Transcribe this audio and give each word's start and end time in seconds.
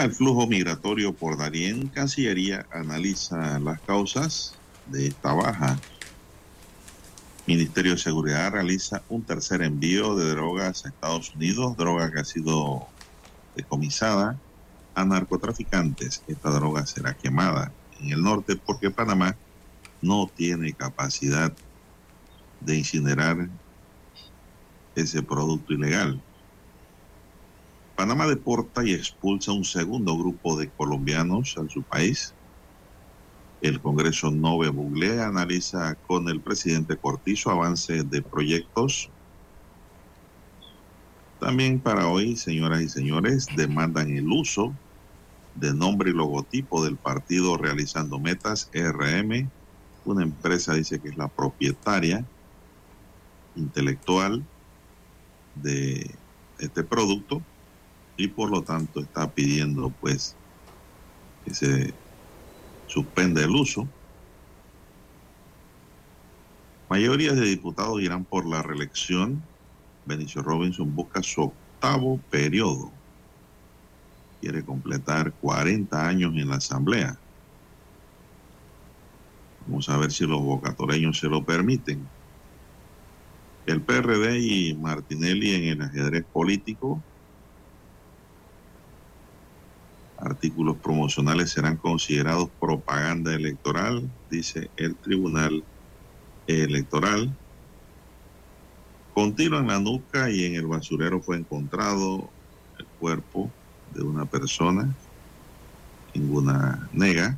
El 0.00 0.12
flujo 0.12 0.46
migratorio 0.46 1.12
por 1.12 1.36
Darién. 1.36 1.88
Cancillería 1.88 2.66
analiza 2.72 3.58
las 3.58 3.80
causas 3.82 4.54
de 4.86 5.08
esta 5.08 5.34
baja. 5.34 5.78
Ministerio 7.46 7.92
de 7.92 7.98
Seguridad 7.98 8.52
realiza 8.52 9.02
un 9.10 9.22
tercer 9.22 9.60
envío 9.60 10.16
de 10.16 10.30
drogas 10.30 10.84
a 10.84 10.88
Estados 10.88 11.34
Unidos, 11.34 11.76
droga 11.76 12.10
que 12.10 12.20
ha 12.20 12.24
sido 12.24 12.86
decomisada 13.54 14.38
a 14.94 15.04
narcotraficantes. 15.04 16.22
Esta 16.26 16.50
droga 16.50 16.86
será 16.86 17.14
quemada 17.14 17.70
en 18.00 18.12
el 18.12 18.22
norte 18.22 18.56
porque 18.56 18.90
Panamá 18.90 19.36
no 20.00 20.26
tiene 20.26 20.72
capacidad 20.72 21.52
de 22.60 22.76
incinerar 22.78 23.48
ese 24.94 25.22
producto 25.22 25.74
ilegal. 25.74 26.20
Panamá 27.94 28.26
deporta 28.26 28.84
y 28.84 28.92
expulsa 28.92 29.52
un 29.52 29.64
segundo 29.64 30.16
grupo 30.16 30.58
de 30.58 30.70
colombianos 30.70 31.56
a 31.58 31.68
su 31.68 31.82
país. 31.82 32.34
El 33.60 33.80
Congreso 33.80 34.30
Nove 34.30 34.70
Buglé 34.70 35.20
analiza 35.20 35.94
con 36.06 36.28
el 36.28 36.42
presidente 36.42 36.96
Cortizo 36.96 37.50
avance 37.50 38.02
de 38.02 38.22
proyectos. 38.22 39.10
También 41.38 41.80
para 41.80 42.08
hoy, 42.08 42.36
señoras 42.36 42.82
y 42.82 42.88
señores, 42.88 43.46
demandan 43.56 44.10
el 44.10 44.26
uso 44.28 44.74
de 45.54 45.74
nombre 45.74 46.10
y 46.10 46.14
logotipo 46.14 46.84
del 46.84 46.96
partido 46.98 47.56
Realizando 47.58 48.18
Metas, 48.18 48.70
RM. 48.72 49.52
Una 50.04 50.22
empresa 50.24 50.74
dice 50.74 51.00
que 51.00 51.10
es 51.10 51.16
la 51.16 51.28
propietaria 51.28 52.26
intelectual 53.54 54.44
de 55.54 56.18
este 56.58 56.84
producto 56.84 57.44
y 58.22 58.28
por 58.28 58.50
lo 58.50 58.62
tanto 58.62 59.00
está 59.00 59.30
pidiendo 59.32 59.90
pues 60.00 60.36
que 61.44 61.54
se 61.54 61.94
suspenda 62.86 63.42
el 63.42 63.50
uso. 63.50 63.88
Mayorías 66.88 67.36
de 67.36 67.46
diputados 67.46 68.00
irán 68.00 68.24
por 68.24 68.46
la 68.46 68.62
reelección. 68.62 69.42
Benicio 70.04 70.42
Robinson 70.42 70.94
busca 70.94 71.22
su 71.22 71.42
octavo 71.42 72.20
periodo. 72.30 72.92
Quiere 74.40 74.64
completar 74.64 75.32
40 75.40 76.06
años 76.06 76.32
en 76.36 76.48
la 76.48 76.56
Asamblea. 76.56 77.18
Vamos 79.66 79.88
a 79.88 79.96
ver 79.96 80.12
si 80.12 80.26
los 80.26 80.42
bocatoreños 80.42 81.18
se 81.18 81.28
lo 81.28 81.44
permiten. 81.44 82.08
El 83.66 83.82
PRD 83.82 84.38
y 84.40 84.74
Martinelli 84.74 85.54
en 85.54 85.64
el 85.64 85.82
ajedrez 85.82 86.24
político 86.32 87.02
artículos 90.22 90.76
promocionales 90.76 91.50
serán 91.50 91.76
considerados 91.76 92.48
propaganda 92.60 93.34
electoral, 93.34 94.08
dice 94.30 94.70
el 94.76 94.94
Tribunal 94.96 95.64
Electoral. 96.46 97.36
Con 99.14 99.34
la 99.36 99.78
nuca 99.78 100.30
y 100.30 100.44
en 100.44 100.54
el 100.54 100.66
basurero 100.66 101.20
fue 101.20 101.36
encontrado 101.36 102.30
el 102.78 102.86
cuerpo 102.98 103.50
de 103.94 104.02
una 104.02 104.24
persona, 104.24 104.88
ninguna 106.14 106.88
nega. 106.92 107.36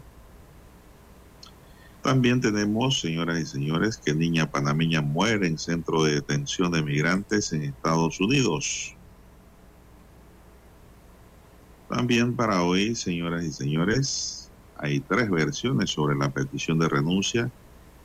También 2.03 2.41
tenemos, 2.41 3.00
señoras 3.00 3.41
y 3.41 3.47
señores, 3.47 3.97
que 3.97 4.15
niña 4.15 4.50
panameña 4.50 5.00
muere 5.00 5.47
en 5.47 5.59
centro 5.59 6.05
de 6.05 6.17
detención 6.17 6.71
de 6.71 6.83
migrantes 6.83 7.53
en 7.53 7.62
Estados 7.62 8.21
Unidos. 8.21 8.94
También 11.89 12.34
para 12.34 12.62
hoy, 12.62 12.95
señoras 12.95 13.45
y 13.45 13.53
señores, 13.53 14.50
hay 14.77 15.00
tres 15.00 15.31
versiones 15.31 15.91
sobre 15.91 16.17
la 16.17 16.31
petición 16.31 16.78
de 16.78 16.89
renuncia 16.89 17.50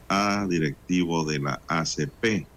a 0.09 0.45
directivo 0.47 1.25
de 1.25 1.39
la 1.39 1.61
ACP. 1.67 2.47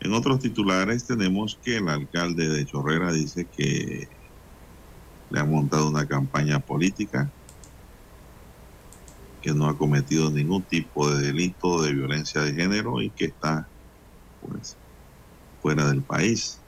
En 0.00 0.12
otros 0.12 0.40
titulares 0.40 1.06
tenemos 1.06 1.58
que 1.62 1.76
el 1.76 1.88
alcalde 1.88 2.48
de 2.48 2.66
Chorrera 2.66 3.12
dice 3.12 3.46
que 3.56 4.08
le 5.30 5.40
ha 5.40 5.44
montado 5.44 5.88
una 5.88 6.06
campaña 6.06 6.58
política, 6.58 7.30
que 9.40 9.54
no 9.54 9.68
ha 9.68 9.78
cometido 9.78 10.30
ningún 10.30 10.64
tipo 10.64 11.08
de 11.08 11.26
delito 11.26 11.82
de 11.82 11.94
violencia 11.94 12.42
de 12.42 12.52
género 12.52 13.00
y 13.00 13.10
que 13.10 13.26
está 13.26 13.68
pues 14.40 14.76
fuera 15.60 15.88
del 15.88 16.02
país 16.02 16.61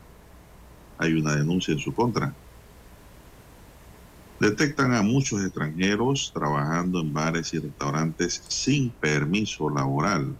hay 0.98 1.14
una 1.14 1.34
denuncia 1.34 1.72
en 1.72 1.80
su 1.80 1.94
contra. 1.94 2.34
Detectan 4.40 4.92
a 4.94 5.02
muchos 5.02 5.42
extranjeros 5.42 6.32
trabajando 6.34 7.00
en 7.00 7.12
bares 7.12 7.54
y 7.54 7.58
restaurantes 7.58 8.42
sin 8.48 8.90
permiso 8.90 9.70
laboral. 9.70 10.36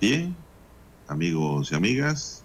Bien, 0.00 0.36
amigos 1.08 1.72
y 1.72 1.74
amigas, 1.74 2.44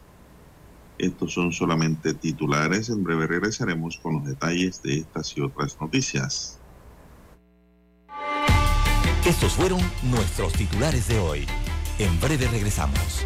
estos 0.97 1.33
son 1.33 1.51
solamente 1.51 2.13
titulares. 2.13 2.89
En 2.89 3.03
breve 3.03 3.27
regresaremos 3.27 3.97
con 3.97 4.15
los 4.15 4.25
detalles 4.25 4.81
de 4.83 4.99
estas 4.99 5.35
y 5.37 5.41
otras 5.41 5.77
noticias. 5.79 6.59
Estos 9.25 9.53
fueron 9.53 9.79
nuestros 10.03 10.53
titulares 10.53 11.07
de 11.07 11.19
hoy. 11.19 11.45
En 11.99 12.19
breve 12.19 12.47
regresamos. 12.47 13.25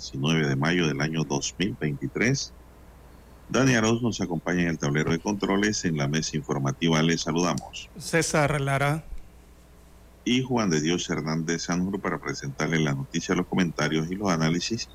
19 0.00 0.48
de 0.48 0.56
mayo 0.56 0.88
del 0.88 1.02
año 1.02 1.24
2023. 1.24 2.54
Dani 3.50 3.74
Arauz 3.74 4.00
nos 4.00 4.20
acompaña 4.22 4.62
en 4.62 4.68
el 4.68 4.78
tablero 4.78 5.12
de 5.12 5.18
controles. 5.18 5.84
En 5.84 5.98
la 5.98 6.08
mesa 6.08 6.38
informativa 6.38 7.02
les 7.02 7.20
saludamos. 7.20 7.90
César 7.98 8.58
Lara. 8.62 9.04
Y 10.24 10.42
Juan 10.42 10.70
de 10.70 10.80
Dios 10.80 11.08
Hernández 11.10 11.64
Sanjur 11.64 12.00
para 12.00 12.18
presentarles 12.18 12.80
las 12.80 12.96
noticias, 12.96 13.36
los 13.36 13.46
comentarios 13.46 14.10
y 14.10 14.14
los 14.14 14.30
análisis 14.30 14.88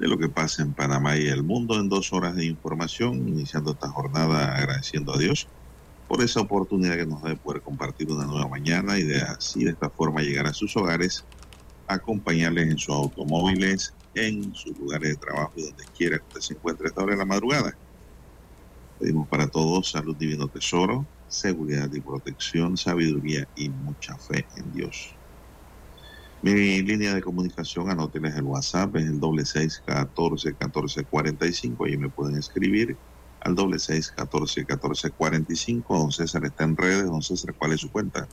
de 0.00 0.08
lo 0.08 0.16
que 0.16 0.30
pasa 0.30 0.62
en 0.62 0.72
Panamá 0.72 1.18
y 1.18 1.26
el 1.26 1.42
mundo 1.42 1.78
en 1.78 1.90
dos 1.90 2.12
horas 2.14 2.34
de 2.34 2.46
información, 2.46 3.28
iniciando 3.28 3.72
esta 3.72 3.88
jornada 3.88 4.54
agradeciendo 4.56 5.14
a 5.14 5.18
Dios 5.18 5.46
por 6.06 6.22
esa 6.22 6.40
oportunidad 6.40 6.96
que 6.96 7.04
nos 7.04 7.22
da 7.22 7.30
de 7.30 7.36
poder 7.36 7.60
compartir 7.60 8.10
una 8.10 8.24
nueva 8.24 8.48
mañana 8.48 8.98
y 8.98 9.02
de 9.02 9.20
así 9.20 9.64
de 9.64 9.72
esta 9.72 9.90
forma 9.90 10.22
llegar 10.22 10.46
a 10.46 10.54
sus 10.54 10.74
hogares, 10.76 11.24
acompañarles 11.86 12.70
en 12.70 12.78
sus 12.78 12.94
automóviles, 12.94 13.92
en 14.26 14.54
sus 14.54 14.76
lugares 14.76 15.10
de 15.10 15.16
trabajo 15.18 15.52
y 15.56 15.64
donde 15.64 15.84
quiera 15.96 16.18
que 16.18 16.26
usted 16.26 16.40
se 16.40 16.54
encuentre 16.54 16.86
a 16.86 16.90
esta 16.90 17.02
hora 17.02 17.14
de 17.14 17.18
la 17.18 17.26
madrugada. 17.26 17.78
Pedimos 18.98 19.28
para 19.28 19.48
todos 19.48 19.90
salud, 19.90 20.16
divino 20.16 20.48
tesoro, 20.48 21.08
seguridad 21.26 21.90
y 21.92 22.00
protección, 22.02 22.76
sabiduría 22.76 23.48
y 23.54 23.70
mucha 23.70 24.18
fe 24.18 24.48
en 24.56 24.72
Dios. 24.72 25.18
Mi 26.40 26.82
línea 26.82 27.14
de 27.14 27.22
comunicación, 27.22 27.90
anótenles 27.90 28.36
el 28.36 28.44
WhatsApp, 28.44 28.96
es 28.96 29.06
el 29.06 29.20
doble 29.20 29.44
seis 29.44 29.82
catorce 29.84 30.56
catorce 30.56 31.04
cuarenta 31.06 31.46
y 31.46 31.52
cinco. 31.52 31.86
Ahí 31.86 31.98
me 31.98 32.10
pueden 32.10 32.36
escribir 32.38 33.00
al 33.40 33.56
doble 33.56 33.78
seis 33.80 34.12
catorce 34.12 34.64
catorce 34.64 35.10
cuarenta 35.12 35.52
y 35.52 35.56
cinco. 35.56 35.98
Don 35.98 36.12
César 36.12 36.44
está 36.44 36.64
en 36.64 36.76
redes. 36.76 37.06
Don 37.06 37.22
César, 37.22 37.54
¿cuál 37.58 37.72
es 37.72 37.80
su 37.80 37.90
cuenta? 37.90 38.30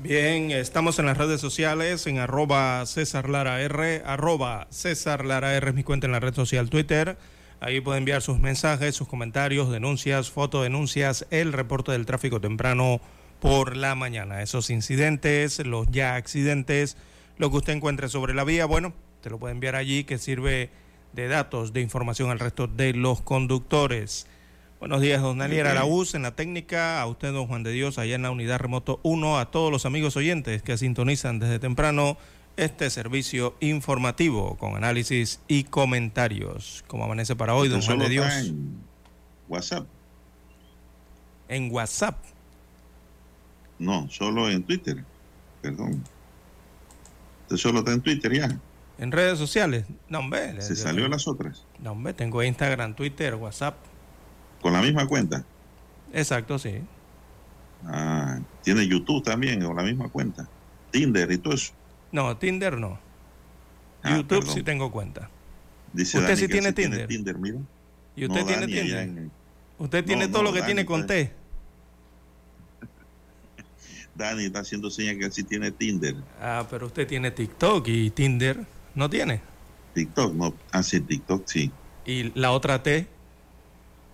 Bien, 0.00 0.52
estamos 0.52 1.00
en 1.00 1.06
las 1.06 1.18
redes 1.18 1.40
sociales, 1.40 2.06
en 2.06 2.18
arroba 2.18 2.86
César 2.86 3.28
Lara 3.28 3.60
R, 3.60 4.04
arroba 4.06 4.68
César 4.70 5.24
Lara 5.24 5.56
R 5.56 5.70
es 5.70 5.74
mi 5.74 5.82
cuenta 5.82 6.06
en 6.06 6.12
la 6.12 6.20
red 6.20 6.34
social 6.34 6.70
Twitter. 6.70 7.18
Ahí 7.58 7.80
puede 7.80 7.98
enviar 7.98 8.22
sus 8.22 8.38
mensajes, 8.38 8.94
sus 8.94 9.08
comentarios, 9.08 9.72
denuncias, 9.72 10.30
fotodenuncias, 10.30 11.26
el 11.30 11.52
reporte 11.52 11.90
del 11.90 12.06
tráfico 12.06 12.40
temprano 12.40 13.00
por 13.40 13.76
la 13.76 13.96
mañana. 13.96 14.40
Esos 14.40 14.70
incidentes, 14.70 15.58
los 15.66 15.90
ya 15.90 16.14
accidentes, 16.14 16.96
lo 17.36 17.50
que 17.50 17.56
usted 17.56 17.72
encuentre 17.72 18.08
sobre 18.08 18.34
la 18.34 18.44
vía, 18.44 18.66
bueno, 18.66 18.92
te 19.20 19.30
lo 19.30 19.40
puede 19.40 19.54
enviar 19.54 19.74
allí 19.74 20.04
que 20.04 20.18
sirve 20.18 20.70
de 21.12 21.26
datos, 21.26 21.72
de 21.72 21.80
información 21.80 22.30
al 22.30 22.38
resto 22.38 22.68
de 22.68 22.92
los 22.92 23.20
conductores. 23.20 24.28
Buenos 24.80 25.00
días, 25.00 25.20
don 25.20 25.40
Ok. 25.40 25.50
Araúz 25.66 26.14
en 26.14 26.22
la 26.22 26.36
técnica, 26.36 27.00
a 27.00 27.06
usted, 27.06 27.32
don 27.32 27.48
Juan 27.48 27.64
de 27.64 27.72
Dios, 27.72 27.98
allá 27.98 28.14
en 28.14 28.22
la 28.22 28.30
unidad 28.30 28.58
remoto 28.58 29.00
1, 29.02 29.38
a 29.38 29.50
todos 29.50 29.72
los 29.72 29.86
amigos 29.86 30.16
oyentes 30.16 30.62
que 30.62 30.78
sintonizan 30.78 31.40
desde 31.40 31.58
temprano 31.58 32.16
este 32.56 32.88
servicio 32.90 33.56
informativo 33.60 34.56
con 34.56 34.76
análisis 34.76 35.40
y 35.48 35.64
comentarios. 35.64 36.84
Como 36.86 37.04
amanece 37.04 37.34
para 37.34 37.54
hoy, 37.54 37.68
don 37.68 37.82
Juan 37.82 37.98
de 37.98 38.08
Dios, 38.08 38.32
en 38.32 38.80
WhatsApp. 39.48 39.86
en 41.48 41.72
WhatsApp. 41.72 42.16
No, 43.80 44.08
solo 44.10 44.48
en 44.50 44.62
Twitter. 44.62 45.04
Perdón. 45.60 46.04
Usted 47.42 47.56
solo 47.56 47.80
está 47.80 47.92
en 47.92 48.00
Twitter 48.00 48.32
ya. 48.32 48.60
En 48.98 49.10
redes 49.12 49.38
sociales, 49.38 49.86
no 50.08 50.20
hombre. 50.20 50.60
Se 50.62 50.76
salió 50.76 51.02
tengo- 51.04 51.14
las 51.16 51.26
otras. 51.26 51.64
No 51.80 51.92
hombre, 51.92 52.12
tengo 52.12 52.42
Instagram, 52.44 52.94
Twitter, 52.94 53.34
WhatsApp. 53.34 53.76
Con 54.60 54.72
la 54.72 54.82
misma 54.82 55.06
cuenta. 55.06 55.44
Exacto, 56.12 56.58
sí. 56.58 56.80
Ah, 57.86 58.40
tiene 58.62 58.86
YouTube 58.86 59.22
también 59.22 59.62
con 59.64 59.76
la 59.76 59.82
misma 59.82 60.08
cuenta. 60.08 60.48
Tinder 60.90 61.30
y 61.30 61.38
todo 61.38 61.54
eso. 61.54 61.72
No, 62.12 62.36
Tinder 62.36 62.78
no. 62.78 62.98
Ah, 64.02 64.16
YouTube 64.16 64.28
perdón. 64.40 64.54
sí 64.54 64.62
tengo 64.62 64.90
cuenta. 64.90 65.30
Dice 65.92 66.18
¿Usted 66.18 66.34
Dani 66.34 66.36
sí 66.36 66.48
tiene 66.48 66.72
Tinder? 66.72 67.06
Tinder, 67.06 67.38
mira. 67.38 67.58
¿Y 68.16 68.24
usted 68.26 68.40
No, 68.40 68.46
tiene 68.46 68.66
Dani, 68.66 68.72
Tinder? 68.72 68.98
en 68.98 69.32
Usted 69.78 70.04
tiene 70.04 70.26
No, 70.26 70.32
todo 70.32 70.42
no, 70.42 70.48
lo 70.48 70.52
que 70.52 70.60
Dani, 70.60 70.66
tiene 70.66 70.86
con 70.86 71.06
pues. 71.06 71.06
T. 71.06 71.32
Dani 74.14 74.44
está 74.46 74.60
haciendo 74.60 74.90
señas 74.90 75.16
que 75.16 75.30
sí 75.30 75.44
tiene 75.44 75.70
Tinder. 75.70 76.16
Ah, 76.40 76.66
pero 76.68 76.86
usted 76.86 77.06
tiene 77.06 77.30
TikTok 77.30 77.86
y 77.88 78.10
Tinder 78.10 78.66
no 78.94 79.08
tiene. 79.08 79.40
TikTok, 79.94 80.34
no. 80.34 80.54
Ah, 80.72 80.82
sí, 80.82 81.00
TikTok 81.00 81.46
sí. 81.46 81.72
Y 82.04 82.32
la 82.38 82.52
otra 82.52 82.82
T 82.82 83.06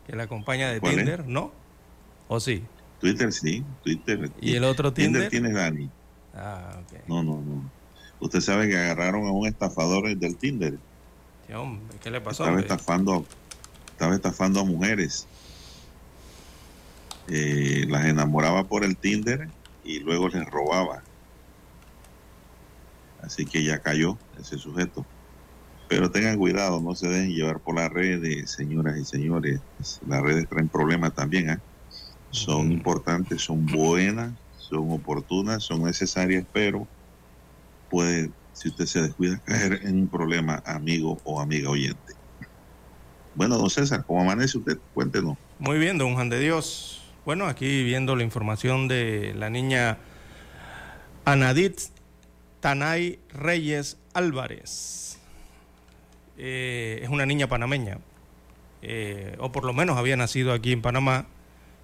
que 0.07 0.17
la 0.17 0.25
acompaña 0.25 0.71
de. 0.71 0.81
Tinder, 0.81 1.27
¿no? 1.27 1.53
¿O 2.29 2.41
sí? 2.41 2.65
Twitter 3.01 3.33
sí. 3.33 3.65
Twitter. 3.83 4.31
¿Y 4.41 4.55
el 4.55 4.65
otro 4.65 4.93
Tinder? 4.93 5.29
tiene 5.29 5.53
Dani. 5.53 5.91
Ah, 6.35 6.81
ok. 6.83 7.09
No, 7.09 7.23
no, 7.23 7.41
no. 7.41 7.71
Usted 8.21 8.41
sabe 8.41 8.69
que 8.69 8.77
agarraron 8.77 9.27
a 9.27 9.31
un 9.31 9.47
estafador 9.47 10.17
del 10.17 10.37
Tinder. 10.37 10.79
Sí, 11.47 11.53
hombre, 11.53 11.97
¿Qué 12.03 12.11
le 12.11 12.21
pasó? 12.21 12.45
Estaba 12.45 12.61
estafando, 12.61 13.27
estaba 13.91 14.15
estafando 14.15 14.61
a 14.61 14.65
mujeres. 14.65 15.27
Eh, 17.29 17.85
las 17.89 18.05
enamoraba 18.07 18.65
por 18.65 18.85
el 18.85 18.97
Tinder 18.97 19.49
y 19.85 20.01
luego 20.01 20.29
les 20.29 20.45
robaba. 20.47 21.03
Así 23.23 23.47
que 23.47 23.65
ya 23.65 23.79
cayó 23.79 24.19
ese 24.39 24.59
sujeto. 24.59 25.05
Pero 25.95 26.11
tengan 26.11 26.37
cuidado, 26.39 26.81
no 26.81 26.97
se 26.97 27.07
dejen 27.07 27.31
llevar 27.31 27.61
por 27.61 27.77
las 27.77 27.89
redes, 27.89 28.51
señoras 28.51 28.99
y 28.99 29.05
señores. 29.05 29.61
Las 30.09 30.23
redes 30.23 30.49
traen 30.49 30.69
problemas 30.69 31.15
también. 31.15 31.51
¿ah? 31.51 31.61
Son 32.31 32.73
importantes, 32.73 33.43
son 33.43 33.65
buenas, 33.65 34.33
son 34.59 34.91
oportunas, 34.91 35.63
son 35.63 35.85
necesarias, 35.85 36.45
pero 36.53 36.89
puede, 37.91 38.33
si 38.55 38.71
usted 38.71 38.87
se 38.87 39.03
descuida, 39.03 39.39
caer 39.45 39.83
en 39.85 40.01
un 40.01 40.09
problema, 40.09 40.65
amigo 40.67 41.21
o 41.23 41.41
amiga 41.41 41.71
oyente. 41.71 42.15
Bueno, 43.37 43.57
don 43.57 43.71
César, 43.71 44.05
¿cómo 44.05 44.23
amanece 44.23 44.59
usted? 44.59 44.79
Cuéntenos. 44.95 45.39
Muy 45.61 45.79
bien, 45.79 45.97
don 45.97 46.15
Juan 46.15 46.29
de 46.29 46.41
Dios. 46.41 47.05
Bueno, 47.25 47.47
aquí 47.47 47.85
viendo 47.85 48.17
la 48.17 48.25
información 48.25 48.89
de 48.89 49.33
la 49.37 49.49
niña 49.49 49.99
Anadit 51.25 51.83
Tanay 52.59 53.21
Reyes 53.33 53.97
Álvarez. 54.13 55.21
Eh, 56.39 57.01
es 57.03 57.09
una 57.09 57.27
niña 57.27 57.49
panameña, 57.49 57.99
eh, 58.83 59.37
o 59.39 59.53
por 59.53 59.65
lo 59.65 59.73
menos 59.73 59.97
había 59.97 60.17
nacido 60.17 60.53
aquí 60.53 60.73
en 60.73 60.83
Panamá, 60.83 61.27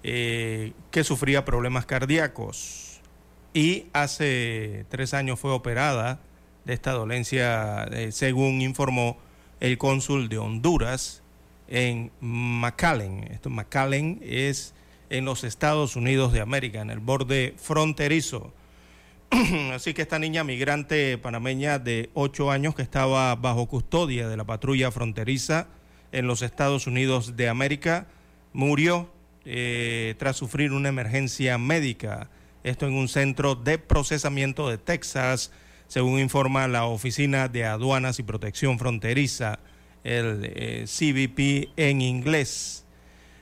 eh, 0.03 0.73
que 0.91 1.03
sufría 1.03 1.45
problemas 1.45 1.85
cardíacos. 1.85 3.01
Y 3.53 3.85
hace 3.93 4.85
tres 4.89 5.13
años 5.13 5.39
fue 5.39 5.51
operada 5.51 6.19
de 6.65 6.73
esta 6.73 6.91
dolencia, 6.91 7.83
eh, 7.91 8.11
según 8.11 8.61
informó 8.61 9.17
el 9.59 9.77
cónsul 9.77 10.29
de 10.29 10.37
Honduras 10.37 11.21
en 11.67 12.11
McAllen. 12.21 13.23
Esto 13.31 13.49
McAllen 13.49 14.19
es 14.23 14.73
en 15.09 15.25
los 15.25 15.43
Estados 15.43 15.95
Unidos 15.95 16.33
de 16.33 16.41
América, 16.41 16.81
en 16.81 16.89
el 16.89 16.99
borde 16.99 17.53
fronterizo. 17.57 18.53
Así 19.73 19.93
que 19.93 20.01
esta 20.01 20.19
niña 20.19 20.43
migrante 20.43 21.17
panameña 21.17 21.79
de 21.79 22.09
8 22.15 22.51
años 22.51 22.75
que 22.75 22.81
estaba 22.81 23.33
bajo 23.35 23.67
custodia 23.67 24.27
de 24.27 24.35
la 24.35 24.43
patrulla 24.43 24.91
fronteriza 24.91 25.67
en 26.11 26.27
los 26.27 26.41
Estados 26.41 26.85
Unidos 26.85 27.37
de 27.37 27.47
América 27.47 28.07
murió 28.51 29.09
eh, 29.45 30.15
tras 30.19 30.35
sufrir 30.35 30.73
una 30.73 30.89
emergencia 30.89 31.57
médica. 31.57 32.29
Esto 32.63 32.87
en 32.87 32.93
un 32.93 33.07
centro 33.07 33.55
de 33.55 33.77
procesamiento 33.77 34.69
de 34.69 34.77
Texas, 34.77 35.51
según 35.87 36.19
informa 36.19 36.67
la 36.67 36.85
Oficina 36.85 37.47
de 37.47 37.65
Aduanas 37.65 38.19
y 38.19 38.23
Protección 38.23 38.79
Fronteriza, 38.79 39.59
el 40.03 40.41
eh, 40.43 40.85
CBP 40.85 41.71
en 41.77 42.01
inglés. 42.01 42.85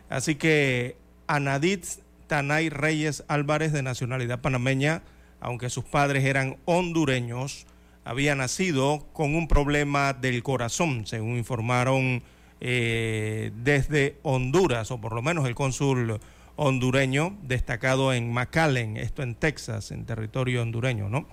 Así 0.07 0.35
que 0.35 0.97
Anadit 1.25 1.85
Tanay 2.27 2.69
Reyes 2.69 3.23
Álvarez, 3.27 3.73
de 3.73 3.81
nacionalidad 3.81 4.39
panameña, 4.39 5.01
aunque 5.39 5.69
sus 5.69 5.83
padres 5.83 6.25
eran 6.25 6.57
hondureños, 6.65 7.65
había 8.05 8.35
nacido 8.35 9.05
con 9.13 9.35
un 9.35 9.47
problema 9.47 10.13
del 10.13 10.41
corazón, 10.43 11.05
según 11.05 11.37
informaron 11.37 12.23
eh, 12.61 13.51
desde 13.55 14.17
Honduras, 14.23 14.91
o 14.91 14.99
por 14.99 15.13
lo 15.13 15.21
menos 15.21 15.47
el 15.47 15.55
cónsul 15.55 16.19
hondureño 16.55 17.37
destacado 17.43 18.13
en 18.13 18.33
McAllen, 18.33 18.97
esto 18.97 19.23
en 19.23 19.35
Texas, 19.35 19.91
en 19.91 20.05
territorio 20.05 20.61
hondureño, 20.61 21.07
¿no? 21.07 21.27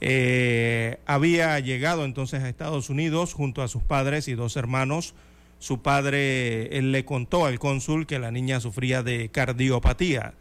Eh, 0.00 0.98
había 1.06 1.58
llegado 1.60 2.04
entonces 2.04 2.42
a 2.42 2.48
Estados 2.48 2.88
Unidos 2.90 3.34
junto 3.34 3.62
a 3.62 3.68
sus 3.68 3.82
padres 3.82 4.28
y 4.28 4.34
dos 4.34 4.56
hermanos. 4.56 5.14
Su 5.58 5.82
padre 5.82 6.76
él 6.78 6.92
le 6.92 7.04
contó 7.04 7.46
al 7.46 7.58
cónsul 7.58 8.06
que 8.06 8.18
la 8.18 8.30
niña 8.30 8.60
sufría 8.60 9.02
de 9.02 9.28
cardiopatía 9.28 10.34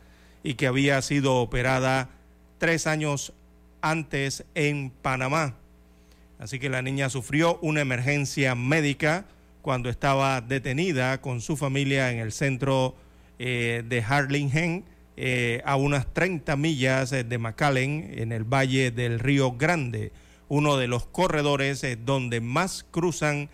y 0.44 0.54
que 0.56 0.68
había 0.68 1.02
sido 1.02 1.36
operada 1.38 2.10
tres 2.58 2.88
años 2.88 3.34
antes 3.82 4.46
en 4.56 4.90
Panamá. 4.90 5.56
Así 6.40 6.60
que 6.60 6.70
la 6.70 6.82
niña 6.82 7.10
sufrió 7.10 7.58
una 7.62 7.82
emergencia 7.82 8.54
médica 8.56 9.26
cuando 9.62 9.90
estaba 9.90 10.40
detenida 10.42 11.20
con 11.20 11.42
su 11.42 11.58
familia 11.58 12.12
en 12.12 12.20
el 12.20 12.32
centro 12.32 12.96
eh, 13.40 13.84
de 13.88 14.02
Harlingen 14.02 14.86
eh, 15.18 15.62
a 15.66 15.76
unas 15.76 16.14
30 16.14 16.56
millas 16.56 17.12
eh, 17.12 17.24
de 17.24 17.38
McAllen, 17.38 18.14
en 18.18 18.32
el 18.32 18.44
valle 18.44 18.92
del 18.92 19.20
Río 19.20 19.52
Grande, 19.54 20.12
uno 20.48 20.78
de 20.78 20.88
los 20.88 21.06
corredores 21.08 21.86
donde 22.06 22.40
más 22.40 22.86
cruzan 22.90 23.50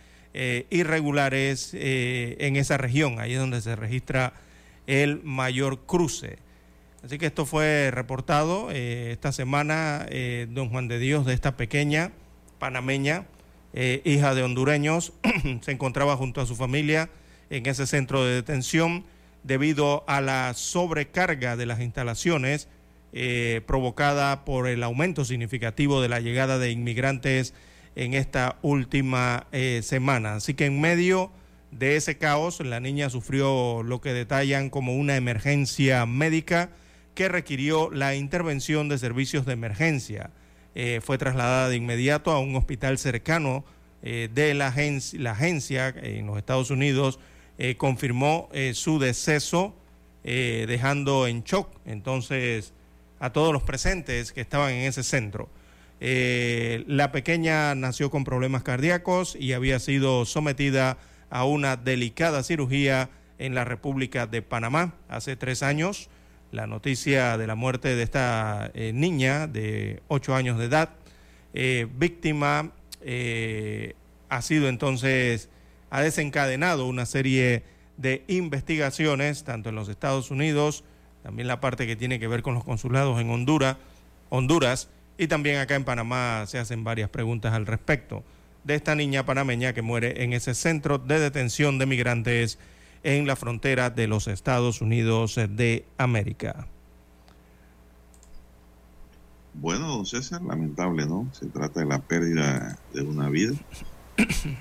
irregulares 0.70 1.76
en 1.76 2.56
esa 2.56 2.78
región. 2.78 3.20
Ahí 3.20 3.34
es 3.34 3.40
donde 3.40 3.62
se 3.62 3.76
registra 3.76 4.34
el 4.88 5.22
mayor 5.24 5.86
cruce. 5.86 6.38
Así 7.04 7.18
que 7.18 7.26
esto 7.26 7.46
fue 7.46 7.92
reportado 7.92 8.72
esta 8.72 9.32
semana, 9.32 10.08
don 10.50 10.70
Juan 10.70 10.88
de 10.88 11.00
Dios, 11.00 11.26
de 11.26 11.34
esta 11.34 11.58
pequeña 11.58 12.12
panameña, 12.60 13.26
hija 13.74 14.34
de 14.34 14.44
hondureños, 14.44 15.12
se 15.62 15.72
encontraba 15.72 16.16
junto 16.16 16.40
a 16.40 16.46
su 16.46 16.56
familia 16.56 17.10
en 17.50 17.66
ese 17.66 17.86
centro 17.88 18.24
de 18.24 18.36
detención 18.36 19.04
debido 19.44 20.04
a 20.08 20.22
la 20.22 20.54
sobrecarga 20.56 21.56
de 21.56 21.66
las 21.66 21.82
instalaciones 21.82 22.68
eh, 23.12 23.62
provocada 23.68 24.44
por 24.46 24.68
el 24.68 24.82
aumento 24.82 25.24
significativo 25.26 26.02
de 26.02 26.10
la 26.10 26.20
llegada 26.20 26.58
de 26.58 26.72
inmigrantes 26.72 27.54
en 27.96 28.16
esta 28.16 28.58
última 28.64 29.46
eh, 29.52 29.82
semana. 29.84 30.36
Así 30.36 30.56
que 30.56 30.66
en 30.66 30.82
medio 30.82 31.32
de 31.70 31.96
ese 31.96 32.18
caos, 32.18 32.60
la 32.62 32.80
niña 32.80 33.12
sufrió 33.12 33.84
lo 33.84 34.02
que 34.02 34.14
detallan 34.14 34.72
como 34.72 34.96
una 34.96 35.16
emergencia 35.16 36.06
médica 36.08 36.72
que 37.14 37.30
requirió 37.30 37.92
la 37.92 38.16
intervención 38.16 38.90
de 38.90 38.98
servicios 38.98 39.46
de 39.46 39.54
emergencia. 39.54 40.32
Eh, 40.76 41.02
fue 41.04 41.18
trasladada 41.18 41.70
de 41.70 41.76
inmediato 41.76 42.32
a 42.32 42.40
un 42.40 42.56
hospital 42.56 42.98
cercano 42.98 43.64
de 44.02 44.54
la, 44.54 44.68
agencia, 44.68 45.18
la 45.18 45.32
agencia 45.32 45.88
en 45.88 46.28
los 46.28 46.38
Estados 46.38 46.72
Unidos 46.72 47.20
eh, 47.60 47.78
confirmó 47.78 48.50
eh, 48.52 48.74
su 48.74 48.98
deceso, 48.98 49.76
eh, 50.24 50.66
dejando 50.68 51.28
en 51.28 51.44
shock 51.44 51.70
entonces 51.86 52.74
a 53.20 53.32
todos 53.32 53.54
los 53.54 53.62
presentes 53.62 54.32
que 54.32 54.42
estaban 54.42 54.74
en 54.74 54.86
ese 54.86 55.04
centro. 55.04 55.50
la 56.00 57.12
pequeña 57.12 57.76
nació 57.76 58.10
con 58.10 58.24
problemas 58.24 58.64
cardíacos 58.64 59.38
y 59.40 59.54
había 59.54 59.80
sido 59.80 60.26
sometida 60.26 60.98
a 61.30 61.46
una 61.46 61.78
delicada 61.78 62.44
cirugía 62.44 63.10
en 63.38 63.56
la 63.56 63.64
República 63.64 64.28
de 64.28 64.42
Panamá 64.42 64.96
hace 65.08 65.36
tres 65.36 65.64
años. 65.64 66.10
La 66.54 66.68
noticia 66.68 67.36
de 67.40 67.48
la 67.48 67.56
muerte 67.56 67.96
de 67.96 68.04
esta 68.04 68.72
niña 68.76 69.48
de 69.48 70.04
ocho 70.08 70.36
años 70.36 70.60
de 70.60 70.66
edad, 70.66 70.92
víctima, 71.98 72.70
ha 74.30 74.42
sido 74.44 74.70
entonces 74.70 75.50
ha 75.90 76.02
desencadenado 76.02 76.86
una 76.86 77.08
serie 77.08 77.64
de 77.98 78.24
investigaciones, 78.28 79.44
tanto 79.44 79.70
en 79.70 79.76
los 79.76 79.90
Estados 79.90 80.30
Unidos, 80.30 80.84
también 81.24 81.48
la 81.48 81.60
parte 81.60 81.88
que 81.88 81.96
tiene 81.96 82.20
que 82.20 82.28
ver 82.28 82.44
con 82.44 82.54
los 82.54 82.64
consulados 82.64 83.20
en 83.20 83.32
Honduras, 83.32 83.78
Honduras, 84.30 84.90
y 85.18 85.26
también 85.26 85.58
acá 85.58 85.74
en 85.74 85.86
Panamá 85.86 86.46
se 86.46 86.60
hacen 86.60 86.84
varias 86.84 87.10
preguntas 87.10 87.54
al 87.54 87.66
respecto 87.66 88.24
de 88.64 88.76
esta 88.76 88.94
niña 88.94 89.26
panameña 89.26 89.74
que 89.74 89.82
muere 89.82 90.24
en 90.24 90.34
ese 90.34 90.54
centro 90.54 91.00
de 91.00 91.20
detención 91.20 91.80
de 91.80 91.88
migrantes 91.88 92.60
en 93.04 93.28
la 93.28 93.36
frontera 93.36 93.90
de 93.90 94.08
los 94.08 94.28
Estados 94.28 94.82
Unidos 94.82 95.36
de 95.36 95.86
América. 95.98 96.68
Bueno, 99.54 99.88
don 99.88 100.06
César, 100.06 100.42
lamentable, 100.42 101.06
¿no? 101.06 101.28
Se 101.32 101.46
trata 101.46 101.82
de 101.82 101.86
la 101.86 102.00
pérdida 102.00 102.78
de 102.94 103.02
una 103.02 103.30
vida. 103.30 103.54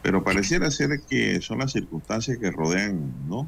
Pero 0.03 0.23
pareciera 0.23 0.71
ser 0.71 1.01
que 1.09 1.41
son 1.41 1.59
las 1.59 1.73
circunstancias 1.73 2.39
que 2.39 2.51
rodean, 2.51 3.13
¿no? 3.29 3.47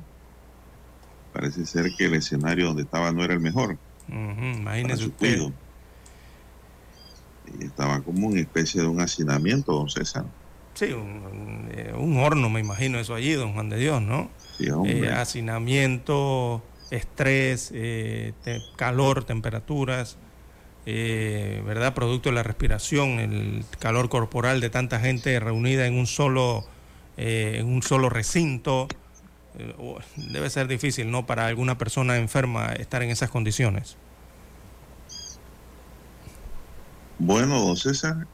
Parece 1.32 1.66
ser 1.66 1.90
que 1.96 2.06
el 2.06 2.14
escenario 2.14 2.66
donde 2.66 2.82
estaba 2.82 3.12
no 3.12 3.24
era 3.24 3.34
el 3.34 3.40
mejor. 3.40 3.76
imagínese 4.08 5.06
usted. 5.06 5.40
Y 7.58 7.64
estaba 7.64 8.00
como 8.00 8.28
una 8.28 8.40
especie 8.40 8.80
de 8.80 8.86
un 8.86 9.00
hacinamiento, 9.00 9.72
don 9.72 9.90
César. 9.90 10.24
Sí, 10.74 10.92
un, 10.92 11.68
eh, 11.72 11.92
horno, 11.94 12.48
me 12.48 12.60
imagino 12.60 12.98
eso 12.98 13.14
allí, 13.14 13.32
don 13.32 13.52
Juan 13.52 13.68
de 13.68 13.78
Dios, 13.78 14.00
¿no? 14.00 14.30
Sí. 14.58 14.66
Eh, 14.86 15.10
hacinamiento, 15.10 16.62
estrés, 16.90 17.70
eh, 17.74 18.32
calor, 18.76 19.24
temperaturas. 19.24 20.16
Eh, 20.86 21.62
¿verdad? 21.64 21.94
Producto 21.94 22.28
de 22.28 22.34
la 22.34 22.42
respiración, 22.42 23.18
el 23.18 23.64
calor 23.78 24.10
corporal 24.10 24.60
de 24.60 24.68
tanta 24.68 25.00
gente 25.00 25.40
reunida 25.40 25.86
en 25.86 25.94
un 25.94 26.06
solo, 26.06 26.64
en 27.16 27.66
un 27.66 27.82
solo 27.82 28.10
recinto. 28.10 28.88
Debe 30.16 30.50
ser 30.50 30.68
difícil, 30.68 31.10
¿no? 31.10 31.24
Para 31.24 31.46
alguna 31.46 31.78
persona 31.78 32.18
enferma 32.18 32.74
estar 32.74 33.02
en 33.02 33.10
esas 33.10 33.30
condiciones. 33.30 33.96
Bueno, 37.18 37.74
César. 37.76 38.26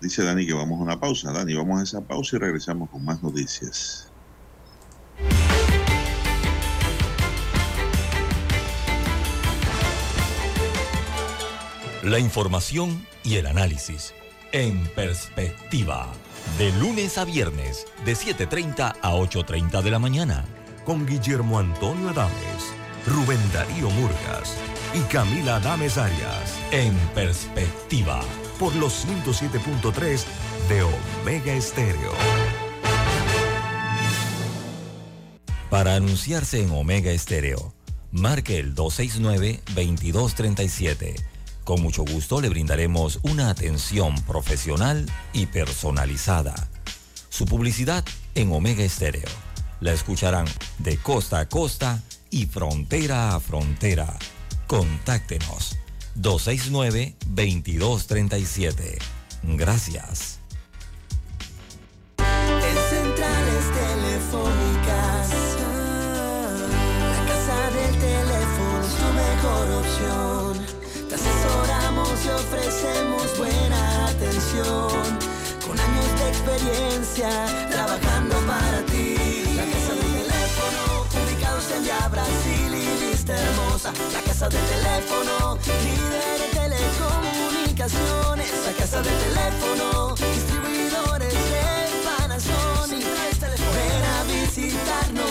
Dice 0.00 0.22
Dani 0.22 0.46
que 0.46 0.54
vamos 0.54 0.78
a 0.80 0.82
una 0.82 1.00
pausa. 1.00 1.32
Dani, 1.32 1.54
vamos 1.54 1.80
a 1.80 1.82
esa 1.82 2.00
pausa 2.00 2.36
y 2.36 2.38
regresamos 2.38 2.88
con 2.90 3.04
más 3.04 3.22
noticias. 3.22 4.10
La 12.02 12.18
información 12.18 13.04
y 13.24 13.36
el 13.36 13.46
análisis 13.46 14.14
en 14.52 14.86
perspectiva. 14.94 16.06
De 16.56 16.72
lunes 16.78 17.18
a 17.18 17.24
viernes, 17.24 17.86
de 18.04 18.14
7.30 18.14 18.96
a 19.02 19.12
8.30 19.12 19.82
de 19.82 19.90
la 19.90 19.98
mañana. 19.98 20.44
Con 20.84 21.06
Guillermo 21.06 21.58
Antonio 21.58 22.08
Adames, 22.10 22.72
Rubén 23.06 23.40
Darío 23.52 23.90
Murgas 23.90 24.56
y 24.94 25.00
Camila 25.12 25.56
Adames 25.56 25.98
Arias. 25.98 26.58
En 26.70 26.94
perspectiva. 27.14 28.22
Por 28.58 28.74
los 28.76 29.06
107.3 29.06 30.24
de 30.68 30.82
Omega 30.82 31.52
Estéreo. 31.52 32.12
Para 35.70 35.94
anunciarse 35.94 36.62
en 36.62 36.70
Omega 36.70 37.12
Estéreo, 37.12 37.74
marque 38.10 38.58
el 38.58 38.74
269-2237 38.74 41.14
con 41.68 41.82
mucho 41.82 42.02
gusto 42.02 42.40
le 42.40 42.48
brindaremos 42.48 43.20
una 43.24 43.50
atención 43.50 44.14
profesional 44.22 45.04
y 45.34 45.44
personalizada. 45.44 46.54
Su 47.28 47.44
publicidad 47.44 48.06
en 48.34 48.50
Omega 48.52 48.82
Estéreo. 48.82 49.28
La 49.80 49.92
escucharán 49.92 50.46
de 50.78 50.96
costa 50.96 51.40
a 51.40 51.48
costa 51.50 52.02
y 52.30 52.46
frontera 52.46 53.34
a 53.34 53.40
frontera. 53.40 54.16
Contáctenos 54.66 55.77
269-2237. 56.20 58.98
Gracias. 59.42 60.38
En 62.18 62.76
centrales 62.90 63.64
telefónicas, 63.82 65.28
la 67.12 67.20
casa 67.26 67.70
del 67.70 67.94
teléfono 67.98 68.80
es 68.82 68.94
tu 68.98 69.08
mejor 69.22 69.66
opción. 69.82 70.52
Te 71.08 71.14
asesoramos 71.14 72.16
y 72.24 72.28
ofrecemos 72.28 73.26
buena 73.38 73.80
atención. 74.08 75.18
Con 75.66 75.74
años 75.78 76.10
de 76.18 76.24
experiencia, 76.28 77.30
trabajando 77.70 78.07
La 83.88 84.20
casa 84.20 84.48
del 84.50 84.60
teléfono, 84.66 85.58
líder 85.82 86.38
de 86.40 86.48
telecom. 86.52 87.24
instalaciones, 87.64 88.52
la 88.66 88.72
casa 88.72 89.00
del 89.00 89.18
teléfono, 89.18 90.14
distribuidores 90.14 91.32
de 91.32 91.64
Panasonic. 92.04 93.06
Ven 93.74 94.04
a 94.04 94.24
visitarnos, 94.24 95.24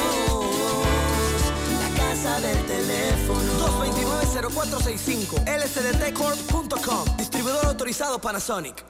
la 1.81 1.89
casa 2.01 2.39
del 2.41 2.65
teléfono. 2.65 3.49
229-0465, 4.41 5.45
lsdtcorp.com, 5.45 7.17
distribuidor 7.17 7.65
autorizado 7.67 8.19
Panasonic. 8.19 8.83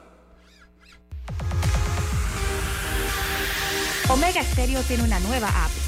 Omega 4.08 4.42
Stereo 4.42 4.82
tiene 4.84 5.02
una 5.02 5.20
nueva 5.20 5.48
app. 5.48 5.87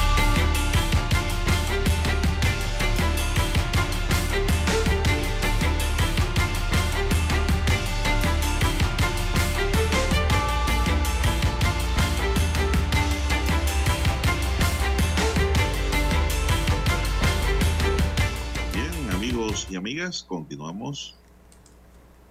Y 19.69 19.75
amigas, 19.75 20.23
continuamos. 20.23 21.13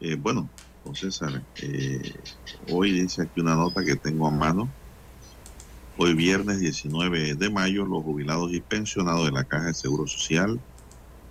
Eh, 0.01 0.15
bueno, 0.15 0.49
don 0.83 0.95
César, 0.95 1.43
eh, 1.61 2.15
hoy 2.71 2.93
dice 2.93 3.23
aquí 3.23 3.43
una 3.43 3.57
nota 3.57 3.85
que 3.85 3.95
tengo 3.95 4.27
a 4.27 4.31
mano. 4.31 4.71
Hoy 5.99 6.15
viernes 6.15 6.61
19 6.61 7.35
de 7.35 7.51
mayo, 7.51 7.85
los 7.85 8.05
jubilados 8.05 8.55
y 8.55 8.63
pensionados 8.63 9.27
de 9.27 9.33
la 9.33 9.45
Caja 9.45 9.67
de 9.67 9.75
Seguro 9.75 10.07
Social 10.07 10.59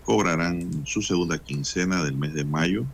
cobrarán 0.06 0.86
su 0.86 1.02
segunda 1.02 1.40
quincena 1.40 2.04
del 2.04 2.16
mes 2.16 2.36
de 2.36 2.46
mayo. 2.46 2.86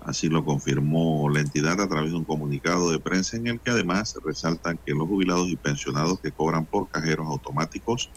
Así 0.00 0.30
lo 0.30 0.42
confirmó 0.42 1.28
la 1.28 1.40
entidad 1.40 1.82
a 1.82 1.88
través 1.88 2.12
de 2.12 2.16
un 2.16 2.24
comunicado 2.24 2.90
de 2.90 2.98
prensa 2.98 3.36
en 3.36 3.46
el 3.46 3.60
que 3.60 3.72
además 3.72 4.16
resaltan 4.24 4.78
que 4.86 4.94
los 4.94 5.06
jubilados 5.06 5.48
y 5.48 5.56
pensionados 5.56 6.18
que 6.20 6.32
cobran 6.32 6.64
por 6.64 6.88
cajeros 6.88 7.26
automáticos 7.26 8.08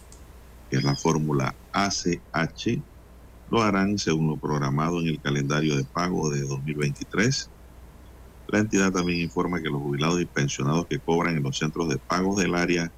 que 0.73 0.79
es 0.79 0.83
la 0.83 0.95
fórmula 0.95 1.53
ACH, 1.71 2.81
lo 3.53 3.61
harán 3.61 3.99
según 3.99 4.29
lo 4.29 4.37
programado 4.37 4.99
en 4.99 5.09
el 5.09 5.21
calendario 5.21 5.77
de 5.77 5.83
pago 5.83 6.31
de 6.31 6.41
2023. 6.41 7.51
La 8.47 8.57
entidad 8.57 8.91
también 8.91 9.19
informa 9.19 9.61
que 9.61 9.69
los 9.69 9.79
jubilados 9.79 10.19
y 10.19 10.25
pensionados 10.25 10.87
que 10.87 10.97
cobran 10.97 11.37
en 11.37 11.43
los 11.43 11.59
centros 11.59 11.87
de 11.87 11.99
pagos 11.99 12.37
del 12.37 12.55
área 12.55 12.91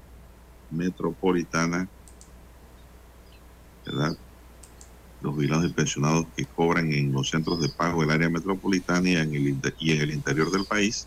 metropolitana, 0.70 1.86
¿verdad? 3.84 4.16
Los 5.20 5.34
jubilados 5.34 5.66
y 5.66 5.74
pensionados 5.74 6.26
que 6.34 6.46
cobran 6.46 6.90
en 6.90 7.12
los 7.12 7.28
centros 7.28 7.60
de 7.60 7.68
pago 7.68 8.00
del 8.00 8.12
área 8.12 8.30
metropolitana 8.30 9.10
y 9.10 9.16
en 9.16 9.34
el, 9.34 9.60
y 9.78 9.92
en 9.92 10.00
el 10.00 10.10
interior 10.10 10.50
del 10.50 10.64
país 10.64 11.06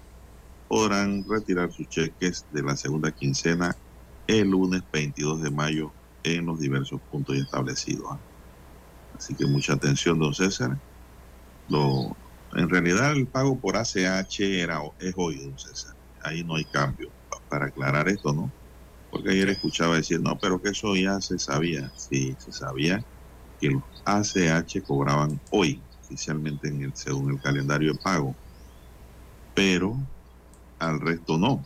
podrán 0.68 1.26
retirar 1.28 1.72
sus 1.72 1.90
cheques 1.90 2.46
de 2.52 2.62
la 2.62 2.78
segunda 2.78 3.12
quincena 3.12 3.76
el 4.28 4.52
lunes 4.52 4.84
22 4.94 5.42
de 5.42 5.50
mayo 5.50 5.92
en 6.22 6.46
los 6.46 6.60
diversos 6.60 7.02
puntos 7.10 7.36
establecidos. 7.36 8.29
Así 9.20 9.36
que 9.36 9.46
mucha 9.46 9.74
atención, 9.74 10.18
don 10.18 10.34
César. 10.34 10.80
Lo, 11.68 12.18
en 12.54 12.70
realidad 12.70 13.12
el 13.12 13.28
pago 13.28 13.60
por 13.60 13.76
ACH 13.78 14.40
era, 14.40 14.80
es 15.00 15.14
hoy, 15.18 15.38
don 15.44 15.58
César. 15.58 15.94
Ahí 16.24 16.44
no 16.44 16.56
hay 16.56 16.66
cambio. 16.66 17.10
Pa- 17.30 17.38
Para 17.50 17.66
aclarar 17.68 18.08
esto, 18.10 18.34
¿no? 18.34 18.54
Porque 19.10 19.32
ayer 19.32 19.50
escuchaba 19.50 19.98
decir, 19.98 20.22
no, 20.22 20.38
pero 20.40 20.62
que 20.62 20.70
eso 20.70 20.96
ya 20.96 21.20
se 21.20 21.38
sabía. 21.40 21.92
Sí, 21.96 22.36
se 22.40 22.52
sabía 22.52 23.00
que 23.60 23.70
los 23.70 23.84
ACH 24.06 24.84
cobraban 24.86 25.42
hoy, 25.52 25.84
oficialmente 26.02 26.70
en 26.70 26.82
el, 26.84 26.96
según 26.96 27.32
el 27.32 27.42
calendario 27.42 27.92
de 27.94 28.00
pago. 28.00 28.38
Pero 29.54 29.98
al 30.80 31.00
resto 31.02 31.38
no. 31.38 31.66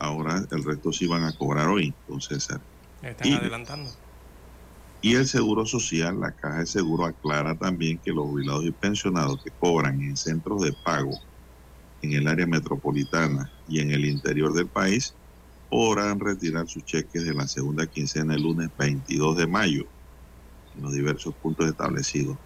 Ahora 0.00 0.44
el 0.50 0.64
resto 0.64 0.92
sí 0.92 1.06
van 1.06 1.24
a 1.24 1.32
cobrar 1.36 1.68
hoy, 1.68 1.94
don 2.06 2.20
César. 2.20 2.60
Están 3.02 3.28
Y- 3.28 3.34
adelantando. 3.34 3.90
Y 5.00 5.14
el 5.14 5.26
Seguro 5.28 5.64
Social, 5.64 6.18
la 6.20 6.32
Caja 6.32 6.60
de 6.60 6.66
Seguro 6.66 7.06
aclara 7.06 7.56
también 7.56 8.00
que 8.00 8.10
los 8.12 8.24
jubilados 8.26 8.64
y 8.64 8.72
pensionados 8.72 9.40
que 9.44 9.52
cobran 9.52 10.00
en 10.00 10.16
centros 10.16 10.62
de 10.62 10.72
pago 10.84 11.12
en 12.00 12.12
el 12.14 12.26
área 12.28 12.46
metropolitana 12.46 13.52
y 13.66 13.80
en 13.80 13.92
el 13.92 14.04
interior 14.04 14.52
del 14.54 14.68
país 14.70 15.16
podrán 15.68 16.18
retirar 16.18 16.66
sus 16.68 16.84
cheques 16.84 17.24
de 17.24 17.34
la 17.34 17.46
segunda 17.46 17.86
quincena 17.86 18.34
el 18.34 18.42
lunes 18.42 18.70
22 18.76 19.36
de 19.36 19.46
mayo 19.46 19.84
en 20.74 20.82
los 20.82 20.92
diversos 20.92 21.34
puntos 21.40 21.68
establecidos. 21.68 22.38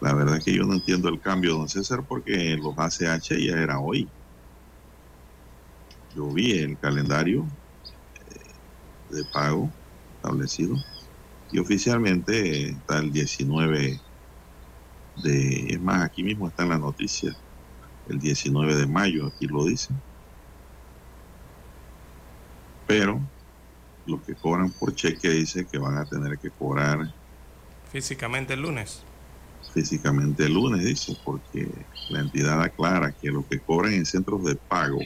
La 0.00 0.14
verdad 0.14 0.36
es 0.38 0.44
que 0.44 0.54
yo 0.54 0.64
no 0.64 0.74
entiendo 0.74 1.08
el 1.08 1.20
cambio, 1.20 1.54
don 1.56 1.68
César, 1.68 2.04
porque 2.06 2.56
los 2.56 2.74
ACH 2.78 3.30
ya 3.38 3.60
era 3.62 3.80
hoy. 3.80 4.12
Yo 6.14 6.32
vi 6.32 6.52
el 6.52 6.78
calendario 6.78 7.46
eh, 8.14 8.54
de 9.08 9.24
pago 9.32 9.79
establecido. 10.20 10.76
Y 11.50 11.58
oficialmente 11.58 12.70
está 12.70 12.98
el 12.98 13.10
19 13.10 14.00
de, 15.16 15.66
es 15.68 15.80
más, 15.80 16.02
aquí 16.04 16.22
mismo 16.22 16.46
está 16.46 16.62
en 16.62 16.68
la 16.68 16.78
noticia, 16.78 17.34
el 18.08 18.20
19 18.20 18.76
de 18.76 18.86
mayo, 18.86 19.26
aquí 19.26 19.46
lo 19.46 19.64
dice. 19.64 19.92
Pero 22.86 23.20
los 24.06 24.22
que 24.22 24.34
cobran 24.34 24.70
por 24.70 24.94
cheque 24.94 25.30
dice 25.30 25.66
que 25.66 25.78
van 25.78 25.96
a 25.96 26.04
tener 26.04 26.38
que 26.38 26.50
cobrar 26.50 27.12
Físicamente 27.90 28.54
el 28.54 28.62
lunes. 28.62 29.02
físicamente 29.74 30.44
el 30.44 30.54
lunes, 30.54 30.84
dice, 30.84 31.16
porque 31.24 31.68
la 32.08 32.20
entidad 32.20 32.62
aclara 32.62 33.10
que 33.10 33.30
los 33.30 33.44
que 33.46 33.58
cobran 33.58 33.94
en 33.94 34.06
centros 34.06 34.44
de 34.44 34.54
pago, 34.54 35.00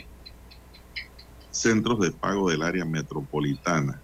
centros 1.51 2.01
de 2.01 2.13
pago 2.13 2.51
del 2.51 2.63
área 2.63 2.85
metropolitana 2.85 4.04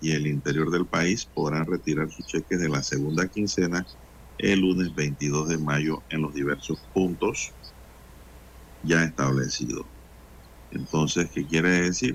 y 0.00 0.12
el 0.12 0.26
interior 0.26 0.70
del 0.70 0.86
país 0.86 1.26
podrán 1.26 1.66
retirar 1.66 2.10
sus 2.10 2.26
cheques 2.26 2.58
de 2.58 2.68
la 2.68 2.82
segunda 2.82 3.28
quincena 3.28 3.86
el 4.38 4.60
lunes 4.60 4.94
22 4.94 5.48
de 5.48 5.58
mayo 5.58 6.02
en 6.08 6.22
los 6.22 6.32
diversos 6.32 6.80
puntos 6.94 7.52
ya 8.82 9.04
establecidos. 9.04 9.84
Entonces, 10.70 11.30
¿qué 11.30 11.46
quiere 11.46 11.82
decir? 11.82 12.14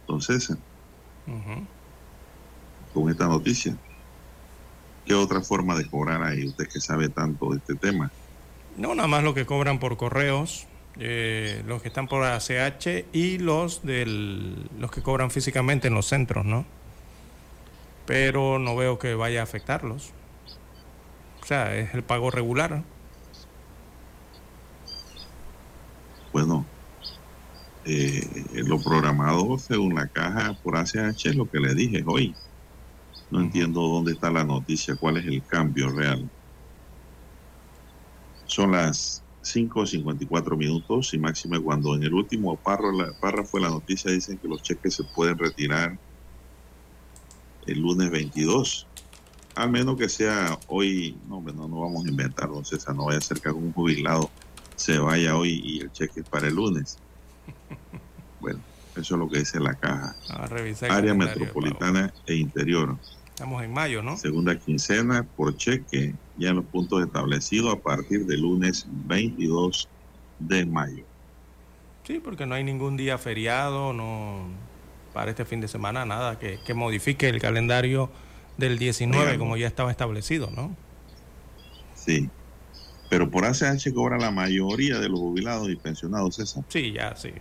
Entonces, 0.00 0.52
con 2.92 3.10
esta 3.10 3.26
noticia, 3.26 3.76
¿qué 5.04 5.14
otra 5.14 5.40
forma 5.42 5.76
de 5.76 5.88
cobrar 5.88 6.22
hay? 6.22 6.46
Usted 6.46 6.66
que 6.72 6.80
sabe 6.80 7.08
tanto 7.08 7.50
de 7.50 7.58
este 7.58 7.76
tema. 7.76 8.10
No, 8.76 8.94
nada 8.94 9.08
más 9.08 9.22
lo 9.22 9.34
que 9.34 9.46
cobran 9.46 9.78
por 9.78 9.96
correos, 9.96 10.66
eh, 10.98 11.62
los 11.66 11.82
que 11.82 11.88
están 11.88 12.08
por 12.08 12.24
ACH 12.24 13.04
y 13.12 13.38
los 13.38 13.84
del, 13.84 14.68
los 14.78 14.90
que 14.90 15.02
cobran 15.02 15.30
físicamente 15.30 15.88
en 15.88 15.94
los 15.94 16.06
centros, 16.06 16.44
¿no? 16.44 16.64
Pero 18.06 18.58
no 18.58 18.76
veo 18.76 18.98
que 18.98 19.14
vaya 19.14 19.40
a 19.40 19.42
afectarlos. 19.42 20.12
O 21.42 21.46
sea, 21.46 21.76
es 21.76 21.94
el 21.94 22.02
pago 22.02 22.30
regular. 22.30 22.82
Bueno, 26.32 26.64
eh, 27.84 28.44
lo 28.54 28.80
programado 28.80 29.58
según 29.58 29.94
la 29.94 30.08
caja 30.08 30.54
por 30.62 30.76
ACH 30.76 31.26
es 31.26 31.36
lo 31.36 31.48
que 31.48 31.60
le 31.60 31.74
dije 31.74 32.02
hoy. 32.06 32.34
No 33.30 33.40
entiendo 33.40 33.82
dónde 33.82 34.12
está 34.12 34.30
la 34.30 34.44
noticia, 34.44 34.96
cuál 34.96 35.18
es 35.18 35.26
el 35.26 35.44
cambio 35.44 35.90
real. 35.90 36.28
Son 38.46 38.72
las 38.72 39.22
5.54 39.46 40.56
minutos 40.56 41.14
y 41.14 41.18
máxime 41.18 41.60
cuando 41.60 41.94
en 41.94 42.02
el 42.02 42.12
último 42.12 42.56
párrafo, 42.56 43.58
de 43.58 43.62
la 43.62 43.70
noticia 43.70 44.10
dicen 44.10 44.38
que 44.38 44.48
los 44.48 44.62
cheques 44.62 44.94
se 44.94 45.04
pueden 45.04 45.38
retirar 45.38 45.96
el 47.66 47.80
lunes 47.80 48.10
22. 48.10 48.86
Al 49.54 49.70
menos 49.70 49.96
que 49.96 50.08
sea 50.08 50.58
hoy, 50.66 51.16
no, 51.28 51.40
no, 51.40 51.68
no 51.68 51.80
vamos 51.80 52.04
a 52.04 52.08
inventar, 52.08 52.48
don 52.48 52.64
César, 52.64 52.94
no 52.94 53.06
vaya 53.06 53.18
a 53.18 53.22
ser 53.22 53.40
que 53.40 53.48
algún 53.48 53.72
jubilado 53.72 54.30
se 54.74 54.98
vaya 54.98 55.36
hoy 55.36 55.60
y 55.64 55.80
el 55.80 55.92
cheque 55.92 56.20
es 56.20 56.28
para 56.28 56.48
el 56.48 56.54
lunes. 56.54 56.98
Bueno, 58.38 58.60
eso 58.94 59.14
es 59.14 59.18
lo 59.18 59.28
que 59.30 59.38
dice 59.38 59.58
la 59.58 59.74
caja. 59.74 60.14
A 60.28 60.46
revisar 60.46 60.90
el 60.90 60.96
Área 60.96 61.14
metropolitana 61.14 62.12
e 62.26 62.34
interior. 62.34 62.96
Estamos 63.36 63.62
en 63.62 63.70
mayo, 63.70 64.02
¿no? 64.02 64.16
Segunda 64.16 64.58
quincena 64.58 65.22
por 65.36 65.54
cheque, 65.58 66.14
ya 66.38 66.48
en 66.48 66.56
los 66.56 66.64
puntos 66.64 67.04
establecidos 67.04 67.74
a 67.74 67.78
partir 67.78 68.24
del 68.24 68.40
lunes 68.40 68.86
22 68.90 69.90
de 70.38 70.64
mayo. 70.64 71.04
Sí, 72.06 72.18
porque 72.18 72.46
no 72.46 72.54
hay 72.54 72.64
ningún 72.64 72.96
día 72.96 73.18
feriado, 73.18 73.92
no 73.92 74.46
para 75.12 75.32
este 75.32 75.44
fin 75.44 75.60
de 75.60 75.68
semana, 75.68 76.06
nada 76.06 76.38
que, 76.38 76.58
que 76.66 76.72
modifique 76.72 77.28
el 77.28 77.38
calendario 77.38 78.08
del 78.56 78.78
19 78.78 79.22
Oigan. 79.22 79.38
como 79.38 79.58
ya 79.58 79.66
estaba 79.66 79.90
establecido, 79.90 80.50
¿no? 80.56 80.74
Sí. 81.94 82.30
Pero 83.10 83.30
por 83.30 83.44
ACH 83.44 83.92
cobra 83.92 84.16
la 84.16 84.30
mayoría 84.30 84.98
de 84.98 85.10
los 85.10 85.20
jubilados 85.20 85.68
y 85.68 85.76
pensionados, 85.76 86.36
César. 86.36 86.64
Sí, 86.68 86.90
ya, 86.92 87.14
sí. 87.16 87.32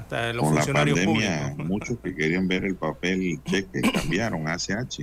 Hasta 0.00 0.32
los 0.32 0.44
Con 0.46 0.54
la 0.54 0.60
funcionarios 0.62 0.98
pandemia, 0.98 1.40
públicos. 1.50 1.66
muchos 1.66 1.98
que 2.02 2.14
querían 2.14 2.48
ver 2.48 2.64
el 2.64 2.74
papel 2.76 3.38
cheque 3.44 3.82
cambiaron 3.82 4.48
a 4.48 4.54
ACH. 4.54 5.00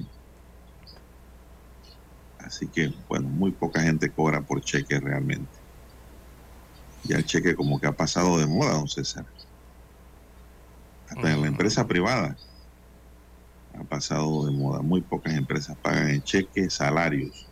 Así 2.45 2.67
que, 2.67 2.93
bueno, 3.07 3.29
muy 3.29 3.51
poca 3.51 3.81
gente 3.81 4.11
cobra 4.11 4.41
por 4.41 4.61
cheque 4.61 4.99
realmente. 4.99 5.51
Ya 7.03 7.17
el 7.17 7.25
cheque 7.25 7.55
como 7.55 7.79
que 7.79 7.87
ha 7.87 7.93
pasado 7.93 8.37
de 8.37 8.45
moda, 8.47 8.73
don 8.73 8.87
César. 8.87 9.25
Hasta 11.09 11.31
en 11.31 11.41
la 11.41 11.47
empresa 11.47 11.87
privada 11.87 12.35
ha 13.79 13.83
pasado 13.83 14.45
de 14.45 14.51
moda. 14.51 14.81
Muy 14.81 15.01
pocas 15.01 15.33
empresas 15.33 15.77
pagan 15.81 16.09
en 16.09 16.23
cheque 16.23 16.69
salarios. 16.69 17.47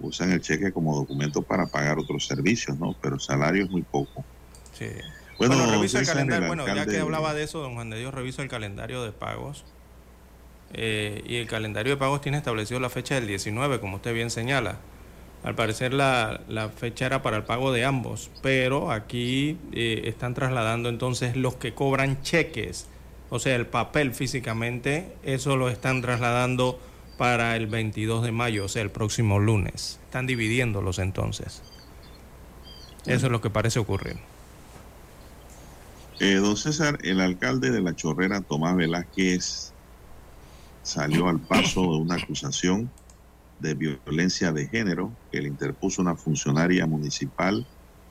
Usan 0.00 0.32
el 0.32 0.40
cheque 0.40 0.72
como 0.72 0.94
documento 0.96 1.42
para 1.42 1.66
pagar 1.66 1.98
otros 1.98 2.26
servicios, 2.26 2.78
¿no? 2.78 2.96
Pero 3.00 3.18
salarios 3.18 3.70
muy 3.70 3.82
poco. 3.82 4.24
Sí. 4.72 4.86
Bueno, 5.38 5.56
Bueno, 5.56 5.72
revisa 5.72 6.00
el 6.00 6.06
calendario. 6.06 6.44
el 6.44 6.48
Bueno, 6.48 6.66
ya 6.66 6.86
que 6.86 6.98
hablaba 6.98 7.34
de 7.34 7.44
eso, 7.44 7.60
don 7.60 7.74
Juan 7.74 7.90
de 7.90 7.98
Dios, 7.98 8.12
reviso 8.12 8.42
el 8.42 8.48
calendario 8.48 9.02
de 9.02 9.12
pagos. 9.12 9.64
Eh, 10.74 11.22
y 11.26 11.36
el 11.36 11.46
calendario 11.46 11.94
de 11.94 11.96
pagos 11.96 12.20
tiene 12.20 12.38
establecido 12.38 12.80
la 12.80 12.90
fecha 12.90 13.14
del 13.14 13.26
19, 13.26 13.80
como 13.80 13.96
usted 13.96 14.12
bien 14.12 14.30
señala. 14.30 14.78
Al 15.44 15.54
parecer 15.54 15.92
la, 15.92 16.40
la 16.48 16.70
fecha 16.70 17.06
era 17.06 17.22
para 17.22 17.36
el 17.36 17.44
pago 17.44 17.70
de 17.70 17.84
ambos, 17.84 18.30
pero 18.42 18.90
aquí 18.90 19.58
eh, 19.72 20.02
están 20.06 20.34
trasladando 20.34 20.88
entonces 20.88 21.36
los 21.36 21.56
que 21.56 21.74
cobran 21.74 22.22
cheques, 22.22 22.88
o 23.30 23.38
sea, 23.38 23.54
el 23.54 23.66
papel 23.66 24.14
físicamente, 24.14 25.14
eso 25.22 25.56
lo 25.56 25.68
están 25.68 26.00
trasladando 26.00 26.80
para 27.18 27.56
el 27.56 27.66
22 27.66 28.24
de 28.24 28.32
mayo, 28.32 28.64
o 28.64 28.68
sea, 28.68 28.82
el 28.82 28.90
próximo 28.90 29.38
lunes. 29.38 30.00
Están 30.04 30.26
dividiéndolos 30.26 30.98
entonces. 30.98 31.62
Eso 33.06 33.26
es 33.26 33.32
lo 33.32 33.40
que 33.40 33.50
parece 33.50 33.78
ocurrir. 33.78 34.16
Eh, 36.20 36.36
don 36.36 36.56
César, 36.56 36.98
el 37.02 37.20
alcalde 37.20 37.70
de 37.70 37.82
La 37.82 37.94
Chorrera, 37.94 38.40
Tomás 38.40 38.76
Velázquez, 38.76 39.73
salió 40.84 41.28
al 41.28 41.40
paso 41.40 41.80
de 41.80 41.96
una 41.96 42.14
acusación 42.14 42.90
de 43.58 43.74
violencia 43.74 44.52
de 44.52 44.68
género 44.68 45.10
que 45.32 45.40
le 45.40 45.48
interpuso 45.48 46.02
una 46.02 46.14
funcionaria 46.14 46.86
municipal 46.86 47.66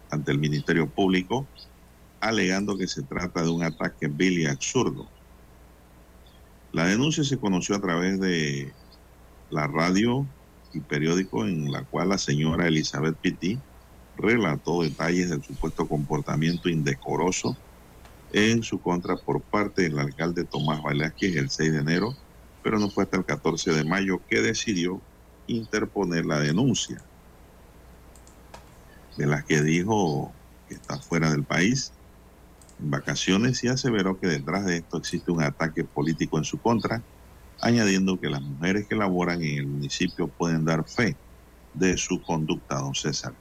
ante 0.10 0.32
el 0.32 0.40
Ministerio 0.40 0.90
Público, 0.90 1.46
alegando 2.20 2.78
que 2.78 2.88
se 2.88 3.04
trata 3.04 3.44
de 3.44 3.50
un 3.50 3.64
ataque 3.64 4.08
vil 4.08 4.40
y 4.40 4.48
absurdo. 4.48 5.08
La 6.72 6.86
denuncia 6.86 7.24
se 7.24 7.38
conoció 7.38 7.76
a 7.76 7.82
través 7.82 8.20
de 8.20 8.74
la 9.52 9.68
radio 9.68 10.26
y 10.74 10.80
periódico 10.80 11.46
en 11.46 11.72
la 11.72 11.84
cual 11.84 12.10
la 12.10 12.18
señora 12.18 12.68
Elizabeth 12.68 13.16
Pitti 13.16 13.60
relató 14.18 14.82
detalles 14.82 15.30
del 15.30 15.44
supuesto 15.44 15.88
comportamiento 15.88 16.70
indecoroso 16.70 17.56
en 18.32 18.64
su 18.64 18.80
contra 18.80 19.16
por 19.16 19.42
parte 19.42 19.84
del 19.84 20.00
alcalde 20.00 20.44
Tomás 20.44 20.82
Velázquez 20.84 21.36
el 21.36 21.52
6 21.52 21.72
de 21.74 21.80
enero, 21.80 22.16
pero 22.64 22.80
no 22.80 22.90
fue 22.90 23.04
hasta 23.04 23.18
el 23.18 23.26
14 23.26 23.72
de 23.72 23.84
mayo 23.84 24.22
que 24.30 24.42
decidió 24.42 25.02
interponer 25.48 26.26
la 26.26 26.40
denuncia. 26.40 27.02
Velázquez 29.18 29.64
dijo 29.64 30.32
que 30.68 30.76
está 30.76 30.98
fuera 30.98 31.30
del 31.32 31.44
país 31.44 31.92
en 32.80 32.90
vacaciones 32.90 33.64
y 33.64 33.68
aseveró 33.68 34.20
que 34.20 34.28
detrás 34.28 34.66
de 34.66 34.78
esto 34.78 34.98
existe 34.98 35.32
un 35.32 35.44
ataque 35.44 35.84
político 35.84 36.38
en 36.38 36.44
su 36.46 36.58
contra, 36.58 37.02
añadiendo 37.62 38.20
que 38.20 38.30
las 38.30 38.42
mujeres 38.42 38.88
que 38.88 38.96
laboran 38.96 39.42
en 39.44 39.58
el 39.60 39.68
municipio 39.68 40.28
pueden 40.28 40.66
dar 40.66 40.88
fe 40.88 41.16
de 41.74 41.98
su 41.98 42.22
conducta, 42.22 42.76
don 42.80 42.96
César. 42.96 43.34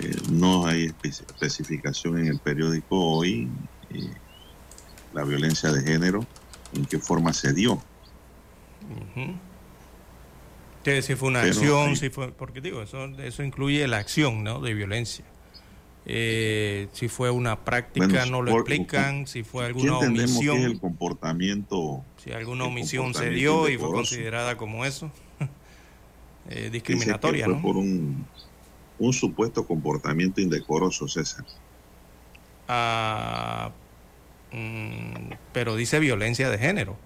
Eh, 0.00 0.16
no 0.30 0.66
hay 0.66 0.86
espe- 0.88 1.08
especificación 1.08 2.18
en 2.18 2.26
el 2.26 2.38
periódico 2.38 2.96
hoy 3.16 3.48
eh, 3.90 4.12
la 5.12 5.24
violencia 5.24 5.72
de 5.72 5.82
género, 5.82 6.24
en 6.74 6.84
qué 6.86 6.98
forma 6.98 7.32
se 7.32 7.52
dio. 7.52 7.74
Ujú. 7.74 9.34
Que 10.84 11.02
si 11.02 11.14
fue 11.16 11.28
una 11.28 11.40
Pero 11.42 11.52
acción, 11.54 11.88
hay- 11.90 11.96
si 11.96 12.10
fue, 12.10 12.30
porque 12.32 12.60
digo, 12.60 12.82
eso, 12.82 13.04
eso 13.18 13.42
incluye 13.42 13.86
la 13.88 13.98
acción 13.98 14.44
¿no? 14.44 14.60
de 14.60 14.74
violencia. 14.74 15.24
Eh, 16.10 16.88
si 16.92 17.08
fue 17.08 17.30
una 17.30 17.64
práctica, 17.64 18.06
Bueno, 18.06 18.26
no 18.26 18.42
lo 18.42 18.52
por- 18.52 18.60
explican, 18.60 19.26
si 19.26 19.42
fue 19.42 19.64
¿Qué 19.64 19.66
alguna 19.68 19.94
entendemos 19.94 20.38
que 20.38 20.44
el 20.44 20.50
omisión, 20.50 20.78
comportamiento? 20.78 22.02
si 22.24 22.32
alguna 22.32 22.64
omisión 22.64 23.12
se 23.12 23.28
dio 23.30 23.68
y 23.68 23.76
fue 23.76 23.90
considerada 23.90 24.56
como 24.56 24.86
eso, 24.86 25.10
eh, 26.48 26.70
discriminatoria, 26.72 27.44
fue 27.44 27.54
¿no? 27.56 27.60
por 27.60 27.76
un, 27.76 28.24
un 28.98 29.12
supuesto 29.12 29.66
comportamiento 29.66 30.40
indecoroso, 30.40 31.06
César. 31.08 31.44
Ah, 32.68 33.70
mm, 34.52 35.32
pero 35.52 35.76
dice 35.76 35.98
violencia 35.98 36.50
de 36.50 36.58
género. 36.58 36.96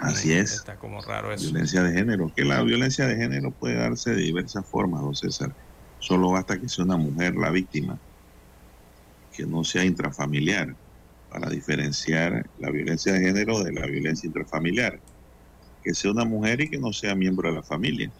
Así 0.00 0.32
es. 0.32 0.52
Está 0.52 0.76
como 0.76 1.02
raro 1.02 1.32
eso. 1.32 1.50
Violencia 1.50 1.82
de 1.82 1.92
género. 1.92 2.32
Que 2.34 2.44
la 2.44 2.62
violencia 2.62 3.06
de 3.06 3.16
género 3.16 3.50
puede 3.50 3.74
darse 3.74 4.10
de 4.14 4.22
diversas 4.22 4.64
formas, 4.66 5.02
don 5.02 5.14
César. 5.14 5.54
Solo 5.98 6.30
basta 6.30 6.58
que 6.58 6.68
sea 6.68 6.84
una 6.84 6.96
mujer 6.96 7.34
la 7.34 7.50
víctima, 7.50 7.98
que 9.36 9.44
no 9.44 9.62
sea 9.64 9.84
intrafamiliar, 9.84 10.74
para 11.30 11.50
diferenciar 11.50 12.48
la 12.58 12.70
violencia 12.70 13.12
de 13.12 13.20
género 13.20 13.62
de 13.62 13.72
la 13.72 13.86
violencia 13.86 14.26
intrafamiliar. 14.26 14.98
Que 15.82 15.94
sea 15.94 16.10
una 16.10 16.24
mujer 16.24 16.62
y 16.62 16.70
que 16.70 16.78
no 16.78 16.92
sea 16.92 17.14
miembro 17.14 17.50
de 17.50 17.56
la 17.56 17.62
familia. 17.62 18.10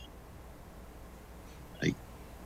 Ahí, 1.81 1.95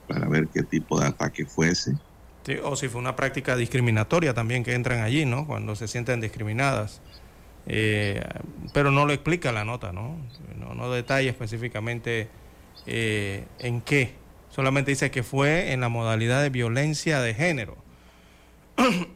para 0.07 0.29
ver 0.29 0.49
qué 0.49 0.63
tipo 0.63 1.01
de 1.01 1.09
ataque 1.09 1.45
fuese. 1.45 1.97
Sí, 2.45 2.57
o 2.63 2.77
si 2.77 2.89
fue 2.89 3.01
una 3.01 3.17
práctica 3.17 3.57
discriminatoria 3.57 4.35
también 4.35 4.65
que 4.65 4.75
entran 4.75 5.01
allí, 5.01 5.25
¿no? 5.25 5.47
Cuando 5.47 5.75
se 5.77 5.89
sienten 5.89 6.21
discriminadas. 6.21 7.01
Eh, 7.67 8.23
pero 8.75 8.91
no 8.91 9.07
lo 9.07 9.15
explica 9.15 9.51
la 9.51 9.65
nota, 9.65 9.93
¿no? 9.93 10.19
No, 10.59 10.91
detalla 10.93 11.31
específicamente 11.31 12.29
eh, 12.87 13.45
en 13.59 13.81
qué. 13.81 14.13
Solamente 14.51 14.91
dice 14.91 15.11
que 15.11 15.23
fue 15.23 15.73
en 15.73 15.81
la 15.81 15.89
modalidad 15.89 16.43
de 16.43 16.51
violencia 16.51 17.21
de 17.21 17.35
género. 17.35 17.77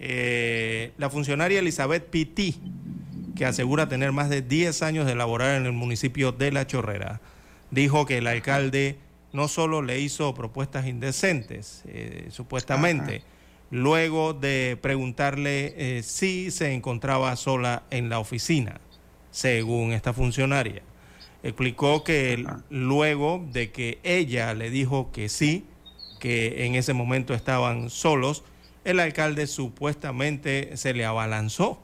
Eh, 0.00 0.92
la 0.96 1.10
funcionaria 1.10 1.58
Elizabeth 1.58 2.08
Pitti, 2.08 2.54
que 3.34 3.44
asegura 3.44 3.88
tener 3.88 4.12
más 4.12 4.30
de 4.30 4.42
10 4.42 4.82
años 4.82 5.06
de 5.06 5.16
laborar 5.16 5.56
en 5.56 5.66
el 5.66 5.72
municipio 5.72 6.30
de 6.30 6.52
La 6.52 6.68
Chorrera, 6.68 7.20
dijo 7.72 8.06
que 8.06 8.18
el 8.18 8.28
alcalde 8.28 8.96
no 9.32 9.48
solo 9.48 9.82
le 9.82 10.00
hizo 10.00 10.34
propuestas 10.34 10.86
indecentes, 10.86 11.82
eh, 11.86 12.28
supuestamente, 12.30 13.22
luego 13.70 14.32
de 14.32 14.78
preguntarle 14.80 15.74
eh, 15.76 16.02
si 16.02 16.50
se 16.50 16.72
encontraba 16.72 17.34
sola 17.36 17.82
en 17.90 18.08
la 18.08 18.18
oficina, 18.18 18.80
según 19.30 19.92
esta 19.92 20.12
funcionaria. 20.12 20.82
Explicó 21.42 22.02
que 22.02 22.44
luego 22.70 23.46
de 23.52 23.70
que 23.70 23.98
ella 24.02 24.54
le 24.54 24.70
dijo 24.70 25.12
que 25.12 25.28
sí, 25.28 25.66
que 26.18 26.66
en 26.66 26.74
ese 26.74 26.94
momento 26.94 27.34
estaban 27.34 27.90
solos, 27.90 28.42
el 28.84 29.00
alcalde 29.00 29.46
supuestamente 29.46 30.76
se 30.76 30.94
le 30.94 31.04
abalanzó. 31.04 31.80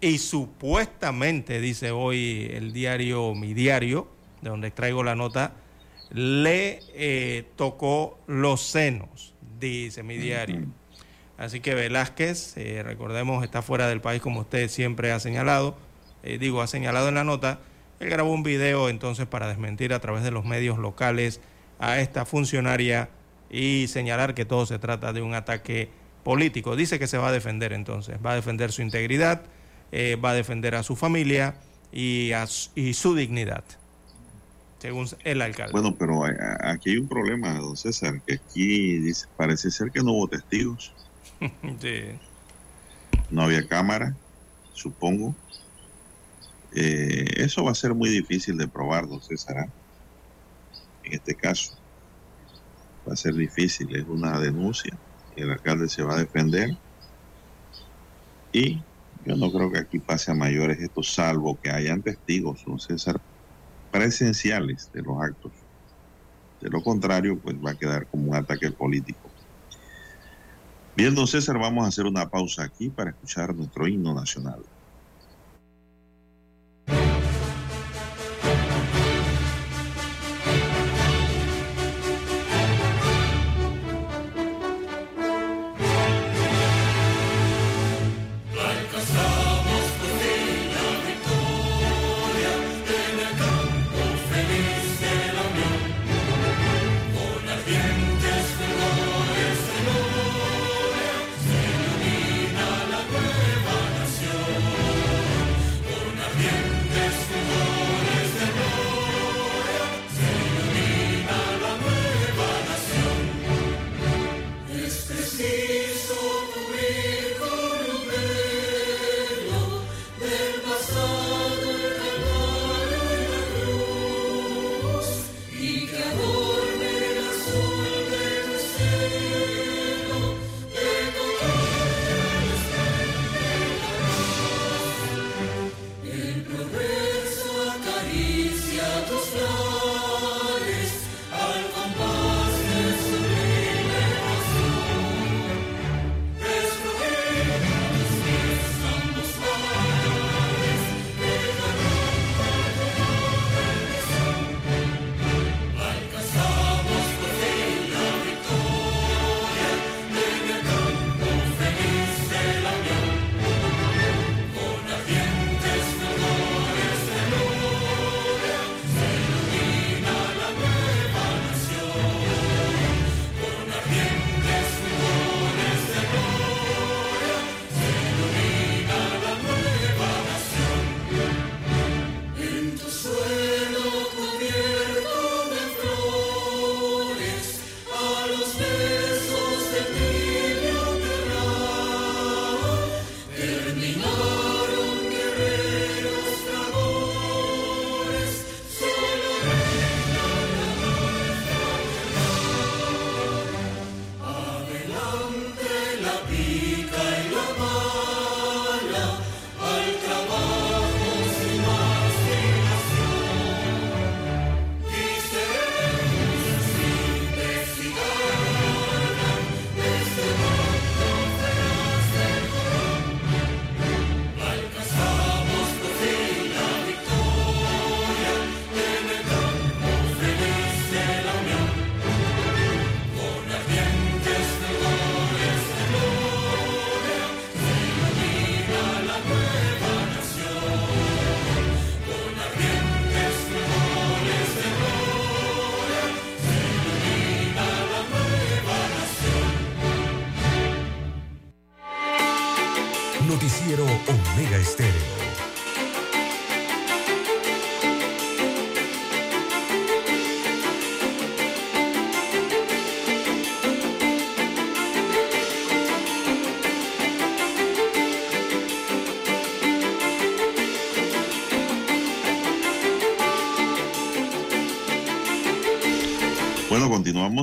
Y 0.00 0.18
supuestamente, 0.18 1.60
dice 1.60 1.90
hoy 1.90 2.50
el 2.52 2.72
diario 2.72 3.34
Mi 3.34 3.54
Diario, 3.54 4.08
de 4.42 4.50
donde 4.50 4.68
extraigo 4.68 5.02
la 5.02 5.14
nota, 5.14 5.54
le 6.14 6.80
eh, 6.94 7.44
tocó 7.56 8.18
los 8.28 8.62
senos, 8.62 9.34
dice 9.58 10.02
Mi 10.02 10.16
Diario. 10.16 10.66
Así 11.36 11.58
que 11.58 11.74
Velázquez, 11.74 12.56
eh, 12.56 12.82
recordemos, 12.84 13.42
está 13.42 13.60
fuera 13.60 13.88
del 13.88 14.00
país 14.00 14.22
como 14.22 14.40
usted 14.40 14.68
siempre 14.68 15.10
ha 15.10 15.18
señalado, 15.18 15.76
eh, 16.22 16.38
digo, 16.38 16.62
ha 16.62 16.68
señalado 16.68 17.08
en 17.08 17.16
la 17.16 17.24
nota, 17.24 17.58
él 17.98 18.08
grabó 18.08 18.32
un 18.32 18.44
video 18.44 18.88
entonces 18.88 19.26
para 19.26 19.48
desmentir 19.48 19.92
a 19.92 19.98
través 19.98 20.22
de 20.22 20.30
los 20.30 20.44
medios 20.44 20.78
locales 20.78 21.40
a 21.80 21.98
esta 21.98 22.24
funcionaria 22.24 23.08
y 23.50 23.88
señalar 23.88 24.34
que 24.34 24.44
todo 24.44 24.66
se 24.66 24.78
trata 24.78 25.12
de 25.12 25.20
un 25.20 25.34
ataque 25.34 25.88
político. 26.22 26.76
Dice 26.76 27.00
que 27.00 27.08
se 27.08 27.18
va 27.18 27.28
a 27.28 27.32
defender 27.32 27.72
entonces, 27.72 28.18
va 28.24 28.32
a 28.32 28.34
defender 28.36 28.70
su 28.70 28.82
integridad, 28.82 29.42
eh, 29.90 30.16
va 30.16 30.30
a 30.30 30.34
defender 30.34 30.76
a 30.76 30.84
su 30.84 30.94
familia 30.94 31.56
y, 31.92 32.32
a 32.32 32.46
y 32.76 32.94
su 32.94 33.16
dignidad, 33.16 33.64
según 34.84 35.08
el 35.24 35.40
alcalde. 35.42 35.72
Bueno, 35.72 35.96
pero 35.98 36.24
a- 36.24 36.32
aquí 36.72 36.90
hay 36.90 36.98
un 36.98 37.08
problema, 37.08 37.58
don 37.58 37.76
César, 37.76 38.14
que 38.26 38.34
aquí 38.34 38.98
dice, 39.00 39.26
parece 39.36 39.70
ser 39.70 39.90
que 39.92 40.00
no 40.02 40.12
hubo 40.12 40.28
testigos. 40.28 40.98
Sí. 41.80 42.20
no 43.28 43.42
había 43.42 43.66
cámara, 43.66 44.18
supongo. 44.72 45.38
Eh, 46.72 47.24
eso 47.42 47.64
va 47.64 47.70
a 47.72 47.74
ser 47.74 47.94
muy 47.94 48.10
difícil 48.10 48.56
de 48.58 48.68
probar, 48.68 49.06
don 49.06 49.20
César. 49.22 49.56
¿ah? 49.58 49.72
En 51.02 51.14
este 51.14 51.36
caso, 51.36 51.76
va 53.08 53.12
a 53.14 53.16
ser 53.16 53.34
difícil, 53.34 53.94
es 53.96 54.04
una 54.06 54.40
denuncia. 54.40 54.98
El 55.30 55.50
alcalde 55.50 55.88
se 55.88 56.02
va 56.02 56.16
a 56.16 56.18
defender 56.20 56.70
y 58.52 58.86
Yo 59.20 59.36
no 59.36 59.52
creo 59.52 59.70
que 59.72 59.78
aquí 59.80 60.00
pase 60.00 60.30
a 60.32 60.34
mayores 60.34 60.78
esto, 60.80 61.02
salvo 61.02 61.58
que 61.62 61.70
hayan 61.70 62.02
testigos, 62.02 62.62
no 62.66 62.78
César, 62.78 63.16
presenciales 63.94 64.90
de 64.92 65.02
los 65.02 65.16
actos. 65.22 65.52
De 66.60 66.68
lo 66.68 66.82
contrario, 66.82 67.40
pues 67.40 67.56
va 67.58 67.70
a 67.70 67.76
quedar 67.76 68.08
como 68.08 68.30
un 68.30 68.34
ataque 68.36 68.72
político. 68.72 69.32
Bien, 70.96 71.14
don 71.14 71.28
César, 71.28 71.58
vamos 71.60 71.84
a 71.84 71.88
hacer 71.88 72.04
una 72.04 72.28
pausa 72.28 72.64
aquí 72.64 72.90
para 72.90 73.10
escuchar 73.10 73.54
nuestro 73.54 73.86
himno 73.86 74.12
nacional. 74.12 74.60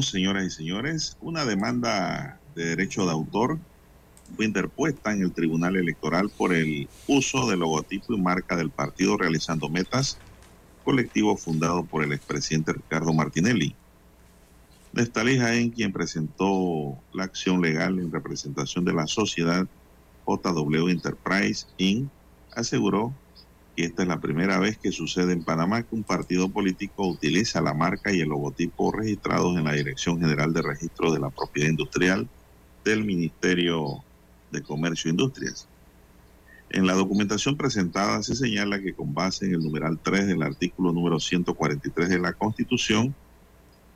Señoras 0.01 0.45
y 0.45 0.49
señores. 0.49 1.17
Una 1.21 1.45
demanda 1.45 2.39
de 2.55 2.65
derecho 2.65 3.05
de 3.05 3.11
autor 3.11 3.57
fue 4.35 4.45
interpuesta 4.45 5.13
en 5.13 5.21
el 5.21 5.31
Tribunal 5.31 5.77
Electoral 5.77 6.29
por 6.29 6.53
el 6.53 6.89
uso 7.07 7.49
del 7.49 7.59
logotipo 7.59 8.13
y 8.13 8.21
marca 8.21 8.57
del 8.57 8.69
partido 8.69 9.17
realizando 9.17 9.69
metas, 9.69 10.17
colectivo 10.83 11.37
fundado 11.37 11.85
por 11.85 12.03
el 12.03 12.11
expresidente 12.11 12.73
Ricardo 12.73 13.13
Martinelli. 13.13 13.73
Nestalí 14.91 15.37
Jaén, 15.37 15.69
quien 15.69 15.93
presentó 15.93 16.97
la 17.13 17.23
acción 17.23 17.61
legal 17.61 17.97
en 17.99 18.11
representación 18.11 18.83
de 18.83 18.93
la 18.93 19.07
sociedad 19.07 19.65
JW 20.25 20.89
Enterprise 20.89 21.65
Inc., 21.77 22.09
aseguró 22.53 23.13
que 23.75 23.85
esta 23.85 24.03
es 24.03 24.07
la 24.07 24.19
primera 24.19 24.59
vez 24.59 24.77
que 24.77 24.91
sucede 24.91 25.33
en 25.33 25.43
Panamá 25.43 25.83
que 25.83 25.95
un 25.95 26.03
partido 26.03 26.49
político 26.49 27.07
utiliza 27.07 27.61
la 27.61 27.73
marca 27.73 28.11
y 28.11 28.19
el 28.19 28.29
logotipo 28.29 28.91
registrados 28.91 29.57
en 29.57 29.63
la 29.63 29.73
Dirección 29.73 30.19
General 30.19 30.53
de 30.53 30.61
Registro 30.61 31.11
de 31.11 31.19
la 31.19 31.29
Propiedad 31.29 31.69
Industrial 31.69 32.27
del 32.83 33.05
Ministerio 33.05 34.03
de 34.51 34.61
Comercio 34.61 35.09
e 35.09 35.11
Industrias. 35.11 35.67
En 36.69 36.87
la 36.87 36.93
documentación 36.93 37.57
presentada 37.57 38.23
se 38.23 38.35
señala 38.35 38.81
que 38.81 38.93
con 38.93 39.13
base 39.13 39.45
en 39.45 39.55
el 39.55 39.63
numeral 39.63 39.99
3 40.01 40.27
del 40.27 40.41
artículo 40.41 40.91
número 40.91 41.19
143 41.19 42.09
de 42.09 42.19
la 42.19 42.33
Constitución, 42.33 43.13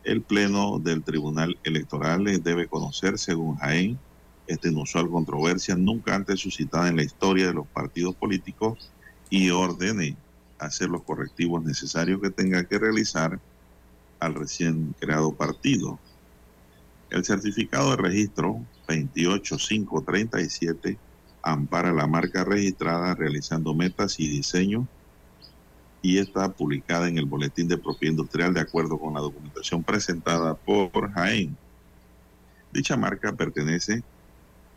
el 0.04 0.22
Pleno 0.22 0.80
del 0.80 1.04
Tribunal 1.04 1.58
Electoral 1.64 2.26
debe 2.44 2.68
conocer, 2.68 3.18
según 3.18 3.56
Jaén, 3.58 3.98
esta 4.48 4.68
inusual 4.68 5.10
controversia 5.10 5.76
nunca 5.76 6.16
antes 6.16 6.40
suscitada 6.40 6.88
en 6.88 6.98
la 6.98 7.04
historia 7.04 7.48
de 7.48 7.54
los 7.54 7.66
partidos 7.68 8.14
políticos 8.16 8.92
y 9.30 9.50
ordene 9.50 10.16
hacer 10.60 10.90
los 10.90 11.04
correctivos 11.04 11.64
necesarios 11.64 12.22
que 12.22 12.30
tenga 12.30 12.64
que 12.64 12.80
realizar 12.80 13.40
al 14.20 14.34
recién 14.34 14.96
creado 15.00 15.34
partido. 15.34 16.00
El 17.10 17.26
certificado 17.26 17.92
de 17.92 17.98
registro 17.98 18.62
28537 18.88 20.98
ampara 21.44 21.94
la 21.94 22.08
marca 22.08 22.44
registrada 22.44 23.14
realizando 23.16 23.76
metas 23.76 24.20
y 24.20 24.28
diseño 24.28 24.88
y 26.02 26.18
está 26.18 26.52
publicada 26.52 27.08
en 27.08 27.18
el 27.18 27.26
Boletín 27.26 27.68
de 27.68 27.78
Propiedad 27.78 28.12
Industrial 28.12 28.54
de 28.54 28.62
acuerdo 28.62 29.00
con 29.00 29.14
la 29.14 29.22
documentación 29.22 29.84
presentada 29.84 30.56
por 30.56 31.12
Jaén. 31.14 31.56
Dicha 32.72 32.98
marca 32.98 33.34
pertenece 33.34 34.04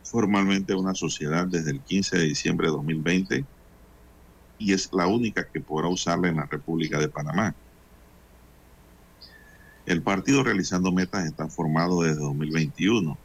formalmente 0.05 0.75
una 0.75 0.95
sociedad 0.95 1.47
desde 1.47 1.73
el 1.73 1.81
15 1.81 2.19
de 2.19 2.25
diciembre 2.25 2.69
de 2.69 2.73
2020 2.73 3.45
y 4.59 4.73
es 4.73 4.91
la 4.93 5.07
única 5.07 5.49
que 5.49 5.61
podrá 5.61 5.89
usarla 5.89 6.29
en 6.29 6.37
la 6.37 6.47
República 6.47 6.99
de 6.99 7.09
Panamá. 7.09 7.55
El 9.87 10.03
partido 10.03 10.43
realizando 10.43 10.93
metas 10.93 11.25
está 11.25 11.49
formado 11.49 12.03
desde 12.03 12.21
2021, 12.21 13.17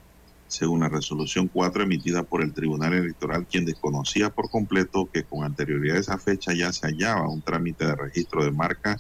según 0.48 0.82
la 0.82 0.90
resolución 0.90 1.50
4 1.52 1.84
emitida 1.84 2.24
por 2.24 2.42
el 2.42 2.54
Tribunal 2.54 2.94
Electoral, 2.94 3.48
quien 3.48 3.66
desconocía 3.66 4.30
por 4.30 4.50
completo 4.50 5.10
que 5.12 5.24
con 5.24 5.44
anterioridad 5.44 5.98
a 5.98 6.00
esa 6.00 6.18
fecha 6.18 6.54
ya 6.54 6.72
se 6.72 6.88
hallaba 6.88 7.28
un 7.28 7.42
trámite 7.42 7.86
de 7.86 7.96
registro 7.96 8.44
de 8.46 8.52
marca 8.52 8.98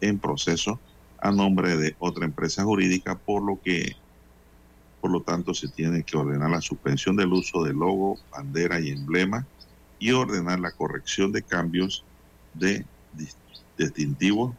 en 0.00 0.18
proceso 0.18 0.80
a 1.18 1.30
nombre 1.30 1.76
de 1.76 1.94
otra 1.98 2.24
empresa 2.24 2.64
jurídica, 2.64 3.16
por 3.16 3.42
lo 3.42 3.60
que, 3.62 3.96
por 5.00 5.10
lo 5.10 5.22
tanto, 5.22 5.54
se 5.54 5.68
tiene 5.68 6.02
que 6.02 6.16
ordenar 6.16 6.50
la 6.50 6.60
suspensión 6.60 7.16
del 7.16 7.32
uso 7.32 7.62
de 7.62 7.72
logo, 7.72 8.18
bandera 8.30 8.80
y 8.80 8.90
emblema 8.90 9.46
y 9.98 10.12
ordenar 10.12 10.60
la 10.60 10.72
corrección 10.72 11.32
de 11.32 11.42
cambios 11.42 12.04
de 12.54 12.84
distintivos 13.76 14.54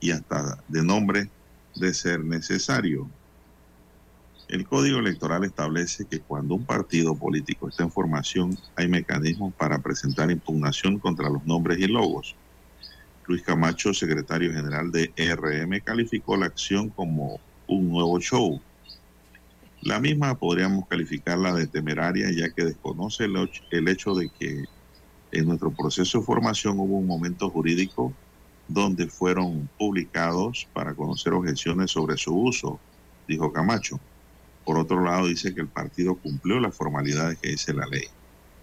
y 0.00 0.10
hasta 0.10 0.62
de 0.68 0.82
nombre 0.82 1.30
de 1.74 1.94
ser 1.94 2.24
necesario. 2.24 3.08
El 4.48 4.66
Código 4.66 4.98
Electoral 4.98 5.44
establece 5.44 6.04
que 6.04 6.20
cuando 6.20 6.54
un 6.56 6.66
partido 6.66 7.14
político 7.14 7.68
está 7.68 7.84
en 7.84 7.90
formación 7.90 8.58
hay 8.76 8.88
mecanismos 8.88 9.54
para 9.54 9.78
presentar 9.78 10.30
impugnación 10.30 10.98
contra 10.98 11.30
los 11.30 11.44
nombres 11.46 11.78
y 11.78 11.86
logos. 11.86 12.36
Luis 13.26 13.42
Camacho, 13.42 13.94
secretario 13.94 14.52
general 14.52 14.90
de 14.90 15.12
ERM, 15.16 15.80
calificó 15.80 16.36
la 16.36 16.46
acción 16.46 16.90
como 16.90 17.40
un 17.66 17.88
nuevo 17.88 18.20
show. 18.20 18.60
La 19.82 19.98
misma 19.98 20.38
podríamos 20.38 20.86
calificarla 20.86 21.52
de 21.54 21.66
temeraria 21.66 22.30
ya 22.30 22.50
que 22.50 22.64
desconoce 22.64 23.24
el, 23.24 23.88
hecho 23.88 24.14
de 24.14 24.30
que 24.38 24.64
en 25.32 25.46
nuestro 25.46 25.72
proceso 25.72 26.20
de 26.20 26.24
formación 26.24 26.78
hubo 26.78 26.98
un 26.98 27.06
momento 27.06 27.50
jurídico 27.50 28.12
donde 28.68 29.08
fueron 29.08 29.68
publicados 29.76 30.68
para 30.72 30.94
conocer 30.94 31.32
objeciones 31.32 31.90
sobre 31.90 32.16
su 32.16 32.32
uso, 32.32 32.78
dijo 33.26 33.52
Camacho. 33.52 33.98
Por 34.64 34.78
otro 34.78 35.02
lado, 35.02 35.26
dice 35.26 35.52
que 35.52 35.62
el 35.62 35.68
partido 35.68 36.14
cumplió 36.14 36.60
las 36.60 36.76
formalidades 36.76 37.38
que 37.40 37.48
dice 37.48 37.74
la 37.74 37.86
ley. 37.86 38.04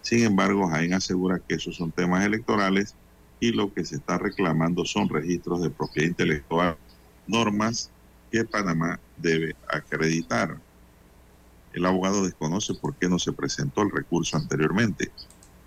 Sin 0.01 0.23
embargo, 0.23 0.69
Jaén 0.69 0.93
asegura 0.93 1.41
que 1.45 1.55
esos 1.55 1.75
son 1.75 1.91
temas 1.91 2.25
electorales 2.25 2.95
y 3.41 3.51
lo 3.51 3.73
que 3.73 3.83
se 3.83 3.97
está 3.97 4.17
reclamando 4.17 4.85
son 4.85 5.09
registros 5.09 5.61
de 5.61 5.69
propiedad 5.69 6.07
intelectual, 6.07 6.77
normas 7.27 7.91
que 8.31 8.45
Panamá 8.45 9.01
debe 9.17 9.57
acreditar. 9.67 10.57
El 11.73 11.85
abogado 11.85 12.23
desconoce 12.23 12.73
por 12.73 12.95
qué 12.95 13.07
no 13.07 13.19
se 13.19 13.31
presentó 13.31 13.81
el 13.81 13.91
recurso 13.91 14.37
anteriormente. 14.37 15.11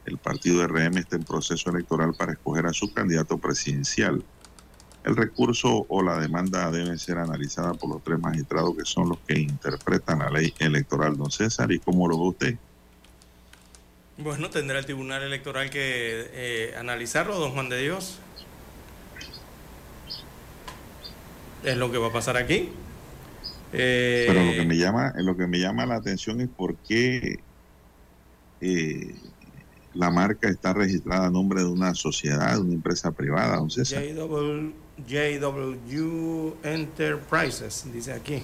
El 0.05 0.19
partido 0.19 0.67
RM 0.67 0.99
está 0.99 1.17
en 1.17 1.25
proceso 1.25 1.71
electoral 1.71 2.15
para 2.15 2.33
escoger 2.33 2.67
a 2.67 2.73
su 2.73 2.93
candidato 2.93 3.39
presidencial. 3.39 4.23
El 5.05 5.17
recurso 5.17 5.87
o 5.89 6.03
la 6.03 6.19
demanda 6.19 6.71
deben 6.71 6.99
ser 6.99 7.19
analizadas 7.19 7.77
por 7.77 7.91
los 7.91 8.05
tres 8.05 8.19
magistrados 8.21 8.77
que 8.77 8.85
son 8.85 9.09
los 9.09 9.19
que 9.27 9.39
interpretan 9.39 10.21
la 10.21 10.31
ley 10.31 10.55
electoral, 10.59 11.17
don 11.17 11.31
César. 11.31 11.71
¿Y 11.73 11.79
cómo 11.79 12.09
lo 12.09 12.19
ve 12.19 12.29
usted? 12.29 12.59
Bueno, 14.19 14.51
tendrá 14.51 14.79
el 14.79 14.85
Tribunal 14.85 15.23
Electoral 15.23 15.71
que 15.71 16.31
eh, 16.33 16.75
analizarlo, 16.77 17.39
don 17.39 17.53
Juan 17.53 17.69
de 17.69 17.81
Dios. 17.81 18.19
Es 21.65 21.77
lo 21.77 21.91
que 21.91 21.99
va 21.99 22.09
a 22.09 22.13
pasar 22.13 22.37
aquí. 22.37 22.71
Eh, 23.73 24.25
Pero 24.29 24.45
lo 24.45 24.53
que 24.53 24.65
me 24.67 24.77
llama, 24.77 25.13
lo 25.17 25.37
que 25.37 25.47
me 25.47 25.59
llama 25.59 25.87
la 25.87 25.97
atención 25.97 26.41
es 26.41 26.49
por 26.49 26.77
qué 26.77 27.39
eh, 28.61 29.15
la 29.95 30.11
marca 30.11 30.49
está 30.49 30.73
registrada 30.73 31.27
a 31.27 31.31
nombre 31.31 31.61
de 31.61 31.69
una 31.69 31.95
sociedad, 31.95 32.55
de 32.55 32.61
una 32.61 32.75
empresa 32.75 33.11
privada, 33.13 33.57
don 33.57 33.71
César. 33.71 34.03
JW, 34.03 34.73
JW 35.07 36.55
Enterprises, 36.63 37.87
dice 37.93 38.13
aquí. 38.13 38.43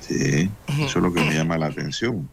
Sí, 0.00 0.50
eso 0.68 0.98
es 0.98 1.02
lo 1.04 1.12
que 1.12 1.22
me 1.22 1.34
llama 1.34 1.58
la 1.58 1.66
atención. 1.66 2.28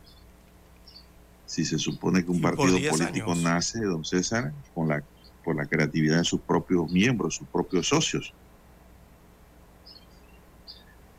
Si 1.46 1.64
se 1.64 1.78
supone 1.78 2.24
que 2.24 2.32
un 2.32 2.42
partido 2.42 2.78
político 2.90 3.32
años. 3.32 3.44
nace, 3.44 3.82
don 3.82 4.04
César, 4.04 4.52
con 4.74 4.88
la, 4.88 5.04
por 5.44 5.56
la 5.56 5.66
creatividad 5.66 6.18
de 6.18 6.24
sus 6.24 6.42
propios 6.42 6.92
miembros, 6.92 7.36
sus 7.36 7.48
propios 7.48 7.88
socios. 7.88 8.34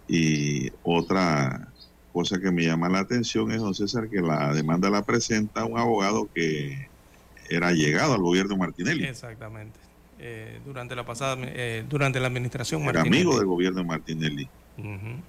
Y 0.08 0.72
otra 0.82 1.68
cosa 2.12 2.40
que 2.40 2.50
me 2.50 2.64
llama 2.64 2.88
la 2.88 3.00
atención 3.00 3.52
es, 3.52 3.60
don 3.60 3.74
César, 3.74 4.08
que 4.08 4.20
la 4.20 4.52
demanda 4.54 4.90
la 4.90 5.02
presenta 5.02 5.64
un 5.64 5.78
abogado 5.78 6.28
que 6.34 6.88
era 7.50 7.72
llegado 7.72 8.14
al 8.14 8.22
gobierno 8.22 8.56
Martinelli. 8.56 9.04
Exactamente. 9.04 9.78
Eh, 10.18 10.60
durante 10.64 10.96
la 10.96 11.04
pasada, 11.06 11.36
eh, 11.40 11.84
durante 11.88 12.18
la 12.18 12.26
administración 12.26 12.82
era 12.82 12.94
Martinelli. 12.94 13.22
amigo 13.22 13.38
del 13.38 13.46
gobierno 13.46 13.80
de 13.80 13.86
Martinelli. 13.86 14.48
Uh 14.78 14.82
-huh. 14.82 15.20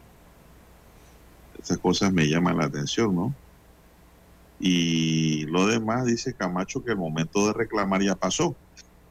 Esas 1.61 1.77
cosas 1.77 2.11
me 2.11 2.27
llaman 2.27 2.57
la 2.57 2.65
atención, 2.65 3.13
¿no? 3.13 3.35
Y 4.59 5.45
lo 5.45 5.67
demás 5.67 6.05
dice 6.05 6.33
Camacho 6.33 6.83
que 6.83 6.91
el 6.91 6.97
momento 6.97 7.47
de 7.47 7.53
reclamar 7.53 8.01
ya 8.01 8.15
pasó. 8.15 8.55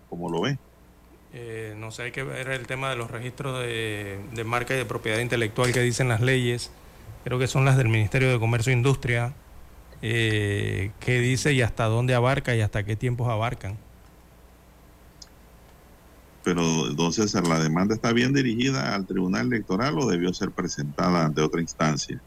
¿Cómo 0.08 0.30
lo 0.30 0.42
ve? 0.42 0.58
Eh, 1.32 1.74
no 1.76 1.90
sé, 1.90 2.04
hay 2.04 2.12
que 2.12 2.22
ver 2.22 2.48
el 2.48 2.66
tema 2.66 2.90
de 2.90 2.96
los 2.96 3.10
registros 3.10 3.60
de, 3.60 4.18
de 4.32 4.44
marca 4.44 4.74
y 4.74 4.78
de 4.78 4.84
propiedad 4.84 5.18
intelectual 5.18 5.72
que 5.72 5.80
dicen 5.80 6.08
las 6.08 6.20
leyes. 6.20 6.70
Creo 7.24 7.38
que 7.38 7.46
son 7.46 7.64
las 7.64 7.76
del 7.76 7.88
Ministerio 7.88 8.30
de 8.30 8.38
Comercio 8.38 8.72
e 8.72 8.76
Industria. 8.76 9.34
Eh, 10.00 10.92
qué 11.00 11.20
dice 11.20 11.52
y 11.52 11.62
hasta 11.62 11.84
dónde 11.86 12.14
abarca 12.14 12.54
y 12.54 12.60
hasta 12.60 12.84
qué 12.84 12.96
tiempos 12.96 13.28
abarcan. 13.28 13.76
Pero, 16.44 16.62
don 16.94 17.12
César, 17.12 17.46
¿la 17.46 17.58
demanda 17.58 17.94
está 17.94 18.12
bien 18.12 18.32
dirigida 18.32 18.94
al 18.94 19.06
Tribunal 19.06 19.48
Electoral 19.48 19.98
o 19.98 20.08
debió 20.08 20.32
ser 20.32 20.52
presentada 20.52 21.26
ante 21.26 21.42
otra 21.42 21.60
instancia? 21.60 22.22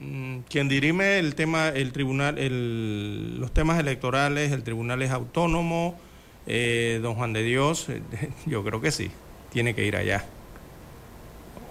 Mm, 0.00 0.38
quien 0.48 0.68
dirime 0.68 1.18
el 1.18 1.34
tema, 1.34 1.68
el 1.68 1.92
tribunal, 1.92 2.38
el, 2.38 3.38
los 3.38 3.52
temas 3.52 3.78
electorales, 3.78 4.50
el 4.50 4.64
tribunal 4.64 5.02
es 5.02 5.10
autónomo. 5.12 6.00
Eh, 6.46 6.98
don 7.02 7.14
Juan 7.14 7.32
de 7.32 7.42
Dios, 7.42 7.86
yo 8.46 8.64
creo 8.64 8.80
que 8.80 8.90
sí, 8.90 9.10
tiene 9.52 9.74
que 9.74 9.84
ir 9.84 9.96
allá. 9.96 10.24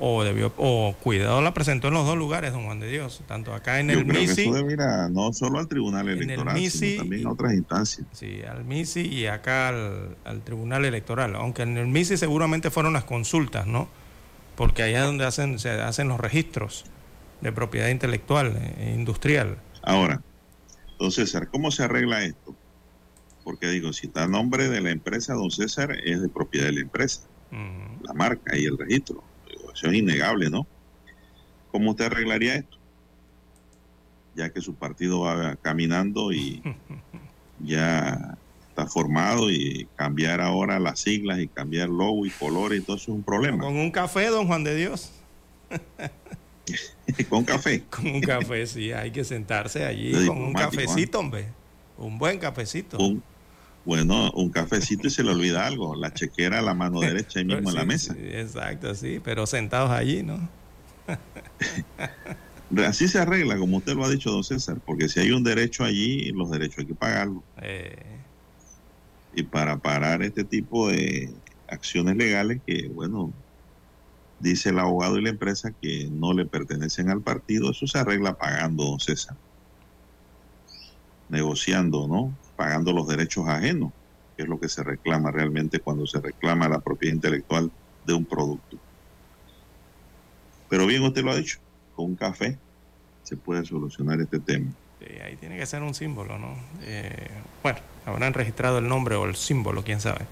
O 0.03 0.23
debió 0.23 0.51
o 0.57 0.95
cuidado 0.99 1.43
la 1.43 1.53
presentó 1.53 1.89
en 1.89 1.93
los 1.93 2.07
dos 2.07 2.17
lugares 2.17 2.53
don 2.53 2.65
Juan 2.65 2.79
de 2.79 2.89
Dios 2.89 3.21
tanto 3.27 3.53
acá 3.53 3.79
en 3.79 3.89
Yo 3.89 3.99
el 3.99 4.07
creo 4.07 4.19
MISI 4.19 4.35
que 4.35 4.41
eso 4.41 4.53
debe 4.53 4.73
ir 4.73 4.81
a, 4.81 5.09
no 5.09 5.31
solo 5.31 5.59
al 5.59 5.67
tribunal 5.67 6.09
electoral 6.09 6.55
MISI, 6.55 6.91
sino 6.91 7.01
también 7.03 7.27
a 7.27 7.31
otras 7.31 7.53
instancias. 7.53 8.07
Sí 8.11 8.41
al 8.41 8.65
MISI 8.65 9.01
y 9.01 9.27
acá 9.27 9.67
al, 9.67 10.17
al, 10.25 10.41
tribunal 10.41 10.85
electoral 10.85 11.35
aunque 11.35 11.61
en 11.61 11.77
el 11.77 11.85
MISI 11.85 12.17
seguramente 12.17 12.71
fueron 12.71 12.93
las 12.93 13.03
consultas 13.03 13.67
no 13.67 13.89
porque 14.55 14.81
allá 14.81 15.01
es 15.01 15.05
donde 15.05 15.25
hacen 15.25 15.59
se 15.59 15.69
hacen 15.69 16.07
los 16.07 16.19
registros 16.19 16.85
de 17.41 17.51
propiedad 17.51 17.89
intelectual 17.89 18.57
e 18.79 18.95
industrial. 18.95 19.59
Ahora 19.83 20.19
don 20.97 21.11
César 21.11 21.47
cómo 21.49 21.69
se 21.69 21.83
arregla 21.83 22.23
esto 22.23 22.55
porque 23.43 23.67
digo 23.67 23.93
si 23.93 24.07
está 24.07 24.23
a 24.23 24.27
nombre 24.27 24.69
de 24.69 24.81
la 24.81 24.91
empresa 24.91 25.33
don 25.33 25.51
César 25.51 25.97
es 26.03 26.21
de 26.21 26.29
propiedad 26.29 26.67
de 26.67 26.73
la 26.73 26.81
empresa 26.81 27.21
uh 27.51 27.55
-huh. 27.55 28.07
la 28.07 28.13
marca 28.13 28.57
y 28.57 28.65
el 28.65 28.77
registro 28.77 29.23
eso 29.73 29.87
es 29.87 29.93
innegable, 29.93 30.49
¿no? 30.49 30.67
¿Cómo 31.71 31.91
usted 31.91 32.05
arreglaría 32.05 32.55
esto? 32.55 32.77
Ya 34.35 34.49
que 34.49 34.61
su 34.61 34.75
partido 34.75 35.21
va 35.21 35.55
caminando 35.57 36.31
y 36.31 36.61
ya 37.59 38.37
está 38.69 38.87
formado 38.87 39.49
y 39.49 39.87
cambiar 39.95 40.41
ahora 40.41 40.79
las 40.79 40.99
siglas 40.99 41.39
y 41.39 41.47
cambiar 41.47 41.89
logo 41.89 42.25
y 42.25 42.29
colores 42.29 42.81
y 42.81 42.83
todo 42.83 42.95
eso 42.95 43.11
es 43.11 43.15
un 43.15 43.23
problema. 43.23 43.59
Con 43.59 43.77
un 43.77 43.91
café, 43.91 44.27
don 44.27 44.47
Juan 44.47 44.63
de 44.63 44.75
Dios. 44.75 45.11
con 47.29 47.43
café. 47.43 47.83
Con 47.89 48.07
un 48.07 48.21
café, 48.21 48.65
sí, 48.67 48.91
hay 48.91 49.11
que 49.11 49.23
sentarse 49.23 49.85
allí 49.85 50.25
con 50.25 50.37
un 50.37 50.53
cafecito, 50.53 51.17
¿eh? 51.17 51.21
hombre. 51.21 51.45
Un 51.97 52.17
buen 52.17 52.39
cafecito. 52.39 52.97
Un, 52.97 53.23
bueno, 53.83 54.31
un 54.31 54.49
cafecito 54.49 55.07
y 55.07 55.09
se 55.09 55.23
le 55.23 55.31
olvida 55.31 55.65
algo, 55.65 55.95
la 55.95 56.13
chequera 56.13 56.59
a 56.59 56.61
la 56.61 56.73
mano 56.73 56.99
derecha 57.01 57.39
ahí 57.39 57.45
mismo 57.45 57.69
sí, 57.69 57.75
en 57.75 57.79
la 57.79 57.85
mesa. 57.85 58.13
Sí, 58.13 58.19
exacto, 58.23 58.95
sí, 58.95 59.19
pero 59.23 59.45
sentados 59.47 59.91
allí, 59.91 60.23
¿no? 60.23 60.49
Así 62.87 63.07
se 63.07 63.19
arregla, 63.19 63.57
como 63.57 63.77
usted 63.77 63.95
lo 63.95 64.05
ha 64.05 64.09
dicho, 64.09 64.31
don 64.31 64.43
César, 64.43 64.79
porque 64.85 65.09
si 65.09 65.19
hay 65.19 65.31
un 65.31 65.43
derecho 65.43 65.83
allí, 65.83 66.31
los 66.31 66.49
derechos 66.49 66.79
hay 66.79 66.85
que 66.85 66.95
pagarlos. 66.95 67.43
Eh... 67.61 67.97
Y 69.33 69.43
para 69.43 69.77
parar 69.77 70.23
este 70.23 70.43
tipo 70.43 70.89
de 70.89 71.33
acciones 71.67 72.15
legales 72.15 72.61
que, 72.65 72.87
bueno, 72.89 73.33
dice 74.39 74.69
el 74.69 74.79
abogado 74.79 75.17
y 75.17 75.21
la 75.21 75.29
empresa 75.29 75.71
que 75.81 76.09
no 76.11 76.33
le 76.33 76.45
pertenecen 76.45 77.09
al 77.09 77.21
partido, 77.21 77.71
eso 77.71 77.87
se 77.87 77.97
arregla 77.97 78.37
pagando, 78.37 78.85
don 78.85 78.99
César. 78.99 79.35
Negociando, 81.29 82.07
¿no? 82.07 82.33
Pagando 82.61 82.93
los 82.93 83.07
derechos 83.07 83.47
ajenos, 83.47 83.91
que 84.37 84.43
es 84.43 84.47
lo 84.47 84.59
que 84.59 84.69
se 84.69 84.83
reclama 84.83 85.31
realmente 85.31 85.79
cuando 85.79 86.05
se 86.05 86.21
reclama 86.21 86.69
la 86.69 86.79
propiedad 86.79 87.15
intelectual 87.15 87.71
de 88.05 88.13
un 88.13 88.23
producto. 88.23 88.77
Pero 90.69 90.85
bien, 90.85 91.01
usted 91.01 91.23
lo 91.23 91.31
ha 91.31 91.37
dicho, 91.37 91.57
con 91.95 92.05
un 92.05 92.15
café 92.15 92.59
se 93.23 93.35
puede 93.35 93.65
solucionar 93.65 94.21
este 94.21 94.39
tema. 94.39 94.69
Sí, 94.99 95.07
ahí 95.25 95.37
tiene 95.37 95.57
que 95.57 95.65
ser 95.65 95.81
un 95.81 95.95
símbolo, 95.95 96.37
¿no? 96.37 96.55
Eh, 96.83 97.29
bueno, 97.63 97.79
habrán 98.05 98.35
registrado 98.35 98.77
el 98.77 98.87
nombre 98.87 99.15
o 99.15 99.25
el 99.25 99.35
símbolo, 99.35 99.83
quién 99.83 99.99
sabe. 99.99 100.27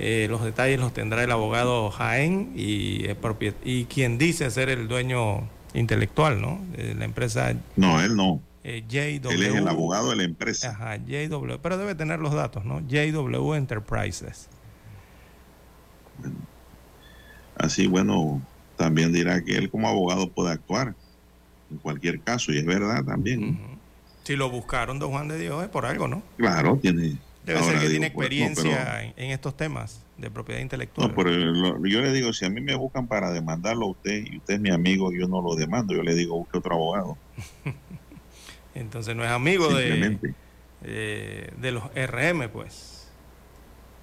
Eh, 0.00 0.26
los 0.28 0.42
detalles 0.42 0.80
los 0.80 0.92
tendrá 0.92 1.22
el 1.22 1.30
abogado 1.30 1.92
Jaén 1.92 2.54
y, 2.56 3.04
eh, 3.04 3.86
quien 3.88 4.18
dice 4.18 4.50
ser 4.50 4.68
el 4.68 4.88
dueño 4.88 5.48
intelectual, 5.74 6.40
¿no? 6.40 6.60
De 6.76 6.96
la 6.96 7.04
empresa 7.04 7.54
No, 7.76 8.00
él 8.00 8.16
no. 8.16 8.42
Eh, 8.64 8.82
JW. 8.88 9.30
Él 9.30 9.42
es 9.42 9.54
el 9.54 9.68
abogado 9.68 10.10
de 10.10 10.16
la 10.16 10.22
empresa. 10.24 10.70
Ajá, 10.70 10.96
JW, 10.96 11.58
pero 11.62 11.78
debe 11.78 11.94
tener 11.94 12.20
los 12.20 12.32
datos, 12.32 12.64
¿no? 12.64 12.80
JW 12.80 13.54
Enterprises. 13.54 14.48
Así, 17.56 17.86
bueno, 17.86 18.40
también 18.76 19.12
dirá 19.12 19.42
que 19.42 19.56
él 19.56 19.70
como 19.70 19.88
abogado 19.88 20.28
puede 20.30 20.52
actuar 20.52 20.94
en 21.70 21.78
cualquier 21.78 22.20
caso, 22.20 22.52
y 22.52 22.58
es 22.58 22.66
verdad 22.66 23.04
también. 23.04 23.58
Si 24.24 24.36
lo 24.36 24.50
buscaron, 24.50 24.98
don 24.98 25.10
Juan 25.10 25.28
de 25.28 25.38
Dios, 25.38 25.62
es 25.62 25.68
por 25.68 25.86
algo, 25.86 26.06
¿no? 26.06 26.22
Claro, 26.36 26.78
tiene. 26.80 27.16
Debe 27.44 27.60
ser 27.64 27.80
que 27.80 27.88
digo, 27.88 27.90
tiene 27.90 28.10
pues, 28.10 28.28
no, 28.30 28.46
experiencia 28.46 28.84
pero- 28.84 28.98
en, 29.00 29.24
en 29.24 29.30
estos 29.32 29.56
temas 29.56 30.00
de 30.16 30.30
propiedad 30.30 30.60
intelectual. 30.60 31.08
No, 31.08 31.14
pero 31.16 31.30
lo- 31.30 31.84
yo 31.86 32.00
le 32.00 32.12
digo, 32.12 32.32
si 32.32 32.44
a 32.44 32.50
mí 32.50 32.60
me 32.60 32.76
buscan 32.76 33.08
para 33.08 33.32
demandarlo 33.32 33.86
a 33.86 33.90
usted 33.90 34.22
y 34.24 34.36
usted 34.36 34.54
es 34.54 34.60
mi 34.60 34.70
amigo, 34.70 35.10
yo 35.12 35.26
no 35.26 35.40
lo 35.42 35.56
demando, 35.56 35.92
yo 35.94 36.02
le 36.02 36.14
digo, 36.14 36.36
busque 36.38 36.58
otro 36.58 36.74
abogado. 36.74 37.16
Entonces 38.74 39.14
no 39.14 39.24
es 39.24 39.30
amigo 39.30 39.72
de, 39.74 40.18
eh, 40.82 41.52
de 41.56 41.72
los 41.72 41.84
RM, 41.94 42.48
pues. 42.50 43.08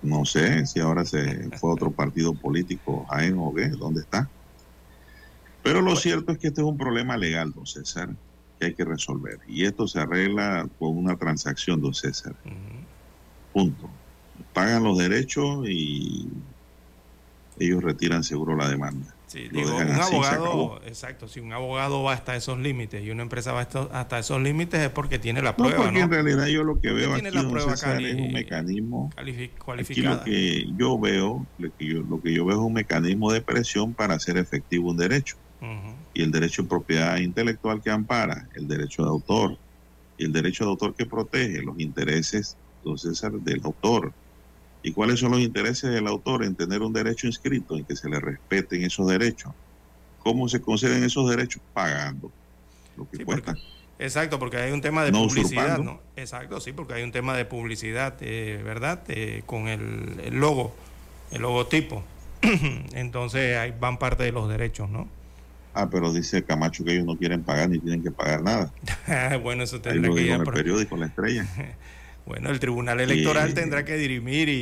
No 0.02 0.24
sé 0.26 0.66
si 0.66 0.80
ahora 0.80 1.06
se 1.06 1.50
fue 1.58 1.72
otro 1.72 1.92
partido 1.92 2.34
político, 2.34 3.06
Jaén 3.10 3.36
o 3.38 3.54
qué, 3.54 3.68
¿dónde 3.68 4.02
está? 4.02 4.30
Pero 5.62 5.82
lo 5.82 5.96
cierto 5.96 6.32
es 6.32 6.38
que 6.38 6.48
este 6.48 6.62
es 6.62 6.68
un 6.68 6.78
problema 6.78 7.18
legal, 7.18 7.52
don 7.52 7.66
César, 7.66 8.10
que 8.60 8.68
hay 8.68 8.74
que 8.74 8.86
resolver. 8.86 9.40
Y 9.48 9.66
esto 9.66 9.88
se 9.88 10.00
arregla 10.00 10.68
con 10.80 10.98
una 10.98 11.18
transacción, 11.18 11.82
don 11.82 11.94
César. 11.94 12.34
Punto. 13.52 13.90
Pagan 14.54 14.84
los 14.84 14.98
derechos 14.98 15.68
y 15.68 16.30
ellos 17.60 17.84
retiran 17.84 18.24
seguro 18.24 18.56
la 18.56 18.70
demanda. 18.70 19.14
Sí, 19.30 19.48
digo, 19.48 19.76
un 19.76 19.84
así, 19.84 20.16
abogado, 20.16 20.82
exacto, 20.88 21.28
si 21.28 21.40
un 21.40 21.54
abogado 21.54 22.02
va 22.02 22.14
hasta 22.14 22.36
esos 22.36 22.58
límites 22.58 23.04
y 23.04 23.12
una 23.12 23.22
empresa 23.22 23.52
va 23.52 23.62
hasta, 23.62 24.18
esos 24.18 24.42
límites 24.42 24.80
es 24.80 24.90
porque 24.90 25.20
tiene 25.20 25.44
la 25.44 25.52
No, 25.52 25.58
prueba, 25.58 25.84
porque 25.84 26.00
¿no? 26.00 26.06
en 26.06 26.10
realidad 26.10 26.48
yo 26.48 26.64
lo 26.64 26.80
que 26.80 26.92
veo 26.92 27.14
aquí, 27.14 27.30
la 27.30 27.48
prueba 27.48 27.78
César, 27.78 28.02
es 28.02 28.16
un 28.16 28.34
mecanismo 28.34 29.12
Aquí 29.16 30.02
lo 30.02 30.24
que 30.24 30.66
yo 30.76 31.00
veo, 31.00 31.48
lo 31.58 31.70
que 31.78 31.86
yo, 31.86 32.02
lo 32.02 32.20
que 32.20 32.34
yo 32.34 32.44
veo 32.44 32.58
es 32.58 32.64
un 32.64 32.74
mecanismo 32.74 33.32
de 33.32 33.42
presión 33.42 33.94
para 33.94 34.16
hacer 34.16 34.38
efectivo 34.38 34.90
un 34.90 34.98
derecho. 34.98 35.36
Ujú. 35.62 35.96
Y 36.16 36.24
el 36.24 36.32
derecho 36.32 36.64
de 36.64 36.70
propiedad 36.70 37.18
intelectual 37.18 37.82
que 37.84 37.92
ampara, 37.92 38.50
el 38.56 38.68
derecho 38.68 39.04
de 39.04 39.10
autor, 39.10 39.60
y 40.18 40.26
el 40.26 40.34
derecho 40.34 40.64
de 40.64 40.72
autor 40.72 40.96
que 40.96 41.06
protege 41.06 41.62
los 41.62 41.80
intereses, 41.80 42.58
don 42.82 42.98
César, 42.98 43.32
del 43.34 43.62
autor. 43.64 44.12
¿Y 44.82 44.94
cuáles 44.94 45.20
son 45.20 45.32
los 45.32 45.42
intereses 45.42 45.92
del 45.92 46.08
autor 46.08 46.44
en 46.44 46.56
tener 46.56 46.82
un 46.82 46.94
derecho 46.94 47.28
inscrito, 47.28 47.76
en 47.76 47.86
que 47.86 47.96
se 47.96 48.10
le 48.10 48.20
respeten 48.20 48.84
esos 48.84 49.08
derechos? 49.08 49.54
¿Cómo 50.20 50.48
se 50.48 50.62
conceden 50.62 51.04
esos 51.04 51.30
derechos? 51.30 51.62
Pagando 51.74 52.32
lo 52.98 53.10
que 53.10 53.18
Sí, 53.18 53.24
cuesta. 53.24 53.56
Exacto, 53.98 54.40
porque 54.40 54.58
hay 54.58 54.72
un 54.72 54.82
tema 54.82 55.04
de 55.04 55.12
No 55.12 55.28
publicidad. 55.28 55.80
¿no? 55.80 56.00
Exacto, 56.16 56.62
sí, 56.62 56.72
porque 56.72 56.94
hay 56.94 57.04
un 57.04 57.12
tema 57.12 57.36
de 57.36 57.44
publicidad, 57.44 58.16
eh, 58.22 58.62
¿verdad? 58.64 59.04
Eh, 59.10 59.44
con 59.46 59.68
el, 59.68 60.22
el 60.24 60.36
logo, 60.36 60.74
el 61.32 61.42
logotipo. 61.42 62.04
Entonces 62.94 63.58
ahí 63.58 63.74
van 63.78 63.98
parte 63.98 64.24
de 64.24 64.32
los 64.32 64.48
derechos, 64.48 64.90
¿no? 64.90 65.10
Ah, 65.74 65.90
pero 65.90 66.12
dice 66.14 66.44
Camacho 66.44 66.84
que 66.84 66.94
ellos 66.94 67.06
no 67.06 67.16
quieren 67.18 67.44
pagar 67.44 67.70
ni 67.70 67.80
tienen 67.80 68.02
que 68.02 68.12
pagar 68.12 68.42
nada. 68.42 68.74
bueno, 69.44 69.64
eso 69.64 69.76
Ahí 69.78 69.82
tendrá 69.82 70.10
lo 70.10 70.16
que 70.16 70.22
digo 70.22 70.36
en 70.36 70.42
el 70.42 70.48
periódico 70.48 70.98
La 70.98 71.08
Estrella. 71.08 71.46
Bueno, 72.30 72.52
el 72.52 72.60
Tribunal 72.60 73.00
Electoral 73.00 73.50
Y- 73.50 73.54
tendrá 73.54 73.84
que 73.84 73.98
dirimir 73.98 74.50
y, 74.50 74.54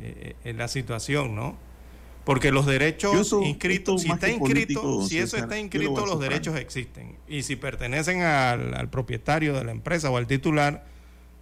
eh, 0.00 0.34
eh, 0.44 0.52
la 0.54 0.66
situación, 0.66 1.34
¿no? 1.36 1.56
Porque 2.24 2.50
los 2.50 2.64
derechos 2.64 3.12
inscritos, 3.42 4.00
si 4.00 4.10
está 4.10 4.30
inscrito, 4.30 4.80
político, 4.80 5.06
si 5.06 5.18
eso 5.18 5.36
está 5.36 5.58
inscrito, 5.58 6.06
los 6.06 6.18
derechos 6.20 6.56
existen. 6.56 7.16
Y 7.28 7.42
si 7.42 7.56
pertenecen 7.56 8.22
al, 8.22 8.74
al 8.74 8.88
propietario 8.88 9.52
de 9.52 9.62
la 9.62 9.72
empresa 9.72 10.08
o 10.08 10.16
al 10.16 10.26
titular, 10.26 10.86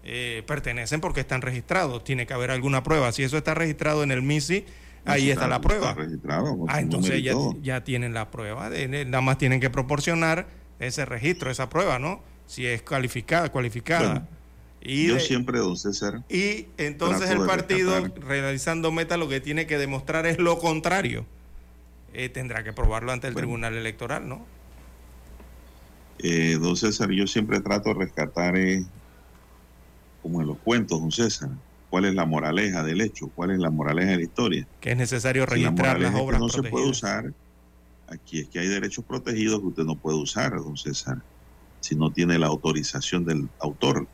eh, 0.02 0.42
pertenecen 0.44 1.00
porque 1.00 1.20
están 1.20 1.40
registrados. 1.40 2.02
Tiene 2.02 2.26
que 2.26 2.34
haber 2.34 2.50
alguna 2.50 2.82
prueba. 2.82 3.12
Si 3.12 3.22
eso 3.22 3.38
está 3.38 3.54
registrado 3.54 4.02
en 4.02 4.10
el 4.10 4.22
MISI, 4.22 4.64
ahí 5.04 5.30
está, 5.30 5.46
la 5.46 5.60
prueba. 5.60 5.90
Está 5.90 6.02
registrado. 6.02 6.56
Ah, 6.66 6.80
entonces 6.80 7.22
ya, 7.22 7.34
ya 7.62 7.84
tienen 7.84 8.12
la 8.12 8.32
prueba. 8.32 8.68
de- 8.70 8.88
de- 8.88 9.04
nada 9.04 9.20
más 9.20 9.38
tienen 9.38 9.60
que 9.60 9.70
proporcionar 9.70 10.48
ese 10.80 11.04
registro, 11.04 11.48
esa 11.52 11.68
prueba, 11.70 12.00
¿no? 12.00 12.20
Si 12.46 12.66
es 12.66 12.82
calificada, 12.82 13.50
cualificada. 13.52 14.08
Bueno, 14.10 14.28
y, 14.84 15.06
Yo 15.08 15.14
de- 15.14 15.20
siempre, 15.20 15.58
don 15.58 15.76
César, 15.76 16.24
y 16.28 16.66
entonces 16.76 17.30
el 17.30 17.38
partido, 17.46 18.00
rescatar. 18.00 18.24
realizando 18.24 18.90
meta, 18.92 19.16
lo 19.16 19.28
que 19.28 19.40
tiene 19.40 19.66
que 19.66 19.78
demostrar 19.78 20.26
es 20.26 20.38
lo 20.38 20.58
contrario. 20.58 21.26
Eh, 22.14 22.28
tendrá 22.28 22.62
que 22.64 22.72
probarlo 22.72 23.12
ante 23.12 23.26
el 23.28 23.32
Bueno. 23.34 23.46
Tribunal 23.46 23.74
Electoral, 23.76 24.28
¿no? 24.28 24.46
eh, 26.18 26.56
don 26.60 26.76
César, 26.76 27.10
yo 27.10 27.26
siempre 27.26 27.60
trato 27.60 27.88
de 27.90 27.94
rescatar, 28.04 28.56
eh, 28.56 28.84
como 30.20 30.40
en 30.40 30.46
los 30.48 30.58
cuentos, 30.62 31.00
don 31.00 31.10
César, 31.10 31.48
cuál 31.88 32.04
es 32.04 32.14
la 32.14 32.26
moraleja 32.26 32.82
del 32.82 33.00
hecho, 33.00 33.30
cuál 33.34 33.50
es 33.52 33.58
la 33.58 33.70
moraleja 33.70 34.10
de 34.12 34.16
la 34.18 34.22
historia. 34.22 34.68
Que 34.80 34.92
es 34.92 34.96
necesario 34.96 35.44
Si 35.44 35.48
la 35.50 35.54
registrar 35.70 36.00
las 36.00 36.10
es 36.10 36.16
que 36.16 36.22
obras 36.22 36.40
no 36.40 36.48
se 36.48 36.62
puede 36.62 36.88
usar, 36.88 37.32
aquí 38.06 38.40
es 38.40 38.48
que 38.50 38.58
hay 38.60 38.68
derechos 38.68 39.04
protegidos 39.04 39.60
que 39.60 39.66
usted 39.66 39.84
no 39.84 39.98
puede 39.98 40.18
usar, 40.18 40.52
don 40.56 40.76
César, 40.76 41.16
si 41.82 41.96
no 41.96 42.10
tiene 42.10 42.38
la 42.38 42.46
autorización 42.46 43.24
del 43.24 43.48
autor. 43.58 44.06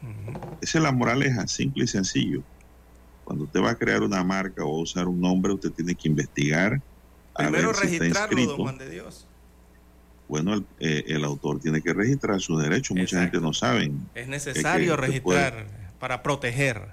Esa 0.60 0.78
es 0.78 0.82
la 0.82 0.90
moraleja, 0.90 1.46
simple 1.46 1.84
y 1.84 1.86
sencillo. 1.86 2.42
Cuando 3.24 3.44
usted 3.44 3.60
va 3.60 3.70
a 3.70 3.74
crear 3.74 4.02
una 4.02 4.24
marca 4.24 4.64
o 4.64 4.80
usar 4.80 5.06
un 5.06 5.20
nombre, 5.20 5.52
usted 5.52 5.70
tiene 5.70 5.94
que 5.94 6.08
investigar. 6.08 6.80
a 7.34 7.42
Primero 7.42 7.68
ver 7.68 7.76
si 7.76 7.96
está 7.96 8.26
registrarlo, 8.26 8.46
don. 8.46 8.56
Juan 8.56 8.78
de 8.78 8.90
Dios. 8.90 9.26
Bueno, 10.28 10.54
el, 10.54 10.66
eh, 10.80 11.04
el 11.08 11.24
autor 11.24 11.60
tiene 11.60 11.82
que 11.82 11.92
registrar 11.92 12.40
sus 12.40 12.62
derechos. 12.62 12.96
Mucha 12.96 13.20
gente 13.20 13.38
no 13.40 13.52
sabe. 13.52 13.92
Es 14.14 14.28
necesario 14.28 14.96
registrar 14.96 15.66
para 15.98 16.22
proteger. 16.22 16.88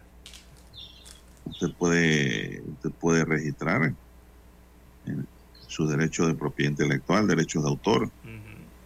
Usted 1.45 1.71
puede, 1.77 2.63
usted 2.67 2.91
puede 2.91 3.23
registrar 3.23 3.93
eh, 5.05 5.15
sus 5.67 5.89
derechos 5.89 6.27
de 6.27 6.35
propiedad 6.35 6.71
intelectual, 6.71 7.27
derechos 7.27 7.63
de 7.63 7.69
autor. 7.69 8.11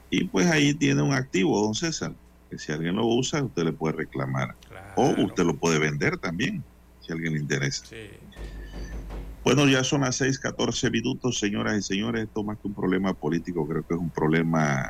Y 0.09 0.27
pues 0.29 0.47
ahí 0.47 0.73
tiene 0.73 1.01
un 1.01 1.13
activo, 1.13 1.61
don 1.61 1.75
César, 1.75 2.15
que 2.49 2.57
si 2.57 2.71
alguien 2.71 2.95
lo 2.95 3.05
usa, 3.05 3.43
usted 3.43 3.63
le 3.63 3.73
puede 3.73 3.95
reclamar. 3.95 4.49
O 4.95 5.09
usted 5.23 5.43
lo 5.43 5.57
puede 5.57 5.79
vender 5.79 6.17
también, 6.17 6.65
si 6.99 7.11
a 7.11 7.15
alguien 7.15 7.33
le 7.33 7.39
interesa. 7.39 7.85
Sí. 7.85 8.09
Bueno, 9.43 9.67
ya 9.67 9.83
son 9.83 10.01
las 10.01 10.17
6:14 10.19 10.91
minutos, 10.91 11.39
señoras 11.39 11.77
y 11.77 11.81
señores. 11.81 12.25
Esto 12.25 12.43
más 12.43 12.57
que 12.59 12.67
un 12.67 12.73
problema 12.73 13.13
político, 13.13 13.67
creo 13.67 13.83
que 13.83 13.95
es 13.95 13.99
un 13.99 14.11
problema 14.11 14.89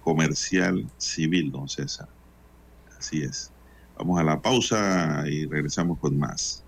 comercial 0.00 0.90
civil, 0.96 1.50
don 1.52 1.68
César. 1.68 2.08
Así 2.98 3.22
es. 3.22 3.52
Vamos 3.96 4.18
a 4.18 4.24
la 4.24 4.40
pausa 4.40 5.24
y 5.28 5.46
regresamos 5.46 5.98
con 6.00 6.18
más. 6.18 6.67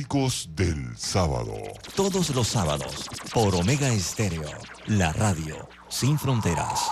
Clásicos 0.00 0.48
del 0.54 0.96
sábado. 0.96 1.54
Todos 1.94 2.30
los 2.30 2.48
sábados, 2.48 3.06
por 3.34 3.54
Omega 3.54 3.92
Estéreo, 3.92 4.48
la 4.86 5.12
radio 5.12 5.68
sin 5.90 6.18
fronteras. 6.18 6.90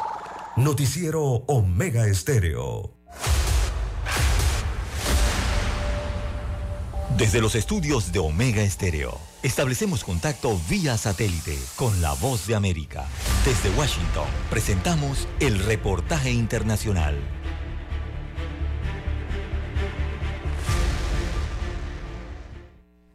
Noticiero 0.57 1.23
Omega 1.47 2.07
Estéreo. 2.07 2.93
Desde 7.17 7.41
los 7.41 7.55
estudios 7.55 8.13
de 8.13 8.19
Omega 8.19 8.61
Estéreo, 8.61 9.19
establecemos 9.43 10.05
contacto 10.05 10.61
vía 10.69 10.99
satélite 10.99 11.59
con 11.77 12.03
la 12.03 12.13
voz 12.13 12.47
de 12.47 12.57
América. 12.57 13.07
Desde 13.47 13.71
Washington, 13.79 14.27
presentamos 14.51 15.27
el 15.41 15.59
reportaje 15.61 16.31
internacional. 16.31 17.17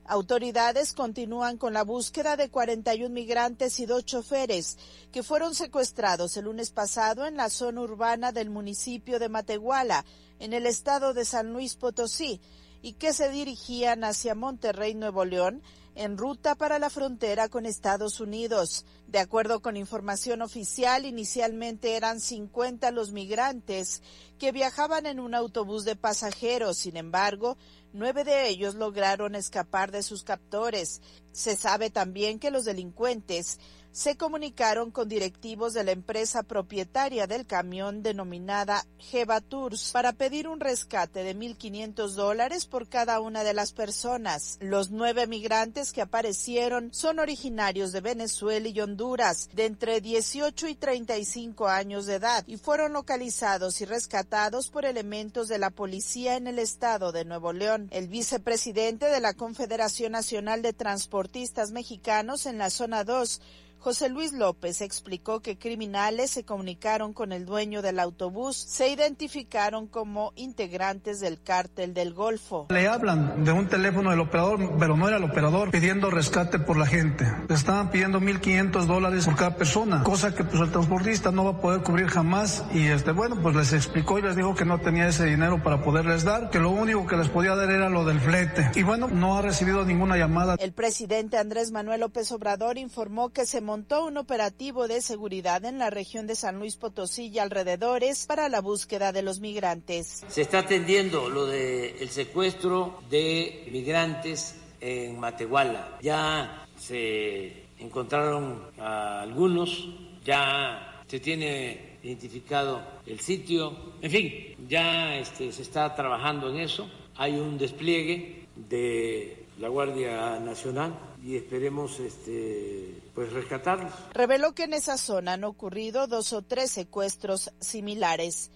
Autoridades 0.06 0.92
continúan 0.92 1.58
con 1.58 1.74
la 1.74 1.84
búsqueda 1.84 2.36
de 2.36 2.50
41 2.50 3.10
migrantes 3.10 3.80
y 3.80 3.86
dos 3.86 4.04
choferes 4.04 4.78
que 5.14 5.24
fueron 5.24 5.56
secuestrados 5.56 6.36
el 6.36 6.46
lunes 6.46 6.72
pasado 6.72 7.26
en 7.26 7.38
la 7.38 7.50
zona 7.50 7.82
urbana 7.82 8.34
del 8.34 8.50
municipio 8.50 9.18
de 9.18 9.30
Matehuala, 9.30 10.04
en 10.40 10.52
el 10.52 10.66
estado 10.66 11.14
de 11.14 11.24
San 11.24 11.54
Luis 11.54 11.76
Potosí, 11.76 12.42
y 12.82 12.94
que 12.94 13.14
se 13.14 13.30
dirigían 13.30 14.04
hacia 14.04 14.36
Monterrey, 14.36 14.94
Nuevo 14.94 15.24
León, 15.24 15.64
en 15.96 16.18
ruta 16.18 16.56
para 16.56 16.80
la 16.80 16.90
frontera 16.90 17.50
con 17.50 17.66
Estados 17.66 18.20
Unidos. 18.20 18.86
De 19.08 19.20
acuerdo 19.20 19.62
con 19.62 19.78
información 19.78 20.42
oficial, 20.42 21.06
inicialmente 21.06 21.96
eran 21.96 22.20
50 22.20 22.92
los 22.92 23.12
migrantes 23.12 24.02
que 24.40 24.52
viajaban 24.52 25.06
en 25.06 25.20
un 25.20 25.36
autobús 25.36 25.86
de 25.86 25.96
pasajeros. 25.96 26.78
Sin 26.78 26.98
embargo, 26.98 27.58
nueve 27.94 28.24
de 28.24 28.48
ellos 28.50 28.76
lograron 28.76 29.36
escapar 29.36 29.92
de 29.92 30.04
sus 30.04 30.24
captores. 30.24 31.02
Se 31.32 31.56
sabe 31.56 31.90
también 31.90 32.40
que 32.40 32.52
los 32.52 32.66
delincuentes 32.66 33.60
se 33.94 34.18
comunicaron 34.18 34.90
con 34.90 35.08
directivos 35.08 35.74
de 35.74 35.84
la 35.84 35.92
empresa 35.92 36.42
propietaria 36.42 37.28
del 37.28 37.46
camión 37.46 38.02
denominada 38.02 38.88
Jeva 38.98 39.40
Tours 39.40 39.92
para 39.92 40.14
pedir 40.14 40.48
un 40.48 40.60
rescate 40.60 41.24
de 41.24 41.36
1.500 41.36 42.10
dólares 42.14 42.66
por 42.66 42.90
cada 42.90 43.20
una 43.20 43.44
de 43.44 43.54
las 43.54 43.72
personas. 43.72 44.58
Los 44.62 44.90
nueve 44.90 45.28
migrantes 45.28 45.94
que 45.94 46.02
aparecieron 46.02 46.92
son 46.92 47.20
originarios 47.20 47.92
de 47.92 48.02
Venezuela 48.02 48.68
y 48.68 48.82
Honduras, 48.82 49.50
de 49.54 49.66
entre 49.66 50.02
18 50.02 50.70
y 50.70 50.76
35 50.76 51.68
años 51.68 52.08
de 52.08 52.16
edad, 52.16 52.44
y 52.48 52.58
fueron 52.58 52.94
localizados 52.94 53.80
y 53.82 53.86
rescatados 53.86 54.70
por 54.70 54.86
elementos 54.86 55.48
de 55.48 55.60
la 55.60 55.70
policía 55.70 56.36
en 56.36 56.48
el 56.48 56.58
estado 56.58 57.12
de 57.12 57.26
Nuevo 57.26 57.54
León. 57.54 57.90
El 57.92 58.08
vicepresidente 58.08 59.06
de 59.06 59.20
la 59.20 59.36
Confederación 59.36 60.14
Nacional 60.14 60.64
de 60.64 60.74
Transportistas 60.74 61.70
Mexicanos 61.70 62.48
en 62.48 62.58
la 62.58 62.72
zona 62.72 63.04
2, 63.04 63.40
José 63.84 64.08
Luis 64.08 64.32
López 64.32 64.80
explicó 64.80 65.42
que 65.42 65.58
criminales 65.58 66.32
se 66.32 66.46
comunicaron 66.46 67.12
con 67.12 67.34
el 67.34 67.46
dueño 67.46 67.82
del 67.82 68.00
autobús, 68.00 68.56
se 68.56 68.88
identificaron 68.88 69.88
como 69.88 70.32
integrantes 70.38 71.20
del 71.20 71.42
cártel 71.42 71.94
del 71.94 72.14
Golfo. 72.14 72.68
Le 72.70 72.88
hablan 72.88 73.44
de 73.44 73.52
un 73.52 73.68
teléfono 73.68 74.12
del 74.12 74.22
operador, 74.22 74.78
pero 74.80 74.96
no 74.96 75.10
era 75.10 75.18
el 75.18 75.26
operador, 75.26 75.70
pidiendo 75.70 76.10
rescate 76.10 76.60
por 76.60 76.78
la 76.78 76.86
gente. 76.86 77.30
Le 77.50 77.56
estaban 77.56 77.92
pidiendo 77.92 78.22
1.500 78.22 78.86
dólares 78.86 79.26
por 79.26 79.36
cada 79.36 79.58
persona, 79.58 80.02
cosa 80.04 80.34
que 80.34 80.46
pues 80.46 80.62
el 80.62 80.72
transportista 80.72 81.34
no 81.34 81.44
va 81.44 81.52
a 81.52 81.60
poder 81.60 81.82
cubrir 81.82 82.08
jamás. 82.08 82.64
Y 82.74 82.88
este, 82.88 83.12
bueno, 83.12 83.38
pues 83.42 83.54
les 83.54 83.74
explicó 83.74 84.18
y 84.18 84.22
les 84.22 84.38
dijo 84.38 84.56
que 84.56 84.64
no 84.64 84.80
tenía 84.80 85.10
ese 85.10 85.26
dinero 85.26 85.62
para 85.62 85.84
poderles 85.84 86.24
dar, 86.24 86.50
que 86.52 86.60
lo 86.60 86.70
único 86.70 87.06
que 87.06 87.18
les 87.18 87.28
podía 87.28 87.54
dar 87.54 87.70
era 87.70 87.90
lo 87.90 88.06
del 88.06 88.22
flete. 88.22 88.72
Y 88.76 88.84
bueno, 88.84 89.10
no 89.10 89.38
ha 89.38 89.42
recibido 89.42 89.84
ninguna 89.84 90.16
llamada. 90.16 90.56
El 90.58 90.72
presidente 90.72 91.38
Andrés 91.38 91.74
Manuel 91.74 92.00
López 92.00 92.32
Obrador 92.32 92.78
informó 92.78 93.28
que 93.32 93.46
se 93.46 93.60
montó 93.74 94.06
un 94.06 94.18
operativo 94.18 94.88
de 94.88 95.02
seguridad 95.02 95.66
en 95.66 95.80
la 95.80 95.90
región 95.90 96.28
de 96.28 96.36
San 96.36 96.60
Luis 96.60 96.76
Potosí 96.76 97.30
y 97.30 97.40
alrededores 97.40 98.28
para 98.28 98.48
la 98.48 98.62
búsqueda 98.62 99.12
de 99.12 99.24
los 99.24 99.40
migrantes. 99.40 100.22
Se 100.28 100.44
está 100.44 100.60
atendiendo 100.60 101.28
lo 101.28 101.48
del 101.48 101.96
el 102.00 102.10
secuestro 102.10 103.00
de 103.10 103.68
migrantes 103.72 104.58
en 104.80 105.20
Matehuala. 105.20 105.98
Ya 106.04 106.68
se 106.78 107.64
encontraron 107.80 108.62
a 108.78 109.24
algunos, 109.24 109.90
ya 110.24 111.02
se 111.08 111.20
tiene 111.20 111.98
identificado 112.04 112.80
el 113.08 113.22
sitio, 113.22 113.76
en 114.04 114.12
fin, 114.12 114.56
ya 114.70 115.16
este, 115.16 115.52
se 115.52 115.64
está 115.64 115.96
trabajando 115.96 116.48
en 116.52 116.58
eso. 116.60 116.88
Hay 117.16 117.40
un 117.40 117.58
despliegue 117.58 118.46
de 118.56 119.48
la 119.58 119.68
Guardia 119.68 120.40
Nacional 120.40 120.94
y 121.24 121.38
esperemos 121.38 122.00
este 122.00 123.02
pues 123.16 123.32
rescatarlos. 123.32 123.94
Reveló 124.14 124.54
que 124.54 124.64
en 124.64 124.74
esa 124.74 124.98
zona 124.98 125.34
han 125.34 125.44
ocurrido 125.46 126.08
dos 126.08 126.34
o 126.34 126.42
tres 126.42 126.72
secuestros 126.72 127.52
similares. 127.60 128.52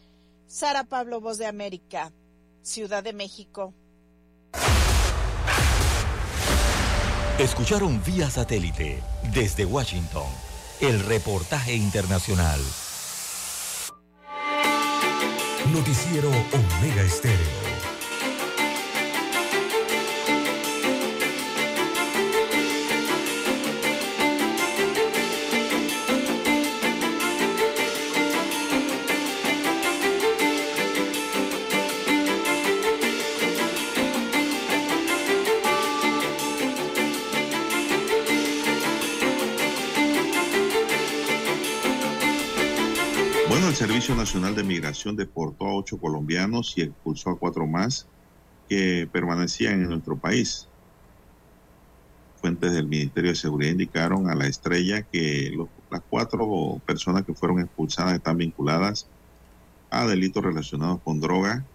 Sara 0.47 0.83
Pablo, 0.83 1.21
Voz 1.21 1.37
de 1.37 1.45
América, 1.45 2.11
Ciudad 2.61 3.03
de 3.03 3.13
México. 3.13 3.73
Escucharon 7.39 8.01
vía 8.03 8.29
satélite 8.29 9.01
desde 9.33 9.65
Washington 9.65 10.27
el 10.81 10.99
reportaje 11.01 11.75
internacional. 11.75 12.59
Noticiero 15.71 16.29
Omega 16.29 17.03
Estéreo. 17.03 17.66
Nacional 44.37 44.55
de 44.55 44.75
Migración 44.75 45.15
deportó 45.15 45.65
a 45.65 45.73
ocho 45.73 45.97
colombianos 45.97 46.77
y 46.77 46.83
expulsó 46.83 47.31
a 47.31 47.39
cuatro 47.39 47.65
más 47.65 48.05
que 48.69 49.09
permanecían 49.11 49.81
en 49.81 49.89
nuestro 49.89 50.15
país. 50.15 50.67
Fuentes 52.39 52.71
del 52.73 52.85
Ministerio 52.85 53.31
de 53.31 53.35
Seguridad 53.35 53.71
indicaron 53.71 54.29
a 54.29 54.35
la 54.35 54.45
estrella 54.45 55.01
que 55.01 55.57
las 55.89 56.03
cuatro 56.07 56.79
personas 56.85 57.23
que 57.23 57.33
fueron 57.33 57.61
expulsadas 57.61 58.13
están 58.13 58.37
vinculadas 58.37 59.07
a 59.89 60.05
delitos 60.05 60.43
relacionados 60.43 61.01
con 61.01 61.19
droga, 61.19 61.65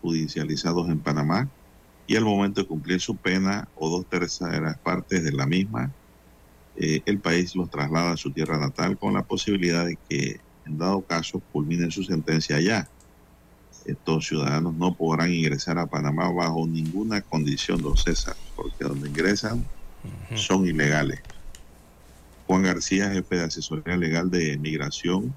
judicializados 0.00 0.88
en 0.88 1.00
Panamá, 1.00 1.46
y 2.06 2.16
al 2.16 2.24
momento 2.24 2.62
de 2.62 2.68
cumplir 2.68 3.02
su 3.02 3.18
pena 3.18 3.68
o 3.74 3.90
dos 3.90 4.06
terceras 4.06 4.78
partes 4.78 5.22
de 5.22 5.32
la 5.32 5.44
misma, 5.44 5.92
eh, 6.76 7.02
el 7.04 7.20
país 7.20 7.54
los 7.54 7.68
traslada 7.68 8.12
a 8.12 8.16
su 8.16 8.32
tierra 8.32 8.56
natal 8.56 8.96
con 8.96 9.12
la 9.12 9.24
posibilidad 9.24 9.84
de 9.84 9.98
que 10.08 10.47
en 10.68 10.78
dado 10.78 11.02
caso 11.02 11.40
culminen 11.52 11.90
su 11.90 12.04
sentencia 12.04 12.56
allá. 12.56 12.88
Estos 13.84 14.26
ciudadanos 14.26 14.74
no 14.74 14.94
podrán 14.94 15.32
ingresar 15.32 15.78
a 15.78 15.86
Panamá 15.86 16.30
bajo 16.30 16.66
ninguna 16.66 17.22
condición, 17.22 17.82
don 17.82 17.96
César, 17.96 18.36
porque 18.54 18.84
donde 18.84 19.08
ingresan 19.08 19.64
son 20.34 20.66
ilegales. 20.66 21.20
Juan 22.46 22.62
García, 22.62 23.10
jefe 23.10 23.36
de 23.36 23.44
asesoría 23.44 23.96
legal 23.96 24.30
de 24.30 24.56
migración, 24.58 25.34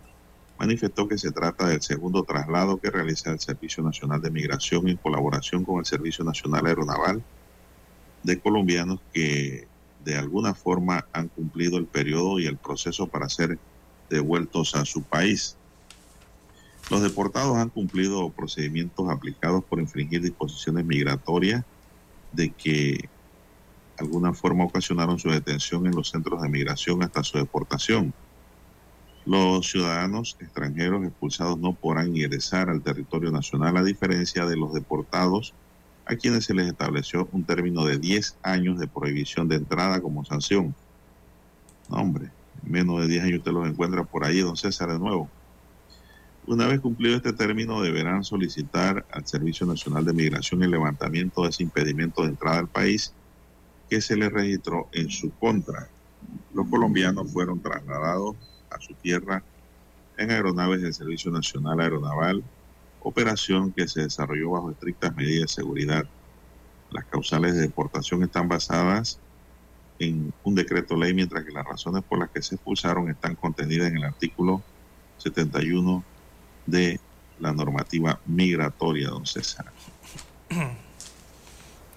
manifestó 0.57 1.07
que 1.07 1.17
se 1.17 1.31
trata 1.31 1.67
del 1.67 1.81
segundo 1.81 2.23
traslado 2.23 2.79
que 2.79 2.91
realiza 2.91 3.31
el 3.31 3.39
Servicio 3.39 3.83
Nacional 3.83 4.21
de 4.21 4.31
Migración 4.31 4.87
en 4.87 4.97
colaboración 4.97 5.65
con 5.65 5.79
el 5.79 5.85
Servicio 5.85 6.23
Nacional 6.23 6.65
Aeronaval 6.67 7.23
de 8.23 8.39
colombianos 8.39 8.99
que 9.11 9.67
de 9.99 10.17
alguna 10.17 10.53
forma 10.53 11.07
han 11.13 11.29
cumplido 11.29 11.77
el 11.77 11.87
periodo 11.87 12.39
y 12.39 12.45
el 12.47 12.57
proceso 12.57 13.07
para 13.07 13.29
ser 13.29 13.59
devueltos 14.11 14.75
a 14.75 14.85
su 14.85 15.01
país. 15.01 15.57
Los 16.89 17.01
deportados 17.01 17.57
han 17.57 17.69
cumplido 17.69 18.29
procedimientos 18.29 19.09
aplicados 19.09 19.63
por 19.63 19.79
infringir 19.79 20.21
disposiciones 20.21 20.85
migratorias 20.85 21.63
de 22.33 22.49
que 22.51 23.09
alguna 23.97 24.33
forma 24.33 24.65
ocasionaron 24.65 25.19
su 25.19 25.29
detención 25.29 25.85
en 25.85 25.95
los 25.95 26.09
centros 26.09 26.41
de 26.41 26.49
migración 26.49 27.03
hasta 27.03 27.23
su 27.23 27.37
deportación. 27.37 28.13
Los 29.25 29.69
ciudadanos 29.69 30.35
extranjeros 30.39 31.05
expulsados 31.05 31.57
no 31.59 31.73
podrán 31.73 32.15
ingresar 32.15 32.69
al 32.69 32.81
territorio 32.81 33.31
nacional 33.31 33.77
a 33.77 33.83
diferencia 33.83 34.45
de 34.45 34.57
los 34.57 34.73
deportados 34.73 35.53
a 36.05 36.15
quienes 36.15 36.45
se 36.45 36.53
les 36.53 36.67
estableció 36.67 37.29
un 37.31 37.43
término 37.43 37.85
de 37.85 37.99
10 37.99 38.37
años 38.41 38.79
de 38.79 38.87
prohibición 38.87 39.47
de 39.47 39.57
entrada 39.57 40.01
como 40.01 40.25
sanción. 40.25 40.75
No, 41.89 42.13
menos 42.63 43.01
de 43.01 43.07
10 43.07 43.23
años 43.23 43.39
usted 43.39 43.51
los 43.51 43.67
encuentra 43.67 44.03
por 44.03 44.23
ahí, 44.23 44.39
don 44.41 44.57
César, 44.57 44.91
de 44.91 44.99
nuevo. 44.99 45.29
Una 46.47 46.67
vez 46.67 46.79
cumplido 46.79 47.15
este 47.15 47.33
término, 47.33 47.81
deberán 47.81 48.23
solicitar 48.23 49.05
al 49.11 49.27
Servicio 49.27 49.65
Nacional 49.67 50.05
de 50.05 50.13
Migración 50.13 50.63
el 50.63 50.71
levantamiento 50.71 51.43
de 51.43 51.49
ese 51.49 51.63
impedimento 51.63 52.23
de 52.23 52.29
entrada 52.29 52.59
al 52.59 52.67
país 52.67 53.13
que 53.89 54.01
se 54.01 54.15
les 54.15 54.31
registró 54.31 54.89
en 54.91 55.09
su 55.09 55.31
contra. 55.31 55.87
Los 56.53 56.67
colombianos 56.67 57.31
fueron 57.31 57.61
trasladados 57.61 58.35
a 58.69 58.79
su 58.79 58.93
tierra 58.95 59.43
en 60.17 60.31
aeronaves 60.31 60.81
del 60.81 60.93
Servicio 60.93 61.31
Nacional 61.31 61.79
Aeronaval, 61.79 62.43
operación 63.01 63.71
que 63.71 63.87
se 63.87 64.01
desarrolló 64.01 64.51
bajo 64.51 64.71
estrictas 64.71 65.15
medidas 65.15 65.41
de 65.41 65.61
seguridad. 65.61 66.05
Las 66.91 67.05
causales 67.05 67.53
de 67.55 67.61
deportación 67.61 68.23
están 68.23 68.47
basadas 68.47 69.19
en 69.19 69.30
un 70.09 70.55
decreto 70.55 70.95
ley, 70.95 71.13
mientras 71.13 71.43
que 71.45 71.51
las 71.51 71.65
razones 71.65 72.03
por 72.03 72.19
las 72.19 72.29
que 72.29 72.41
se 72.41 72.55
expulsaron 72.55 73.09
están 73.09 73.35
contenidas 73.35 73.89
en 73.89 73.97
el 73.97 74.03
artículo 74.03 74.61
71 75.17 76.03
de 76.65 76.99
la 77.39 77.51
normativa 77.53 78.19
migratoria, 78.25 79.09
don 79.09 79.25
César. 79.25 79.65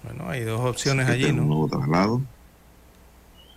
Bueno, 0.03 0.29
hay 0.29 0.43
dos 0.43 0.61
opciones 0.61 1.09
allí, 1.09 1.31
¿no? 1.33 1.41
Un 1.41 1.47
nuevo 1.47 1.67
traslado. 1.67 2.21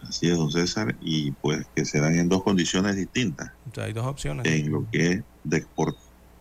Así 0.09 0.31
es, 0.31 0.37
don 0.39 0.51
César, 0.51 0.97
y 1.03 1.33
pues 1.33 1.67
que 1.77 1.85
se 1.85 2.01
dan 2.01 2.19
en 2.19 2.29
dos 2.31 2.43
condiciones 2.43 2.97
distintas, 2.97 3.53
O 3.71 3.75
sea, 3.75 3.85
hay 3.85 3.93
dos 3.93 4.07
opciones. 4.07 4.47
en 4.47 4.73
lo 4.73 4.89
que 4.91 5.11
es 5.13 5.23
depor- 5.45 5.95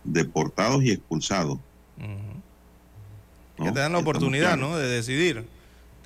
deportados 0.06 0.82
y 0.84 0.92
expulsados. 0.92 1.60
Que 1.98 3.64
te 3.64 3.66
dan 3.66 3.92
la 3.92 4.00
Estamos 4.00 4.02
oportunidad, 4.02 4.54
claros. 4.54 4.70
¿no? 4.72 4.78
De 4.78 4.88
decidir. 4.88 5.46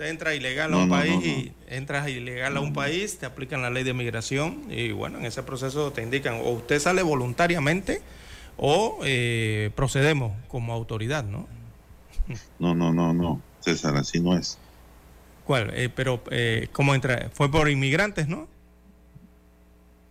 Usted 0.02 0.10
entra 0.10 0.34
ilegal 0.34 0.74
a 0.74 0.78
un 0.78 0.90
no, 0.90 0.96
país 0.96 1.14
no, 1.14 1.20
no. 1.20 1.26
y 1.28 1.54
entras 1.68 2.10
ilegal 2.10 2.58
a 2.58 2.60
un 2.60 2.74
país, 2.74 3.20
te 3.20 3.28
aplican 3.28 3.62
la 3.62 3.70
ley 3.70 3.84
de 3.84 3.94
migración 3.94 4.64
y 4.68 4.92
bueno, 4.94 5.20
en 5.20 5.28
ese 5.28 5.44
proceso 5.44 5.92
te 5.92 6.02
indican 6.02 6.42
o 6.42 6.50
usted 6.50 6.80
sale 6.80 7.04
voluntariamente 7.04 8.02
o 8.58 8.98
eh, 9.04 9.70
procedemos 9.76 10.34
como 10.48 10.74
autoridad, 10.74 11.24
¿no? 11.24 11.48
No, 12.58 12.74
no, 12.74 12.92
no, 12.92 13.14
no, 13.14 13.44
César, 13.60 13.96
así 13.96 14.20
no 14.20 14.36
es. 14.36 14.58
¿Cuál? 15.46 15.70
Eh, 15.76 15.90
pero, 15.96 16.20
eh, 16.32 16.68
¿cómo 16.72 16.96
entra? 16.96 17.30
Fue 17.32 17.52
por 17.52 17.70
inmigrantes, 17.70 18.28
¿no? 18.28 18.48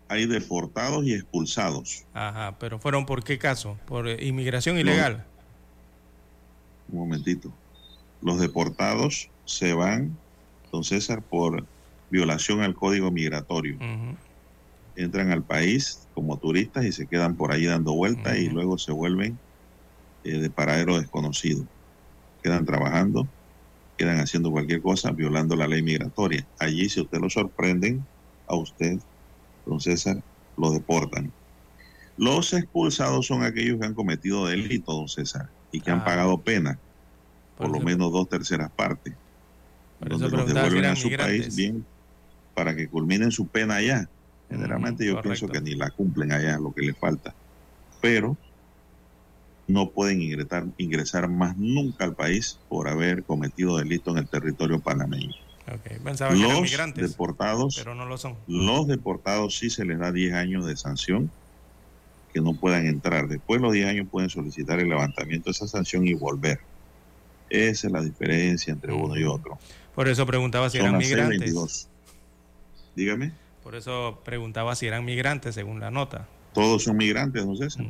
Hay 0.07 0.27
deportados 0.27 1.05
y 1.05 1.15
expulsados. 1.15 2.05
Ajá, 2.15 2.57
pero 2.61 2.79
¿fueron 2.79 3.07
por 3.07 3.25
qué 3.25 3.39
caso? 3.39 3.77
¿Por 3.87 4.07
eh, 4.07 4.25
inmigración 4.25 4.79
ilegal? 4.79 5.25
Un 6.93 7.01
momentito. 7.01 7.53
Los 8.23 8.39
deportados 8.39 9.31
se 9.51 9.75
van, 9.75 10.17
don 10.71 10.85
César, 10.85 11.23
por 11.23 11.67
violación 12.09 12.61
al 12.63 12.75
código 12.75 13.11
migratorio. 13.11 13.79
Entran 14.95 15.33
al 15.33 15.43
país 15.43 16.09
como 16.15 16.39
turistas 16.39 16.85
y 16.85 16.93
se 16.93 17.07
quedan 17.07 17.37
por 17.37 17.53
ahí 17.53 17.67
dando 17.67 17.93
vueltas 17.95 18.39
y 18.39 18.49
luego 18.49 18.79
se 18.79 18.93
vuelven 18.93 19.39
eh, 20.25 20.39
de 20.39 20.51
paradero 20.51 20.99
desconocido. 20.99 21.65
Quedan 22.43 22.65
trabajando, 22.65 23.27
quedan 23.99 24.21
haciendo 24.21 24.51
cualquier 24.51 24.83
cosa, 24.83 25.11
violando 25.11 25.57
la 25.57 25.67
ley 25.67 25.83
migratoria. 25.83 26.47
Allí, 26.59 26.89
si 26.89 27.01
usted 27.01 27.19
lo 27.19 27.29
sorprenden, 27.29 28.05
a 28.47 28.55
usted, 28.55 28.99
don 29.67 29.81
César, 29.81 30.23
lo 30.57 30.71
deportan. 30.71 31.33
Los 32.17 32.53
expulsados 32.53 33.27
son 33.27 33.43
aquellos 33.43 33.81
que 33.81 33.87
han 33.87 33.95
cometido 33.95 34.47
delito, 34.47 34.93
don 34.93 35.09
César, 35.09 35.51
y 35.73 35.81
que 35.81 35.91
han 35.91 36.05
pagado 36.05 36.41
pena, 36.41 36.79
por 37.57 37.69
Por 37.69 37.79
lo 37.79 37.85
menos 37.85 38.13
dos 38.13 38.29
terceras 38.29 38.71
partes, 38.73 39.15
Por 40.01 40.13
eso 40.13 40.29
los 40.29 40.47
devuelven 40.47 40.85
a 40.87 40.97
su 40.97 41.09
migrantes. 41.09 41.43
país 41.45 41.57
bien 41.57 41.85
para 42.55 42.75
que 42.75 42.89
culminen 42.89 43.31
su 43.31 43.47
pena 43.47 43.77
allá. 43.77 44.09
Generalmente 44.51 45.07
yo 45.07 45.21
pienso 45.23 45.47
que 45.47 45.61
ni 45.61 45.75
la 45.77 45.91
cumplen 45.91 46.33
allá, 46.33 46.59
lo 46.59 46.73
que 46.73 46.83
les 46.83 46.97
falta. 46.99 47.33
Pero 48.01 48.37
no 49.69 49.91
pueden 49.91 50.21
ingresar, 50.23 50.67
ingresar 50.79 51.29
más 51.29 51.57
nunca 51.57 52.05
al 52.05 52.15
país 52.17 52.59
por 52.69 52.89
haber 52.89 53.23
cometido 53.23 53.77
delito 53.77 54.11
en 54.11 54.19
el 54.19 54.27
territorio 54.27 54.81
panameño. 54.81 55.33
Ok, 55.73 56.03
Pensaba 56.03 56.33
que 56.35 56.41
eran 56.41 56.53
Los 56.53 56.63
migrantes, 56.63 57.11
deportados, 57.11 57.77
pero 57.79 57.95
no 57.95 58.05
lo 58.07 58.19
son. 58.19 58.35
los 58.49 58.89
deportados 58.89 59.57
sí 59.57 59.71
se 59.71 59.85
les 59.85 60.01
da 60.01 60.11
10 60.11 60.35
años 60.35 60.67
de 60.67 60.77
sanción 60.77 61.31
que 62.33 62.41
no 62.41 62.55
puedan 62.55 62.87
entrar. 62.87 63.29
Después 63.29 63.61
de 63.61 63.67
los 63.67 63.73
10 63.73 63.87
años 63.87 64.09
pueden 64.11 64.31
solicitar 64.31 64.81
el 64.81 64.89
levantamiento 64.89 65.45
de 65.47 65.53
esa 65.53 65.69
sanción 65.69 66.07
y 66.09 66.15
volver. 66.15 66.59
Esa 67.49 67.87
es 67.87 67.93
la 67.93 68.01
diferencia 68.03 68.73
entre 68.73 68.93
uno 68.93 69.17
y 69.17 69.25
otro. 69.25 69.59
Por 69.95 70.09
eso 70.09 70.27
preguntaba 70.27 70.71
si 70.71 70.79
eran 70.79 70.97
migrantes. 70.97 71.53
6:22. 71.53 71.89
Dígame, 72.97 73.33
Por 73.63 73.75
eso 73.77 74.21
preguntaba 74.25 74.75
si 74.75 74.87
eran 74.87 75.05
migrantes, 75.05 75.55
según 75.55 75.81
la 75.81 75.91
nota. 75.91 76.27
todos 76.53 76.83
son 76.85 76.97
migrantes, 76.97 77.47
no 77.47 77.55
César. 77.57 77.87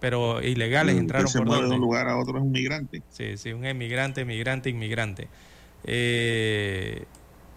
Pero 0.00 0.42
ilegales 0.42 0.94
Usted 0.94 1.00
entraron 1.02 1.28
se 1.28 1.38
por 1.38 1.46
mueve 1.46 1.68
de 1.68 1.74
un 1.74 1.80
lugar 1.80 2.08
a 2.08 2.18
otro 2.18 2.36
es 2.38 2.42
un 2.42 2.52
migrante. 2.52 3.02
Sí, 3.10 3.36
sí, 3.38 3.52
un 3.52 3.64
emigrante, 3.64 4.24
migrante, 4.24 4.68
inmigrante. 4.70 5.28
Eh, 5.84 7.04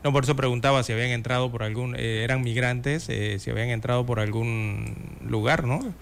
no, 0.03 0.11
por 0.13 0.23
eso 0.23 0.35
preguntaba 0.35 0.83
si 0.83 0.93
habían 0.93 1.09
entrado 1.09 1.51
por 1.51 1.63
algún, 1.63 1.95
eh, 1.95 2.23
eran 2.23 2.41
migrantes, 2.41 3.07
eh, 3.09 3.37
si 3.39 3.49
habían 3.51 3.69
entrado 3.69 4.05
por 4.05 4.19
algún 4.19 4.95
lugar, 5.27 5.65
¿no? 5.65 5.93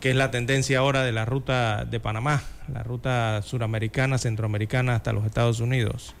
Que 0.00 0.10
es 0.10 0.16
la 0.16 0.30
tendencia 0.30 0.78
ahora 0.80 1.02
de 1.02 1.12
la 1.12 1.24
ruta 1.24 1.84
de 1.86 1.98
Panamá, 2.00 2.42
la 2.72 2.82
ruta 2.82 3.40
suramericana, 3.42 4.18
centroamericana 4.18 4.94
hasta 4.96 5.12
los 5.14 5.24
Estados 5.24 5.60
Unidos. 5.60 6.14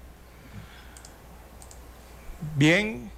Bien, 2.56 3.10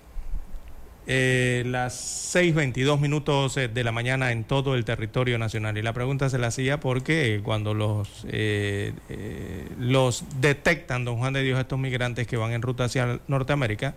eh, 1.06 1.62
las 1.66 2.34
6.22 2.34 2.98
minutos 2.98 3.56
eh, 3.56 3.68
de 3.68 3.84
la 3.84 3.92
mañana 3.92 4.32
en 4.32 4.44
todo 4.44 4.74
el 4.74 4.84
territorio 4.84 5.38
nacional. 5.38 5.76
Y 5.78 5.82
la 5.82 5.92
pregunta 5.92 6.28
se 6.30 6.38
la 6.38 6.48
hacía 6.48 6.80
porque 6.80 7.40
cuando 7.44 7.74
los, 7.74 8.26
eh, 8.28 8.92
eh, 9.08 9.68
los 9.78 10.24
detectan, 10.40 11.04
don 11.04 11.18
Juan 11.18 11.32
de 11.32 11.42
Dios, 11.42 11.58
estos 11.58 11.78
migrantes 11.78 12.26
que 12.26 12.36
van 12.36 12.52
en 12.52 12.62
ruta 12.62 12.84
hacia 12.84 13.20
Norteamérica, 13.28 13.94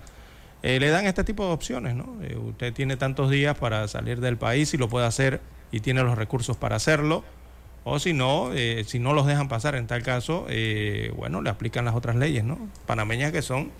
eh, 0.61 0.79
le 0.79 0.89
dan 0.89 1.05
este 1.05 1.23
tipo 1.23 1.45
de 1.45 1.53
opciones. 1.53 1.95
¿no? 1.95 2.17
Eh, 2.21 2.35
usted 2.35 2.73
tiene 2.73 2.97
tantos 2.97 3.29
días 3.29 3.57
para 3.57 3.87
salir 3.87 4.19
del 4.19 4.37
país 4.37 4.73
y 4.73 4.77
lo 4.77 4.89
puede 4.89 5.05
hacer 5.05 5.41
y 5.71 5.79
tiene 5.79 6.03
los 6.03 6.17
recursos 6.17 6.57
para 6.57 6.75
hacerlo. 6.75 7.23
O 7.85 7.97
si 7.97 8.13
no, 8.13 8.51
eh, 8.53 8.83
si 8.85 8.99
no 8.99 9.13
los 9.13 9.25
dejan 9.25 9.47
pasar 9.47 9.75
en 9.75 9.87
tal 9.87 10.03
caso, 10.03 10.45
eh, 10.49 11.13
bueno, 11.15 11.41
le 11.41 11.49
aplican 11.49 11.85
las 11.85 11.95
otras 11.95 12.17
leyes, 12.17 12.43
¿no? 12.43 12.57
Panameñas 12.85 13.31
que 13.31 13.41
son 13.41 13.71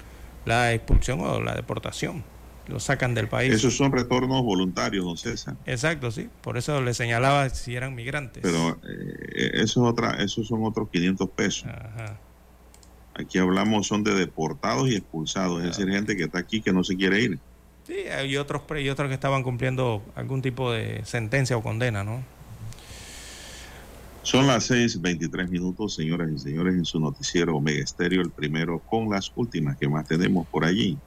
la 0.46 0.74
expulsión 0.74 1.20
o 1.22 1.42
la 1.42 1.56
deportación. 1.56 2.24
Los 2.68 2.84
sacan 2.84 3.16
del 3.16 3.28
país. 3.28 3.52
Esos 3.52 3.76
son 3.76 3.92
retornos 3.92 4.44
voluntarios, 4.44 5.04
don 5.04 5.18
César. 5.18 5.56
Exacto, 5.66 6.12
sí. 6.12 6.30
Por 6.42 6.56
eso 6.58 6.82
le 6.82 6.94
señalaba 6.94 7.50
si 7.50 7.76
eran 7.76 7.96
migrantes. 7.96 8.44
Pero 8.44 8.80
eh, 8.88 9.52
eso 9.54 9.84
es 9.84 9.92
otra, 9.92 10.22
esos 10.24 10.48
son 10.48 10.64
otros 10.64 10.88
500 10.92 11.30
pesos. 11.32 11.66
Ajá. 11.66 12.20
Aquí 13.16 13.38
hablamos 13.38 13.88
son 13.88 14.04
de 14.04 14.14
deportados 14.14 14.88
y 14.90 14.96
expulsados, 14.96 15.64
es 15.64 15.76
decir, 15.76 15.92
gente 15.92 16.16
que 16.16 16.24
está 16.24 16.40
aquí 16.40 16.62
que 16.62 16.72
no 16.72 16.84
se 16.84 16.96
quiere 16.96 17.22
ir. 17.22 17.40
Sí, 17.86 18.08
hay 18.08 18.38
otros, 18.38 18.62
y 18.80 18.88
otros 18.88 19.08
que 19.08 19.16
estaban 19.16 19.42
cumpliendo 19.42 20.04
algún 20.16 20.42
tipo 20.42 20.72
de 20.72 21.02
sentencia 21.06 21.58
o 21.58 21.64
condena, 21.64 22.04
¿no? 22.04 22.24
Son 24.30 24.46
las 24.46 24.70
6:23 24.70 25.50
minutos, 25.50 25.96
señoras 25.96 26.30
y 26.32 26.38
señores, 26.38 26.76
en 26.76 26.86
su 26.86 27.00
noticiero 27.00 27.58
Omega 27.58 27.84
el 27.98 28.30
primero 28.30 28.78
con 28.78 29.10
las 29.10 29.32
últimas 29.36 29.76
que 29.76 29.90
más 29.90 30.08
tenemos 30.08 30.48
por 30.50 30.66
allí. 30.66 31.00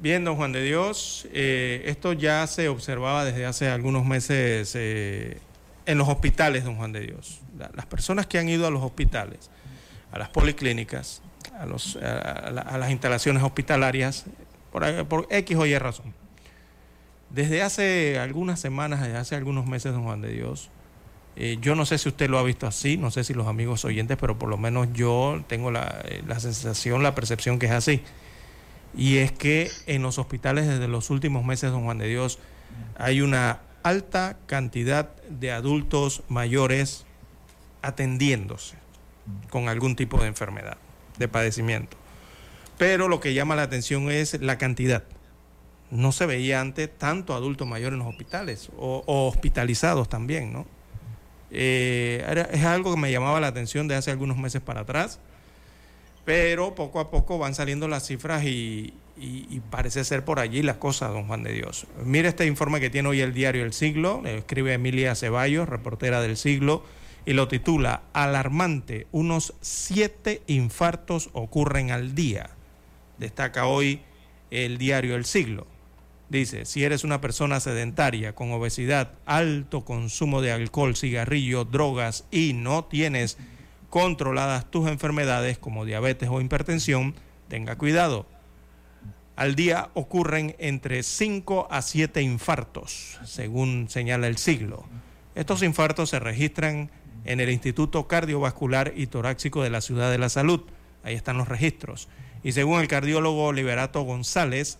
Bien, 0.00 0.24
don 0.24 0.36
Juan 0.36 0.52
de 0.52 0.62
Dios, 0.62 1.28
eh, 1.30 1.82
esto 1.84 2.14
ya 2.14 2.46
se 2.46 2.70
observaba 2.70 3.26
desde 3.26 3.44
hace 3.44 3.68
algunos 3.68 4.06
meses 4.06 4.72
eh, 4.76 5.40
en 5.84 5.98
los 5.98 6.08
hospitales, 6.08 6.64
don 6.64 6.76
Juan 6.76 6.92
de 6.92 7.00
Dios. 7.00 7.40
La- 7.58 7.70
las 7.74 7.84
personas 7.84 8.26
que 8.26 8.38
han 8.38 8.48
ido 8.48 8.66
a 8.66 8.70
los 8.70 8.82
hospitales, 8.82 9.50
a 10.10 10.18
las 10.18 10.30
policlínicas, 10.30 11.20
a 11.52 11.66
las 11.66 12.90
instalaciones 12.90 13.42
hospitalarias, 13.42 14.24
por, 14.72 15.06
por 15.06 15.26
X 15.28 15.54
o 15.58 15.66
Y 15.66 15.76
razón. 15.76 16.14
Desde 17.28 17.60
hace 17.60 18.18
algunas 18.18 18.58
semanas, 18.58 19.02
desde 19.02 19.18
hace 19.18 19.34
algunos 19.36 19.66
meses, 19.66 19.92
don 19.92 20.04
Juan 20.04 20.22
de 20.22 20.32
Dios, 20.32 20.70
eh, 21.36 21.58
yo 21.60 21.74
no 21.74 21.86
sé 21.86 21.98
si 21.98 22.08
usted 22.08 22.28
lo 22.28 22.38
ha 22.38 22.42
visto 22.42 22.66
así, 22.66 22.96
no 22.96 23.10
sé 23.10 23.24
si 23.24 23.34
los 23.34 23.46
amigos 23.46 23.84
oyentes, 23.84 24.16
pero 24.20 24.38
por 24.38 24.48
lo 24.48 24.58
menos 24.58 24.88
yo 24.92 25.42
tengo 25.46 25.70
la, 25.70 26.02
eh, 26.04 26.22
la 26.26 26.40
sensación, 26.40 27.02
la 27.02 27.14
percepción 27.14 27.58
que 27.58 27.66
es 27.66 27.72
así. 27.72 28.02
Y 28.96 29.18
es 29.18 29.32
que 29.32 29.70
en 29.86 30.02
los 30.02 30.18
hospitales 30.18 30.66
desde 30.66 30.88
los 30.88 31.10
últimos 31.10 31.44
meses, 31.44 31.70
don 31.70 31.84
Juan 31.84 31.98
de 31.98 32.08
Dios, 32.08 32.38
hay 32.98 33.20
una 33.20 33.60
alta 33.82 34.38
cantidad 34.46 35.10
de 35.28 35.52
adultos 35.52 36.22
mayores 36.28 37.06
atendiéndose 37.82 38.76
con 39.48 39.68
algún 39.68 39.96
tipo 39.96 40.18
de 40.18 40.26
enfermedad, 40.26 40.76
de 41.18 41.28
padecimiento. 41.28 41.96
Pero 42.78 43.08
lo 43.08 43.20
que 43.20 43.34
llama 43.34 43.54
la 43.54 43.62
atención 43.62 44.10
es 44.10 44.40
la 44.40 44.58
cantidad. 44.58 45.04
No 45.90 46.12
se 46.12 46.26
veía 46.26 46.60
antes 46.60 46.90
tanto 46.98 47.34
adulto 47.34 47.66
mayor 47.66 47.92
en 47.92 48.00
los 48.00 48.08
hospitales 48.08 48.70
o 48.76 49.04
hospitalizados 49.06 50.08
también, 50.08 50.52
¿no? 50.52 50.66
Eh, 51.52 52.46
es 52.52 52.64
algo 52.64 52.94
que 52.94 53.00
me 53.00 53.10
llamaba 53.10 53.40
la 53.40 53.48
atención 53.48 53.88
de 53.88 53.96
hace 53.96 54.10
algunos 54.10 54.36
meses 54.36 54.60
para 54.60 54.80
atrás, 54.82 55.18
pero 56.24 56.74
poco 56.74 57.00
a 57.00 57.10
poco 57.10 57.38
van 57.38 57.54
saliendo 57.54 57.88
las 57.88 58.06
cifras 58.06 58.44
y, 58.44 58.94
y- 59.18 59.60
parece 59.70 60.04
ser 60.04 60.24
por 60.24 60.38
allí 60.38 60.62
las 60.62 60.76
cosas, 60.76 61.12
don 61.12 61.26
Juan 61.26 61.42
de 61.42 61.52
Dios. 61.52 61.86
Mire 62.04 62.28
este 62.28 62.46
informe 62.46 62.80
que 62.80 62.90
tiene 62.90 63.08
hoy 63.08 63.20
el 63.20 63.34
diario 63.34 63.64
El 63.64 63.72
Siglo, 63.72 64.20
lo 64.22 64.28
escribe 64.28 64.74
Emilia 64.74 65.14
Ceballos, 65.14 65.68
reportera 65.68 66.20
del 66.20 66.36
Siglo, 66.36 66.84
y 67.26 67.32
lo 67.34 67.48
titula 67.48 68.02
Alarmante, 68.12 69.06
unos 69.12 69.54
siete 69.60 70.42
infartos 70.46 71.30
ocurren 71.32 71.90
al 71.90 72.14
día. 72.14 72.50
Destaca 73.18 73.66
hoy 73.66 74.00
el 74.50 74.78
diario 74.78 75.16
El 75.16 75.24
Siglo. 75.24 75.66
Dice, 76.30 76.64
si 76.64 76.84
eres 76.84 77.02
una 77.02 77.20
persona 77.20 77.58
sedentaria, 77.58 78.36
con 78.36 78.52
obesidad, 78.52 79.10
alto 79.26 79.84
consumo 79.84 80.40
de 80.40 80.52
alcohol, 80.52 80.96
cigarrillo, 80.96 81.64
drogas 81.64 82.24
y 82.30 82.52
no 82.52 82.84
tienes 82.84 83.36
controladas 83.88 84.70
tus 84.70 84.88
enfermedades 84.88 85.58
como 85.58 85.84
diabetes 85.84 86.28
o 86.30 86.40
hipertensión, 86.40 87.16
tenga 87.48 87.76
cuidado. 87.76 88.26
Al 89.34 89.56
día 89.56 89.90
ocurren 89.94 90.54
entre 90.60 91.02
5 91.02 91.66
a 91.68 91.82
7 91.82 92.22
infartos, 92.22 93.18
según 93.24 93.88
señala 93.88 94.28
el 94.28 94.36
siglo. 94.36 94.84
Estos 95.34 95.64
infartos 95.64 96.10
se 96.10 96.20
registran 96.20 96.92
en 97.24 97.40
el 97.40 97.50
Instituto 97.50 98.06
Cardiovascular 98.06 98.92
y 98.94 99.08
Torácico 99.08 99.64
de 99.64 99.70
la 99.70 99.80
Ciudad 99.80 100.12
de 100.12 100.18
la 100.18 100.28
Salud. 100.28 100.60
Ahí 101.02 101.16
están 101.16 101.38
los 101.38 101.48
registros. 101.48 102.08
Y 102.44 102.52
según 102.52 102.80
el 102.80 102.86
cardiólogo 102.86 103.52
Liberato 103.52 104.02
González, 104.02 104.78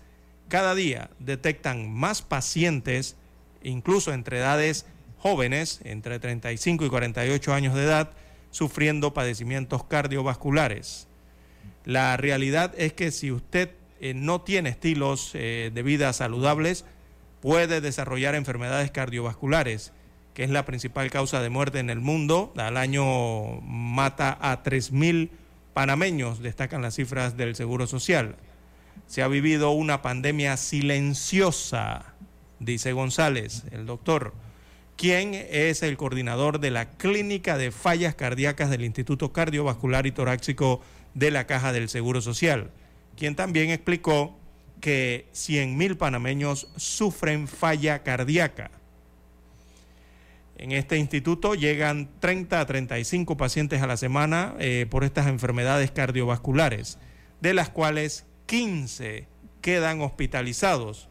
cada 0.51 0.75
día 0.75 1.09
detectan 1.21 1.91
más 1.91 2.21
pacientes, 2.21 3.17
incluso 3.63 4.13
entre 4.13 4.39
edades 4.39 4.85
jóvenes, 5.17 5.81
entre 5.85 6.19
35 6.19 6.85
y 6.85 6.91
48 6.91 7.55
años 7.55 7.75
de 7.75 7.85
edad, 7.85 8.11
sufriendo 8.51 9.15
padecimientos 9.15 9.85
cardiovasculares. 9.85 11.07
La 11.85 12.17
realidad 12.17 12.75
es 12.77 12.93
que 12.93 13.13
si 13.13 13.33
usted 13.33 13.71
eh, 14.01 14.13
no 14.13 14.43
tiene 14.43 14.71
estilos 14.71 15.31
eh, 15.35 15.71
de 15.73 15.83
vida 15.83 16.13
saludables, 16.13 16.85
puede 17.41 17.81
desarrollar 17.81 18.35
enfermedades 18.35 18.91
cardiovasculares, 18.91 19.93
que 20.35 20.43
es 20.43 20.51
la 20.51 20.67
principal 20.67 21.11
causa 21.11 21.41
de 21.41 21.49
muerte 21.49 21.79
en 21.79 21.91
el 21.91 22.01
mundo. 22.01 22.53
Al 22.57 22.77
año 22.77 23.61
mata 23.63 24.37
a 24.41 24.63
3.000 24.65 25.31
panameños, 25.75 26.41
destacan 26.41 26.83
las 26.83 26.97
cifras 26.97 27.37
del 27.37 27.55
Seguro 27.55 27.87
Social. 27.87 28.37
Se 29.11 29.23
ha 29.23 29.27
vivido 29.27 29.73
una 29.73 30.03
pandemia 30.03 30.57
silenciosa, 30.57 32.15
dice 32.61 32.93
González, 32.93 33.65
el 33.73 33.85
doctor, 33.85 34.35
quien 34.97 35.35
es 35.35 35.83
el 35.83 35.97
coordinador 35.97 36.61
de 36.61 36.71
la 36.71 36.91
Clínica 36.91 37.59
de 37.59 37.73
Fallas 37.73 38.15
Cardíacas 38.15 38.71
del 38.71 38.85
Instituto 38.85 39.33
Cardiovascular 39.33 40.07
y 40.07 40.13
Torácico 40.13 40.81
de 41.15 41.33
la 41.33 41.49
Caja 41.49 41.73
del 41.73 41.89
Seguro 41.89 42.21
Social, 42.21 42.71
quien 43.17 43.35
también 43.35 43.71
explicó 43.71 44.39
que 44.81 45.27
100.000 45.35 45.97
panameños 45.97 46.69
sufren 46.77 47.49
falla 47.49 48.05
cardíaca. 48.05 48.71
En 50.57 50.71
este 50.71 50.99
instituto 50.99 51.57
llegan 51.57 52.11
30 52.21 52.61
a 52.61 52.65
35 52.65 53.37
pacientes 53.37 53.83
a 53.83 53.89
la 53.89 53.97
semana 53.97 54.55
eh, 54.61 54.87
por 54.89 55.03
estas 55.03 55.27
enfermedades 55.27 55.91
cardiovasculares, 55.91 57.01
de 57.41 57.55
las 57.55 57.71
cuales 57.71 58.30
15 58.51 59.29
quedan 59.63 60.01
hospitalizados. 60.01 61.09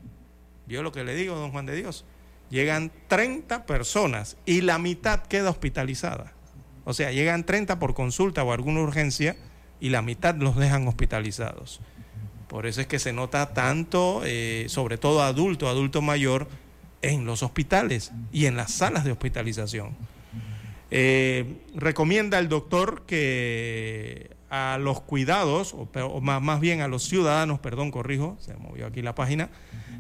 ¿Vio 0.68 0.84
lo 0.84 0.92
que 0.92 1.06
le 1.06 1.16
digo, 1.16 1.36
don 1.36 1.52
Juan 1.52 1.66
de 1.66 1.78
Dios? 1.78 2.04
Llegan 2.50 2.92
30 3.08 3.66
personas 3.66 4.36
y 4.46 4.60
la 4.60 4.78
mitad 4.78 5.24
queda 5.24 5.50
hospitalizada. 5.50 6.34
O 6.84 6.94
sea, 6.94 7.14
llegan 7.14 7.46
30 7.46 7.80
por 7.80 7.94
consulta 7.94 8.44
o 8.44 8.52
alguna 8.52 8.82
urgencia 8.82 9.38
y 9.80 9.88
la 9.88 10.02
mitad 10.02 10.36
los 10.36 10.58
dejan 10.58 10.86
hospitalizados. 10.90 11.80
Por 12.50 12.66
eso 12.66 12.82
es 12.82 12.88
que 12.88 13.00
se 13.00 13.14
nota 13.14 13.54
tanto, 13.54 14.22
eh, 14.26 14.66
sobre 14.68 14.98
todo 14.98 15.24
adulto, 15.24 15.70
adulto 15.70 16.02
mayor, 16.02 16.50
en 17.02 17.24
los 17.24 17.42
hospitales 17.42 18.12
y 18.34 18.48
en 18.48 18.58
las 18.58 18.74
salas 18.74 19.06
de 19.06 19.14
hospitalización. 19.14 19.96
Eh, 20.92 21.62
recomienda 21.74 22.38
el 22.38 22.50
doctor 22.50 23.06
que 23.06 24.39
a 24.50 24.78
los 24.80 25.02
cuidados, 25.02 25.76
o, 25.76 26.22
más, 26.22 26.60
bien 26.60 26.82
a 26.82 26.88
los 26.88 27.04
ciudadanos, 27.04 27.60
perdón, 27.60 27.92
corrijo, 27.92 28.38
se 28.40 28.56
movió 28.56 28.88
aquí 28.88 29.02
la 29.02 29.16
página, 29.16 29.50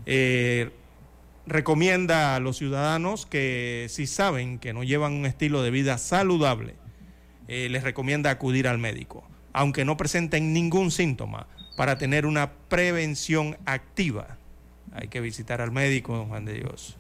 eh, 0.05 0.71
recomienda 1.45 2.35
a 2.35 2.39
los 2.39 2.57
ciudadanos 2.57 3.25
que 3.25 3.87
si 3.89 4.07
saben 4.07 4.59
que 4.59 4.73
no 4.73 4.83
llevan 4.83 5.13
un 5.13 5.25
estilo 5.25 5.61
de 5.61 5.71
vida 5.71 5.97
saludable, 5.97 6.75
les 7.47 7.81
recomienda 7.81 8.29
acudir 8.29 8.67
al 8.67 8.77
médico, 8.77 9.27
aunque 9.53 9.83
no 9.83 9.97
presenten 9.97 10.53
ningún 10.53 10.91
síntoma 10.91 11.47
para 11.79 11.97
tener 11.97 12.27
una 12.27 12.51
prevención 12.51 13.57
activa. 13.65 14.37
Hay 14.91 15.07
que 15.07 15.21
visitar 15.21 15.61
al 15.61 15.71
médico, 15.71 16.15
don 16.15 16.27
Juan 16.27 16.45
de 16.45 16.53
Dios. 16.55 16.98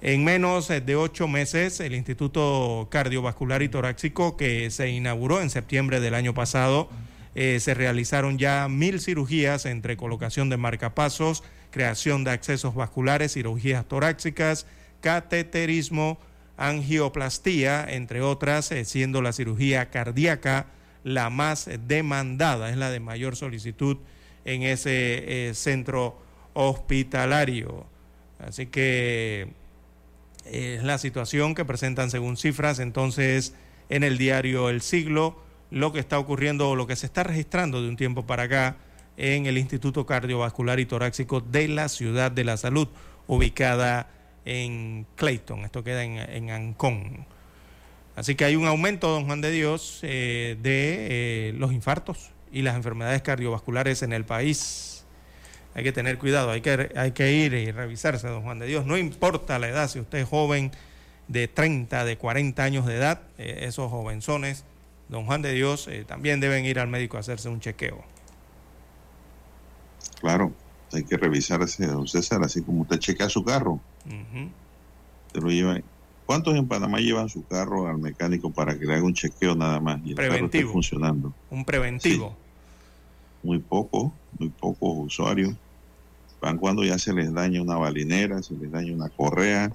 En 0.00 0.22
menos 0.22 0.68
de 0.68 0.96
ocho 0.96 1.26
meses, 1.26 1.80
el 1.80 1.94
Instituto 1.94 2.86
Cardiovascular 2.90 3.62
y 3.62 3.68
Torácico, 3.68 4.36
que 4.36 4.70
se 4.70 4.90
inauguró 4.90 5.40
en 5.40 5.50
septiembre 5.50 5.98
del 5.98 6.14
año 6.14 6.34
pasado, 6.34 6.88
eh, 7.34 7.58
se 7.60 7.74
realizaron 7.74 8.38
ya 8.38 8.68
mil 8.68 9.00
cirugías 9.00 9.66
entre 9.66 9.96
colocación 9.96 10.50
de 10.50 10.56
marcapasos, 10.56 11.42
creación 11.70 12.22
de 12.22 12.30
accesos 12.30 12.76
vasculares, 12.76 13.32
cirugías 13.32 13.86
torácicas, 13.86 14.66
cateterismo, 15.00 16.18
angioplastía, 16.56 17.84
entre 17.88 18.20
otras, 18.20 18.70
eh, 18.70 18.84
siendo 18.84 19.20
la 19.20 19.32
cirugía 19.32 19.90
cardíaca 19.90 20.66
la 21.04 21.30
más 21.30 21.68
demandada, 21.86 22.70
es 22.70 22.76
la 22.76 22.90
de 22.90 23.00
mayor 23.00 23.36
solicitud 23.36 23.96
en 24.44 24.62
ese 24.62 25.48
eh, 25.48 25.54
centro 25.54 26.18
hospitalario. 26.54 27.86
Así 28.38 28.66
que 28.66 29.42
eh, 29.42 29.46
es 30.50 30.82
la 30.82 30.98
situación 30.98 31.54
que 31.54 31.64
presentan 31.64 32.10
según 32.10 32.36
cifras 32.36 32.78
entonces 32.78 33.54
en 33.88 34.04
el 34.04 34.18
diario 34.18 34.68
El 34.68 34.80
Siglo, 34.80 35.42
lo 35.70 35.92
que 35.92 36.00
está 36.00 36.18
ocurriendo 36.18 36.70
o 36.70 36.76
lo 36.76 36.86
que 36.86 36.96
se 36.96 37.06
está 37.06 37.22
registrando 37.22 37.82
de 37.82 37.88
un 37.88 37.96
tiempo 37.96 38.26
para 38.26 38.44
acá 38.44 38.76
en 39.16 39.46
el 39.46 39.58
Instituto 39.58 40.06
Cardiovascular 40.06 40.80
y 40.80 40.86
Torácico 40.86 41.40
de 41.40 41.68
la 41.68 41.88
Ciudad 41.88 42.30
de 42.30 42.44
la 42.44 42.56
Salud, 42.56 42.88
ubicada 43.26 44.08
en 44.44 45.06
Clayton, 45.16 45.64
esto 45.64 45.84
queda 45.84 46.04
en, 46.04 46.16
en 46.18 46.50
Ancón. 46.50 47.26
Así 48.18 48.34
que 48.34 48.44
hay 48.44 48.56
un 48.56 48.66
aumento, 48.66 49.08
don 49.08 49.26
Juan 49.26 49.40
de 49.40 49.52
Dios, 49.52 50.00
eh, 50.02 50.56
de 50.60 51.50
eh, 51.50 51.52
los 51.56 51.72
infartos 51.72 52.30
y 52.50 52.62
las 52.62 52.74
enfermedades 52.74 53.22
cardiovasculares 53.22 54.02
en 54.02 54.12
el 54.12 54.24
país. 54.24 54.97
Hay 55.78 55.84
que 55.84 55.92
tener 55.92 56.18
cuidado, 56.18 56.50
hay 56.50 56.60
que, 56.60 56.90
hay 56.96 57.12
que 57.12 57.32
ir 57.32 57.54
y 57.54 57.70
revisarse, 57.70 58.26
don 58.26 58.42
Juan 58.42 58.58
de 58.58 58.66
Dios. 58.66 58.84
No 58.84 58.98
importa 58.98 59.60
la 59.60 59.68
edad, 59.68 59.88
si 59.88 60.00
usted 60.00 60.18
es 60.18 60.28
joven 60.28 60.72
de 61.28 61.46
30, 61.46 62.04
de 62.04 62.18
40 62.18 62.64
años 62.64 62.84
de 62.84 62.96
edad, 62.96 63.20
eh, 63.38 63.60
esos 63.62 63.88
jovenzones, 63.88 64.64
don 65.08 65.24
Juan 65.24 65.40
de 65.40 65.52
Dios, 65.52 65.88
también 66.08 66.40
deben 66.40 66.64
ir 66.64 66.80
al 66.80 66.88
médico 66.88 67.16
a 67.16 67.20
hacerse 67.20 67.48
un 67.48 67.60
chequeo. 67.60 68.02
Claro, 70.20 70.52
hay 70.92 71.04
que 71.04 71.16
revisarse, 71.16 71.86
don 71.86 72.08
César, 72.08 72.42
así 72.42 72.60
como 72.62 72.82
usted 72.82 72.98
chequea 72.98 73.28
su 73.28 73.44
carro. 73.44 73.78
Te 75.32 75.40
lo 75.40 75.48
lleva 75.48 75.80
¿Cuántos 76.26 76.56
en 76.56 76.66
Panamá 76.66 76.98
llevan 76.98 77.28
su 77.28 77.46
carro 77.46 77.86
al 77.86 77.98
mecánico 77.98 78.50
para 78.50 78.76
que 78.76 78.84
le 78.84 78.94
haga 78.94 79.04
un 79.04 79.14
chequeo 79.14 79.54
nada 79.54 79.78
más 79.78 80.00
y 80.04 80.08
el 80.10 80.16
preventivo. 80.16 80.40
carro 80.40 80.46
esté 80.46 80.66
funcionando? 80.66 81.32
Un 81.50 81.64
preventivo. 81.64 82.36
Muy 83.44 83.60
poco, 83.60 84.12
muy 84.40 84.48
pocos 84.48 85.06
usuarios. 85.06 85.54
Van 86.40 86.58
cuando 86.58 86.84
ya 86.84 86.98
se 86.98 87.12
les 87.12 87.32
daña 87.32 87.62
una 87.62 87.76
balinera, 87.76 88.42
se 88.42 88.54
les 88.54 88.70
daña 88.70 88.94
una 88.94 89.08
correa, 89.08 89.72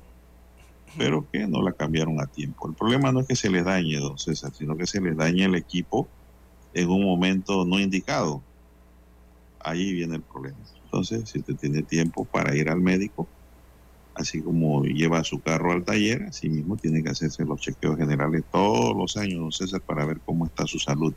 pero 0.97 1.27
que 1.29 1.47
no 1.47 1.61
la 1.61 1.73
cambiaron 1.73 2.21
a 2.21 2.27
tiempo. 2.27 2.69
El 2.69 2.75
problema 2.75 3.11
no 3.11 3.21
es 3.21 3.27
que 3.27 3.35
se 3.35 3.49
les 3.49 3.65
dañe, 3.65 3.97
don 3.97 4.17
César, 4.17 4.53
sino 4.53 4.77
que 4.77 4.87
se 4.87 5.01
les 5.01 5.17
dañe 5.17 5.45
el 5.45 5.55
equipo 5.55 6.07
en 6.73 6.89
un 6.89 7.03
momento 7.03 7.65
no 7.65 7.79
indicado. 7.79 8.41
Ahí 9.59 9.93
viene 9.93 10.15
el 10.15 10.21
problema. 10.21 10.57
Entonces, 10.85 11.29
si 11.29 11.39
usted 11.39 11.55
tiene 11.55 11.81
tiempo 11.83 12.25
para 12.25 12.55
ir 12.55 12.69
al 12.69 12.79
médico, 12.79 13.27
así 14.15 14.41
como 14.41 14.83
lleva 14.83 15.23
su 15.23 15.41
carro 15.41 15.71
al 15.71 15.83
taller, 15.83 16.23
así 16.23 16.49
mismo 16.49 16.77
tiene 16.77 17.03
que 17.03 17.09
hacerse 17.09 17.45
los 17.45 17.59
chequeos 17.61 17.97
generales 17.97 18.43
todos 18.51 18.95
los 18.95 19.17
años, 19.17 19.39
don 19.39 19.51
César, 19.51 19.81
para 19.81 20.05
ver 20.05 20.21
cómo 20.25 20.45
está 20.45 20.67
su 20.67 20.79
salud. 20.79 21.13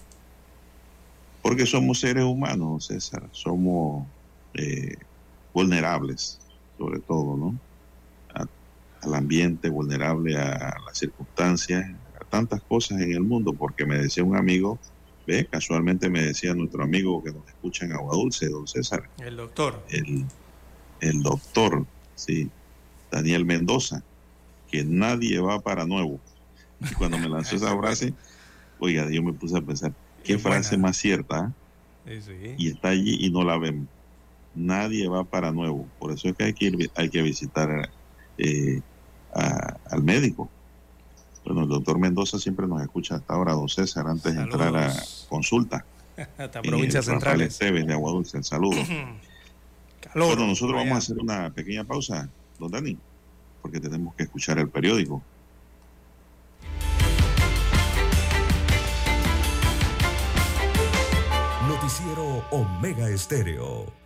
Porque 1.43 1.67
somos 1.67 2.01
seres 2.01 2.25
humanos, 2.25 2.69
don 2.69 2.81
César, 2.81 3.29
somos 3.33 4.07
eh, 4.55 4.97
vulnerables, 5.57 6.39
sobre 6.77 7.01
todo, 7.01 7.35
¿no? 7.35 7.59
al 9.03 9.15
ambiente, 9.15 9.71
vulnerable 9.71 10.37
a 10.37 10.77
las 10.85 10.99
circunstancias, 10.99 11.89
a 12.21 12.25
tantas 12.25 12.61
cosas 12.61 13.01
en 13.01 13.13
el 13.13 13.23
mundo, 13.23 13.55
porque 13.55 13.87
me 13.87 13.97
decía 13.97 14.23
un 14.23 14.37
amigo, 14.37 14.79
ve, 15.27 15.47
casualmente 15.47 16.11
me 16.11 16.23
decía 16.23 16.53
nuestro 16.55 16.83
amigo 16.83 17.23
que 17.23 17.33
nos 17.33 17.47
escucha 17.49 17.87
en 17.87 17.93
Agua 17.93 18.17
Dulce, 18.17 18.49
don 18.49 18.67
César. 18.67 19.09
El 19.19 19.37
doctor. 19.37 19.83
El, 19.89 20.27
el 21.01 21.23
doctor, 21.23 21.87
sí 22.17 22.51
Daniel 23.11 23.47
Mendoza, 23.47 24.03
que 24.71 24.85
nadie 24.85 25.39
va 25.41 25.61
para 25.61 25.87
nuevo. 25.87 26.21
Y 26.81 26.93
cuando 26.95 27.17
me 27.17 27.29
lanzó 27.31 27.57
esa 27.57 27.75
frase, 27.81 28.13
oiga, 28.79 29.09
yo 29.11 29.23
me 29.23 29.33
puse 29.33 29.57
a 29.57 29.63
pensar, 29.63 29.95
¿qué 30.23 30.37
frase 30.37 30.77
más 30.77 30.99
cierta? 30.99 31.55
Y 32.59 32.69
está 32.69 32.89
allí 32.89 33.25
y 33.25 33.31
no 33.31 33.43
la 33.43 33.57
vemos. 33.57 33.87
Nadie 34.57 35.07
va 35.09 35.25
para 35.25 35.53
nuevo. 35.53 35.87
Por 35.99 36.13
eso 36.13 36.29
es 36.29 36.35
que 36.35 36.45
hay 36.45 36.55
que, 36.55 36.65
ir, 36.67 36.91
hay 36.95 37.11
que 37.11 37.23
visitar 37.23 37.91
eh, 38.39 38.81
al 39.33 40.03
médico. 40.03 40.49
Bueno, 41.45 41.63
el 41.63 41.69
doctor 41.69 41.99
Mendoza 41.99 42.39
siempre 42.39 42.67
nos 42.67 42.83
escucha 42.83 43.17
hasta 43.17 43.35
ahora, 43.35 43.53
don 43.53 43.69
César, 43.69 44.07
antes 44.09 44.35
de 44.35 44.43
entrar 44.43 44.77
a 44.77 44.93
consulta. 45.29 45.85
Hasta 46.39 46.63
provincias 46.63 47.05
centrales. 47.05 47.59
de 47.59 47.93
Agua 47.93 48.11
Dulce, 48.11 48.39
el 48.39 48.45
saludo. 48.45 48.79
bueno, 50.15 50.47
nosotros 50.47 50.75
vamos 50.75 50.95
a 50.95 50.99
hacer 50.99 51.19
una 51.19 51.51
pequeña 51.51 51.85
pausa 51.85 52.29
don 52.59 52.71
Dani, 52.71 52.99
porque 53.61 53.79
tenemos 53.79 54.15
que 54.15 54.25
escuchar 54.25 54.59
el 54.59 54.71
periódico. 54.71 55.23
Noticiero 61.69 62.45
Omega 62.51 63.09
Estéreo. 63.11 64.06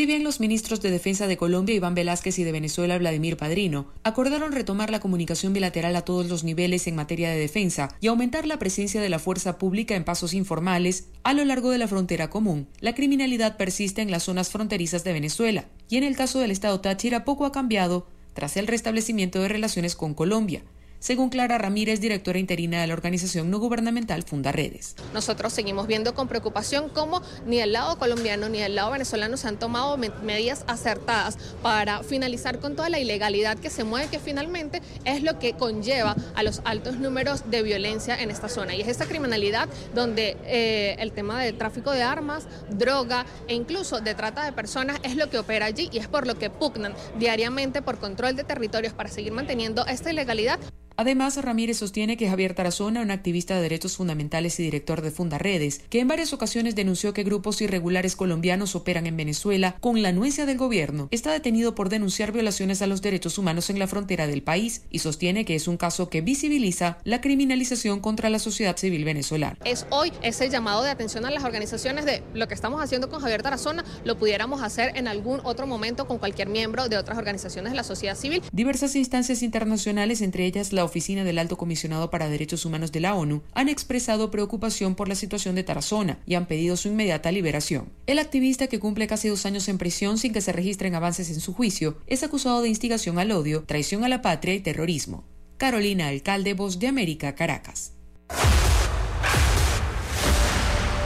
Si 0.00 0.06
bien 0.06 0.24
los 0.24 0.40
ministros 0.40 0.80
de 0.80 0.90
Defensa 0.90 1.26
de 1.26 1.36
Colombia, 1.36 1.74
Iván 1.74 1.94
Velázquez, 1.94 2.38
y 2.38 2.44
de 2.44 2.52
Venezuela, 2.52 2.96
Vladimir 2.96 3.36
Padrino, 3.36 3.88
acordaron 4.02 4.52
retomar 4.52 4.88
la 4.88 4.98
comunicación 4.98 5.52
bilateral 5.52 5.94
a 5.94 6.06
todos 6.06 6.26
los 6.26 6.42
niveles 6.42 6.86
en 6.86 6.94
materia 6.94 7.28
de 7.28 7.38
defensa 7.38 7.94
y 8.00 8.06
aumentar 8.06 8.46
la 8.46 8.58
presencia 8.58 9.02
de 9.02 9.10
la 9.10 9.18
fuerza 9.18 9.58
pública 9.58 9.96
en 9.96 10.04
pasos 10.04 10.32
informales 10.32 11.08
a 11.22 11.34
lo 11.34 11.44
largo 11.44 11.68
de 11.68 11.76
la 11.76 11.86
frontera 11.86 12.30
común, 12.30 12.66
la 12.80 12.94
criminalidad 12.94 13.58
persiste 13.58 14.00
en 14.00 14.10
las 14.10 14.22
zonas 14.22 14.48
fronterizas 14.48 15.04
de 15.04 15.12
Venezuela, 15.12 15.66
y 15.90 15.98
en 15.98 16.04
el 16.04 16.16
caso 16.16 16.38
del 16.38 16.50
estado 16.50 16.80
Táchira 16.80 17.26
poco 17.26 17.44
ha 17.44 17.52
cambiado 17.52 18.06
tras 18.32 18.56
el 18.56 18.68
restablecimiento 18.68 19.42
de 19.42 19.48
relaciones 19.48 19.96
con 19.96 20.14
Colombia 20.14 20.62
según 21.00 21.30
Clara 21.30 21.58
Ramírez, 21.58 22.00
directora 22.00 22.38
interina 22.38 22.80
de 22.80 22.86
la 22.86 22.94
organización 22.94 23.50
no 23.50 23.58
gubernamental 23.58 24.22
Funda 24.22 24.52
Redes. 24.52 24.94
Nosotros 25.12 25.52
seguimos 25.52 25.86
viendo 25.86 26.14
con 26.14 26.28
preocupación 26.28 26.90
cómo 26.90 27.22
ni 27.46 27.58
el 27.58 27.72
lado 27.72 27.98
colombiano 27.98 28.48
ni 28.48 28.58
el 28.58 28.74
lado 28.74 28.90
venezolano 28.92 29.36
se 29.36 29.48
han 29.48 29.58
tomado 29.58 29.96
medidas 29.96 30.64
acertadas 30.68 31.38
para 31.62 32.02
finalizar 32.02 32.60
con 32.60 32.76
toda 32.76 32.90
la 32.90 32.98
ilegalidad 32.98 33.58
que 33.58 33.70
se 33.70 33.82
mueve, 33.82 34.08
que 34.08 34.18
finalmente 34.18 34.82
es 35.04 35.22
lo 35.22 35.38
que 35.38 35.54
conlleva 35.54 36.14
a 36.34 36.42
los 36.42 36.60
altos 36.64 36.98
números 36.98 37.50
de 37.50 37.62
violencia 37.62 38.20
en 38.20 38.30
esta 38.30 38.48
zona. 38.48 38.74
Y 38.74 38.82
es 38.82 38.88
esta 38.88 39.06
criminalidad 39.06 39.68
donde 39.94 40.36
eh, 40.44 40.96
el 40.98 41.12
tema 41.12 41.42
del 41.42 41.56
tráfico 41.56 41.92
de 41.92 42.02
armas, 42.02 42.46
droga 42.68 43.24
e 43.48 43.54
incluso 43.54 44.00
de 44.00 44.14
trata 44.14 44.44
de 44.44 44.52
personas 44.52 44.98
es 45.02 45.16
lo 45.16 45.30
que 45.30 45.38
opera 45.38 45.66
allí 45.66 45.88
y 45.92 45.98
es 45.98 46.08
por 46.08 46.26
lo 46.26 46.38
que 46.38 46.50
pugnan 46.50 46.94
diariamente 47.18 47.80
por 47.80 47.98
control 47.98 48.36
de 48.36 48.44
territorios 48.44 48.92
para 48.92 49.08
seguir 49.08 49.32
manteniendo 49.32 49.86
esta 49.86 50.10
ilegalidad. 50.10 50.60
Además, 51.00 51.42
Ramírez 51.42 51.78
sostiene 51.78 52.18
que 52.18 52.28
Javier 52.28 52.52
Tarazona, 52.52 53.00
un 53.00 53.10
activista 53.10 53.56
de 53.56 53.62
derechos 53.62 53.96
fundamentales 53.96 54.60
y 54.60 54.64
director 54.64 55.00
de 55.00 55.10
Fundaredes, 55.10 55.80
que 55.88 55.98
en 55.98 56.08
varias 56.08 56.34
ocasiones 56.34 56.74
denunció 56.74 57.14
que 57.14 57.24
grupos 57.24 57.62
irregulares 57.62 58.16
colombianos 58.16 58.76
operan 58.76 59.06
en 59.06 59.16
Venezuela 59.16 59.76
con 59.80 60.02
la 60.02 60.10
anuencia 60.10 60.44
del 60.44 60.58
gobierno, 60.58 61.08
está 61.10 61.32
detenido 61.32 61.74
por 61.74 61.88
denunciar 61.88 62.32
violaciones 62.32 62.82
a 62.82 62.86
los 62.86 63.00
derechos 63.00 63.38
humanos 63.38 63.70
en 63.70 63.78
la 63.78 63.86
frontera 63.86 64.26
del 64.26 64.42
país 64.42 64.82
y 64.90 64.98
sostiene 64.98 65.46
que 65.46 65.54
es 65.54 65.68
un 65.68 65.78
caso 65.78 66.10
que 66.10 66.20
visibiliza 66.20 66.98
la 67.04 67.22
criminalización 67.22 68.00
contra 68.00 68.28
la 68.28 68.38
sociedad 68.38 68.76
civil 68.76 69.06
venezolana. 69.06 69.56
Es 69.64 69.86
hoy 69.88 70.12
ese 70.20 70.50
llamado 70.50 70.82
de 70.82 70.90
atención 70.90 71.24
a 71.24 71.30
las 71.30 71.44
organizaciones 71.44 72.04
de 72.04 72.22
lo 72.34 72.46
que 72.46 72.52
estamos 72.52 72.82
haciendo 72.82 73.08
con 73.08 73.22
Javier 73.22 73.40
Tarazona, 73.40 73.86
lo 74.04 74.18
pudiéramos 74.18 74.60
hacer 74.60 74.94
en 74.96 75.08
algún 75.08 75.40
otro 75.44 75.66
momento 75.66 76.06
con 76.06 76.18
cualquier 76.18 76.50
miembro 76.50 76.90
de 76.90 76.98
otras 76.98 77.16
organizaciones 77.16 77.72
de 77.72 77.76
la 77.76 77.84
sociedad 77.84 78.18
civil. 78.18 78.42
Diversas 78.52 78.94
instancias 78.96 79.42
internacionales, 79.42 80.20
entre 80.20 80.44
ellas 80.44 80.74
la 80.74 80.89
Oficina 80.90 81.24
del 81.24 81.38
Alto 81.38 81.56
Comisionado 81.56 82.10
para 82.10 82.28
Derechos 82.28 82.64
Humanos 82.64 82.90
de 82.90 82.98
la 82.98 83.14
ONU 83.14 83.42
han 83.54 83.68
expresado 83.68 84.30
preocupación 84.30 84.96
por 84.96 85.08
la 85.08 85.14
situación 85.14 85.54
de 85.54 85.62
Tarazona 85.62 86.18
y 86.26 86.34
han 86.34 86.46
pedido 86.46 86.76
su 86.76 86.88
inmediata 86.88 87.30
liberación. 87.30 87.92
El 88.06 88.18
activista, 88.18 88.66
que 88.66 88.80
cumple 88.80 89.06
casi 89.06 89.28
dos 89.28 89.46
años 89.46 89.68
en 89.68 89.78
prisión 89.78 90.18
sin 90.18 90.32
que 90.32 90.40
se 90.40 90.52
registren 90.52 90.96
avances 90.96 91.30
en 91.30 91.40
su 91.40 91.54
juicio, 91.54 91.98
es 92.08 92.24
acusado 92.24 92.60
de 92.60 92.68
instigación 92.68 93.18
al 93.20 93.30
odio, 93.30 93.62
traición 93.62 94.02
a 94.02 94.08
la 94.08 94.20
patria 94.20 94.54
y 94.54 94.60
terrorismo. 94.60 95.24
Carolina 95.58 96.08
Alcalde, 96.08 96.54
Voz 96.54 96.78
de 96.80 96.88
América, 96.88 97.34
Caracas. 97.36 97.92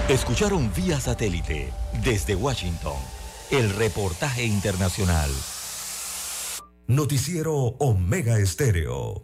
Escucharon 0.08 0.70
vía 0.74 0.98
satélite 0.98 1.72
desde 2.02 2.34
Washington 2.34 2.96
el 3.50 3.70
reportaje 3.70 4.44
internacional. 4.44 5.30
Noticiero 6.86 7.54
Omega 7.78 8.38
Estéreo. 8.38 9.23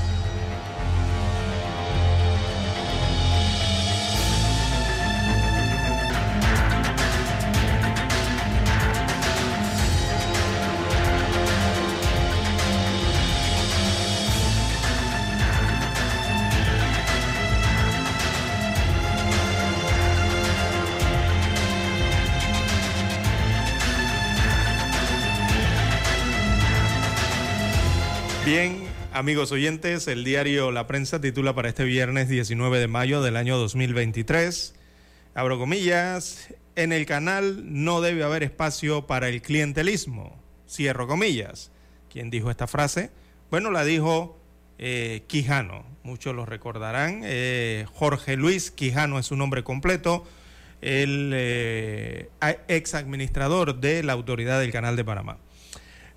Amigos 29.21 29.51
oyentes, 29.51 30.07
el 30.07 30.23
diario 30.23 30.71
La 30.71 30.87
Prensa 30.87 31.21
titula 31.21 31.53
para 31.53 31.69
este 31.69 31.83
viernes 31.83 32.27
19 32.27 32.79
de 32.79 32.87
mayo 32.87 33.21
del 33.21 33.37
año 33.37 33.55
2023, 33.55 34.73
abro 35.35 35.59
comillas, 35.59 36.51
en 36.75 36.91
el 36.91 37.05
canal 37.05 37.61
no 37.67 38.01
debe 38.01 38.23
haber 38.23 38.41
espacio 38.41 39.05
para 39.05 39.29
el 39.29 39.43
clientelismo, 39.43 40.41
cierro 40.67 41.05
comillas. 41.05 41.69
¿Quién 42.11 42.31
dijo 42.31 42.49
esta 42.49 42.65
frase? 42.65 43.11
Bueno, 43.51 43.69
la 43.69 43.83
dijo 43.83 44.39
eh, 44.79 45.21
Quijano, 45.27 45.85
muchos 46.01 46.33
lo 46.33 46.47
recordarán, 46.47 47.21
eh, 47.23 47.85
Jorge 47.93 48.37
Luis 48.37 48.71
Quijano 48.71 49.19
es 49.19 49.27
su 49.27 49.35
nombre 49.35 49.63
completo, 49.63 50.25
el 50.81 51.31
eh, 51.35 52.29
ex 52.67 52.95
administrador 52.95 53.79
de 53.79 54.01
la 54.01 54.13
Autoridad 54.13 54.59
del 54.59 54.71
Canal 54.71 54.95
de 54.95 55.03
Panamá. 55.05 55.37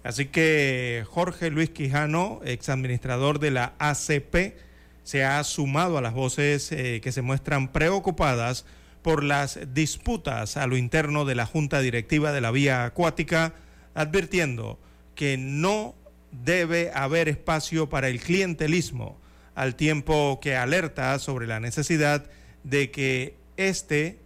Así 0.05 0.27
que 0.27 1.03
Jorge 1.09 1.51
Luis 1.51 1.71
Quijano, 1.71 2.41
ex 2.45 2.69
administrador 2.69 3.41
de 3.41 3.51
la 3.51 3.73
ACP, 3.79 4.55
se 5.03 5.25
ha 5.25 5.43
sumado 5.45 5.97
a 5.97 6.03
las 6.03 6.13
voces 6.13 6.71
eh, 6.73 7.01
que 7.03 7.11
se 7.11 7.23
muestran 7.23 7.73
preocupadas 7.73 8.67
por 9.01 9.25
las 9.25 9.59
disputas 9.73 10.59
a 10.59 10.67
lo 10.67 10.77
interno 10.77 11.25
de 11.25 11.35
la 11.35 11.47
Junta 11.47 11.81
Directiva 11.81 12.33
de 12.33 12.43
la 12.43 12.51
Vía 12.51 12.85
Acuática, 12.85 13.55
advirtiendo 13.95 14.79
que 15.15 15.39
no 15.39 15.95
debe 16.33 16.91
haber 16.95 17.29
espacio 17.31 17.89
para 17.89 18.09
el 18.09 18.21
clientelismo, 18.21 19.19
al 19.55 19.75
tiempo 19.75 20.39
que 20.41 20.55
alerta 20.55 21.19
sobre 21.19 21.47
la 21.47 21.61
necesidad 21.61 22.29
de 22.63 22.91
que 22.91 23.37
este 23.57 24.19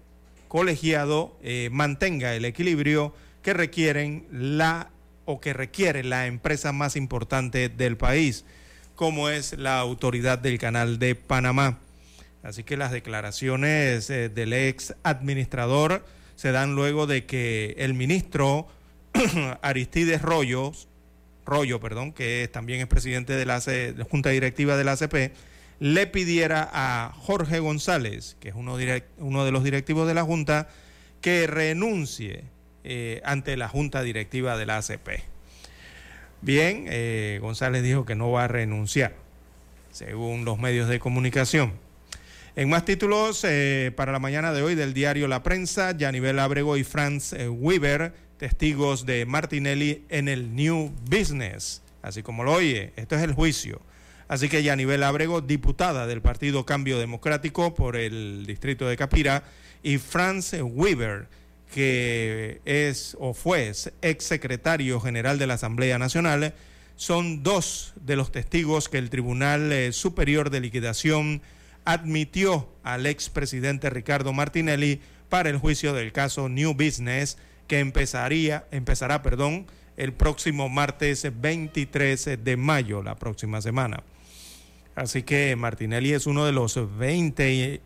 colegiado 0.48 1.38
eh, 1.40 1.68
mantenga 1.70 2.34
el 2.34 2.44
equilibrio 2.44 3.14
que 3.42 3.52
requieren 3.52 4.26
la 4.32 4.90
o 5.30 5.42
que 5.42 5.52
requiere 5.52 6.04
la 6.04 6.26
empresa 6.26 6.72
más 6.72 6.96
importante 6.96 7.68
del 7.68 7.98
país, 7.98 8.46
como 8.94 9.28
es 9.28 9.58
la 9.58 9.78
autoridad 9.78 10.38
del 10.38 10.58
Canal 10.58 10.98
de 10.98 11.16
Panamá. 11.16 11.80
Así 12.42 12.64
que 12.64 12.78
las 12.78 12.92
declaraciones 12.92 14.08
eh, 14.08 14.30
del 14.30 14.54
ex 14.54 14.94
administrador 15.02 16.02
se 16.34 16.50
dan 16.50 16.74
luego 16.74 17.06
de 17.06 17.26
que 17.26 17.74
el 17.76 17.92
ministro 17.92 18.68
Aristides 19.60 20.22
Rollos, 20.22 20.88
Rollo, 21.44 21.78
perdón, 21.78 22.14
que 22.14 22.48
también 22.50 22.80
es 22.80 22.86
presidente 22.86 23.34
de 23.34 23.44
la, 23.44 23.60
Junta 24.10 24.30
Directiva 24.30 24.78
de 24.78 24.84
la 24.84 24.92
ACP, 24.92 25.34
le 25.78 26.06
pidiera 26.06 26.70
a 26.72 27.12
Jorge 27.18 27.58
González, 27.58 28.38
que 28.40 28.48
es 28.48 28.54
uno, 28.54 28.78
uno 29.18 29.44
de 29.44 29.52
los 29.52 29.62
directivos 29.62 30.08
de 30.08 30.14
la 30.14 30.22
Junta, 30.22 30.68
que 31.20 31.46
renuncie 31.46 32.44
eh, 32.90 33.20
ante 33.22 33.54
la 33.58 33.68
junta 33.68 34.02
directiva 34.02 34.56
de 34.56 34.64
la 34.64 34.78
ACP. 34.78 35.22
Bien, 36.40 36.86
eh, 36.88 37.38
González 37.42 37.82
dijo 37.82 38.06
que 38.06 38.14
no 38.14 38.30
va 38.30 38.44
a 38.44 38.48
renunciar, 38.48 39.14
según 39.90 40.46
los 40.46 40.58
medios 40.58 40.88
de 40.88 40.98
comunicación. 40.98 41.74
En 42.56 42.70
más 42.70 42.86
títulos, 42.86 43.44
eh, 43.44 43.92
para 43.94 44.10
la 44.10 44.18
mañana 44.18 44.54
de 44.54 44.62
hoy 44.62 44.74
del 44.74 44.94
diario 44.94 45.28
La 45.28 45.42
Prensa, 45.42 45.94
Yanivel 45.94 46.38
Abrego 46.38 46.78
y 46.78 46.82
Franz 46.82 47.34
Weber, 47.34 48.14
testigos 48.38 49.04
de 49.04 49.26
Martinelli 49.26 50.06
en 50.08 50.28
el 50.28 50.56
New 50.56 50.90
Business. 51.10 51.82
Así 52.00 52.22
como 52.22 52.42
lo 52.42 52.54
oye, 52.54 52.94
esto 52.96 53.16
es 53.16 53.22
el 53.22 53.34
juicio. 53.34 53.82
Así 54.28 54.48
que 54.48 54.62
Yanivel 54.62 55.02
Abrego, 55.02 55.42
diputada 55.42 56.06
del 56.06 56.22
Partido 56.22 56.64
Cambio 56.64 56.98
Democrático 56.98 57.74
por 57.74 57.96
el 57.96 58.46
distrito 58.46 58.88
de 58.88 58.96
Capira, 58.96 59.42
y 59.82 59.98
Franz 59.98 60.54
Weber, 60.58 61.28
que 61.72 62.60
es 62.64 63.16
o 63.20 63.34
fue 63.34 63.72
ex 64.02 64.24
secretario 64.24 65.00
general 65.00 65.38
de 65.38 65.46
la 65.46 65.54
Asamblea 65.54 65.98
Nacional, 65.98 66.54
son 66.96 67.42
dos 67.42 67.94
de 67.96 68.16
los 68.16 68.32
testigos 68.32 68.88
que 68.88 68.98
el 68.98 69.10
Tribunal 69.10 69.70
eh, 69.72 69.92
Superior 69.92 70.50
de 70.50 70.60
Liquidación 70.60 71.42
admitió 71.84 72.68
al 72.82 73.06
expresidente 73.06 73.88
Ricardo 73.88 74.32
Martinelli 74.32 75.00
para 75.28 75.48
el 75.48 75.58
juicio 75.58 75.94
del 75.94 76.12
caso 76.12 76.48
New 76.48 76.74
Business 76.74 77.38
que 77.66 77.78
empezaría, 77.78 78.66
empezará 78.70 79.22
perdón, 79.22 79.66
el 79.96 80.12
próximo 80.12 80.68
martes 80.68 81.26
23 81.40 82.42
de 82.42 82.56
mayo, 82.56 83.02
la 83.02 83.16
próxima 83.16 83.60
semana. 83.60 84.02
Así 84.94 85.22
que 85.22 85.54
Martinelli 85.54 86.12
es 86.12 86.26
uno 86.26 86.44
de 86.44 86.52
los 86.52 86.78
20 86.98 87.80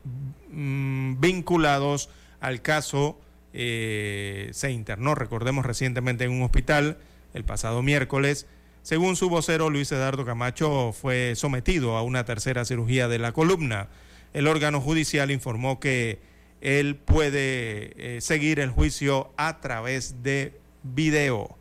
mm, 0.50 1.20
vinculados 1.20 2.08
al 2.40 2.62
caso 2.62 3.20
eh, 3.52 4.50
se 4.52 4.70
internó, 4.70 5.14
recordemos, 5.14 5.66
recientemente 5.66 6.24
en 6.24 6.30
un 6.32 6.42
hospital 6.42 6.98
el 7.34 7.44
pasado 7.44 7.82
miércoles. 7.82 8.46
Según 8.82 9.16
su 9.16 9.28
vocero, 9.28 9.70
Luis 9.70 9.92
Eduardo 9.92 10.24
Camacho 10.24 10.92
fue 10.92 11.34
sometido 11.36 11.96
a 11.96 12.02
una 12.02 12.24
tercera 12.24 12.64
cirugía 12.64 13.08
de 13.08 13.18
la 13.18 13.32
columna. 13.32 13.88
El 14.32 14.48
órgano 14.48 14.80
judicial 14.80 15.30
informó 15.30 15.78
que 15.78 16.20
él 16.60 16.96
puede 16.96 18.16
eh, 18.16 18.20
seguir 18.20 18.60
el 18.60 18.70
juicio 18.70 19.32
a 19.36 19.60
través 19.60 20.22
de 20.22 20.58
video. 20.82 21.56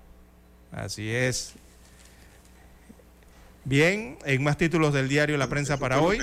Así 0.71 1.09
es. 1.09 1.53
Bien, 3.63 4.17
en 4.25 4.43
más 4.43 4.57
títulos 4.57 4.93
del 4.93 5.07
diario 5.07 5.37
La 5.37 5.47
Prensa 5.47 5.77
para 5.77 6.01
hoy. 6.01 6.17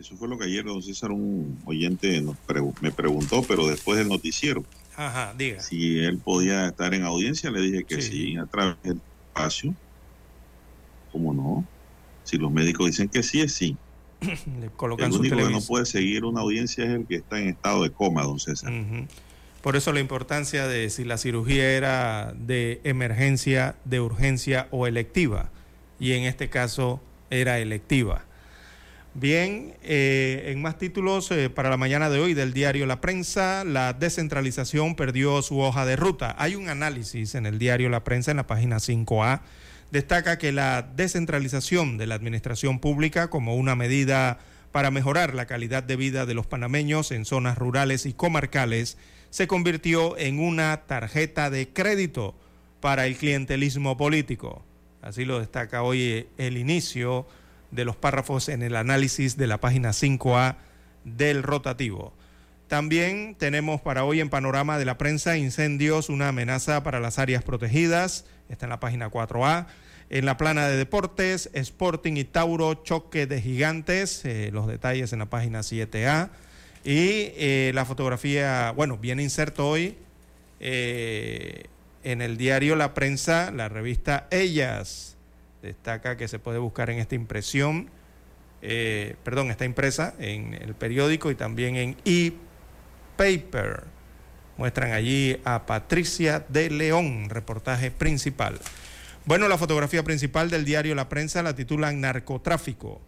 Eso 0.00 0.16
fue 0.16 0.28
lo 0.28 0.38
que 0.38 0.44
ayer 0.44 0.64
don 0.64 0.82
César, 0.82 1.10
un 1.10 1.58
oyente, 1.64 2.20
nos 2.20 2.36
me 2.80 2.92
preguntó, 2.92 3.42
pero 3.42 3.66
después 3.66 3.98
del 3.98 4.08
noticiero. 4.08 4.64
Ajá, 4.96 5.34
diga. 5.36 5.60
Si 5.60 5.98
él 5.98 6.18
podía 6.18 6.68
estar 6.68 6.94
en 6.94 7.04
audiencia, 7.04 7.50
le 7.50 7.60
dije 7.60 7.84
que 7.84 8.02
sí, 8.02 8.36
a 8.36 8.46
través 8.46 8.76
del 8.82 9.00
espacio. 9.28 9.74
¿Cómo 11.12 11.32
no? 11.32 11.64
Si 12.24 12.36
los 12.36 12.50
médicos 12.50 12.86
dicen 12.86 13.08
que 13.08 13.22
sí, 13.22 13.40
es 13.40 13.52
sí. 13.52 13.76
le 14.60 14.68
colocan 14.76 15.12
el 15.12 15.18
único 15.18 15.36
que 15.36 15.50
no 15.50 15.60
puede 15.60 15.86
seguir 15.86 16.24
una 16.24 16.40
audiencia 16.40 16.84
es 16.84 16.90
el 16.90 17.06
que 17.06 17.16
está 17.16 17.38
en 17.38 17.48
estado 17.48 17.82
de 17.82 17.90
coma, 17.90 18.22
don 18.22 18.40
César. 18.40 18.72
Por 19.62 19.76
eso 19.76 19.92
la 19.92 20.00
importancia 20.00 20.66
de 20.66 20.90
si 20.90 21.04
la 21.04 21.18
cirugía 21.18 21.72
era 21.72 22.32
de 22.38 22.80
emergencia, 22.84 23.76
de 23.84 24.00
urgencia 24.00 24.68
o 24.70 24.86
electiva. 24.86 25.50
Y 25.98 26.12
en 26.12 26.24
este 26.24 26.48
caso 26.48 27.00
era 27.30 27.58
electiva. 27.58 28.24
Bien, 29.18 29.72
eh, 29.82 30.52
en 30.52 30.60
más 30.60 30.76
títulos 30.76 31.30
eh, 31.30 31.48
para 31.48 31.70
la 31.70 31.78
mañana 31.78 32.10
de 32.10 32.20
hoy 32.20 32.34
del 32.34 32.52
diario 32.52 32.84
La 32.84 33.00
Prensa, 33.00 33.64
la 33.64 33.94
descentralización 33.94 34.94
perdió 34.94 35.40
su 35.40 35.58
hoja 35.58 35.86
de 35.86 35.96
ruta. 35.96 36.36
Hay 36.38 36.54
un 36.54 36.68
análisis 36.68 37.34
en 37.34 37.46
el 37.46 37.58
diario 37.58 37.88
La 37.88 38.04
Prensa 38.04 38.30
en 38.30 38.36
la 38.36 38.46
página 38.46 38.76
5A. 38.76 39.40
Destaca 39.90 40.36
que 40.36 40.52
la 40.52 40.82
descentralización 40.82 41.96
de 41.96 42.06
la 42.06 42.14
administración 42.14 42.78
pública 42.78 43.30
como 43.30 43.56
una 43.56 43.74
medida 43.74 44.38
para 44.70 44.90
mejorar 44.90 45.34
la 45.34 45.46
calidad 45.46 45.82
de 45.82 45.96
vida 45.96 46.26
de 46.26 46.34
los 46.34 46.46
panameños 46.46 47.10
en 47.10 47.24
zonas 47.24 47.56
rurales 47.56 48.04
y 48.04 48.12
comarcales 48.12 48.98
se 49.30 49.46
convirtió 49.46 50.18
en 50.18 50.40
una 50.40 50.82
tarjeta 50.86 51.48
de 51.48 51.70
crédito 51.70 52.34
para 52.80 53.06
el 53.06 53.16
clientelismo 53.16 53.96
político. 53.96 54.62
Así 55.00 55.24
lo 55.24 55.38
destaca 55.38 55.82
hoy 55.82 56.26
el 56.36 56.58
inicio 56.58 57.26
de 57.70 57.84
los 57.84 57.96
párrafos 57.96 58.48
en 58.48 58.62
el 58.62 58.76
análisis 58.76 59.36
de 59.36 59.46
la 59.46 59.58
página 59.58 59.90
5A 59.90 60.56
del 61.04 61.42
rotativo. 61.42 62.12
También 62.68 63.36
tenemos 63.36 63.80
para 63.80 64.04
hoy 64.04 64.20
en 64.20 64.28
panorama 64.28 64.78
de 64.78 64.84
la 64.84 64.98
prensa 64.98 65.36
incendios, 65.36 66.08
una 66.08 66.28
amenaza 66.28 66.82
para 66.82 66.98
las 66.98 67.18
áreas 67.18 67.44
protegidas, 67.44 68.24
está 68.48 68.66
en 68.66 68.70
la 68.70 68.80
página 68.80 69.10
4A. 69.10 69.66
En 70.08 70.24
la 70.24 70.36
plana 70.36 70.68
de 70.68 70.76
deportes, 70.76 71.50
Sporting 71.52 72.14
y 72.16 72.24
Tauro, 72.24 72.74
choque 72.74 73.26
de 73.26 73.40
gigantes, 73.40 74.24
eh, 74.24 74.50
los 74.52 74.66
detalles 74.66 75.12
en 75.12 75.20
la 75.20 75.26
página 75.26 75.60
7A. 75.60 76.30
Y 76.84 77.32
eh, 77.36 77.72
la 77.74 77.84
fotografía, 77.84 78.72
bueno, 78.72 78.98
viene 78.98 79.22
inserto 79.24 79.68
hoy 79.68 79.96
eh, 80.60 81.64
en 82.04 82.22
el 82.22 82.36
diario 82.36 82.76
La 82.76 82.94
Prensa, 82.94 83.50
la 83.50 83.68
revista 83.68 84.28
Ellas 84.30 85.15
Destaca 85.62 86.16
que 86.16 86.28
se 86.28 86.38
puede 86.38 86.58
buscar 86.58 86.90
en 86.90 86.98
esta 86.98 87.14
impresión, 87.14 87.90
eh, 88.62 89.16
perdón, 89.24 89.50
está 89.50 89.64
impresa 89.64 90.14
en 90.18 90.54
el 90.54 90.74
periódico 90.74 91.30
y 91.30 91.34
también 91.34 91.76
en 91.76 91.96
e-paper. 92.04 93.84
Muestran 94.56 94.92
allí 94.92 95.40
a 95.44 95.66
Patricia 95.66 96.44
de 96.48 96.70
León, 96.70 97.28
reportaje 97.28 97.90
principal. 97.90 98.58
Bueno, 99.26 99.48
la 99.48 99.58
fotografía 99.58 100.02
principal 100.02 100.50
del 100.50 100.64
diario 100.64 100.94
La 100.94 101.08
Prensa 101.08 101.42
la 101.42 101.54
titulan 101.54 102.00
Narcotráfico. 102.00 103.00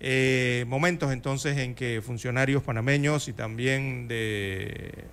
Eh, 0.00 0.64
momentos 0.68 1.12
entonces 1.12 1.56
en 1.58 1.74
que 1.74 2.02
funcionarios 2.02 2.62
panameños 2.62 3.28
y 3.28 3.32
también 3.32 4.08
de, 4.08 5.04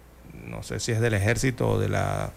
no 0.46 0.62
sé 0.64 0.80
si 0.80 0.92
es 0.92 1.00
del 1.00 1.14
ejército 1.14 1.70
o 1.70 1.80
de 1.80 1.88
la, 1.90 2.32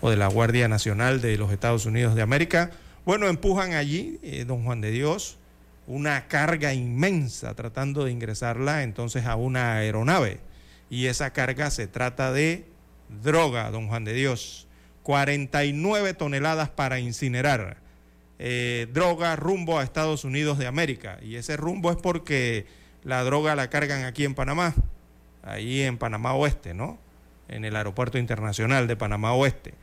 o 0.00 0.10
de 0.10 0.16
la 0.16 0.26
Guardia 0.26 0.66
Nacional 0.66 1.20
de 1.20 1.36
los 1.36 1.52
Estados 1.52 1.86
Unidos 1.86 2.14
de 2.14 2.22
América, 2.22 2.70
bueno, 3.04 3.28
empujan 3.28 3.72
allí, 3.72 4.18
eh, 4.22 4.44
don 4.46 4.64
Juan 4.64 4.80
de 4.80 4.90
Dios, 4.90 5.38
una 5.86 6.26
carga 6.28 6.72
inmensa 6.72 7.54
tratando 7.54 8.04
de 8.04 8.12
ingresarla 8.12 8.82
entonces 8.82 9.26
a 9.26 9.36
una 9.36 9.74
aeronave. 9.76 10.40
Y 10.88 11.06
esa 11.06 11.32
carga 11.32 11.70
se 11.70 11.86
trata 11.86 12.32
de 12.32 12.64
droga, 13.22 13.70
don 13.70 13.88
Juan 13.88 14.04
de 14.04 14.14
Dios. 14.14 14.66
49 15.02 16.14
toneladas 16.14 16.70
para 16.70 16.98
incinerar. 16.98 17.76
Eh, 18.38 18.88
droga 18.92 19.36
rumbo 19.36 19.78
a 19.78 19.84
Estados 19.84 20.24
Unidos 20.24 20.58
de 20.58 20.66
América. 20.66 21.18
Y 21.22 21.36
ese 21.36 21.56
rumbo 21.56 21.90
es 21.90 21.96
porque 21.96 22.66
la 23.04 23.22
droga 23.22 23.54
la 23.54 23.68
cargan 23.68 24.04
aquí 24.04 24.24
en 24.24 24.34
Panamá, 24.34 24.74
ahí 25.42 25.82
en 25.82 25.98
Panamá 25.98 26.32
Oeste, 26.32 26.72
¿no? 26.74 26.98
En 27.48 27.66
el 27.66 27.76
aeropuerto 27.76 28.18
internacional 28.18 28.86
de 28.86 28.96
Panamá 28.96 29.34
Oeste. 29.34 29.74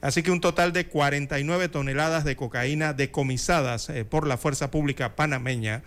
Así 0.00 0.22
que 0.22 0.30
un 0.30 0.40
total 0.40 0.72
de 0.72 0.86
49 0.86 1.68
toneladas 1.68 2.24
de 2.24 2.36
cocaína 2.36 2.92
decomisadas 2.92 3.90
eh, 3.90 4.04
por 4.04 4.26
la 4.26 4.36
Fuerza 4.36 4.70
Pública 4.70 5.16
panameña 5.16 5.82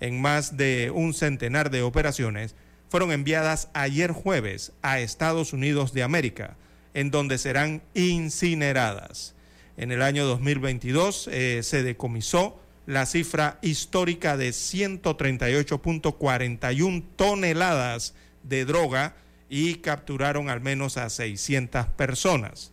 en 0.00 0.20
más 0.20 0.56
de 0.56 0.92
un 0.94 1.14
centenar 1.14 1.70
de 1.70 1.82
operaciones 1.82 2.54
fueron 2.88 3.10
enviadas 3.10 3.68
ayer 3.74 4.12
jueves 4.12 4.72
a 4.82 5.00
Estados 5.00 5.52
Unidos 5.52 5.92
de 5.92 6.04
América, 6.04 6.56
en 6.94 7.10
donde 7.10 7.38
serán 7.38 7.82
incineradas. 7.94 9.34
En 9.76 9.90
el 9.90 10.02
año 10.02 10.24
2022 10.26 11.28
eh, 11.32 11.64
se 11.64 11.82
decomisó 11.82 12.60
la 12.86 13.04
cifra 13.04 13.58
histórica 13.62 14.36
de 14.36 14.50
138.41 14.50 17.04
toneladas 17.16 18.14
de 18.44 18.64
droga 18.64 19.16
y 19.48 19.74
capturaron 19.76 20.48
al 20.48 20.60
menos 20.60 20.96
a 20.96 21.10
600 21.10 21.86
personas. 21.88 22.70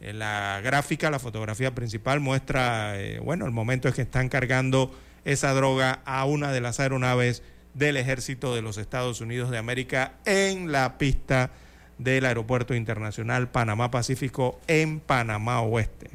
En 0.00 0.18
la 0.18 0.60
gráfica, 0.62 1.10
la 1.10 1.18
fotografía 1.18 1.74
principal 1.74 2.20
muestra, 2.20 2.98
eh, 3.00 3.18
bueno, 3.18 3.46
el 3.46 3.52
momento 3.52 3.88
es 3.88 3.94
que 3.94 4.02
están 4.02 4.28
cargando 4.28 4.96
esa 5.24 5.52
droga 5.52 6.00
a 6.04 6.24
una 6.24 6.52
de 6.52 6.60
las 6.60 6.78
aeronaves 6.78 7.42
del 7.74 7.96
ejército 7.96 8.54
de 8.54 8.62
los 8.62 8.78
Estados 8.78 9.20
Unidos 9.20 9.50
de 9.50 9.58
América 9.58 10.14
en 10.24 10.70
la 10.70 10.98
pista 10.98 11.50
del 11.98 12.26
Aeropuerto 12.26 12.74
Internacional 12.74 13.48
Panamá 13.48 13.90
Pacífico 13.90 14.60
en 14.68 15.00
Panamá 15.00 15.60
Oeste. 15.62 16.10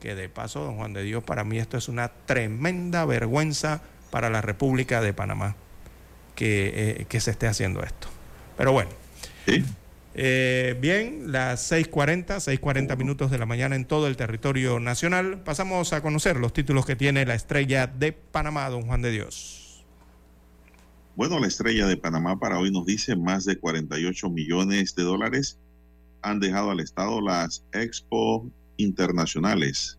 Que 0.00 0.14
de 0.14 0.28
paso, 0.28 0.60
don 0.60 0.76
Juan 0.76 0.92
de 0.92 1.02
Dios, 1.02 1.24
para 1.24 1.44
mí 1.44 1.58
esto 1.58 1.76
es 1.76 1.88
una 1.88 2.08
tremenda 2.08 3.04
vergüenza 3.04 3.82
para 4.10 4.30
la 4.30 4.40
República 4.42 5.00
de 5.00 5.12
Panamá 5.12 5.56
que, 6.34 6.72
eh, 6.74 7.06
que 7.08 7.20
se 7.20 7.32
esté 7.32 7.48
haciendo 7.48 7.82
esto. 7.82 8.08
Pero 8.56 8.72
bueno. 8.72 8.90
¿Sí? 9.46 9.64
Eh, 10.14 10.76
bien, 10.80 11.32
las 11.32 11.72
6.40, 11.72 12.36
6.40 12.36 12.96
minutos 12.98 13.30
de 13.30 13.38
la 13.38 13.46
mañana 13.46 13.76
en 13.76 13.86
todo 13.86 14.06
el 14.06 14.16
territorio 14.16 14.78
nacional. 14.78 15.42
Pasamos 15.42 15.92
a 15.92 16.02
conocer 16.02 16.36
los 16.36 16.52
títulos 16.52 16.84
que 16.84 16.96
tiene 16.96 17.24
la 17.24 17.34
estrella 17.34 17.86
de 17.86 18.12
Panamá, 18.12 18.68
don 18.68 18.82
Juan 18.82 19.00
de 19.00 19.10
Dios. 19.10 19.84
Bueno, 21.16 21.38
la 21.38 21.46
estrella 21.46 21.86
de 21.86 21.96
Panamá 21.96 22.38
para 22.38 22.58
hoy 22.58 22.70
nos 22.70 22.86
dice 22.86 23.16
más 23.16 23.44
de 23.44 23.56
48 23.56 24.30
millones 24.30 24.94
de 24.94 25.02
dólares 25.02 25.58
han 26.22 26.40
dejado 26.40 26.70
al 26.70 26.80
Estado 26.80 27.20
las 27.20 27.64
Expo 27.72 28.50
Internacionales, 28.76 29.98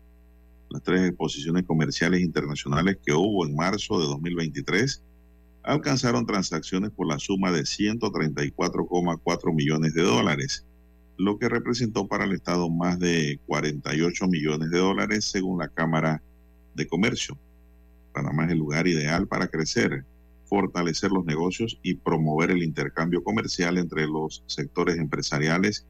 las 0.70 0.82
tres 0.82 1.08
exposiciones 1.08 1.64
comerciales 1.64 2.20
internacionales 2.20 2.98
que 3.04 3.12
hubo 3.12 3.46
en 3.46 3.54
marzo 3.54 4.00
de 4.00 4.06
2023 4.06 5.02
alcanzaron 5.64 6.26
transacciones 6.26 6.90
por 6.90 7.08
la 7.08 7.18
suma 7.18 7.50
de 7.50 7.62
134,4 7.62 9.54
millones 9.54 9.94
de 9.94 10.02
dólares, 10.02 10.66
lo 11.16 11.38
que 11.38 11.48
representó 11.48 12.06
para 12.06 12.24
el 12.24 12.32
Estado 12.32 12.68
más 12.68 12.98
de 12.98 13.40
48 13.46 14.26
millones 14.28 14.70
de 14.70 14.78
dólares 14.78 15.24
según 15.24 15.58
la 15.58 15.68
Cámara 15.68 16.22
de 16.74 16.86
Comercio. 16.86 17.38
Panamá 18.12 18.44
es 18.44 18.52
el 18.52 18.58
lugar 18.58 18.86
ideal 18.86 19.26
para 19.26 19.48
crecer, 19.48 20.04
fortalecer 20.44 21.10
los 21.10 21.24
negocios 21.24 21.78
y 21.82 21.94
promover 21.94 22.50
el 22.50 22.62
intercambio 22.62 23.24
comercial 23.24 23.78
entre 23.78 24.06
los 24.06 24.42
sectores 24.46 24.98
empresariales 24.98 25.86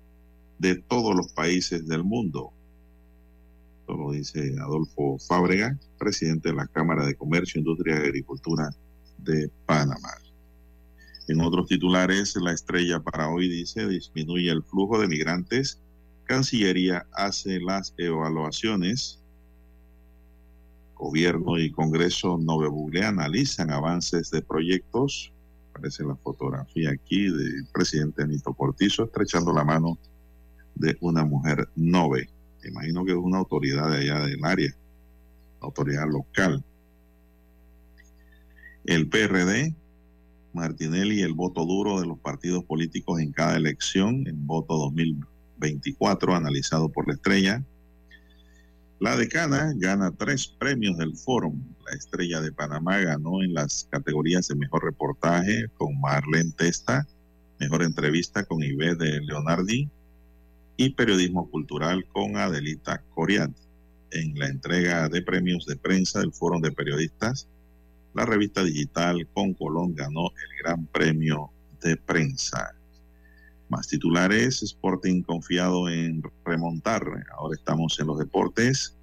de 0.59 0.77
todos 0.77 1.17
los 1.17 1.33
países 1.33 1.89
del 1.89 2.05
mundo. 2.05 2.53
Esto 3.81 3.97
lo 3.97 4.13
dice 4.13 4.55
Adolfo 4.61 5.19
Fábrega, 5.19 5.77
presidente 5.99 6.51
de 6.51 6.55
la 6.55 6.69
Cámara 6.69 7.05
de 7.05 7.17
Comercio, 7.17 7.59
Industria 7.59 7.97
y 7.97 8.07
Agricultura 8.07 8.71
de 9.25 9.51
Panamá. 9.67 10.11
En 11.27 11.41
otros 11.41 11.67
titulares, 11.67 12.37
la 12.37 12.53
estrella 12.53 13.01
para 13.01 13.31
hoy 13.31 13.49
dice 13.49 13.89
disminuye 13.89 14.51
el 14.51 14.63
flujo 14.63 15.01
de 15.01 15.09
migrantes. 15.09 15.81
Cancillería 16.25 17.07
hace 17.13 17.61
las 17.61 17.95
evaluaciones. 17.97 19.21
Gobierno 20.95 21.59
y 21.59 21.71
Congreso 21.71 22.39
Nove 22.39 22.69
Bugle 22.69 23.05
analizan 23.05 23.71
avances 23.71 24.31
de 24.31 24.43
proyectos. 24.43 25.33
Aparece 25.71 26.05
la 26.05 26.15
fotografía 26.17 26.91
aquí 26.91 27.31
del 27.31 27.67
presidente 27.73 28.23
Anito 28.23 28.53
Cortizo 28.53 29.05
estrechando 29.05 29.53
la 29.53 29.65
mano 29.65 29.99
de 30.75 30.97
una 31.01 31.25
mujer 31.25 31.69
Nove. 31.75 32.29
Imagino 32.65 33.05
que 33.05 33.13
es 33.13 33.19
una 33.19 33.39
autoridad 33.39 33.91
de 33.91 33.99
allá 33.99 34.27
del 34.27 34.45
área, 34.45 34.75
autoridad 35.61 36.07
local. 36.07 36.63
El 38.85 39.09
PRD, 39.09 39.75
Martinelli, 40.53 41.23
el 41.23 41.33
voto 41.33 41.65
duro 41.65 42.01
de 42.01 42.07
los 42.07 42.19
partidos 42.19 42.65
políticos 42.65 43.19
en 43.19 43.33
cada 43.33 43.57
elección, 43.57 44.27
en 44.27 44.47
voto 44.47 44.77
2024, 44.77 46.35
analizado 46.35 46.91
por 46.91 47.09
la 47.09 47.15
estrella. 47.15 47.65
La 49.01 49.17
decana 49.17 49.73
gana 49.77 50.13
tres 50.13 50.47
premios 50.47 50.99
del 50.99 51.17
Fórum. 51.17 51.63
La 51.87 51.97
estrella 51.97 52.43
de 52.43 52.53
Panamá 52.53 52.99
ganó 52.99 53.43
en 53.43 53.55
las 53.55 53.89
categorías 53.91 54.49
de 54.49 54.55
mejor 54.55 54.85
reportaje 54.85 55.69
con 55.79 55.99
Marlene 55.99 56.53
Testa, 56.53 57.09
mejor 57.59 57.83
entrevista 57.83 58.45
con 58.45 58.63
Ibe 58.63 58.97
de 58.97 59.23
Leonardi 59.23 59.89
y 60.77 60.91
periodismo 60.91 61.51
cultural 61.51 62.05
con 62.13 62.37
Adelita 62.37 63.03
Coriat. 63.15 63.51
En 64.11 64.39
la 64.39 64.49
entrega 64.49 65.09
de 65.09 65.23
premios 65.23 65.65
de 65.65 65.77
prensa 65.77 66.21
del 66.21 66.33
Fórum 66.33 66.61
de 66.61 66.71
Periodistas, 66.71 67.49
la 68.15 68.25
revista 68.25 68.63
digital 68.63 69.29
con 69.35 69.55
Colón 69.55 69.95
ganó 69.95 70.29
el 70.29 70.63
Gran 70.63 70.87
Premio 70.87 71.51
de 71.83 71.97
Prensa. 71.97 72.75
Más 73.69 73.89
titulares, 73.89 74.63
Sporting 74.63 75.23
confiado 75.23 75.89
en 75.89 76.23
remontar. 76.45 77.03
Ahora 77.37 77.57
estamos 77.57 77.99
en 77.99 78.07
los 78.07 78.19
deportes. 78.19 78.97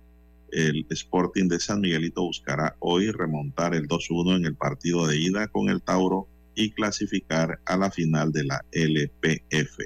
El 0.52 0.86
Sporting 0.90 1.48
de 1.48 1.60
San 1.60 1.82
Miguelito 1.82 2.24
buscará 2.24 2.76
hoy 2.80 3.12
remontar 3.12 3.76
el 3.76 3.88
2-1 3.88 4.38
en 4.38 4.46
el 4.46 4.56
partido 4.56 5.08
de 5.08 5.18
ida 5.18 5.48
con 5.48 5.70
el 5.70 5.82
Tauro 5.82 6.28
y 6.56 6.72
clasificar 6.72 7.60
a 7.66 7.78
la 7.78 7.92
final 7.92 8.32
de 8.32 8.44
la 8.46 8.64
LPF. 8.72 9.80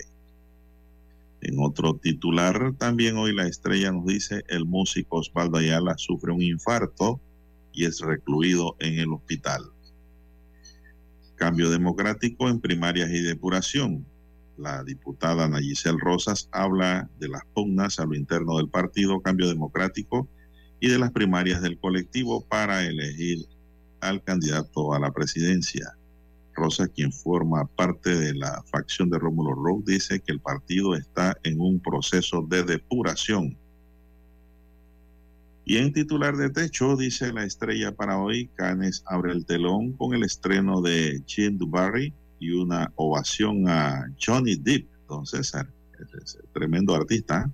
En 1.42 1.60
otro 1.60 1.96
titular, 1.96 2.74
también 2.78 3.18
hoy 3.18 3.34
la 3.34 3.48
estrella 3.48 3.92
nos 3.92 4.06
dice, 4.06 4.44
el 4.48 4.66
músico 4.66 5.18
Osvaldo 5.18 5.58
Ayala 5.58 5.96
sufre 5.98 6.32
un 6.32 6.42
infarto 6.42 7.22
y 7.76 7.86
es 7.86 8.00
recluido 8.00 8.76
en 8.80 9.00
el 9.00 9.12
hospital. 9.12 9.62
Cambio 11.36 11.70
democrático 11.70 12.50
en 12.50 12.62
primarias 12.62 13.10
y 13.12 13.22
depuración. 13.22 14.06
La 14.58 14.84
diputada 14.84 15.50
Nayicel 15.50 16.00
Rosas 16.00 16.48
habla 16.52 17.10
de 17.20 17.28
las 17.28 17.44
pugnas 17.54 18.00
a 18.00 18.06
lo 18.06 18.16
interno 18.16 18.58
del 18.58 18.70
partido 18.70 19.22
Cambio 19.22 19.50
Democrático 19.50 20.30
y 20.80 20.88
de 20.88 20.98
las 20.98 21.12
primarias 21.12 21.62
del 21.62 21.78
colectivo 21.78 22.46
para 22.46 22.86
elegir 22.86 23.46
al 24.00 24.24
candidato 24.24 24.94
a 24.94 25.00
la 25.00 25.12
presidencia. 25.12 25.98
Rosa, 26.54 26.88
quien 26.88 27.12
forma 27.12 27.66
parte 27.76 28.16
de 28.16 28.34
la 28.34 28.64
facción 28.72 29.10
de 29.10 29.20
Rómulo 29.20 29.54
Rock, 29.56 29.86
dice 29.86 30.22
que 30.22 30.32
el 30.32 30.40
partido 30.40 30.96
está 30.96 31.36
en 31.44 31.60
un 31.60 31.82
proceso 31.82 32.42
de 32.48 32.64
depuración. 32.64 33.58
Y 35.68 35.78
en 35.78 35.91
titular 35.91 36.38
de 36.38 36.51
techo, 36.51 36.95
dice 36.95 37.34
la 37.34 37.43
estrella 37.43 37.91
para 37.91 38.20
hoy, 38.20 38.47
Canes 38.55 39.03
abre 39.07 39.32
el 39.32 39.47
telón 39.47 39.93
con 39.93 40.13
el 40.13 40.24
estreno 40.24 40.80
de 40.80 41.24
Chin 41.26 41.57
Barry 41.59 42.13
y 42.39 42.51
una 42.51 42.91
ovación 42.95 43.68
a 43.68 44.05
Johnny 44.24 44.55
Depp, 44.57 44.88
don 45.09 45.26
César, 45.26 45.68
ese, 46.24 46.39
tremendo 46.53 46.93
artista. 46.93 47.49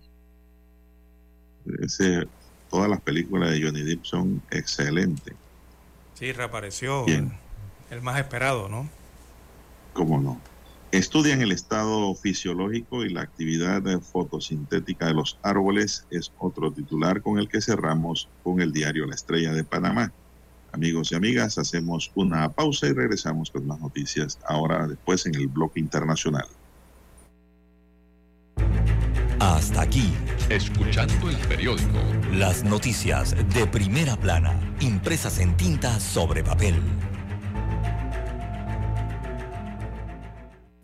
Ese, 1.79 2.27
todas 2.69 2.89
las 2.89 2.99
películas 2.99 3.51
de 3.51 3.63
Johnny 3.63 3.81
Depp 3.81 4.03
son 4.03 4.41
excelentes. 4.51 5.35
Sí, 6.15 6.33
reapareció. 6.33 7.05
Bien. 7.05 7.31
El 7.89 8.01
más 8.01 8.19
esperado, 8.19 8.67
¿no? 8.67 8.89
¿Cómo 9.93 10.19
no? 10.19 10.41
Estudian 10.91 11.41
el 11.41 11.53
estado 11.53 12.13
fisiológico 12.15 13.05
y 13.05 13.09
la 13.09 13.21
actividad 13.21 13.81
fotosintética 14.01 15.05
de 15.05 15.13
los 15.13 15.39
árboles 15.41 16.05
es 16.11 16.33
otro 16.37 16.69
titular 16.73 17.21
con 17.21 17.39
el 17.39 17.47
que 17.47 17.61
cerramos 17.61 18.27
con 18.43 18.59
el 18.59 18.73
diario 18.73 19.05
La 19.05 19.15
Estrella 19.15 19.53
de 19.53 19.63
Panamá. 19.63 20.11
Amigos 20.73 21.13
y 21.13 21.15
amigas, 21.15 21.57
hacemos 21.57 22.11
una 22.13 22.49
pausa 22.49 22.87
y 22.87 22.91
regresamos 22.91 23.51
con 23.51 23.67
más 23.67 23.79
noticias 23.79 24.37
ahora 24.45 24.85
después 24.85 25.25
en 25.25 25.35
el 25.35 25.47
bloque 25.47 25.79
internacional. 25.79 26.47
Hasta 29.39 29.81
aquí, 29.81 30.13
escuchando 30.49 31.29
el 31.29 31.37
periódico. 31.47 31.99
Las 32.33 32.65
noticias 32.65 33.33
de 33.53 33.65
primera 33.65 34.17
plana, 34.17 34.59
impresas 34.81 35.39
en 35.39 35.55
tinta 35.55 35.99
sobre 36.01 36.43
papel. 36.43 36.75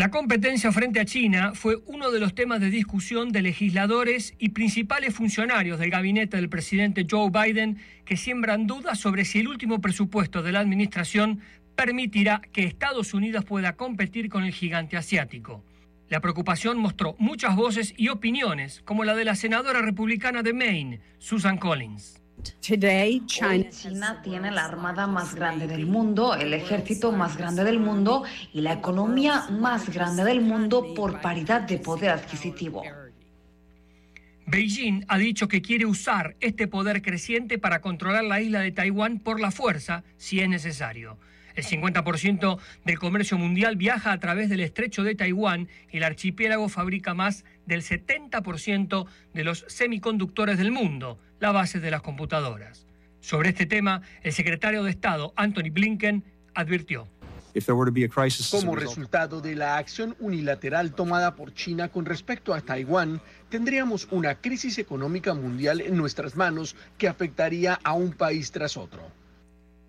La 0.00 0.10
competencia 0.10 0.72
frente 0.72 0.98
a 0.98 1.04
China 1.04 1.52
fue 1.52 1.76
uno 1.84 2.10
de 2.10 2.20
los 2.20 2.34
temas 2.34 2.58
de 2.58 2.70
discusión 2.70 3.32
de 3.32 3.42
legisladores 3.42 4.32
y 4.38 4.48
principales 4.48 5.14
funcionarios 5.14 5.78
del 5.78 5.90
gabinete 5.90 6.38
del 6.38 6.48
presidente 6.48 7.06
Joe 7.06 7.28
Biden 7.28 7.76
que 8.06 8.16
siembran 8.16 8.66
dudas 8.66 8.98
sobre 8.98 9.26
si 9.26 9.40
el 9.40 9.48
último 9.48 9.82
presupuesto 9.82 10.42
de 10.42 10.52
la 10.52 10.60
administración 10.60 11.40
permitirá 11.76 12.40
que 12.50 12.64
Estados 12.64 13.12
Unidos 13.12 13.44
pueda 13.44 13.76
competir 13.76 14.30
con 14.30 14.44
el 14.44 14.54
gigante 14.54 14.96
asiático. 14.96 15.62
La 16.08 16.20
preocupación 16.20 16.78
mostró 16.78 17.14
muchas 17.18 17.54
voces 17.54 17.92
y 17.98 18.08
opiniones, 18.08 18.80
como 18.86 19.04
la 19.04 19.14
de 19.14 19.26
la 19.26 19.34
senadora 19.34 19.82
republicana 19.82 20.42
de 20.42 20.54
Maine, 20.54 21.00
Susan 21.18 21.58
Collins. 21.58 22.19
Hoy 22.40 23.26
China 23.26 24.20
tiene 24.22 24.50
la 24.50 24.64
armada 24.64 25.06
más 25.06 25.34
grande 25.34 25.66
del 25.66 25.86
mundo, 25.86 26.34
el 26.34 26.54
ejército 26.54 27.12
más 27.12 27.36
grande 27.36 27.64
del 27.64 27.78
mundo 27.78 28.24
y 28.52 28.60
la 28.60 28.72
economía 28.72 29.46
más 29.50 29.90
grande 29.90 30.24
del 30.24 30.40
mundo 30.40 30.94
por 30.94 31.20
paridad 31.20 31.62
de 31.62 31.78
poder 31.78 32.10
adquisitivo. 32.10 32.82
Beijing 34.46 35.04
ha 35.08 35.18
dicho 35.18 35.48
que 35.48 35.62
quiere 35.62 35.86
usar 35.86 36.34
este 36.40 36.66
poder 36.66 37.02
creciente 37.02 37.58
para 37.58 37.80
controlar 37.80 38.24
la 38.24 38.40
isla 38.40 38.60
de 38.60 38.72
Taiwán 38.72 39.18
por 39.18 39.38
la 39.38 39.50
fuerza, 39.50 40.02
si 40.16 40.40
es 40.40 40.48
necesario. 40.48 41.18
El 41.54 41.64
50% 41.64 42.58
del 42.84 42.98
comercio 42.98 43.36
mundial 43.36 43.76
viaja 43.76 44.12
a 44.12 44.18
través 44.18 44.48
del 44.48 44.60
estrecho 44.60 45.02
de 45.02 45.14
Taiwán 45.14 45.68
y 45.92 45.98
el 45.98 46.04
archipiélago 46.04 46.68
fabrica 46.68 47.12
más 47.12 47.44
del 47.66 47.82
70% 47.82 49.06
de 49.34 49.44
los 49.44 49.64
semiconductores 49.68 50.58
del 50.58 50.72
mundo, 50.72 51.18
la 51.40 51.50
base 51.52 51.80
de 51.80 51.90
las 51.90 52.02
computadoras. 52.02 52.86
Sobre 53.20 53.50
este 53.50 53.66
tema, 53.66 54.02
el 54.22 54.32
secretario 54.32 54.84
de 54.84 54.90
Estado, 54.90 55.32
Anthony 55.36 55.70
Blinken, 55.72 56.22
advirtió. 56.54 57.08
Como 58.50 58.76
resultado 58.76 59.40
de 59.40 59.56
la 59.56 59.76
acción 59.76 60.14
unilateral 60.20 60.94
tomada 60.94 61.34
por 61.34 61.52
China 61.52 61.88
con 61.88 62.04
respecto 62.06 62.54
a 62.54 62.60
Taiwán, 62.60 63.20
tendríamos 63.48 64.06
una 64.12 64.36
crisis 64.36 64.78
económica 64.78 65.34
mundial 65.34 65.80
en 65.80 65.96
nuestras 65.96 66.36
manos 66.36 66.76
que 66.96 67.08
afectaría 67.08 67.80
a 67.82 67.94
un 67.94 68.12
país 68.12 68.52
tras 68.52 68.76
otro. 68.76 69.02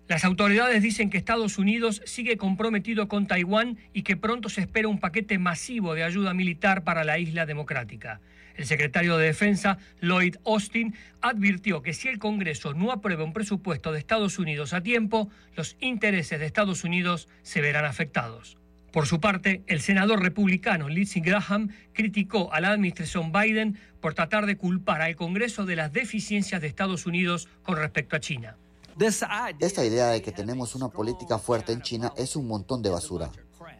Las 0.08 0.24
autoridades 0.24 0.82
dicen 0.82 1.08
que 1.08 1.18
Estados 1.18 1.56
Unidos 1.56 2.02
sigue 2.04 2.36
comprometido 2.36 3.06
con 3.06 3.28
Taiwán 3.28 3.78
y 3.92 4.02
que 4.02 4.16
pronto 4.16 4.48
se 4.48 4.60
espera 4.62 4.88
un 4.88 4.98
paquete 4.98 5.38
masivo 5.38 5.94
de 5.94 6.02
ayuda 6.02 6.34
militar 6.34 6.82
para 6.82 7.04
la 7.04 7.18
isla 7.18 7.46
democrática. 7.46 8.20
El 8.56 8.66
secretario 8.66 9.16
de 9.16 9.26
Defensa, 9.26 9.78
Lloyd 10.00 10.36
Austin, 10.44 10.94
advirtió 11.20 11.82
que 11.82 11.94
si 11.94 12.08
el 12.08 12.18
Congreso 12.18 12.74
no 12.74 12.92
aprueba 12.92 13.24
un 13.24 13.32
presupuesto 13.32 13.92
de 13.92 13.98
Estados 13.98 14.38
Unidos 14.38 14.72
a 14.72 14.82
tiempo, 14.82 15.30
los 15.56 15.76
intereses 15.80 16.38
de 16.38 16.46
Estados 16.46 16.84
Unidos 16.84 17.28
se 17.42 17.60
verán 17.60 17.84
afectados. 17.84 18.58
Por 18.92 19.06
su 19.06 19.20
parte, 19.20 19.62
el 19.68 19.80
senador 19.80 20.20
republicano 20.20 20.90
Lindsey 20.90 21.22
Graham 21.22 21.70
criticó 21.94 22.52
a 22.52 22.60
la 22.60 22.72
administración 22.72 23.32
Biden 23.32 23.78
por 24.02 24.12
tratar 24.12 24.44
de 24.44 24.58
culpar 24.58 25.00
al 25.00 25.16
Congreso 25.16 25.64
de 25.64 25.76
las 25.76 25.94
deficiencias 25.94 26.60
de 26.60 26.66
Estados 26.66 27.06
Unidos 27.06 27.48
con 27.62 27.76
respecto 27.76 28.16
a 28.16 28.20
China. 28.20 28.56
Esta 29.60 29.84
idea 29.86 30.08
de 30.08 30.20
que 30.20 30.32
tenemos 30.32 30.74
una 30.74 30.88
política 30.88 31.38
fuerte 31.38 31.72
en 31.72 31.80
China 31.80 32.12
es 32.18 32.36
un 32.36 32.46
montón 32.46 32.82
de 32.82 32.90
basura. 32.90 33.30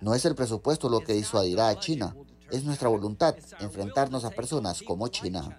No 0.00 0.14
es 0.14 0.24
el 0.24 0.34
presupuesto 0.34 0.88
lo 0.88 1.00
que 1.00 1.12
disuadirá 1.12 1.68
a 1.68 1.78
China, 1.78 2.16
es 2.52 2.64
nuestra 2.64 2.88
voluntad 2.88 3.34
enfrentarnos 3.60 4.24
a 4.24 4.30
personas 4.30 4.82
como 4.82 5.08
China. 5.08 5.58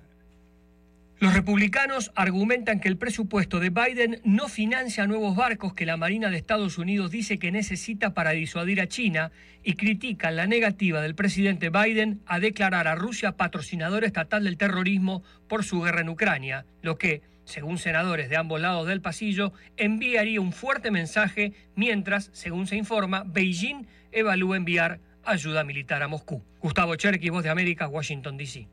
Los 1.20 1.34
republicanos 1.34 2.12
argumentan 2.16 2.82
que 2.82 2.90
el 2.90 2.98
presupuesto 2.98 3.60
de 3.60 3.70
Biden 3.70 4.20
no 4.26 4.50
financia 4.50 5.08
nuevos 5.08 5.38
barcos 5.38 5.74
que 5.74 5.86
la 5.86 5.96
Marina 5.96 6.30
de 6.30 6.38
Estados 6.38 6.78
Unidos 6.78 7.12
dice 7.12 7.40
que 7.40 7.52
necesita 7.52 8.14
para 8.14 8.32
disuadir 8.32 8.82
a 8.82 8.88
China 8.88 9.32
y 9.64 9.76
critican 9.76 10.36
la 10.36 10.48
negativa 10.48 11.02
del 11.02 11.16
presidente 11.16 11.70
Biden 11.70 12.20
a 12.26 12.42
declarar 12.42 12.90
a 12.90 12.96
Rusia 12.96 13.38
patrocinador 13.38 14.04
estatal 14.04 14.44
del 14.44 14.58
terrorismo 14.58 15.24
por 15.48 15.64
su 15.64 15.82
guerra 15.82 16.02
en 16.02 16.10
Ucrania, 16.10 16.66
lo 16.82 16.98
que, 16.98 17.22
según 17.46 17.78
senadores 17.78 18.30
de 18.30 18.36
ambos 18.36 18.60
lados 18.60 18.86
del 18.88 19.00
pasillo, 19.00 19.54
enviaría 19.78 20.42
un 20.42 20.52
fuerte 20.52 20.92
mensaje 20.92 21.54
mientras, 21.76 22.32
según 22.34 22.68
se 22.68 22.76
informa, 22.76 23.24
Beijing 23.26 23.88
evalúa 24.12 24.58
enviar 24.58 25.00
ayuda 25.26 25.64
militar 25.64 26.04
a 26.04 26.08
Moscú. 26.08 26.44
Gustavo 26.62 26.96
Cherky, 26.96 27.30
Voz 27.30 27.44
de 27.44 27.50
América, 27.50 27.88
Washington, 27.88 28.38
D.C. 28.38 28.68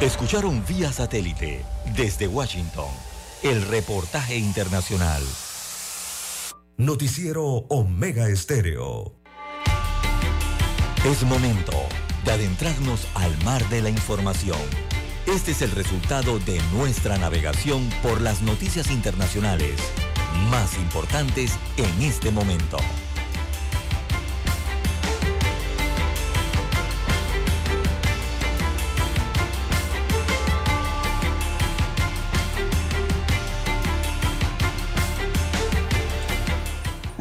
Escucharon 0.00 0.62
vía 0.66 0.92
satélite 0.92 1.64
desde 1.96 2.28
Washington 2.28 2.90
el 3.42 3.66
reportaje 3.68 4.36
internacional. 4.36 5.22
Noticiero 6.76 7.44
Omega 7.70 8.28
Estéreo. 8.28 9.14
Es 11.04 11.22
momento 11.22 11.72
de 12.24 12.32
adentrarnos 12.32 13.08
al 13.14 13.36
mar 13.44 13.66
de 13.70 13.80
la 13.80 13.88
información. 13.88 14.58
Este 15.26 15.52
es 15.52 15.62
el 15.62 15.70
resultado 15.70 16.38
de 16.40 16.60
nuestra 16.72 17.16
navegación 17.16 17.88
por 18.02 18.20
las 18.20 18.42
noticias 18.42 18.90
internacionales 18.90 19.80
más 20.50 20.76
importantes 20.76 21.58
en 21.76 22.02
este 22.02 22.30
momento. 22.30 22.78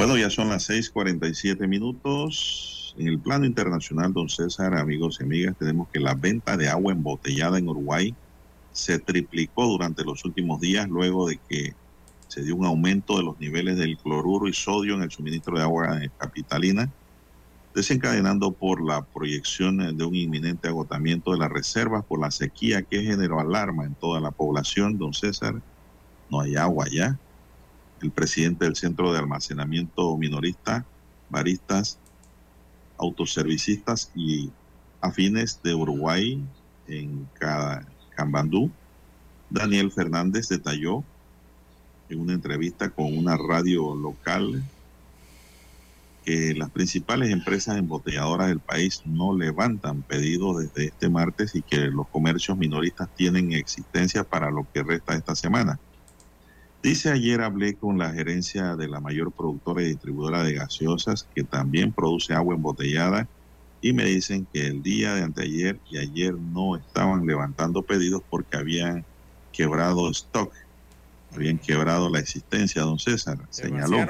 Bueno, 0.06 0.20
ya 0.20 0.30
son 0.30 0.50
las 0.50 0.70
6:47 0.70 1.68
minutos. 1.68 2.94
En 2.96 3.08
el 3.08 3.20
plano 3.20 3.44
internacional, 3.44 4.14
don 4.14 4.30
César, 4.30 4.76
amigos 4.78 5.18
y 5.20 5.24
amigas, 5.24 5.58
tenemos 5.58 5.90
que 5.90 6.00
la 6.00 6.14
venta 6.14 6.56
de 6.58 6.70
agua 6.70 6.94
embotellada 6.94 7.58
en 7.58 7.68
Uruguay 7.68 8.16
se 8.72 9.00
triplicó 9.00 9.66
durante 9.66 10.04
los 10.04 10.24
últimos 10.24 10.62
días 10.62 10.88
luego 10.88 11.28
de 11.28 11.40
que 11.50 11.74
se 12.28 12.44
dio 12.44 12.56
un 12.56 12.68
aumento 12.68 13.18
de 13.18 13.24
los 13.24 13.40
niveles 13.40 13.80
del 13.80 13.98
cloruro 13.98 14.48
y 14.48 14.54
sodio 14.54 14.94
en 14.94 15.02
el 15.02 15.10
suministro 15.10 15.58
de 15.58 15.64
agua 15.64 16.00
capitalina, 16.20 16.88
desencadenando 17.74 18.52
por 18.52 18.86
la 18.86 19.04
proyección 19.08 19.98
de 19.98 20.06
un 20.06 20.14
inminente 20.14 20.68
agotamiento 20.68 21.32
de 21.32 21.40
las 21.40 21.50
reservas 21.50 22.06
por 22.06 22.20
la 22.20 22.30
sequía 22.30 22.84
que 22.84 23.02
generó 23.02 23.40
alarma 23.40 23.86
en 23.86 23.96
toda 23.96 24.22
la 24.22 24.30
población. 24.30 25.00
Don 25.00 25.16
César, 25.16 25.64
no 26.30 26.42
hay 26.42 26.58
agua 26.58 26.86
ya 26.92 27.20
el 28.06 28.12
presidente 28.12 28.66
del 28.66 28.76
Centro 28.76 29.12
de 29.12 29.20
Almacenamiento 29.20 30.16
Minorista, 30.18 30.86
Baristas, 31.30 31.98
Autoservicistas 32.98 34.12
y 34.16 34.52
Afines 35.02 35.60
de 35.64 35.74
Uruguay 35.74 36.42
en 36.88 37.28
Cambandú, 38.16 38.72
Daniel 39.50 39.92
Fernández 39.92 40.48
detalló 40.48 41.04
en 42.10 42.20
una 42.20 42.34
entrevista 42.34 42.90
con 42.90 43.18
una 43.18 43.38
radio 43.38 43.96
local 43.96 44.64
que 46.24 46.54
las 46.56 46.70
principales 46.72 47.32
empresas 47.32 47.78
embotelladoras 47.78 48.48
del 48.48 48.60
país 48.60 49.02
no 49.06 49.36
levantan 49.36 50.02
pedidos 50.04 50.58
desde 50.60 50.86
este 50.86 51.10
martes 51.10 51.56
y 51.56 51.62
que 51.62 51.78
los 51.88 52.08
comercios 52.08 52.58
minoristas 52.58 53.10
tienen 53.16 53.52
existencia 53.54 54.24
para 54.24 54.50
lo 54.50 54.68
que 54.74 54.84
resta 54.84 55.16
esta 55.16 55.36
semana. 55.36 55.80
Dice 56.86 57.10
ayer 57.10 57.42
hablé 57.42 57.74
con 57.74 57.98
la 57.98 58.12
gerencia 58.12 58.76
de 58.76 58.88
la 58.88 59.00
mayor 59.00 59.32
productora 59.32 59.82
y 59.82 59.88
distribuidora 59.88 60.44
de 60.44 60.54
gaseosas 60.54 61.28
que 61.34 61.44
también 61.44 61.92
produce 61.92 62.36
agua 62.36 62.54
embotellada 62.54 63.28
y 63.82 63.92
me 63.92 64.06
dicen 64.06 64.46
que 64.54 64.68
el 64.68 64.84
día 64.84 65.16
de 65.16 65.24
anteayer 65.24 65.80
y 65.90 65.98
ayer 65.98 66.36
no 66.36 66.76
estaban 66.76 67.26
levantando 67.26 67.82
pedidos 67.82 68.22
porque 68.30 68.58
habían 68.58 69.04
quebrado 69.52 70.12
stock, 70.12 70.54
habían 71.34 71.58
quebrado 71.58 72.12
la 72.12 72.20
existencia, 72.20 72.84
don 72.84 73.00
César, 73.00 73.40
señaló. 73.50 74.06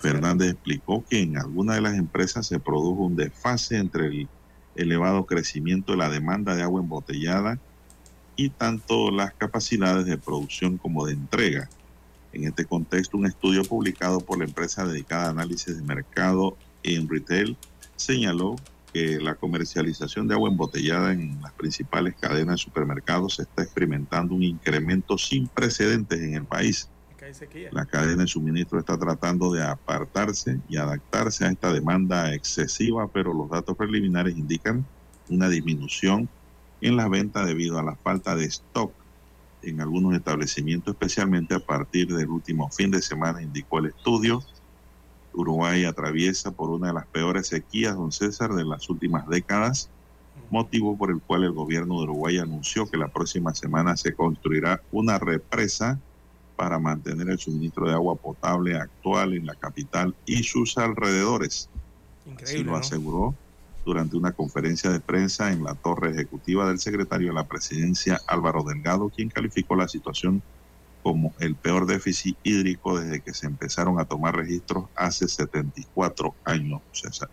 Fernández 0.00 0.54
explicó 0.54 1.04
que 1.08 1.20
en 1.20 1.38
alguna 1.38 1.76
de 1.76 1.82
las 1.82 1.94
empresas 1.94 2.44
se 2.44 2.58
produjo 2.58 3.04
un 3.04 3.14
desfase 3.14 3.76
entre 3.76 4.08
el 4.08 4.28
elevado 4.74 5.26
crecimiento 5.26 5.92
de 5.92 5.98
la 5.98 6.10
demanda 6.10 6.56
de 6.56 6.64
agua 6.64 6.80
embotellada 6.80 7.60
y 8.36 8.50
tanto 8.50 9.10
las 9.10 9.34
capacidades 9.34 10.06
de 10.06 10.18
producción 10.18 10.78
como 10.78 11.06
de 11.06 11.14
entrega. 11.14 11.68
En 12.32 12.44
este 12.44 12.64
contexto, 12.64 13.18
un 13.18 13.26
estudio 13.26 13.62
publicado 13.62 14.20
por 14.20 14.38
la 14.38 14.44
empresa 14.44 14.86
dedicada 14.86 15.26
a 15.26 15.30
análisis 15.30 15.76
de 15.76 15.82
mercado 15.82 16.56
en 16.82 17.08
retail 17.08 17.56
señaló 17.96 18.56
que 18.92 19.18
la 19.20 19.34
comercialización 19.34 20.28
de 20.28 20.34
agua 20.34 20.50
embotellada 20.50 21.12
en 21.12 21.40
las 21.40 21.52
principales 21.52 22.14
cadenas 22.20 22.56
de 22.56 22.64
supermercados 22.64 23.38
está 23.38 23.62
experimentando 23.62 24.34
un 24.34 24.42
incremento 24.42 25.16
sin 25.16 25.48
precedentes 25.48 26.20
en 26.20 26.34
el 26.34 26.44
país. 26.44 26.88
La 27.70 27.86
cadena 27.86 28.22
de 28.22 28.28
suministro 28.28 28.80
está 28.80 28.98
tratando 28.98 29.52
de 29.52 29.62
apartarse 29.62 30.58
y 30.68 30.76
adaptarse 30.76 31.44
a 31.44 31.50
esta 31.50 31.72
demanda 31.72 32.34
excesiva, 32.34 33.06
pero 33.08 33.32
los 33.32 33.48
datos 33.48 33.76
preliminares 33.76 34.36
indican 34.36 34.84
una 35.28 35.48
disminución 35.48 36.28
en 36.82 36.96
la 36.96 37.08
venta 37.08 37.44
debido 37.44 37.78
a 37.78 37.82
la 37.82 37.94
falta 37.94 38.34
de 38.36 38.44
stock 38.44 38.92
en 39.62 39.80
algunos 39.80 40.14
establecimientos, 40.14 40.94
especialmente 40.94 41.54
a 41.54 41.60
partir 41.60 42.08
del 42.08 42.28
último 42.28 42.68
fin 42.70 42.90
de 42.90 43.00
semana, 43.00 43.40
indicó 43.40 43.78
el 43.78 43.86
estudio. 43.86 44.42
Uruguay 45.32 45.84
atraviesa 45.84 46.50
por 46.50 46.70
una 46.70 46.88
de 46.88 46.94
las 46.94 47.06
peores 47.06 47.46
sequías, 47.46 47.94
don 47.94 48.10
César, 48.10 48.52
de 48.52 48.64
las 48.64 48.90
últimas 48.90 49.26
décadas, 49.28 49.88
motivo 50.50 50.98
por 50.98 51.10
el 51.10 51.20
cual 51.20 51.44
el 51.44 51.52
gobierno 51.52 51.98
de 51.98 52.02
Uruguay 52.02 52.38
anunció 52.38 52.90
que 52.90 52.96
la 52.96 53.08
próxima 53.08 53.54
semana 53.54 53.96
se 53.96 54.14
construirá 54.14 54.82
una 54.90 55.18
represa 55.18 56.00
para 56.56 56.78
mantener 56.78 57.30
el 57.30 57.38
suministro 57.38 57.88
de 57.88 57.94
agua 57.94 58.16
potable 58.16 58.76
actual 58.76 59.34
en 59.34 59.46
la 59.46 59.54
capital 59.54 60.14
y 60.26 60.42
sus 60.42 60.76
alrededores. 60.76 61.70
Así 62.42 62.62
lo 62.62 62.76
aseguró 62.76 63.34
durante 63.84 64.16
una 64.16 64.32
conferencia 64.32 64.90
de 64.90 65.00
prensa 65.00 65.52
en 65.52 65.64
la 65.64 65.74
torre 65.74 66.10
ejecutiva 66.10 66.68
del 66.68 66.78
secretario 66.78 67.28
de 67.28 67.34
la 67.34 67.48
presidencia 67.48 68.20
Álvaro 68.26 68.62
Delgado, 68.62 69.08
quien 69.08 69.28
calificó 69.28 69.76
la 69.76 69.88
situación 69.88 70.42
como 71.02 71.34
el 71.40 71.56
peor 71.56 71.86
déficit 71.86 72.36
hídrico 72.44 72.98
desde 72.98 73.20
que 73.20 73.34
se 73.34 73.46
empezaron 73.46 73.98
a 73.98 74.04
tomar 74.04 74.36
registros 74.36 74.84
hace 74.94 75.26
74 75.26 76.34
años, 76.44 76.80
César. 76.92 77.28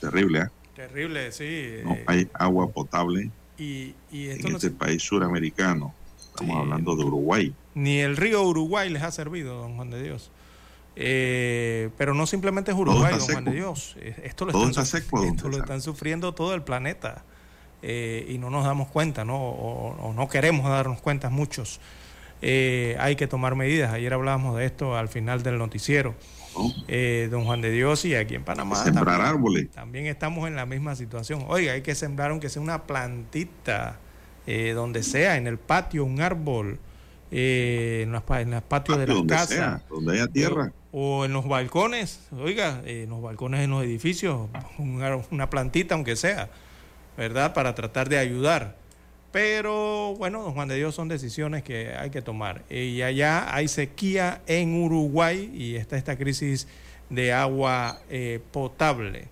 Terrible, 0.00 0.40
¿eh? 0.40 0.48
Terrible, 0.76 1.32
sí. 1.32 1.76
No 1.82 1.96
hay 2.06 2.28
agua 2.34 2.70
potable 2.70 3.30
en 3.58 3.94
este 4.10 4.70
país 4.70 5.02
suramericano. 5.02 5.94
Estamos 6.18 6.56
hablando 6.56 6.96
de 6.96 7.04
Uruguay. 7.04 7.54
Ni 7.74 7.98
el 7.98 8.16
río 8.16 8.42
Uruguay 8.42 8.88
les 8.90 9.02
ha 9.02 9.10
servido, 9.10 9.60
don 9.60 9.76
Juan 9.76 9.90
de 9.90 10.02
Dios. 10.02 10.30
Eh, 10.96 11.90
pero 11.96 12.14
no 12.14 12.26
simplemente 12.26 12.72
es 12.72 12.76
Uruguay, 12.76 13.14
don 13.18 13.28
Juan 13.28 13.44
de 13.44 13.52
Dios. 13.52 13.96
Eh, 13.98 14.14
esto 14.24 14.44
lo, 14.44 14.68
están, 14.68 14.84
esto 15.24 15.48
lo 15.48 15.58
están 15.58 15.80
sufriendo 15.80 16.34
todo 16.34 16.54
el 16.54 16.62
planeta 16.62 17.24
eh, 17.82 18.26
y 18.28 18.38
no 18.38 18.50
nos 18.50 18.64
damos 18.64 18.88
cuenta, 18.88 19.24
¿no? 19.24 19.36
O, 19.38 20.12
no 20.14 20.28
queremos 20.28 20.68
darnos 20.68 21.00
cuenta 21.00 21.30
muchos. 21.30 21.80
hay 22.42 23.16
que 23.16 23.26
tomar 23.26 23.54
medidas. 23.54 23.92
Ayer 23.92 24.12
hablábamos 24.12 24.56
de 24.56 24.66
esto 24.66 24.96
al 24.96 25.08
final 25.08 25.42
del 25.42 25.58
noticiero. 25.58 26.14
don 27.30 27.44
Juan 27.44 27.60
de 27.60 27.70
Dios 27.70 28.04
y 28.04 28.14
aquí 28.14 28.34
en 28.34 28.44
Panamá 28.44 28.76
sembrar 28.76 29.06
también, 29.06 29.26
árboles. 29.26 29.70
también 29.70 30.06
estamos 30.06 30.48
en 30.48 30.56
la 30.56 30.66
misma 30.66 30.96
situación. 30.96 31.44
Oiga, 31.48 31.72
hay 31.72 31.82
que 31.82 31.94
sembrar 31.94 32.32
aunque 32.32 32.48
sea 32.48 32.60
una 32.60 32.84
plantita 32.84 33.98
donde 34.74 35.04
sea, 35.04 35.36
en 35.36 35.46
el 35.46 35.58
patio, 35.58 36.04
un 36.04 36.20
árbol 36.20 36.80
eh, 37.30 38.00
en, 38.02 38.12
los, 38.12 38.22
en 38.28 38.50
los 38.50 38.62
patios 38.62 38.98
de 38.98 39.06
las 39.06 39.16
donde 39.16 39.34
casas. 39.34 39.48
sea, 39.48 39.82
donde 39.88 40.14
haya 40.14 40.26
tierra. 40.26 40.72
O 40.92 41.24
en 41.24 41.32
los 41.32 41.46
balcones, 41.46 42.20
oiga, 42.36 42.82
eh, 42.84 43.02
en 43.04 43.10
los 43.10 43.22
balcones 43.22 43.60
en 43.60 43.70
los 43.70 43.84
edificios, 43.84 44.48
una, 44.78 45.16
una 45.30 45.48
plantita 45.48 45.94
aunque 45.94 46.16
sea, 46.16 46.48
¿verdad? 47.16 47.54
Para 47.54 47.74
tratar 47.74 48.08
de 48.08 48.18
ayudar. 48.18 48.76
Pero 49.30 50.14
bueno, 50.18 50.42
don 50.42 50.54
Juan 50.54 50.66
de 50.66 50.74
Dios 50.76 50.94
son 50.96 51.06
decisiones 51.08 51.62
que 51.62 51.94
hay 51.96 52.10
que 52.10 52.20
tomar. 52.22 52.62
Y 52.68 53.02
allá 53.02 53.54
hay 53.54 53.68
sequía 53.68 54.40
en 54.48 54.74
Uruguay 54.82 55.52
y 55.54 55.76
está 55.76 55.96
esta 55.96 56.16
crisis 56.16 56.66
de 57.10 57.32
agua 57.32 58.00
eh, 58.10 58.40
potable. 58.50 59.28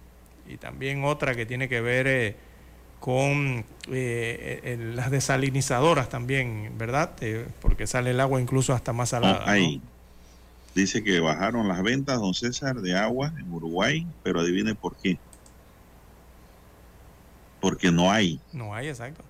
Y 0.49 0.57
también 0.57 1.05
otra 1.05 1.35
que 1.35 1.47
tiene 1.47 1.69
que 1.69 1.81
ver 1.81 2.07
eh, 2.07 2.37
con 3.01 3.65
eh, 3.91 4.61
el- 4.63 4.95
las 4.95 5.11
desalinizadoras 5.11 6.09
también, 6.09 6.73
¿verdad? 6.79 7.11
Eh, 7.21 7.47
porque 7.61 7.89
sale 7.89 8.11
el 8.11 8.21
agua 8.21 8.41
incluso 8.41 8.75
hasta 8.75 8.93
más 8.93 9.09
salada. 9.09 9.41
¿no? 9.45 9.51
Ahí. 9.51 9.81
Dice 10.75 11.03
que 11.03 11.19
bajaron 11.21 11.67
las 11.69 11.83
ventas, 11.83 12.21
don 12.21 12.35
César, 12.35 12.77
de 12.77 12.95
agua 12.97 13.33
en 13.39 13.51
Uruguay, 13.53 14.07
pero 14.23 14.41
adivine 14.41 14.75
por 14.75 14.97
qué. 14.97 15.19
Porque 17.61 17.91
no 17.91 18.11
hay, 18.13 18.41
No 18.53 18.75
hay, 18.75 18.89
exacto. 18.89 19.25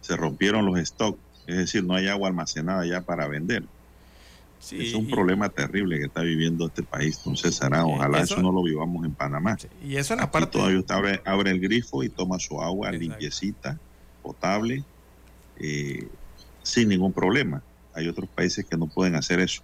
se 0.00 0.16
rompieron 0.16 0.64
los 0.64 0.78
stocks, 0.80 1.20
es 1.46 1.56
decir, 1.56 1.84
no 1.84 1.94
hay 1.94 2.08
agua 2.08 2.28
almacenada 2.28 2.86
ya 2.86 3.02
para 3.02 3.28
vender. 3.28 3.64
Sí, 4.58 4.78
es 4.88 4.94
un 4.94 5.06
y- 5.08 5.10
problema 5.10 5.48
terrible 5.48 5.98
que 5.98 6.04
está 6.04 6.22
viviendo 6.22 6.66
este 6.66 6.82
país, 6.82 7.22
don 7.24 7.36
César. 7.36 7.72
Ah, 7.74 7.84
Ojalá 7.86 8.20
eso- 8.22 8.34
eso, 8.34 8.42
no 8.42 8.52
lo 8.52 8.62
vivamos 8.62 9.04
en 9.06 9.14
Panamá. 9.14 9.56
Y 9.82 9.96
eso 9.96 10.14
en 10.14 10.18
la 10.18 10.24
Aquí 10.24 10.32
parte... 10.32 10.52
todavía 10.58 10.78
usted 10.78 10.94
abre, 10.94 11.22
abre 11.24 11.50
el 11.50 11.60
grifo 11.60 12.02
y 12.02 12.08
toma 12.10 12.38
su 12.38 12.60
agua 12.60 12.90
limpiecita, 12.92 13.78
potable, 14.22 14.84
eh, 15.56 16.08
sin 16.62 16.88
ningún 16.88 17.12
problema. 17.12 17.62
Hay 17.94 18.06
otros 18.08 18.28
países 18.34 18.66
que 18.68 18.76
no 18.76 18.86
pueden 18.86 19.16
hacer 19.16 19.40
eso. 19.40 19.62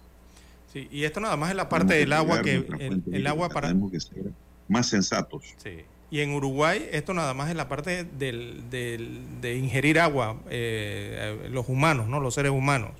Sí, 0.71 0.87
y 0.91 1.03
esto 1.05 1.19
nada 1.19 1.37
más 1.37 1.49
es 1.49 1.55
la 1.55 1.69
parte 1.69 1.93
del 1.95 2.11
agua 2.13 2.41
que 2.41 2.65
el, 3.11 3.27
agua 3.27 3.49
para 3.49 3.69
Tenemos 3.69 3.91
que 3.91 3.99
ser 3.99 4.31
más 4.67 4.87
sensatos. 4.87 5.43
Sí. 5.57 5.77
Y 6.11 6.19
en 6.21 6.31
Uruguay 6.31 6.87
esto 6.91 7.13
nada 7.13 7.33
más 7.33 7.49
es 7.49 7.55
la 7.55 7.67
parte 7.67 8.03
del, 8.05 8.69
del- 8.69 9.41
de 9.41 9.55
ingerir 9.57 9.99
agua, 9.99 10.37
eh, 10.49 11.49
los 11.51 11.67
humanos, 11.69 12.07
¿no? 12.07 12.19
Los 12.19 12.33
seres 12.35 12.51
humanos. 12.51 12.91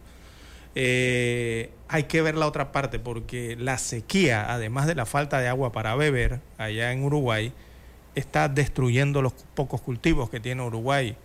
Eh, 0.76 1.72
hay 1.88 2.04
que 2.04 2.22
ver 2.22 2.36
la 2.36 2.46
otra 2.48 2.72
parte 2.72 3.00
porque 3.00 3.56
la 3.58 3.78
sequía, 3.78 4.52
además 4.54 4.86
de 4.88 4.96
la 4.96 5.06
falta 5.06 5.40
de 5.40 5.48
agua 5.48 5.72
para 5.72 5.96
beber 5.96 6.40
allá 6.58 6.92
en 6.92 7.04
Uruguay, 7.04 7.52
está 8.16 8.48
destruyendo 8.50 9.22
los 9.22 9.34
pocos 9.56 9.82
cultivos 9.82 10.30
que 10.30 10.40
tiene 10.40 10.62
Uruguay 10.64 11.18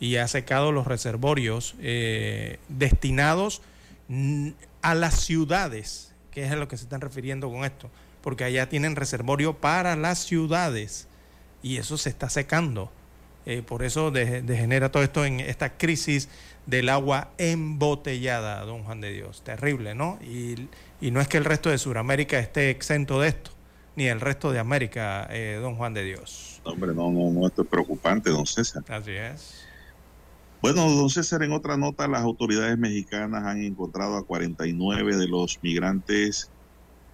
y 0.00 0.16
ha 0.16 0.28
secado 0.28 0.72
los 0.72 0.86
reservorios 0.86 1.74
eh, 1.80 2.58
destinados 2.68 3.62
a 4.82 4.94
las 4.94 5.20
ciudades, 5.20 6.12
que 6.30 6.44
es 6.44 6.52
a 6.52 6.56
lo 6.56 6.68
que 6.68 6.76
se 6.76 6.84
están 6.84 7.00
refiriendo 7.00 7.50
con 7.50 7.64
esto, 7.64 7.90
porque 8.22 8.44
allá 8.44 8.68
tienen 8.68 8.96
reservorio 8.96 9.54
para 9.54 9.96
las 9.96 10.18
ciudades 10.20 11.08
y 11.62 11.76
eso 11.78 11.98
se 11.98 12.08
está 12.10 12.28
secando. 12.30 12.90
Eh, 13.46 13.62
por 13.62 13.82
eso 13.82 14.10
de- 14.10 14.42
degenera 14.42 14.90
todo 14.92 15.02
esto 15.02 15.24
en 15.24 15.40
esta 15.40 15.78
crisis 15.78 16.28
del 16.66 16.90
agua 16.90 17.30
embotellada, 17.38 18.60
don 18.64 18.84
Juan 18.84 19.00
de 19.00 19.10
Dios. 19.12 19.42
Terrible, 19.42 19.94
¿no? 19.94 20.18
Y, 20.22 20.68
y 21.00 21.10
no 21.10 21.20
es 21.20 21.28
que 21.28 21.38
el 21.38 21.44
resto 21.46 21.70
de 21.70 21.78
Sudamérica 21.78 22.38
esté 22.38 22.68
exento 22.70 23.20
de 23.20 23.28
esto, 23.28 23.50
ni 23.96 24.06
el 24.06 24.20
resto 24.20 24.52
de 24.52 24.58
América, 24.58 25.26
eh, 25.30 25.58
don 25.62 25.76
Juan 25.76 25.94
de 25.94 26.04
Dios. 26.04 26.60
Hombre, 26.64 26.92
no, 26.94 27.10
no, 27.10 27.30
no, 27.30 27.46
esto 27.46 27.62
es 27.62 27.68
preocupante, 27.68 28.28
don 28.30 28.46
César. 28.46 28.82
Así 28.88 29.12
es. 29.12 29.64
Bueno, 30.60 30.90
don 30.90 31.08
César, 31.10 31.42
en 31.44 31.52
otra 31.52 31.76
nota, 31.76 32.08
las 32.08 32.22
autoridades 32.22 32.76
mexicanas 32.78 33.44
han 33.44 33.62
encontrado 33.62 34.16
a 34.16 34.26
49 34.26 35.16
de 35.16 35.28
los 35.28 35.58
migrantes 35.62 36.52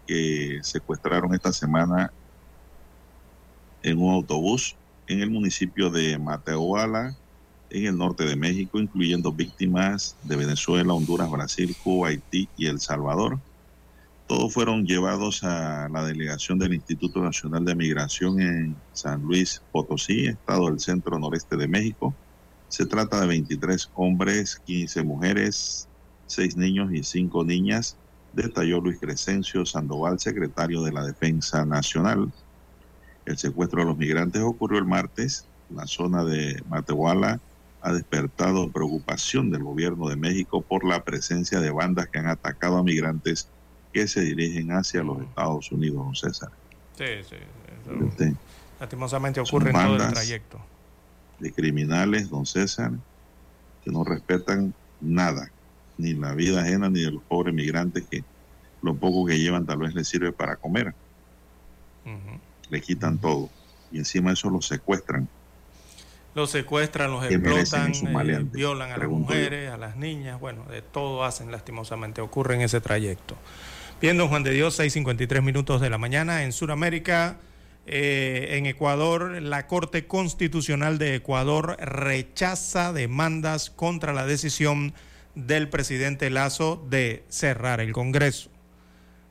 que 0.07 0.61
secuestraron 0.63 1.35
esta 1.35 1.53
semana 1.53 2.15
en 3.83 3.99
un 4.01 4.13
autobús 4.15 4.79
en 5.07 5.21
el 5.21 5.31
municipio 5.31 5.91
de 5.91 6.19
Matehuala, 6.19 7.19
en 7.71 7.87
el 7.87 7.99
norte 7.99 8.25
de 8.25 8.37
México, 8.37 8.81
incluyendo 8.81 9.33
víctimas 9.33 10.19
de 10.23 10.37
Venezuela, 10.37 10.95
Honduras, 10.95 11.31
Brasil, 11.31 11.77
Cuba, 11.83 12.09
Haití 12.09 12.51
y 12.57 12.67
El 12.67 12.81
Salvador. 12.81 13.43
Todos 14.27 14.55
fueron 14.55 14.87
llevados 14.87 15.43
a 15.45 15.89
la 15.91 16.05
delegación 16.05 16.59
del 16.59 16.75
Instituto 16.75 17.21
Nacional 17.23 17.65
de 17.65 17.75
Migración 17.77 18.41
en 18.41 18.83
San 18.93 19.23
Luis 19.23 19.63
Potosí, 19.71 20.27
estado 20.27 20.67
del 20.71 20.81
centro 20.81 21.19
noreste 21.19 21.57
de 21.59 21.69
México. 21.69 22.19
Se 22.75 22.87
trata 22.87 23.21
de 23.21 23.29
23 23.29 23.93
hombres, 23.95 24.61
15 24.67 25.05
mujeres, 25.05 25.87
6 26.27 26.57
niños 26.57 26.93
y 26.93 27.05
5 27.05 27.45
niñas, 27.45 27.97
detalló 28.33 28.81
Luis 28.81 28.99
Crescencio 28.99 29.65
Sandoval, 29.65 30.19
secretario 30.19 30.83
de 30.83 30.91
la 30.91 31.07
Defensa 31.07 31.65
Nacional. 31.65 32.33
El 33.27 33.39
secuestro 33.39 33.83
de 33.83 33.87
los 33.87 33.97
migrantes 33.97 34.43
ocurrió 34.43 34.81
el 34.81 34.87
martes. 34.87 35.47
La 35.71 35.87
zona 35.87 36.25
de 36.25 36.65
Matehuala 36.69 37.39
ha 37.81 37.93
despertado 37.93 38.69
preocupación 38.73 39.53
del 39.53 39.63
gobierno 39.63 40.09
de 40.09 40.17
México 40.17 40.61
por 40.61 40.85
la 40.85 41.05
presencia 41.05 41.61
de 41.61 41.71
bandas 41.71 42.09
que 42.09 42.19
han 42.19 42.27
atacado 42.27 42.79
a 42.79 42.83
migrantes 42.83 43.47
que 43.93 44.09
se 44.09 44.23
dirigen 44.23 44.73
hacia 44.73 45.05
los 45.05 45.23
Estados 45.23 45.71
Unidos, 45.71 46.05
don 46.05 46.17
César. 46.17 46.51
Sí, 46.99 47.05
sí. 47.31 47.37
eso 47.37 48.05
Este, 48.05 48.35
lastimosamente 48.81 49.39
ocurre 49.39 49.71
en 49.71 49.77
todo 49.77 49.95
el 49.95 50.13
trayecto. 50.13 50.74
De 51.45 51.53
criminales, 51.53 52.31
don 52.31 52.47
César, 52.47 52.91
que 53.85 53.91
no 53.91 54.03
respetan 54.03 54.73
nada, 54.99 55.51
ni 55.99 56.15
la 56.15 56.35
vida 56.35 56.63
ajena 56.63 56.89
ni 56.89 57.03
de 57.03 57.11
los 57.11 57.23
pobres 57.23 57.55
migrantes 57.55 58.05
que 58.11 58.25
lo 58.81 58.95
poco 58.95 59.27
que 59.27 59.39
llevan 59.39 59.67
tal 59.67 59.79
vez 59.79 59.95
les 59.95 60.09
sirve 60.09 60.33
para 60.33 60.57
comer. 60.57 60.95
Le 62.71 62.81
quitan 62.81 63.19
todo. 63.19 63.51
Y 63.93 63.99
encima 63.99 64.33
eso 64.33 64.49
los 64.49 64.67
secuestran. 64.67 65.29
Los 66.35 66.51
secuestran, 66.51 67.11
los 67.11 67.27
¿Qué 67.27 67.39
merecen 67.39 67.89
explotan, 67.89 68.31
eh, 68.31 68.47
violan 68.51 68.91
a 68.91 68.97
las 68.97 69.07
yo. 69.07 69.11
mujeres, 69.11 69.71
a 69.71 69.77
las 69.77 69.97
niñas, 69.97 70.41
bueno, 70.41 70.65
de 70.65 70.81
todo 70.81 71.25
hacen 71.25 71.53
lastimosamente, 71.53 72.23
ocurre 72.23 72.55
en 72.55 72.63
ese 72.63 72.81
trayecto. 72.81 73.37
Bien, 74.01 74.17
don 74.17 74.29
Juan 74.29 74.43
de 74.43 74.51
Dios, 74.51 74.79
6.53 74.81 75.43
minutos 75.43 75.81
de 75.83 75.91
la 75.91 75.99
mañana 75.99 76.43
en 76.43 76.53
Sudamérica. 76.53 77.37
Eh, 77.87 78.57
en 78.57 78.67
Ecuador, 78.67 79.43
la 79.43 79.67
Corte 79.67 80.07
Constitucional 80.07 80.99
de 80.99 81.15
Ecuador 81.15 81.77
rechaza 81.81 82.93
demandas 82.93 83.71
contra 83.71 84.13
la 84.13 84.27
decisión 84.27 84.95
del 85.35 85.69
presidente 85.69 86.31
Lazo 86.31 86.85
de 86.89 87.25
cerrar 87.29 87.81
el 87.81 87.93
Congreso. 87.93 88.51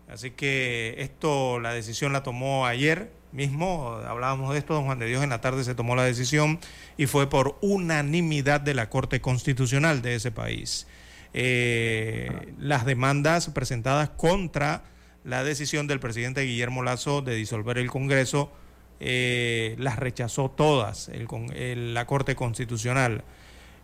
Así 0.08 0.32
que 0.32 0.96
esto, 1.00 1.60
la 1.60 1.74
decisión 1.74 2.14
la 2.14 2.22
tomó 2.22 2.68
ayer 2.68 3.12
mismo, 3.34 4.00
hablábamos 4.08 4.54
de 4.54 4.60
esto, 4.60 4.76
don 4.76 4.86
Juan 4.86 5.00
de 5.00 5.08
Dios, 5.08 5.24
en 5.24 5.32
la 5.32 5.42
tarde 5.42 5.64
se 5.64 5.76
tomó 5.76 5.96
la 5.96 6.04
decisión 6.04 6.60
y 6.98 7.08
fue 7.08 7.30
por 7.30 7.58
unanimidad 7.62 8.62
de 8.62 8.76
la 8.76 8.90
Corte 8.90 9.22
Constitucional 9.22 10.02
de 10.02 10.16
ese 10.16 10.32
país. 10.32 10.88
Eh, 11.34 12.54
las 12.60 12.86
demandas 12.86 13.50
presentadas 13.50 14.10
contra 14.10 14.84
la 15.24 15.44
decisión 15.44 15.88
del 15.88 16.00
presidente 16.00 16.42
Guillermo 16.42 16.84
Lazo 16.84 17.22
de 17.22 17.36
disolver 17.36 17.78
el 17.78 17.90
Congreso 17.90 18.52
eh, 19.00 19.76
las 19.80 19.98
rechazó 19.98 20.50
todas 20.50 21.10
la 21.10 22.06
Corte 22.06 22.36
Constitucional, 22.36 23.24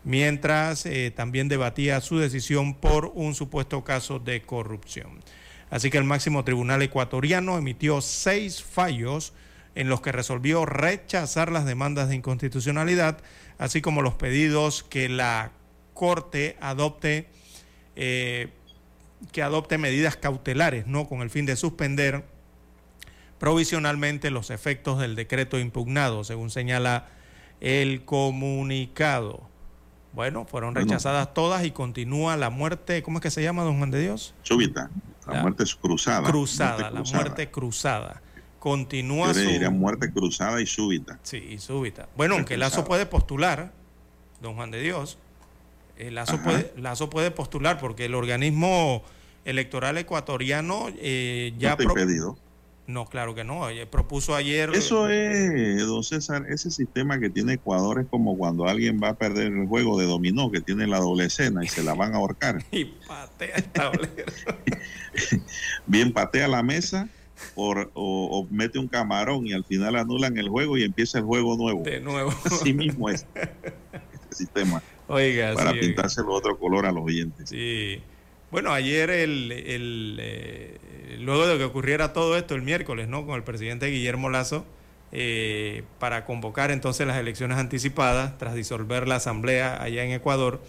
mientras 0.03 0.85
eh, 0.85 1.11
también 1.15 1.47
debatía 1.49 1.99
su 2.01 2.19
decisión 2.19 2.73
por 2.75 3.11
un 3.15 3.35
supuesto 3.35 3.83
caso 3.83 4.19
de 4.19 4.41
corrupción. 4.41 5.19
Así 5.69 5.89
que 5.89 5.97
el 5.97 6.03
máximo 6.03 6.43
tribunal 6.43 6.81
ecuatoriano 6.81 7.57
emitió 7.57 8.01
seis 8.01 8.63
fallos 8.63 9.33
en 9.75 9.87
los 9.87 10.01
que 10.01 10.11
resolvió 10.11 10.65
rechazar 10.65 11.51
las 11.51 11.65
demandas 11.65 12.09
de 12.09 12.15
inconstitucionalidad, 12.15 13.19
así 13.57 13.81
como 13.81 14.01
los 14.01 14.15
pedidos 14.15 14.83
que 14.83 15.09
la 15.09 15.51
Corte 15.93 16.55
adopte 16.61 17.27
eh, 17.95 18.47
que 19.31 19.41
adopte 19.43 19.77
medidas 19.77 20.15
cautelares, 20.15 20.87
¿no? 20.87 21.07
Con 21.07 21.21
el 21.21 21.29
fin 21.29 21.45
de 21.45 21.55
suspender 21.55 22.23
provisionalmente 23.37 24.31
los 24.31 24.49
efectos 24.49 24.99
del 24.99 25.15
decreto 25.15 25.59
impugnado, 25.59 26.23
según 26.23 26.49
señala 26.49 27.07
el 27.61 28.03
comunicado. 28.05 29.47
Bueno, 30.13 30.45
fueron 30.45 30.73
Bueno. 30.73 30.87
rechazadas 30.87 31.33
todas 31.33 31.63
y 31.65 31.71
continúa 31.71 32.35
la 32.35 32.49
muerte, 32.49 33.03
¿cómo 33.03 33.19
es 33.19 33.21
que 33.21 33.31
se 33.31 33.43
llama, 33.43 33.63
don 33.63 33.77
Juan 33.77 33.91
de 33.91 34.01
Dios? 34.01 34.33
Súbita. 34.43 34.89
La, 35.27 35.35
La- 35.35 35.41
muerte 35.41 35.63
es 35.63 35.75
cruzada. 35.75 36.27
Cruzada, 36.29 36.71
muerte 36.71 36.83
la 36.83 36.99
cruzada. 36.99 37.21
muerte 37.21 37.51
cruzada. 37.51 38.21
Continúa 38.59 39.27
Yo 39.27 39.33
le 39.39 39.43
su... 39.45 39.49
diría 39.51 39.69
muerte 39.69 40.11
cruzada 40.11 40.59
y 40.61 40.65
súbita. 40.65 41.19
Sí, 41.23 41.37
y 41.37 41.59
súbita. 41.59 42.09
Bueno, 42.17 42.33
Muerte 42.35 42.35
aunque 42.53 42.57
Lazo 42.57 42.71
cruzada. 42.77 42.87
puede 42.87 43.05
postular, 43.05 43.71
don 44.41 44.55
Juan 44.55 44.71
de 44.71 44.81
Dios, 44.81 45.17
eh, 45.99 46.11
Lazo, 46.11 46.41
puede, 46.41 46.73
Lazo 46.77 47.09
puede 47.09 47.31
postular 47.31 47.79
porque 47.79 48.05
el 48.05 48.15
organismo 48.15 49.03
electoral 49.45 49.97
ecuatoriano 49.97 50.87
eh, 50.97 51.53
ya... 51.57 51.75
no 51.75 51.83
impedido. 51.83 52.37
No, 52.87 53.05
claro 53.05 53.35
que 53.35 53.43
no. 53.43 53.67
Propuso 53.91 54.33
ayer. 54.33 54.71
Eso 54.73 55.09
es, 55.09 55.77
don 55.85 56.03
César, 56.03 56.47
ese 56.49 56.71
sistema 56.71 57.19
que 57.19 57.29
tiene 57.29 57.53
Ecuador 57.53 58.01
es 58.01 58.07
como 58.07 58.35
cuando 58.35 58.67
alguien 58.67 58.99
va 58.99 59.09
a 59.09 59.13
perder 59.13 59.53
el 59.53 59.67
juego 59.67 59.99
de 59.99 60.07
dominó, 60.07 60.49
que 60.49 60.59
tiene 60.59 60.87
la 60.87 60.97
doble 60.97 61.25
escena 61.25 61.63
y 61.63 61.67
se 61.67 61.83
la 61.83 61.93
van 61.93 62.15
a 62.15 62.17
ahorcar. 62.17 62.63
y 62.71 62.85
patea 62.85 63.55
el 63.57 63.63
tablero. 63.65 64.33
Bien, 65.85 66.11
patea 66.11 66.47
la 66.47 66.63
mesa 66.63 67.07
o, 67.55 68.47
mete 68.49 68.79
un 68.79 68.87
camarón 68.87 69.47
y 69.47 69.53
al 69.53 69.63
final 69.63 69.95
anulan 69.95 70.37
el 70.37 70.49
juego 70.49 70.77
y 70.77 70.83
empieza 70.83 71.19
el 71.19 71.25
juego 71.25 71.57
nuevo. 71.57 71.83
De 71.83 71.99
nuevo. 71.99 72.33
Así 72.45 72.73
mismo 72.73 73.09
es 73.09 73.25
este 73.35 74.35
sistema. 74.35 74.81
Oiga, 75.09 75.55
para 75.55 75.73
pintárselo 75.73 76.31
otro 76.33 76.57
color 76.57 76.85
a 76.85 76.91
los 76.91 77.03
oyentes. 77.03 77.49
Sí. 77.49 78.01
Bueno, 78.51 78.71
ayer, 78.71 79.09
el, 79.09 79.51
eh, 79.51 80.77
luego 81.19 81.47
de 81.47 81.57
que 81.57 81.63
ocurriera 81.63 82.13
todo 82.13 82.37
esto 82.37 82.53
el 82.53 82.61
miércoles, 82.61 83.07
¿no? 83.07 83.25
Con 83.25 83.35
el 83.35 83.43
presidente 83.43 83.87
Guillermo 83.87 84.29
Lazo, 84.29 84.65
eh, 85.11 85.83
para 85.97 86.25
convocar 86.25 86.69
entonces 86.69 87.07
las 87.07 87.17
elecciones 87.17 87.57
anticipadas 87.57 88.37
tras 88.37 88.53
disolver 88.53 89.07
la 89.07 89.15
asamblea 89.15 89.81
allá 89.81 90.03
en 90.03 90.11
Ecuador. 90.11 90.61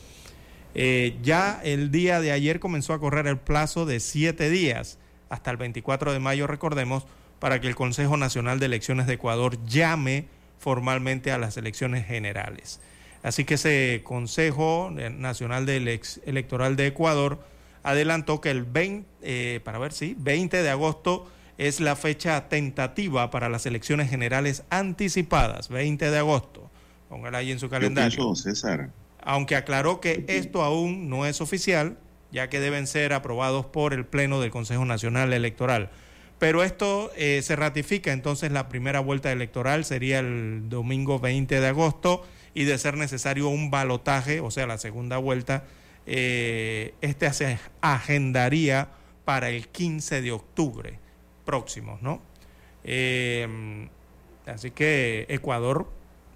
Eh, 0.74 1.18
ya 1.22 1.60
el 1.62 1.90
día 1.90 2.20
de 2.20 2.32
ayer 2.32 2.60
comenzó 2.60 2.94
a 2.94 2.98
correr 2.98 3.26
el 3.26 3.36
plazo 3.36 3.84
de 3.84 4.00
siete 4.00 4.48
días, 4.48 4.98
hasta 5.28 5.50
el 5.50 5.58
24 5.58 6.14
de 6.14 6.18
mayo, 6.18 6.46
recordemos, 6.46 7.04
para 7.40 7.60
que 7.60 7.68
el 7.68 7.74
Consejo 7.74 8.16
Nacional 8.16 8.58
de 8.58 8.66
Elecciones 8.66 9.06
de 9.06 9.14
Ecuador 9.14 9.62
llame 9.66 10.26
formalmente 10.58 11.30
a 11.30 11.38
las 11.38 11.58
elecciones 11.58 12.06
generales. 12.06 12.80
Así 13.22 13.44
que 13.44 13.54
ese 13.54 14.00
Consejo 14.04 14.90
Nacional 14.90 15.66
de 15.66 16.00
Electoral 16.24 16.76
de 16.76 16.86
Ecuador 16.86 17.38
adelantó 17.82 18.40
que 18.40 18.50
el 18.50 18.64
20, 18.64 19.06
eh, 19.22 19.60
para 19.64 19.78
ver 19.78 19.92
si, 19.92 20.14
20 20.18 20.62
de 20.62 20.70
agosto 20.70 21.30
es 21.58 21.80
la 21.80 21.96
fecha 21.96 22.48
tentativa 22.48 23.30
para 23.30 23.50
las 23.50 23.66
elecciones 23.66 24.08
generales 24.08 24.64
anticipadas, 24.70 25.68
20 25.68 26.10
de 26.10 26.18
agosto. 26.18 26.70
Póngala 27.08 27.38
ahí 27.38 27.52
en 27.52 27.58
su 27.58 27.68
calendario. 27.68 28.34
César. 28.34 28.90
Aunque 29.22 29.56
aclaró 29.56 30.00
que 30.00 30.24
esto 30.28 30.62
aún 30.62 31.10
no 31.10 31.26
es 31.26 31.42
oficial, 31.42 31.98
ya 32.32 32.48
que 32.48 32.60
deben 32.60 32.86
ser 32.86 33.12
aprobados 33.12 33.66
por 33.66 33.92
el 33.92 34.06
Pleno 34.06 34.40
del 34.40 34.50
Consejo 34.50 34.86
Nacional 34.86 35.32
Electoral. 35.34 35.90
Pero 36.38 36.62
esto 36.62 37.10
eh, 37.16 37.42
se 37.42 37.56
ratifica, 37.56 38.12
entonces 38.12 38.50
la 38.50 38.70
primera 38.70 39.00
vuelta 39.00 39.30
electoral 39.30 39.84
sería 39.84 40.20
el 40.20 40.70
domingo 40.70 41.18
20 41.18 41.60
de 41.60 41.66
agosto 41.66 42.24
y 42.54 42.64
de 42.64 42.78
ser 42.78 42.96
necesario 42.96 43.48
un 43.48 43.70
balotaje, 43.70 44.40
o 44.40 44.50
sea, 44.50 44.66
la 44.66 44.78
segunda 44.78 45.18
vuelta 45.18 45.64
eh, 46.06 46.94
este 47.00 47.32
se 47.32 47.58
agendaría 47.80 48.88
para 49.24 49.50
el 49.50 49.68
15 49.68 50.22
de 50.22 50.32
octubre 50.32 50.98
próximo, 51.44 51.98
¿no? 52.00 52.20
Eh, 52.84 53.88
así 54.46 54.70
que 54.70 55.26
Ecuador, 55.28 55.88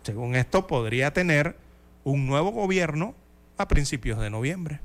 según 0.03 0.37
esto, 0.37 0.67
podría 0.67 1.13
tener 1.13 1.57
un 2.05 2.27
nuevo 2.27 2.53
gobierno 2.53 3.15
a 3.57 3.67
principios 3.69 4.21
de 4.21 4.31
noviembre. 4.31 4.81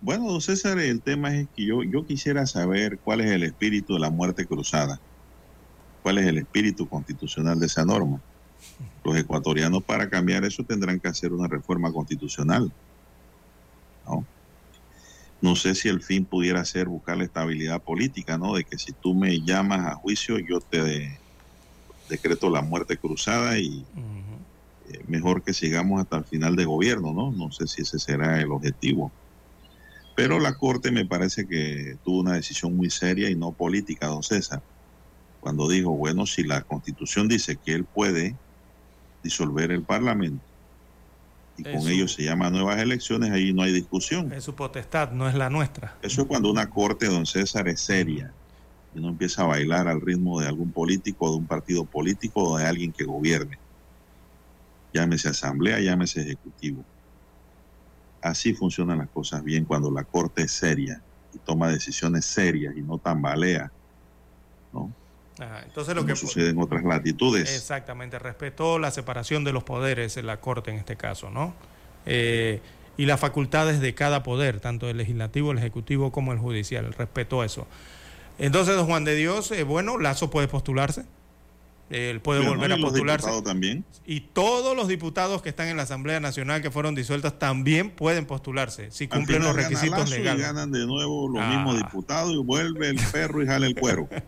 Bueno, 0.00 0.30
don 0.30 0.40
César, 0.40 0.78
el 0.78 1.02
tema 1.02 1.36
es 1.36 1.48
que 1.54 1.66
yo, 1.66 1.82
yo 1.82 2.06
quisiera 2.06 2.46
saber 2.46 2.98
cuál 2.98 3.20
es 3.20 3.30
el 3.30 3.42
espíritu 3.42 3.94
de 3.94 4.00
la 4.00 4.08
muerte 4.08 4.46
cruzada, 4.46 4.98
cuál 6.02 6.18
es 6.18 6.26
el 6.26 6.38
espíritu 6.38 6.88
constitucional 6.88 7.60
de 7.60 7.66
esa 7.66 7.84
norma. 7.84 8.22
Los 9.04 9.16
ecuatorianos 9.16 9.82
para 9.84 10.08
cambiar 10.08 10.44
eso 10.44 10.64
tendrán 10.64 11.00
que 11.00 11.08
hacer 11.08 11.32
una 11.32 11.48
reforma 11.48 11.92
constitucional. 11.92 12.72
¿no? 14.06 14.26
no 15.40 15.56
sé 15.56 15.74
si 15.74 15.88
el 15.88 16.02
fin 16.02 16.26
pudiera 16.26 16.64
ser 16.64 16.88
buscar 16.88 17.16
la 17.16 17.24
estabilidad 17.24 17.82
política, 17.82 18.36
¿no? 18.36 18.54
De 18.54 18.64
que 18.64 18.78
si 18.78 18.92
tú 18.92 19.14
me 19.14 19.40
llamas 19.40 19.86
a 19.86 19.94
juicio, 19.94 20.38
yo 20.38 20.60
te 20.60 21.18
decreto 22.08 22.50
la 22.50 22.60
muerte 22.60 22.98
cruzada 22.98 23.58
y 23.58 23.84
eh, 24.88 25.04
mejor 25.06 25.42
que 25.42 25.54
sigamos 25.54 26.00
hasta 26.00 26.18
el 26.18 26.24
final 26.24 26.56
de 26.56 26.66
gobierno, 26.66 27.12
¿no? 27.14 27.32
No 27.32 27.50
sé 27.52 27.66
si 27.66 27.82
ese 27.82 27.98
será 27.98 28.40
el 28.40 28.50
objetivo. 28.50 29.12
Pero 30.14 30.38
la 30.38 30.54
Corte 30.58 30.90
me 30.90 31.06
parece 31.06 31.46
que 31.46 31.96
tuvo 32.04 32.20
una 32.20 32.34
decisión 32.34 32.76
muy 32.76 32.90
seria 32.90 33.30
y 33.30 33.36
no 33.36 33.52
política, 33.52 34.08
don 34.08 34.22
César, 34.22 34.62
cuando 35.38 35.68
dijo, 35.68 35.90
bueno, 35.92 36.26
si 36.26 36.42
la 36.42 36.60
Constitución 36.62 37.28
dice 37.28 37.56
que 37.56 37.72
él 37.72 37.86
puede 37.86 38.36
disolver 39.22 39.70
el 39.70 39.82
Parlamento 39.82 40.44
y 41.60 41.62
con 41.62 41.88
ello 41.88 42.08
se 42.08 42.22
llama 42.22 42.48
nuevas 42.48 42.78
elecciones, 42.80 43.30
ahí 43.32 43.52
no 43.52 43.62
hay 43.62 43.72
discusión. 43.72 44.32
Es 44.32 44.44
su 44.44 44.54
potestad, 44.54 45.12
no 45.12 45.28
es 45.28 45.34
la 45.34 45.50
nuestra. 45.50 45.98
Eso 46.00 46.22
es 46.22 46.26
cuando 46.26 46.50
una 46.50 46.70
corte, 46.70 47.06
don 47.06 47.26
César, 47.26 47.68
es 47.68 47.82
seria 47.82 48.32
y 48.94 49.00
no 49.00 49.08
empieza 49.08 49.42
a 49.42 49.46
bailar 49.46 49.86
al 49.86 50.00
ritmo 50.00 50.40
de 50.40 50.48
algún 50.48 50.72
político, 50.72 51.30
de 51.30 51.36
un 51.36 51.46
partido 51.46 51.84
político 51.84 52.42
o 52.42 52.58
de 52.58 52.64
alguien 52.64 52.92
que 52.92 53.04
gobierne. 53.04 53.58
Llámese 54.92 55.28
asamblea, 55.28 55.80
llámese 55.80 56.22
ejecutivo. 56.22 56.82
Así 58.22 58.54
funcionan 58.54 58.98
las 58.98 59.10
cosas 59.10 59.44
bien 59.44 59.64
cuando 59.64 59.90
la 59.90 60.04
corte 60.04 60.42
es 60.42 60.52
seria 60.52 61.02
y 61.32 61.38
toma 61.38 61.68
decisiones 61.68 62.24
serias 62.24 62.74
y 62.76 62.80
no 62.80 62.98
tambalea, 62.98 63.70
¿no? 64.72 64.90
Entonces 65.64 65.94
lo 65.94 66.04
que 66.04 66.16
sucede 66.16 66.50
en 66.50 66.58
otras 66.58 66.84
latitudes. 66.84 67.54
Exactamente, 67.54 68.18
respetó 68.18 68.78
la 68.78 68.90
separación 68.90 69.44
de 69.44 69.52
los 69.52 69.64
poderes 69.64 70.16
en 70.16 70.26
la 70.26 70.38
Corte 70.38 70.70
en 70.70 70.76
este 70.76 70.96
caso, 70.96 71.30
¿no? 71.30 71.54
Eh, 72.06 72.60
y 72.96 73.06
las 73.06 73.20
facultades 73.20 73.80
de 73.80 73.94
cada 73.94 74.22
poder, 74.22 74.60
tanto 74.60 74.88
el 74.90 74.98
legislativo, 74.98 75.52
el 75.52 75.58
ejecutivo 75.58 76.12
como 76.12 76.32
el 76.32 76.38
judicial, 76.38 76.92
respetó 76.92 77.44
eso. 77.44 77.66
Entonces, 78.38 78.76
don 78.76 78.86
Juan 78.86 79.04
de 79.04 79.14
Dios, 79.14 79.50
eh, 79.52 79.62
bueno, 79.64 79.98
Lazo 79.98 80.30
puede 80.30 80.48
postularse, 80.48 81.04
él 81.90 82.20
puede 82.20 82.46
volver 82.46 82.72
a 82.72 82.76
postularse. 82.76 83.28
también. 83.42 83.84
Y 84.06 84.20
todos 84.20 84.76
los 84.76 84.86
diputados 84.86 85.42
que 85.42 85.48
están 85.48 85.68
en 85.68 85.76
la 85.76 85.82
Asamblea 85.82 86.20
Nacional 86.20 86.62
que 86.62 86.70
fueron 86.70 86.94
disueltos 86.94 87.38
también 87.38 87.90
pueden 87.90 88.26
postularse 88.26 88.90
si 88.90 89.08
cumplen 89.08 89.42
los 89.42 89.56
requisitos 89.56 90.08
legales. 90.08 90.40
Y 90.40 90.42
ganan 90.42 90.70
de 90.70 90.86
nuevo 90.86 91.28
los 91.28 91.44
mismos 91.46 91.76
ah. 91.76 91.78
diputados 91.78 92.32
y 92.32 92.36
vuelve 92.36 92.90
el 92.90 93.00
perro 93.12 93.42
y 93.42 93.46
jale 93.46 93.66
el 93.66 93.74
cuero. 93.74 94.08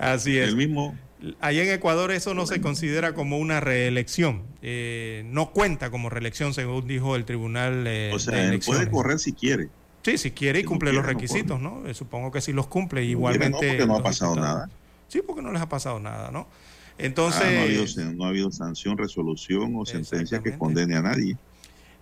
Así 0.00 0.38
es. 0.38 0.48
El 0.48 0.56
mismo. 0.56 0.96
Allá 1.40 1.62
en 1.62 1.70
Ecuador 1.70 2.10
eso 2.10 2.32
no 2.32 2.46
se 2.46 2.62
considera 2.62 3.14
como 3.14 3.38
una 3.38 3.60
reelección. 3.60 4.42
Eh, 4.62 5.24
no 5.26 5.52
cuenta 5.52 5.90
como 5.90 6.08
reelección, 6.08 6.54
según 6.54 6.86
dijo 6.86 7.14
el 7.14 7.26
Tribunal 7.26 7.84
eh, 7.86 8.10
o 8.14 8.18
sea, 8.18 8.58
puede 8.64 8.90
correr 8.90 9.18
si 9.18 9.34
quiere. 9.34 9.68
Sí, 10.02 10.16
si 10.16 10.30
quiere 10.30 10.60
y 10.60 10.64
cumple 10.64 10.94
los 10.94 11.04
requisitos, 11.04 11.60
¿no? 11.60 11.86
Eh, 11.86 11.92
supongo 11.92 12.32
que 12.32 12.40
si 12.40 12.54
los 12.54 12.66
cumple. 12.68 13.04
Igualmente. 13.04 13.50
No, 13.50 13.58
porque 13.58 13.86
no 13.86 13.96
ha 13.96 14.02
pasado 14.02 14.34
nada. 14.34 14.70
Sí, 15.08 15.20
porque 15.26 15.42
no 15.42 15.52
les 15.52 15.60
ha 15.60 15.68
pasado 15.68 16.00
nada, 16.00 16.30
¿no? 16.30 16.48
Entonces. 16.96 17.42
Ah, 17.42 18.02
no, 18.14 18.24
ha 18.24 18.28
habido, 18.28 18.50
sanción, 18.50 18.96
resolución 18.96 19.74
o 19.76 19.84
sentencia 19.84 20.42
que 20.42 20.56
condene 20.56 20.96
a 20.96 21.02
nadie. 21.02 21.36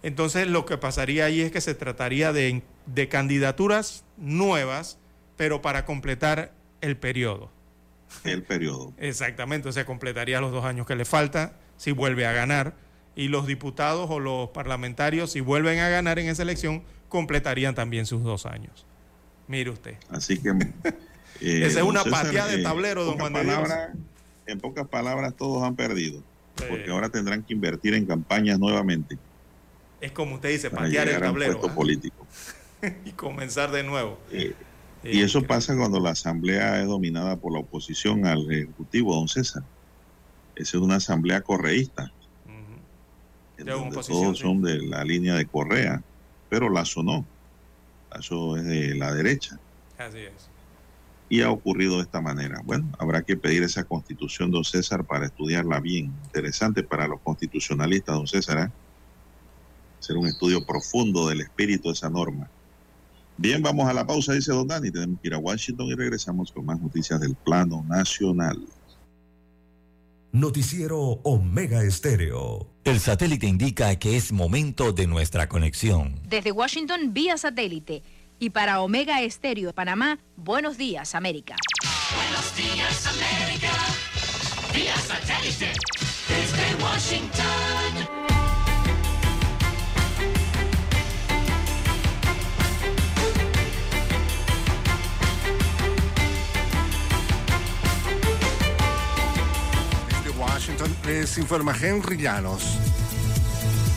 Entonces, 0.05 0.47
lo 0.47 0.65
que 0.65 0.79
pasaría 0.79 1.25
ahí 1.25 1.41
es 1.41 1.51
que 1.51 1.61
se 1.61 1.75
trataría 1.75 2.33
de, 2.33 2.63
de 2.87 3.09
candidaturas 3.09 4.05
nuevas, 4.17 4.99
pero 5.37 5.61
para 5.61 5.85
completar 5.85 6.53
el 6.81 6.97
periodo 6.97 7.51
el 8.25 8.43
periodo. 8.43 8.93
Exactamente, 8.99 9.69
o 9.69 9.73
sea, 9.73 9.85
completaría 9.85 10.41
los 10.41 10.53
dos 10.53 10.65
años 10.65 10.87
que 10.87 10.97
le 10.97 11.05
falta 11.05 11.57
si 11.77 11.93
vuelve 11.93 12.27
a 12.27 12.33
ganar. 12.33 12.75
Y 13.15 13.29
los 13.29 13.47
diputados 13.47 14.09
o 14.11 14.21
los 14.21 14.51
parlamentarios, 14.51 15.33
si 15.33 15.41
vuelven 15.41 15.81
a 15.81 15.89
ganar 15.89 16.21
en 16.21 16.29
esa 16.29 16.43
elección, 16.43 16.85
completarían 17.09 17.75
también 17.75 18.07
sus 18.07 18.23
dos 18.23 18.47
años. 18.47 18.87
Mire 19.49 19.71
usted. 19.71 19.97
Así 20.11 20.39
que... 20.39 20.53
Eh, 21.41 21.65
Esa 21.65 21.81
es 21.81 21.85
una 21.85 22.03
pateada 22.03 22.49
de 22.51 22.61
eh, 22.61 22.63
tablero, 22.65 23.05
don 23.05 23.17
Juan 23.17 23.33
de 23.33 23.93
En 24.47 24.59
pocas 24.59 24.89
palabras, 24.89 25.35
todos 25.37 25.63
han 25.63 25.77
perdido. 25.77 26.21
Porque 26.69 26.91
ahora 26.91 27.11
tendrán 27.11 27.45
que 27.45 27.53
invertir 27.53 27.95
en 27.95 28.07
campañas 28.07 28.59
nuevamente. 28.59 29.17
Es 30.01 30.11
como 30.11 30.37
usted 30.37 30.49
dice, 30.49 30.71
patear 30.71 31.09
el 31.09 31.21
tablero. 31.21 31.61
¿ah? 31.63 31.75
político. 31.75 32.27
y 33.05 33.13
comenzar 33.13 33.71
de 33.71 33.85
nuevo. 33.85 34.19
Eh, 35.05 35.17
y 35.17 35.21
eso 35.23 35.43
pasa 35.43 35.77
cuando 35.77 36.01
la 36.01 36.11
asamblea 36.11 36.81
es 36.81 36.87
dominada 36.87 37.37
por 37.37 37.53
la 37.53 37.61
oposición 37.61 38.27
al 38.27 38.51
ejecutivo, 38.51 39.15
don 39.15 39.29
César. 39.29 39.63
Esa 40.57 40.77
es 40.77 40.83
una 40.83 40.97
asamblea 40.97 41.41
correísta. 41.41 42.13
todos 43.65 44.39
son 44.39 44.63
de 44.63 44.83
la 44.83 45.05
línea 45.05 45.35
de 45.35 45.47
Correa, 45.47 46.03
pero 46.49 46.69
Lazo 46.69 47.03
no. 47.03 47.25
Lazo 48.13 48.57
es 48.57 48.65
de 48.65 48.95
la 48.97 49.15
derecha. 49.15 49.59
Así 49.97 50.19
es. 50.19 50.49
Y 51.29 51.43
ha 51.43 51.51
ocurrido 51.51 51.97
de 51.97 52.03
esta 52.03 52.21
manera. 52.21 52.61
Bueno, 52.65 52.89
habrá 52.99 53.23
que 53.23 53.37
pedir 53.37 53.63
esa 53.63 53.85
constitución, 53.85 54.51
don 54.51 54.65
César, 54.65 55.05
para 55.05 55.27
estudiarla 55.27 55.79
bien. 55.79 56.07
Interesante 56.25 56.83
para 56.83 57.07
los 57.07 57.21
constitucionalistas, 57.21 58.17
don 58.17 58.27
César. 58.27 58.59
¿eh? 58.59 58.73
Hacer 60.01 60.17
un 60.17 60.27
estudio 60.27 60.65
profundo 60.65 61.29
del 61.29 61.43
espíritu 61.43 61.89
de 61.89 61.95
esa 61.95 62.09
norma. 62.09 62.49
Bien, 63.39 63.63
vamos 63.63 63.89
a 63.89 63.95
la 63.95 64.05
pausa, 64.05 64.33
dice 64.33 64.53
Don 64.53 64.67
Dani. 64.67 64.91
Tenemos 64.91 65.21
que 65.21 65.29
ir 65.29 65.35
a 65.35 65.39
Washington 65.39 65.87
y 65.87 65.95
regresamos 65.95 66.51
con 66.51 66.67
más 66.67 66.81
noticias 66.81 67.21
del 67.21 67.37
plano 67.37 67.85
nacional. 67.89 68.59
Noticiero 70.33 70.99
Omega 71.23 71.83
Estéreo. 71.83 72.67
El 72.85 72.99
satélite 72.99 73.47
indica 73.47 73.95
que 73.97 74.17
es 74.17 74.33
momento 74.33 74.93
de 74.93 75.07
nuestra 75.07 75.49
conexión. 75.49 76.21
Desde 76.29 76.53
Washington, 76.53 77.15
vía 77.15 77.39
satélite 77.39 78.03
Y 78.39 78.51
para 78.51 78.81
Omega 78.83 79.23
Estéreo 79.23 79.69
de 79.69 79.73
Panamá, 79.73 80.19
buenos 80.37 80.77
días, 80.77 81.15
América. 81.15 81.57
Buenos 82.15 82.57
días, 82.57 83.07
América. 83.07 83.73
Vía 84.75 84.97
satélite. 84.97 85.73
Desde 86.29 86.83
Washington. 86.85 88.38
Les 101.07 101.39
informa 101.39 101.75
Henry 101.81 102.17
Llanos. 102.17 102.79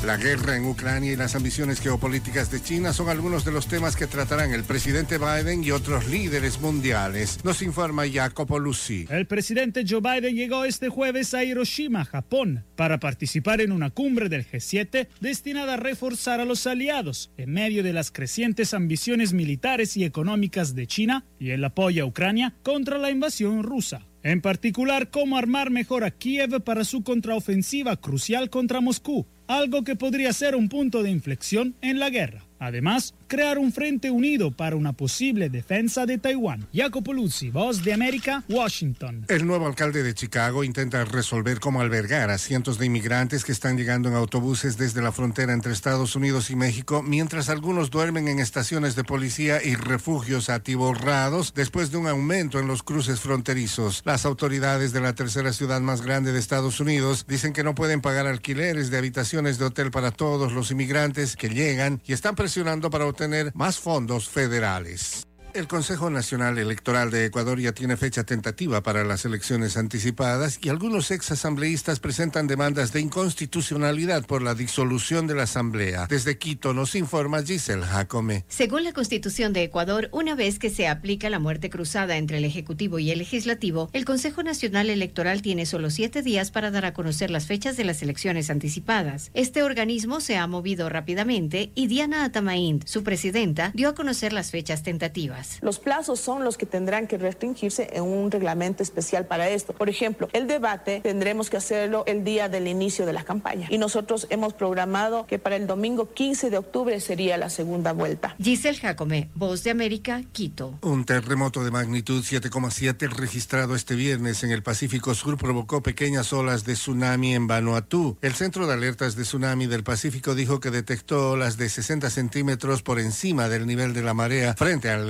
La 0.06 0.18
guerra 0.18 0.56
en 0.56 0.66
Ucrania 0.66 1.12
y 1.12 1.16
las 1.16 1.36
ambiciones 1.36 1.80
geopolíticas 1.80 2.50
de 2.50 2.60
China 2.60 2.92
son 2.92 3.08
algunos 3.10 3.46
de 3.46 3.52
los 3.52 3.68
temas 3.68 3.96
que 3.96 4.08
tratarán 4.08 4.52
el 4.52 4.64
presidente 4.64 5.20
Biden 5.20 5.64
y 5.64 5.70
otros 5.70 6.08
líderes 6.08 6.60
mundiales. 6.60 7.38
Nos 7.44 7.62
informa 7.62 8.10
Jacopo 8.12 8.58
Lucy. 8.58 9.06
El 9.12 9.28
presidente 9.28 9.86
Joe 9.88 10.02
Biden 10.02 10.36
llegó 10.36 10.66
este 10.66 10.90
jueves 10.90 11.36
a 11.36 11.44
Hiroshima, 11.44 12.04
Japón, 12.04 12.66
para 12.76 13.00
participar 13.00 13.62
en 13.62 13.72
una 13.72 13.92
cumbre 13.92 14.28
del 14.28 14.44
G7 14.44 15.08
destinada 15.20 15.76
a 15.76 15.78
reforzar 15.78 16.40
a 16.40 16.46
los 16.46 16.66
aliados 16.66 17.32
en 17.38 17.54
medio 17.54 17.84
de 17.84 17.94
las 17.94 18.10
crecientes 18.10 18.74
ambiciones 18.74 19.34
militares 19.34 19.96
y 19.98 20.04
económicas 20.04 20.74
de 20.74 20.88
China 20.88 21.26
y 21.38 21.52
el 21.52 21.64
apoyo 21.64 22.06
a 22.06 22.08
Ucrania 22.08 22.56
contra 22.64 22.98
la 22.98 23.12
invasión 23.12 23.62
rusa. 23.62 24.08
En 24.24 24.42
particular, 24.42 25.10
cómo 25.10 25.38
armar 25.38 25.72
mejor 25.72 26.04
a 26.04 26.12
Kiev 26.12 26.62
para 26.62 26.84
su 26.84 27.04
contraofensiva 27.04 27.96
crucial 27.96 28.52
contra 28.52 28.80
Moscú, 28.80 29.26
algo 29.48 29.84
que 29.84 29.96
podría 29.96 30.32
ser 30.32 30.56
un 30.56 30.70
punto 30.70 31.02
de 31.02 31.10
inflexión 31.10 31.76
en 31.82 32.00
la 32.00 32.12
guerra. 32.12 32.46
Además, 32.60 33.16
crear 33.32 33.58
un 33.58 33.72
frente 33.72 34.12
unido 34.12 34.52
para 34.52 34.76
una 34.76 34.92
posible 34.92 35.50
defensa 35.50 36.06
de 36.06 36.18
Taiwán. 36.18 36.68
Jacopo 36.74 37.14
Luzzi, 37.14 37.50
Voz 37.50 37.82
de 37.82 37.94
América, 37.94 38.44
Washington. 38.50 39.24
El 39.30 39.48
nuevo 39.48 39.68
alcalde 39.68 40.04
de 40.04 40.14
Chicago 40.14 40.66
intenta 40.66 41.06
resolver 41.06 41.62
cómo 41.62 41.80
albergar 41.80 42.30
a 42.30 42.38
cientos 42.38 42.78
de 42.78 42.88
inmigrantes 42.88 43.46
que 43.46 43.54
están 43.54 43.78
llegando 43.78 44.10
en 44.10 44.16
autobuses 44.16 44.76
desde 44.76 45.02
la 45.02 45.14
frontera 45.14 45.54
entre 45.54 45.72
Estados 45.72 46.18
Unidos 46.18 46.50
y 46.50 46.58
México, 46.58 47.04
mientras 47.04 47.48
algunos 47.48 47.90
duermen 47.90 48.28
en 48.28 48.40
estaciones 48.40 48.98
de 48.98 49.06
policía 49.06 49.64
y 49.64 49.76
refugios 49.76 50.50
atiborrados 50.50 51.54
después 51.54 51.90
de 51.90 52.00
un 52.00 52.08
aumento 52.08 52.60
en 52.60 52.68
los 52.68 52.84
cruces 52.84 53.22
fronterizos. 53.22 54.02
Las 54.04 54.26
autoridades 54.26 54.92
de 54.92 55.00
la 55.00 55.16
tercera 55.16 55.54
ciudad 55.54 55.80
más 55.80 56.02
grande 56.02 56.34
de 56.34 56.40
Estados 56.40 56.82
Unidos 56.82 57.26
dicen 57.30 57.54
que 57.54 57.64
no 57.64 57.76
pueden 57.76 58.02
pagar 58.02 58.28
alquileres 58.28 58.92
de 58.92 58.98
habitaciones 58.98 59.58
de 59.58 59.64
hotel 59.64 59.90
para 59.90 60.12
todos 60.12 60.52
los 60.52 60.70
inmigrantes 60.72 61.38
que 61.38 61.48
llegan 61.48 62.02
y 62.06 62.12
están 62.12 62.36
presionando 62.36 62.90
para 62.90 63.06
obtener 63.06 63.21
más 63.54 63.80
fondos 63.80 64.30
federales. 64.30 65.26
El 65.54 65.68
Consejo 65.68 66.10
Nacional 66.10 66.58
Electoral 66.58 67.12
de 67.12 67.26
Ecuador 67.26 67.60
ya 67.60 67.74
tiene 67.74 67.98
fecha 67.98 68.24
tentativa 68.24 68.82
para 68.84 69.04
las 69.04 69.26
elecciones 69.26 69.76
anticipadas 69.76 70.58
y 70.62 70.70
algunos 70.70 71.12
exasambleístas 71.12 72.00
presentan 72.00 72.48
demandas 72.48 72.94
de 72.94 73.02
inconstitucionalidad 73.02 74.26
por 74.26 74.42
la 74.42 74.56
disolución 74.56 75.28
de 75.28 75.36
la 75.36 75.44
Asamblea. 75.44 76.08
Desde 76.08 76.38
Quito 76.38 76.74
nos 76.74 76.96
informa 76.96 77.44
Giselle 77.44 77.84
Jacome. 77.84 78.46
Según 78.48 78.86
la 78.86 78.94
Constitución 78.94 79.52
de 79.52 79.64
Ecuador, 79.64 80.08
una 80.14 80.36
vez 80.36 80.58
que 80.58 80.70
se 80.70 80.88
aplica 80.88 81.30
la 81.30 81.40
muerte 81.40 81.70
cruzada 81.70 82.16
entre 82.16 82.38
el 82.38 82.46
Ejecutivo 82.46 83.00
y 83.00 83.12
el 83.12 83.20
Legislativo, 83.20 83.90
el 83.92 84.06
Consejo 84.06 84.44
Nacional 84.44 84.90
Electoral 84.90 85.42
tiene 85.42 85.66
solo 85.66 85.90
siete 85.90 86.22
días 86.22 86.50
para 86.52 86.72
dar 86.72 86.86
a 86.86 86.94
conocer 86.94 87.30
las 87.30 87.46
fechas 87.46 87.76
de 87.76 87.84
las 87.84 88.02
elecciones 88.02 88.50
anticipadas. 88.50 89.32
Este 89.34 89.64
organismo 89.64 90.22
se 90.22 90.38
ha 90.38 90.48
movido 90.48 90.88
rápidamente 90.88 91.74
y 91.76 91.88
Diana 91.88 92.24
Atamaín, 92.24 92.82
su 92.86 93.04
presidenta, 93.04 93.72
dio 93.74 93.90
a 93.90 93.96
conocer 93.96 94.32
las 94.32 94.50
fechas 94.52 94.82
tentativas. 94.84 95.41
Los 95.62 95.80
plazos 95.80 96.20
son 96.20 96.44
los 96.44 96.58
que 96.58 96.66
tendrán 96.66 97.08
que 97.08 97.18
restringirse 97.18 97.90
en 97.94 98.04
un 98.04 98.32
reglamento 98.32 98.84
especial 98.84 99.26
para 99.26 99.50
esto. 99.50 99.74
Por 99.74 99.90
ejemplo, 99.90 100.30
el 100.34 100.48
debate 100.48 101.02
tendremos 101.02 101.50
que 101.50 101.58
hacerlo 101.58 102.04
el 102.08 102.24
día 102.24 102.50
del 102.50 102.68
inicio 102.68 103.06
de 103.06 103.14
la 103.14 103.24
campaña 103.24 103.68
y 103.70 103.78
nosotros 103.78 104.28
hemos 104.30 104.54
programado 104.54 105.26
que 105.26 105.40
para 105.40 105.56
el 105.56 105.68
domingo 105.68 106.14
15 106.14 106.50
de 106.50 106.58
octubre 106.58 107.00
sería 107.00 107.38
la 107.38 107.50
segunda 107.50 107.94
vuelta. 107.94 108.36
Giselle 108.42 108.78
Jacome, 108.78 109.30
Voz 109.36 109.64
de 109.64 109.72
América, 109.72 110.22
Quito. 110.32 110.78
Un 110.82 111.06
terremoto 111.06 111.64
de 111.64 111.72
magnitud 111.72 112.24
7,7 112.24 113.10
registrado 113.10 113.76
este 113.76 113.96
viernes 113.96 114.44
en 114.44 114.52
el 114.52 114.64
Pacífico 114.64 115.14
Sur 115.16 115.38
provocó 115.38 115.82
pequeñas 115.82 116.34
olas 116.34 116.66
de 116.66 116.74
tsunami 116.74 117.36
en 117.36 117.48
Vanuatu. 117.48 118.18
El 118.22 118.34
Centro 118.34 118.68
de 118.68 118.74
Alertas 118.74 119.16
de 119.16 119.24
Tsunami 119.24 119.68
del 119.68 119.84
Pacífico 119.84 120.36
dijo 120.36 120.60
que 120.60 120.72
detectó 120.72 121.32
olas 121.32 121.58
de 121.58 121.70
60 121.70 122.10
centímetros 122.10 122.84
por 122.84 123.00
encima 123.00 123.50
del 123.50 123.66
nivel 123.68 123.94
de 123.94 124.02
la 124.02 124.14
marea 124.14 124.54
frente 124.56 124.90
al 124.90 125.08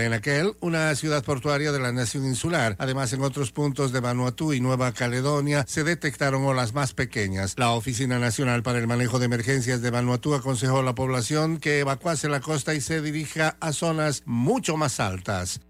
Una 0.59 0.93
ciudad 0.95 1.23
portuaria 1.23 1.71
de 1.71 1.79
la 1.79 1.91
nación 1.91 2.25
insular. 2.25 2.75
Además, 2.77 3.11
en 3.13 3.21
otros 3.21 3.51
puntos 3.51 3.91
de 3.91 3.99
Vanuatu 3.99 4.53
y 4.53 4.59
Nueva 4.59 4.91
Caledonia 4.91 5.65
se 5.67 5.83
detectaron 5.83 6.43
olas 6.43 6.73
más 6.73 6.93
pequeñas. 6.93 7.55
La 7.57 7.71
Oficina 7.71 8.19
Nacional 8.19 8.61
para 8.61 8.79
el 8.79 8.87
Manejo 8.87 9.19
de 9.19 9.25
Emergencias 9.25 9.81
de 9.81 9.89
Vanuatu 9.89 10.35
aconsejó 10.35 10.79
a 10.79 10.83
la 10.83 10.95
población 10.95 11.57
que 11.57 11.79
evacuase 11.79 12.29
la 12.29 12.39
costa 12.39 12.75
y 12.75 12.81
se 12.81 13.01
dirija 13.01 13.57
a 13.59 13.73
zonas 13.73 14.21
mucho 14.25 14.77
más 14.77 14.99
altas. 14.99 15.61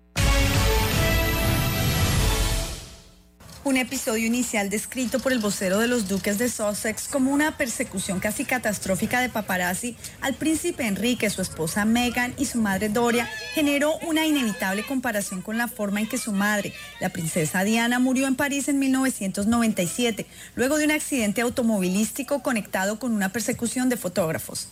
Un 3.64 3.78
episodio 3.78 4.26
inicial 4.26 4.72
descrito 4.72 5.20
por 5.20 5.32
el 5.32 5.38
vocero 5.38 5.78
de 5.78 5.88
los 5.88 6.08
duques 6.08 6.40
de 6.40 6.50
Sussex 6.50 7.08
como 7.08 7.32
una 7.32 7.58
persecución 7.58 8.20
casi 8.20 8.44
catastrófica 8.44 9.22
de 9.22 9.30
paparazzi 9.30 9.96
al 10.20 10.34
príncipe 10.34 10.88
Enrique, 10.88 11.30
su 11.30 11.44
esposa 11.44 11.86
Meghan 11.86 12.34
y 12.40 12.46
su 12.46 12.58
madre 12.58 12.90
Doria 12.90 13.30
generó 13.54 14.00
una 14.00 14.26
inevitable 14.26 14.84
comparación 14.84 15.44
con 15.44 15.60
la 15.60 15.68
forma 15.68 16.00
en 16.00 16.10
que 16.10 16.18
su 16.18 16.32
madre, 16.32 16.74
la 17.00 17.10
princesa 17.10 17.64
Diana, 17.64 18.00
murió 18.00 18.26
en 18.26 18.36
París 18.36 18.68
en 18.68 18.80
1997, 18.80 20.26
luego 20.56 20.80
de 20.80 20.86
un 20.86 20.92
accidente 20.92 21.42
automovilístico 21.42 22.42
conectado 22.42 22.98
con 22.98 23.12
una 23.12 23.30
persecución 23.30 23.90
de 23.90 23.98
fotógrafos. 23.98 24.70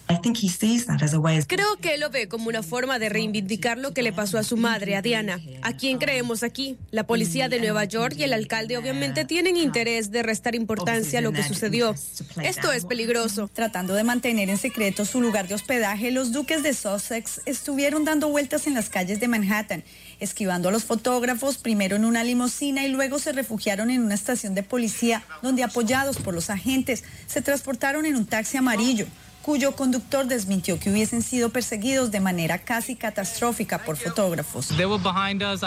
Creo 1.45 1.77
que 1.77 1.93
él 1.93 1.99
lo 1.99 2.09
ve 2.09 2.27
como 2.27 2.49
una 2.49 2.63
forma 2.63 2.97
de 2.97 3.09
reivindicar 3.09 3.77
lo 3.77 3.93
que 3.93 4.01
le 4.01 4.13
pasó 4.13 4.39
a 4.39 4.43
su 4.43 4.57
madre, 4.57 4.95
a 4.95 5.03
Diana. 5.03 5.39
¿A 5.61 5.73
quién 5.73 5.99
creemos 5.99 6.41
aquí? 6.41 6.75
La 6.89 7.05
policía 7.05 7.49
de 7.49 7.59
Nueva 7.59 7.83
York 7.85 8.15
y 8.17 8.23
el 8.23 8.33
alcalde 8.33 8.78
obviamente 8.79 9.25
tienen 9.25 9.57
interés 9.57 10.11
de 10.11 10.23
restar 10.23 10.55
importancia 10.55 11.19
a 11.19 11.21
lo 11.21 11.31
que 11.31 11.43
sucedió. 11.43 11.93
Esto 12.41 12.71
es 12.71 12.85
peligroso. 12.85 13.49
Tratando 13.51 13.93
de 13.93 14.03
mantener 14.03 14.49
en 14.49 14.57
secreto 14.57 15.05
su 15.05 15.21
lugar 15.21 15.47
de 15.47 15.55
hospedaje, 15.55 16.11
los 16.11 16.31
duques 16.31 16.63
de 16.63 16.73
Sussex 16.73 17.41
estuvieron 17.45 18.05
dando 18.05 18.29
vueltas 18.29 18.67
en 18.67 18.73
las 18.73 18.89
calles 18.89 19.19
de 19.19 19.27
Manhattan, 19.27 19.83
esquivando 20.19 20.69
a 20.69 20.71
los 20.71 20.83
fotógrafos, 20.83 21.57
primero 21.57 21.95
en 21.95 22.05
una 22.05 22.23
limusina 22.23 22.85
y 22.85 22.89
luego 22.89 23.19
se 23.19 23.31
refugiaron 23.31 23.89
en 23.89 24.01
una 24.01 24.15
estación 24.15 24.55
de 24.55 24.63
policía, 24.63 25.23
donde 25.41 25.63
apoyados 25.63 26.17
por 26.17 26.33
los 26.33 26.49
agentes, 26.49 27.03
se 27.27 27.41
transportaron 27.41 28.05
en 28.05 28.15
un 28.15 28.25
taxi 28.25 28.57
amarillo 28.57 29.05
cuyo 29.41 29.75
conductor 29.75 30.27
desmintió 30.27 30.79
que 30.79 30.89
hubiesen 30.89 31.21
sido 31.21 31.49
perseguidos 31.49 32.11
de 32.11 32.19
manera 32.19 32.59
casi 32.59 32.95
catastrófica 32.95 33.83
por 33.85 33.97
fotógrafos. 33.97 34.69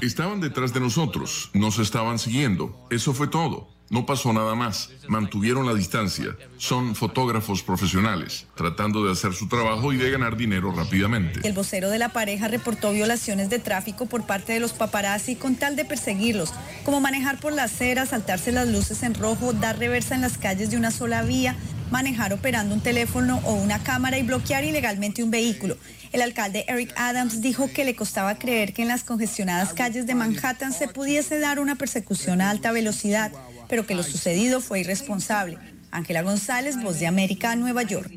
Estaban 0.02 0.40
detrás 0.40 0.72
de 0.72 0.80
nosotros, 0.80 1.50
nos 1.54 1.78
estaban 1.78 2.18
siguiendo. 2.18 2.86
Eso 2.90 3.14
fue 3.14 3.28
todo. 3.28 3.71
No 3.93 4.06
pasó 4.06 4.32
nada 4.32 4.55
más. 4.55 4.89
Mantuvieron 5.06 5.66
la 5.66 5.74
distancia. 5.74 6.35
Son 6.56 6.94
fotógrafos 6.94 7.62
profesionales, 7.62 8.47
tratando 8.55 9.05
de 9.05 9.12
hacer 9.12 9.35
su 9.35 9.48
trabajo 9.48 9.93
y 9.93 9.98
de 9.98 10.10
ganar 10.10 10.39
dinero 10.39 10.73
rápidamente. 10.73 11.47
El 11.47 11.52
vocero 11.52 11.90
de 11.90 11.98
la 11.98 12.09
pareja 12.09 12.48
reportó 12.48 12.90
violaciones 12.93 13.51
de 13.51 13.59
tráfico 13.59 14.06
por 14.06 14.24
parte 14.24 14.55
de 14.55 14.60
los 14.60 14.73
paparazzi 14.73 15.36
con 15.36 15.56
tal 15.56 15.77
de 15.77 15.85
perseguirlos, 15.85 16.55
como 16.86 17.02
manejar 17.02 17.39
por 17.39 17.52
la 17.52 17.64
acera, 17.64 18.06
saltarse 18.06 18.51
las 18.51 18.66
luces 18.66 19.02
en 19.02 19.14
rojo, 19.14 19.52
dar 19.52 19.78
reversa 19.78 20.14
en 20.14 20.23
las 20.23 20.39
calles 20.39 20.70
de 20.70 20.78
una 20.78 20.90
sola 20.90 21.23
vía, 21.23 21.55
manejar 21.90 22.32
operando 22.32 22.74
un 22.74 22.81
teléfono 22.81 23.43
o 23.44 23.52
una 23.52 23.82
cámara 23.82 24.16
y 24.16 24.23
bloquear 24.23 24.64
ilegalmente 24.64 25.23
un 25.23 25.31
vehículo. 25.31 25.77
El 26.12 26.23
alcalde 26.23 26.64
Eric 26.66 26.94
Adams 26.97 27.43
dijo 27.43 27.70
que 27.70 27.85
le 27.85 27.94
costaba 27.94 28.39
creer 28.39 28.73
que 28.73 28.82
en 28.82 28.89
las 28.89 29.05
congestionadas 29.05 29.74
calles 29.74 30.06
de 30.06 30.14
Manhattan 30.14 30.73
se 30.73 30.89
pudiese 30.89 31.39
dar 31.39 31.60
una 31.60 31.77
persecución 31.77 32.40
a 32.40 32.48
alta 32.48 32.73
velocidad, 32.73 33.32
pero 33.72 33.86
que 33.86 33.94
lo 33.94 34.02
sucedido 34.02 34.60
fue 34.60 34.80
irresponsable. 34.80 35.56
Ángela 35.90 36.20
González, 36.20 36.76
Voz 36.82 37.00
de 37.00 37.06
América, 37.06 37.56
Nueva 37.56 37.82
York. 37.82 38.12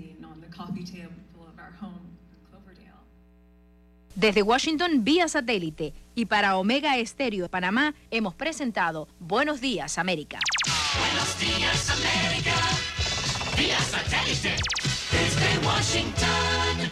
Desde 4.16 4.42
Washington, 4.42 5.06
vía 5.06 5.30
satélite. 5.30 5.94
Y 6.14 6.26
para 6.26 6.58
Omega 6.58 6.98
Estéreo 6.98 7.44
de 7.44 7.50
Panamá, 7.50 7.96
hemos 8.12 8.36
presentado 8.36 9.08
Buenos 9.22 9.62
Días, 9.62 9.98
América. 9.98 10.40
Buenos 11.00 11.40
días, 11.40 11.90
América. 11.90 12.52
Vía 13.58 13.80
satélite. 13.80 14.58
Desde 15.10 15.58
Washington. 15.66 16.92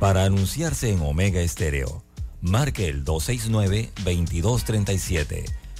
Para 0.00 0.24
anunciarse 0.24 0.90
en 0.90 1.00
Omega 1.00 1.42
Estéreo, 1.42 2.02
marque 2.40 2.88
el 2.88 3.04
269-2237. 3.04 5.44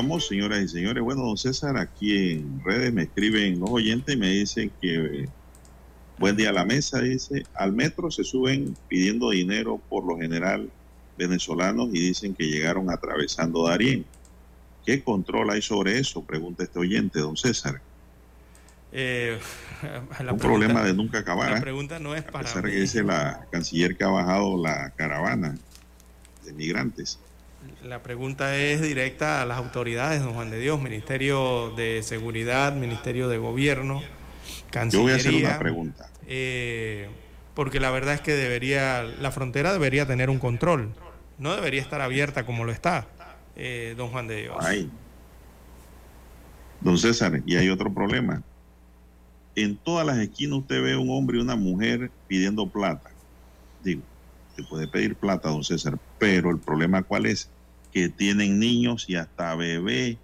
Continuamos, 0.00 0.28
señoras 0.28 0.62
y 0.62 0.68
señores. 0.68 1.02
Bueno, 1.02 1.22
don 1.22 1.36
César, 1.36 1.76
aquí 1.76 2.32
en 2.32 2.62
redes 2.64 2.90
me 2.90 3.02
escriben 3.02 3.60
los 3.60 3.68
oyentes 3.68 4.14
y 4.14 4.18
me 4.18 4.30
dicen 4.30 4.72
que 4.80 5.28
buen 6.16 6.36
día 6.36 6.48
a 6.48 6.52
la 6.54 6.64
mesa, 6.64 7.00
dice, 7.00 7.44
al 7.54 7.74
metro 7.74 8.10
se 8.10 8.24
suben 8.24 8.74
pidiendo 8.88 9.28
dinero 9.28 9.78
por 9.90 10.06
lo 10.06 10.16
general 10.16 10.70
venezolanos 11.18 11.90
y 11.92 12.00
dicen 12.00 12.34
que 12.34 12.44
llegaron 12.44 12.88
atravesando 12.88 13.68
Darién. 13.68 14.06
¿Qué 14.86 15.04
control 15.04 15.50
hay 15.50 15.60
sobre 15.60 15.98
eso? 15.98 16.22
Pregunta 16.24 16.64
este 16.64 16.78
oyente, 16.78 17.20
don 17.20 17.36
César. 17.36 17.82
Eh, 18.92 19.38
Un 20.30 20.38
problema 20.38 20.82
de 20.82 20.94
nunca 20.94 21.18
acabar. 21.18 21.50
La 21.50 21.58
¿eh? 21.58 21.60
pregunta 21.60 21.98
no 21.98 22.14
es 22.14 22.22
para. 22.22 22.38
A 22.38 22.42
pesar 22.44 22.64
que 22.64 22.76
dice 22.76 23.02
la 23.02 23.46
canciller 23.50 23.98
que 23.98 24.04
ha 24.04 24.08
bajado 24.08 24.56
la 24.56 24.92
caravana 24.96 25.58
de 26.46 26.52
migrantes. 26.54 27.18
La 27.84 28.02
pregunta 28.02 28.56
es 28.56 28.80
directa 28.80 29.42
a 29.42 29.46
las 29.46 29.58
autoridades, 29.58 30.22
don 30.22 30.34
Juan 30.34 30.50
de 30.50 30.58
Dios, 30.58 30.80
Ministerio 30.80 31.72
de 31.76 32.02
Seguridad, 32.02 32.74
Ministerio 32.74 33.28
de 33.28 33.38
Gobierno, 33.38 34.02
Cancillería. 34.70 34.90
Yo 34.90 35.02
voy 35.02 35.12
a 35.12 35.16
hacer 35.16 35.34
una 35.34 35.58
pregunta. 35.58 36.10
Eh, 36.26 37.08
porque 37.54 37.80
la 37.80 37.90
verdad 37.90 38.14
es 38.14 38.20
que 38.20 38.32
debería, 38.32 39.02
la 39.02 39.30
frontera 39.30 39.72
debería 39.72 40.06
tener 40.06 40.30
un 40.30 40.38
control, 40.38 40.94
no 41.38 41.54
debería 41.54 41.80
estar 41.80 42.00
abierta 42.00 42.46
como 42.46 42.64
lo 42.64 42.72
está, 42.72 43.08
eh, 43.56 43.94
don 43.96 44.10
Juan 44.10 44.28
de 44.28 44.42
Dios. 44.42 44.56
Ay. 44.60 44.90
Don 46.80 46.96
César, 46.96 47.42
y 47.44 47.56
hay 47.56 47.68
otro 47.68 47.92
problema. 47.92 48.42
En 49.54 49.76
todas 49.76 50.06
las 50.06 50.18
esquinas 50.18 50.60
usted 50.60 50.82
ve 50.82 50.96
un 50.96 51.10
hombre 51.10 51.38
y 51.38 51.40
una 51.40 51.56
mujer 51.56 52.10
pidiendo 52.26 52.66
plata. 52.66 53.10
Digo, 53.82 54.02
puede 54.62 54.88
pedir 54.88 55.16
plata, 55.16 55.48
don 55.48 55.64
César, 55.64 55.98
pero 56.18 56.50
el 56.50 56.58
problema 56.58 57.02
cuál 57.02 57.26
es? 57.26 57.50
Que 57.92 58.08
tienen 58.08 58.58
niños 58.58 59.06
y 59.08 59.16
hasta 59.16 59.54
bebé 59.54 60.18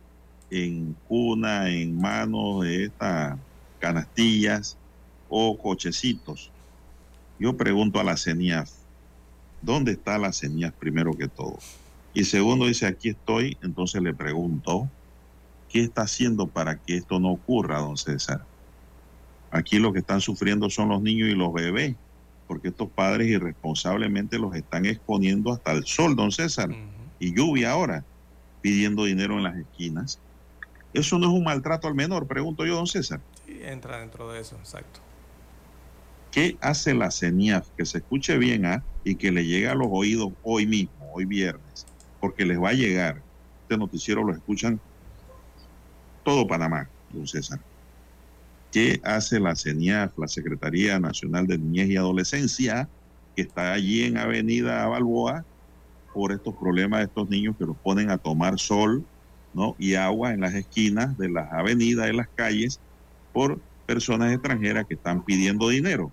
en 0.50 0.96
cuna, 1.08 1.70
en 1.70 2.00
manos 2.00 2.62
de 2.62 2.84
estas 2.84 3.38
canastillas 3.78 4.78
o 5.28 5.58
cochecitos. 5.58 6.50
Yo 7.38 7.56
pregunto 7.56 8.00
a 8.00 8.04
la 8.04 8.16
CENIAF, 8.16 8.70
¿dónde 9.60 9.92
está 9.92 10.18
la 10.18 10.32
CENIAF 10.32 10.74
primero 10.74 11.12
que 11.14 11.28
todo? 11.28 11.58
Y 12.14 12.24
segundo 12.24 12.66
dice, 12.66 12.86
aquí 12.86 13.10
estoy, 13.10 13.58
entonces 13.62 14.00
le 14.00 14.14
pregunto, 14.14 14.88
¿qué 15.68 15.82
está 15.82 16.02
haciendo 16.02 16.46
para 16.46 16.78
que 16.78 16.96
esto 16.96 17.20
no 17.20 17.32
ocurra, 17.32 17.80
don 17.80 17.96
César? 17.96 18.44
Aquí 19.50 19.78
lo 19.78 19.92
que 19.92 19.98
están 19.98 20.20
sufriendo 20.20 20.70
son 20.70 20.88
los 20.88 21.02
niños 21.02 21.28
y 21.28 21.34
los 21.34 21.52
bebés 21.52 21.96
porque 22.46 22.68
estos 22.68 22.88
padres 22.88 23.28
irresponsablemente 23.28 24.38
los 24.38 24.54
están 24.54 24.86
exponiendo 24.86 25.52
hasta 25.52 25.72
el 25.72 25.84
sol, 25.84 26.16
don 26.16 26.32
César, 26.32 26.70
y 27.18 27.34
lluvia 27.34 27.72
ahora, 27.72 28.04
pidiendo 28.60 29.04
dinero 29.04 29.36
en 29.36 29.42
las 29.42 29.56
esquinas. 29.56 30.20
¿Eso 30.92 31.18
no 31.18 31.26
es 31.26 31.32
un 31.32 31.44
maltrato 31.44 31.88
al 31.88 31.94
menor? 31.94 32.26
Pregunto 32.26 32.64
yo, 32.64 32.76
don 32.76 32.86
César. 32.86 33.20
Sí, 33.44 33.58
entra 33.62 33.98
dentro 33.98 34.30
de 34.32 34.40
eso, 34.40 34.56
exacto. 34.56 35.00
¿Qué 36.30 36.56
hace 36.60 36.94
la 36.94 37.10
CENIAF? 37.10 37.68
Que 37.76 37.86
se 37.86 37.98
escuche 37.98 38.36
bien 38.38 38.66
¿ah? 38.66 38.84
y 39.04 39.16
que 39.16 39.32
le 39.32 39.44
llegue 39.44 39.68
a 39.68 39.74
los 39.74 39.88
oídos 39.90 40.32
hoy 40.42 40.66
mismo, 40.66 41.10
hoy 41.12 41.24
viernes, 41.24 41.86
porque 42.20 42.44
les 42.44 42.60
va 42.60 42.70
a 42.70 42.74
llegar. 42.74 43.22
Este 43.62 43.76
noticiero 43.76 44.22
lo 44.22 44.32
escuchan 44.32 44.80
todo 46.24 46.46
Panamá, 46.46 46.88
don 47.10 47.26
César. 47.26 47.60
¿Qué 48.76 49.00
hace 49.04 49.40
la 49.40 49.56
CENIAF, 49.56 50.18
la 50.18 50.28
Secretaría 50.28 51.00
Nacional 51.00 51.46
de 51.46 51.56
Niñez 51.56 51.88
y 51.88 51.96
Adolescencia, 51.96 52.86
que 53.34 53.40
está 53.40 53.72
allí 53.72 54.02
en 54.02 54.18
Avenida 54.18 54.86
Balboa, 54.86 55.46
por 56.12 56.30
estos 56.30 56.54
problemas 56.54 57.00
de 57.00 57.06
estos 57.06 57.30
niños 57.30 57.56
que 57.58 57.64
los 57.64 57.78
ponen 57.78 58.10
a 58.10 58.18
tomar 58.18 58.58
sol 58.58 59.02
¿no? 59.54 59.74
y 59.78 59.94
agua 59.94 60.34
en 60.34 60.42
las 60.42 60.52
esquinas 60.52 61.16
de 61.16 61.30
las 61.30 61.50
avenidas, 61.54 62.04
de 62.04 62.12
las 62.12 62.28
calles, 62.28 62.78
por 63.32 63.58
personas 63.86 64.34
extranjeras 64.34 64.84
que 64.86 64.92
están 64.92 65.24
pidiendo 65.24 65.70
dinero? 65.70 66.12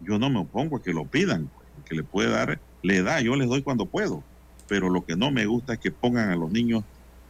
Yo 0.00 0.18
no 0.18 0.30
me 0.30 0.38
opongo 0.38 0.78
a 0.78 0.82
que 0.82 0.94
lo 0.94 1.04
pidan, 1.04 1.50
que 1.84 1.94
le 1.94 2.02
puede 2.02 2.30
dar, 2.30 2.58
le 2.80 3.02
da, 3.02 3.20
yo 3.20 3.36
les 3.36 3.46
doy 3.46 3.60
cuando 3.60 3.84
puedo, 3.84 4.24
pero 4.68 4.88
lo 4.88 5.04
que 5.04 5.16
no 5.16 5.30
me 5.30 5.44
gusta 5.44 5.74
es 5.74 5.80
que 5.80 5.90
pongan 5.90 6.30
a 6.30 6.36
los 6.36 6.50
niños, 6.50 6.82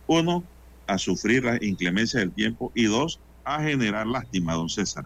uno, 0.07 0.45
a 0.87 0.97
sufrir 0.97 1.43
la 1.43 1.59
inclemencia 1.61 2.21
del 2.21 2.31
tiempo 2.31 2.71
y 2.77 2.85
dos, 2.85 3.19
a 3.57 3.63
generar 3.63 4.07
lástima, 4.07 4.55
don 4.55 4.69
César. 4.69 5.05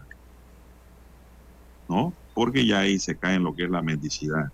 ¿No? 1.87 2.13
Porque 2.33 2.65
ya 2.65 2.79
ahí 2.79 2.99
se 2.99 3.17
cae 3.17 3.35
en 3.35 3.43
lo 3.43 3.55
que 3.55 3.63
es 3.63 3.69
la 3.69 3.81
mendicidad. 3.81 4.51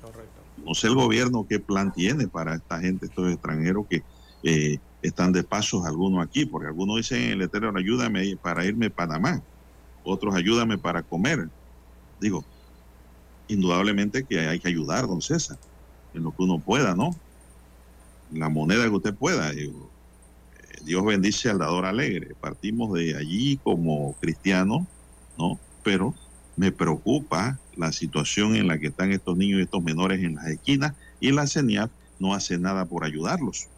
correcto. 0.00 0.40
No 0.64 0.74
sé 0.74 0.88
el 0.88 0.94
gobierno 0.94 1.46
qué 1.48 1.58
plan 1.58 1.92
tiene 1.92 2.28
para 2.28 2.54
esta 2.54 2.80
gente, 2.80 3.06
estos 3.06 3.32
extranjeros 3.32 3.86
que 3.88 4.02
eh, 4.42 4.78
están 5.02 5.32
de 5.32 5.42
pasos 5.42 5.84
algunos 5.86 6.24
aquí, 6.24 6.46
porque 6.46 6.68
algunos 6.68 6.96
dicen 6.96 7.22
en 7.22 7.30
el 7.32 7.42
Eterno, 7.42 7.72
ayúdame 7.76 8.36
para 8.36 8.64
irme 8.64 8.86
a 8.86 8.90
Panamá, 8.90 9.42
otros 10.04 10.34
ayúdame 10.34 10.78
para 10.78 11.02
comer. 11.02 11.48
Digo, 12.20 12.44
indudablemente 13.48 14.24
que 14.24 14.40
hay 14.40 14.60
que 14.60 14.68
ayudar, 14.68 15.06
don 15.06 15.20
César, 15.20 15.58
en 16.14 16.22
lo 16.22 16.30
que 16.30 16.42
uno 16.42 16.58
pueda, 16.58 16.94
¿no? 16.94 17.10
La 18.32 18.48
moneda 18.48 18.84
que 18.84 18.90
usted 18.90 19.14
pueda. 19.14 19.50
Digo, 19.50 19.89
Dios 20.84 21.04
bendice 21.04 21.50
al 21.50 21.58
dador 21.58 21.84
alegre. 21.86 22.34
Partimos 22.40 22.92
de 22.92 23.16
allí 23.16 23.58
como 23.62 24.14
cristianos, 24.20 24.86
¿no? 25.38 25.58
Pero 25.82 26.14
me 26.56 26.72
preocupa 26.72 27.58
la 27.76 27.92
situación 27.92 28.56
en 28.56 28.68
la 28.68 28.78
que 28.78 28.88
están 28.88 29.12
estos 29.12 29.36
niños 29.36 29.60
y 29.60 29.62
estos 29.62 29.82
menores 29.82 30.22
en 30.22 30.34
las 30.34 30.46
esquinas 30.46 30.94
y 31.20 31.32
la 31.32 31.46
CENIAF 31.46 31.90
no 32.18 32.34
hace 32.34 32.58
nada 32.58 32.84
por 32.84 33.04
ayudarlos, 33.04 33.68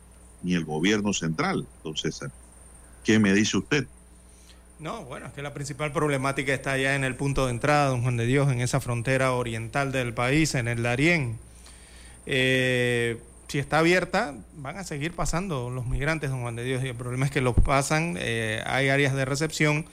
ni 0.42 0.54
el 0.54 0.64
gobierno 0.64 1.12
central, 1.12 1.66
don 1.84 1.96
César. 1.96 2.30
¿Qué 3.04 3.18
me 3.18 3.32
dice 3.32 3.56
usted? 3.56 3.86
No, 4.80 5.04
bueno, 5.04 5.26
es 5.26 5.32
que 5.32 5.42
la 5.42 5.54
principal 5.54 5.92
problemática 5.92 6.52
está 6.52 6.72
allá 6.72 6.96
en 6.96 7.04
el 7.04 7.14
punto 7.14 7.46
de 7.46 7.52
entrada, 7.52 7.90
don 7.90 8.02
Juan 8.02 8.16
de 8.16 8.26
Dios, 8.26 8.50
en 8.50 8.60
esa 8.60 8.80
frontera 8.80 9.32
oriental 9.32 9.92
del 9.92 10.12
país, 10.12 10.56
en 10.56 10.66
el 10.66 10.82
Darién. 10.82 11.38
Eh, 12.26 13.20
si 13.52 13.58
está 13.58 13.80
abierta, 13.80 14.34
van 14.54 14.78
a 14.78 14.82
seguir 14.82 15.12
pasando 15.12 15.68
los 15.68 15.84
migrantes, 15.84 16.30
don 16.30 16.40
Juan 16.40 16.56
de 16.56 16.64
Dios. 16.64 16.82
Y 16.84 16.88
el 16.88 16.94
problema 16.94 17.26
es 17.26 17.30
que 17.30 17.42
los 17.42 17.54
pasan, 17.54 18.16
eh, 18.18 18.62
hay 18.64 18.88
áreas 18.88 19.12
de 19.12 19.26
recepción 19.26 19.84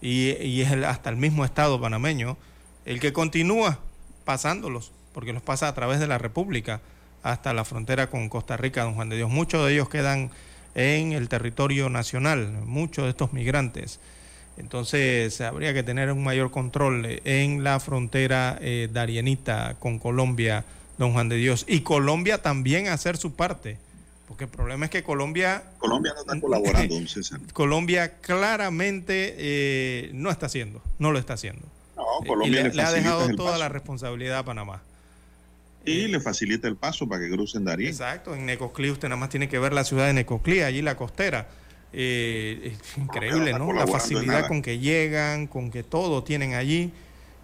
y, 0.00 0.60
es 0.60 0.72
hasta 0.72 1.10
el 1.10 1.16
mismo 1.16 1.44
Estado 1.44 1.80
panameño 1.80 2.36
el 2.84 2.98
que 2.98 3.12
continúa 3.12 3.78
pasándolos, 4.24 4.90
porque 5.12 5.32
los 5.32 5.40
pasa 5.40 5.68
a 5.68 5.74
través 5.74 6.00
de 6.00 6.08
la 6.08 6.18
República 6.18 6.80
hasta 7.22 7.54
la 7.54 7.64
frontera 7.64 8.10
con 8.10 8.28
Costa 8.28 8.56
Rica, 8.56 8.82
don 8.82 8.96
Juan 8.96 9.08
de 9.08 9.18
Dios. 9.18 9.30
Muchos 9.30 9.64
de 9.64 9.74
ellos 9.74 9.88
quedan 9.88 10.32
en 10.74 11.12
el 11.12 11.28
territorio 11.28 11.88
nacional, 11.88 12.54
muchos 12.64 13.04
de 13.04 13.10
estos 13.10 13.32
migrantes. 13.32 14.00
Entonces 14.56 15.40
habría 15.42 15.72
que 15.72 15.84
tener 15.84 16.10
un 16.10 16.24
mayor 16.24 16.50
control 16.50 17.20
en 17.24 17.62
la 17.62 17.78
frontera 17.78 18.58
eh, 18.60 18.88
darienita 18.92 19.76
con 19.78 20.00
Colombia 20.00 20.64
don 20.98 21.12
Juan 21.12 21.28
de 21.28 21.36
Dios. 21.36 21.64
Y 21.68 21.80
Colombia 21.80 22.42
también 22.42 22.88
hacer 22.88 23.16
su 23.16 23.34
parte. 23.34 23.78
Porque 24.28 24.44
el 24.44 24.50
problema 24.50 24.86
es 24.86 24.90
que 24.90 25.02
Colombia... 25.02 25.62
Colombia 25.78 26.12
no 26.14 26.20
está 26.20 26.40
colaborando, 26.40 26.94
don 26.94 27.06
César. 27.06 27.40
Colombia 27.52 28.18
claramente 28.20 29.34
eh, 29.38 30.10
no 30.14 30.30
está 30.30 30.46
haciendo, 30.46 30.82
no 30.98 31.12
lo 31.12 31.18
está 31.18 31.34
haciendo. 31.34 31.62
No, 31.96 32.04
Colombia 32.26 32.64
le, 32.64 32.68
le, 32.70 32.74
le, 32.74 32.82
ha 32.82 32.92
dejado 32.92 33.28
toda 33.36 33.52
paso. 33.52 33.62
la 33.62 33.68
responsabilidad 33.68 34.38
a 34.38 34.44
Panamá. 34.44 34.82
Y 35.84 36.08
le 36.08 36.18
facilita 36.18 36.66
el 36.66 36.74
paso 36.74 37.08
para 37.08 37.22
que 37.22 37.30
crucen 37.30 37.64
Darien. 37.64 37.90
Exacto, 37.90 38.34
en 38.34 38.44
Necoclí 38.44 38.90
usted 38.90 39.08
nada 39.08 39.20
más 39.20 39.28
tiene 39.28 39.48
que 39.48 39.60
ver 39.60 39.72
la 39.72 39.84
ciudad 39.84 40.06
de 40.06 40.12
Necoclí, 40.12 40.60
allí 40.60 40.82
la 40.82 40.96
costera. 40.96 41.46
Eh, 41.92 42.72
es 42.74 42.98
increíble, 42.98 43.52
¿no? 43.52 43.72
La 43.72 43.86
facilidad 43.86 44.48
con 44.48 44.60
que 44.60 44.80
llegan, 44.80 45.46
con 45.46 45.70
que 45.70 45.84
todo 45.84 46.24
tienen 46.24 46.54
allí. 46.54 46.92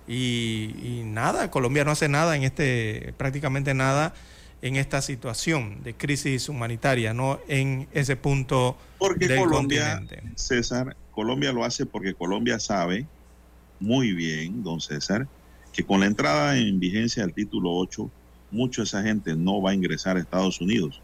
Y, 0.09 0.75
y, 0.83 1.03
nada, 1.05 1.51
Colombia 1.51 1.85
no 1.85 1.93
hace 1.93 2.09
nada 2.09 2.37
en 2.37 2.43
este, 2.43 3.15
prácticamente 3.17 3.73
nada 3.75 4.15
en 4.63 4.77
esta 4.77 5.03
situación 5.03 5.83
de 5.83 5.95
crisis 5.95 6.49
humanitaria, 6.49 7.13
no 7.13 7.41
en 7.49 7.89
ese 7.93 8.17
punto 8.17 8.77
porque 8.99 9.27
del 9.27 9.41
Colombia, 9.41 9.99
continente. 9.99 10.33
César, 10.37 10.97
Colombia 11.11 11.53
lo 11.53 11.65
hace 11.65 11.85
porque 11.85 12.15
Colombia 12.15 12.59
sabe 12.61 13.07
muy 13.81 14.13
bien, 14.13 14.63
don 14.63 14.81
César, 14.81 15.27
que 15.73 15.85
con 15.85 16.01
la 16.01 16.07
entrada 16.07 16.57
en 16.57 16.79
vigencia 16.79 17.25
del 17.25 17.35
título 17.35 17.73
8, 17.75 18.11
mucha 18.53 18.83
de 18.83 18.87
esa 18.87 19.03
gente 19.03 19.35
no 19.35 19.61
va 19.61 19.71
a 19.71 19.75
ingresar 19.75 20.17
a 20.17 20.21
Estados 20.21 20.61
Unidos. 20.61 21.01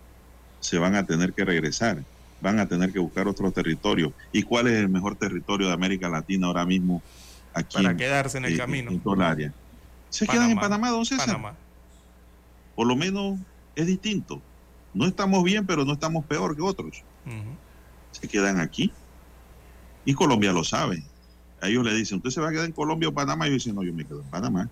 Se 0.60 0.78
van 0.78 0.94
a 0.94 1.04
tener 1.06 1.32
que 1.32 1.44
regresar, 1.44 2.04
van 2.40 2.60
a 2.60 2.68
tener 2.68 2.92
que 2.92 3.00
buscar 3.00 3.26
otro 3.26 3.50
territorio. 3.50 4.12
¿Y 4.32 4.44
cuál 4.44 4.68
es 4.68 4.74
el 4.74 4.88
mejor 4.88 5.16
territorio 5.16 5.66
de 5.66 5.72
América 5.72 6.08
Latina 6.08 6.46
ahora 6.46 6.64
mismo? 6.64 7.02
Aquí 7.58 7.76
Para 7.82 7.96
quedarse 7.96 8.38
en 8.38 8.44
el 8.44 8.52
en- 8.52 8.58
camino. 8.58 8.90
En 8.90 9.00
toda 9.00 9.16
el 9.16 9.22
área. 9.32 9.52
Se 10.10 10.26
quedan 10.26 10.50
en 10.50 10.58
Panamá, 10.58 10.90
don 10.90 11.04
César. 11.04 11.26
Panamá. 11.26 11.54
Por 12.74 12.86
lo 12.86 12.96
menos 12.96 13.38
es 13.74 13.86
distinto. 13.86 14.40
No 14.94 15.06
estamos 15.06 15.44
bien, 15.44 15.66
pero 15.66 15.84
no 15.84 15.92
estamos 15.92 16.24
peor 16.24 16.56
que 16.56 16.62
otros. 16.62 17.02
Se 18.12 18.26
quedan 18.28 18.58
aquí. 18.60 18.90
Y 20.04 20.14
Colombia 20.14 20.52
lo 20.52 20.64
sabe. 20.64 21.02
A 21.60 21.68
ellos 21.68 21.84
le 21.84 21.92
dicen, 21.94 22.18
¿usted 22.18 22.30
se 22.30 22.40
va 22.40 22.48
a 22.48 22.50
quedar 22.52 22.64
en 22.66 22.72
Colombia 22.72 23.08
o 23.08 23.12
Panamá? 23.12 23.46
Y 23.46 23.50
ellos 23.50 23.64
dicen, 23.64 23.74
no, 23.76 23.82
yo 23.82 23.92
me 23.92 24.04
quedo 24.06 24.20
en 24.22 24.28
Panamá. 24.30 24.68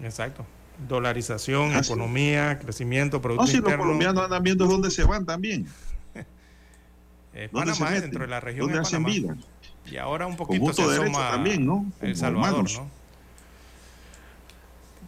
Exacto. 0.00 0.44
Dolarización, 0.88 1.72
Ah, 1.74 1.80
economía, 1.80 2.58
crecimiento, 2.58 3.20
producto 3.20 3.44
No, 3.44 3.46
si 3.46 3.58
los 3.58 3.74
colombianos 3.74 4.24
andan 4.24 4.42
viendo 4.42 4.66
dónde 4.66 4.90
se 4.90 5.04
van 5.04 5.24
también. 5.26 5.66
Eh, 7.34 7.48
¿Dónde 7.50 7.72
se 7.72 7.78
Panamá 7.78 7.90
meten? 7.94 8.02
dentro 8.10 8.20
de 8.24 8.28
la 8.30 8.40
región 8.40 8.60
¿Dónde 8.66 8.74
de 8.74 8.80
hacen 8.82 9.02
Panamá. 9.04 9.14
vida? 9.34 9.36
Y 9.90 9.96
ahora 9.96 10.26
un 10.26 10.36
Con 10.36 10.46
poquito 10.46 10.66
justo 10.66 10.90
se 10.90 11.00
asoma 11.00 11.30
también, 11.30 11.66
¿no? 11.66 11.90
El 12.00 12.16
Salvador. 12.16 12.66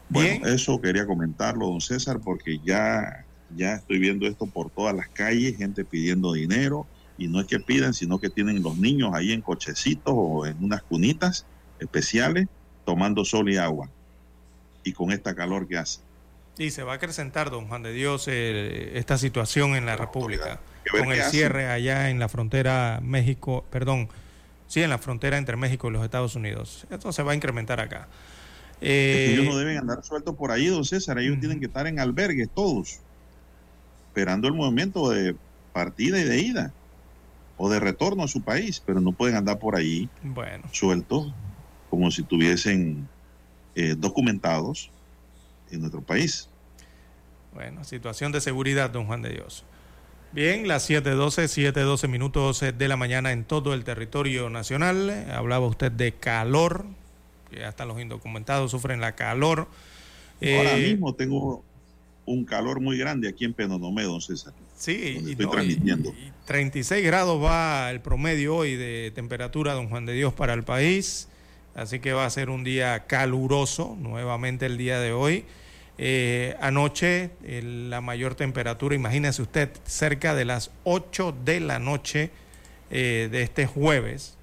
Bueno, 0.09 0.47
eso 0.47 0.81
quería 0.81 1.07
comentarlo, 1.07 1.67
don 1.67 1.81
César, 1.81 2.21
porque 2.23 2.61
ya, 2.65 3.25
ya 3.57 3.75
estoy 3.75 3.99
viendo 3.99 4.27
esto 4.27 4.47
por 4.47 4.71
todas 4.71 4.95
las 4.95 5.09
calles, 5.09 5.57
gente 5.57 5.85
pidiendo 5.85 6.33
dinero, 6.33 6.87
y 7.19 7.27
no 7.29 7.41
es 7.41 7.47
que 7.47 7.59
pidan, 7.59 7.95
sino 7.95 8.19
que 8.19 8.31
tienen 8.31 8.63
los 8.63 8.77
niños 8.77 9.13
ahí 9.15 9.33
en 9.33 9.41
cochecitos 9.41 10.13
o 10.17 10.47
en 10.47 10.63
unas 10.63 10.83
cunitas 10.83 11.47
especiales, 11.81 12.49
tomando 12.85 13.25
sol 13.25 13.51
y 13.51 13.57
agua, 13.57 13.89
y 14.85 14.93
con 14.93 15.11
esta 15.11 15.35
calor 15.35 15.67
que 15.67 15.79
hace. 15.79 16.01
Y 16.59 16.71
se 16.71 16.85
va 16.85 16.93
a 16.93 16.97
acrecentar, 16.97 17.51
don 17.51 17.67
Juan 17.67 17.83
de 17.83 17.93
Dios, 17.93 18.29
eh, 18.29 18.93
esta 18.95 19.19
situación 19.19 19.75
en 19.75 19.87
la 19.87 19.97
República. 19.97 20.61
Con 20.91 21.11
el 21.11 21.23
cierre 21.23 21.69
allá 21.69 22.11
en 22.11 22.19
la 22.19 22.29
frontera 22.29 23.01
México, 23.03 23.65
perdón, 23.71 24.09
sí, 24.75 24.83
en 24.83 24.91
la 24.91 24.99
frontera 24.99 25.39
entre 25.39 25.57
México 25.57 25.89
y 25.89 25.93
los 25.93 26.03
Estados 26.03 26.35
Unidos. 26.35 26.85
Esto 26.91 27.13
se 27.13 27.23
va 27.23 27.31
a 27.31 27.35
incrementar 27.37 27.79
acá. 27.79 28.09
Eh, 28.81 29.29
ellos 29.31 29.47
no 29.47 29.57
deben 29.57 29.79
andar 29.79 30.03
sueltos 30.03 30.35
por 30.35 30.51
ahí, 30.51 30.67
don 30.67 30.85
César, 30.85 31.17
ellos 31.21 31.39
tienen 31.39 31.61
que 31.61 31.67
estar 31.67 31.87
en 31.87 32.01
albergues 32.01 32.49
todos, 32.53 32.99
esperando 34.09 34.49
el 34.49 34.55
movimiento 34.55 35.11
de 35.11 35.37
partida 35.73 36.19
y 36.19 36.25
de 36.25 36.41
ida, 36.41 36.73
o 37.57 37.71
de 37.71 37.79
retorno 37.79 38.25
a 38.25 38.29
su 38.29 38.43
país, 38.43 38.83
pero 38.85 39.01
no 39.01 39.13
pueden 39.13 39.37
andar 39.37 39.61
por 39.61 39.77
ahí 39.77 40.09
bueno, 40.25 40.65
sueltos, 40.73 41.33
como 41.89 42.11
si 42.11 42.25
tuviesen 42.25 43.09
eh, 43.77 43.95
documentados 43.97 44.91
en 45.71 45.79
nuestro 45.83 46.03
país. 46.03 46.49
bueno, 47.53 47.85
situación 47.85 48.33
de 48.33 48.41
seguridad, 48.41 48.91
don 48.91 49.07
Juan 49.07 49.23
de 49.23 49.35
Dios. 49.35 49.65
Bien, 50.35 50.67
las 50.67 50.91
7.12, 50.91 51.73
7.12 51.73 52.09
minutos 52.09 52.63
eh, 52.63 52.73
de 52.73 52.89
la 52.89 52.97
mañana 52.97 53.31
en 53.33 53.45
todo 53.45 53.73
el 53.73 53.85
territorio 53.85 54.51
nacional. 54.51 55.27
Hablaba 55.33 55.67
usted 55.67 55.93
de 55.93 56.13
calor, 56.13 56.85
que 57.51 57.65
hasta 57.65 57.85
los 57.85 58.01
indocumentados 58.01 58.73
sufren 58.73 59.01
la 59.01 59.15
calor. 59.15 59.69
Ahora 60.43 60.77
Eh, 60.77 60.89
mismo 60.91 61.15
tengo 61.15 61.63
un 62.27 62.45
calor 62.45 62.81
muy 62.81 62.99
grande 62.99 63.29
aquí 63.29 63.45
en 63.45 63.53
Penonomé, 63.53 64.03
don 64.03 64.21
César. 64.21 64.53
Sí, 64.77 65.21
y 65.25 65.31
estoy 65.33 65.47
no, 65.47 65.53
y- 65.53 65.55
transmitiendo. 65.55 66.15
36 66.47 67.05
grados 67.05 67.41
va 67.43 67.91
el 67.93 68.01
promedio 68.01 68.57
hoy 68.57 68.75
de 68.75 69.13
temperatura, 69.15 69.73
don 69.75 69.89
Juan 69.89 70.05
de 70.05 70.15
Dios, 70.15 70.33
para 70.35 70.53
el 70.55 70.65
país. 70.65 71.29
Así 71.77 72.01
que 72.01 72.13
va 72.13 72.25
a 72.27 72.31
ser 72.31 72.51
un 72.51 72.65
día 72.65 73.07
caluroso, 73.07 73.97
nuevamente 74.01 74.67
el 74.67 74.79
día 74.79 74.99
de 74.99 75.13
hoy. 75.13 75.45
Eh, 75.97 76.57
anoche 76.61 77.31
eh, 77.45 77.63
la 77.63 78.01
mayor 78.01 78.35
temperatura, 78.35 78.95
imagínese 78.95 79.43
usted, 79.43 79.71
cerca 79.85 80.35
de 80.35 80.45
las 80.45 80.71
8 80.85 81.35
de 81.45 81.61
la 81.61 81.79
noche 81.79 82.31
eh, 82.91 83.29
de 83.31 83.43
este 83.43 83.67
jueves, 83.67 84.37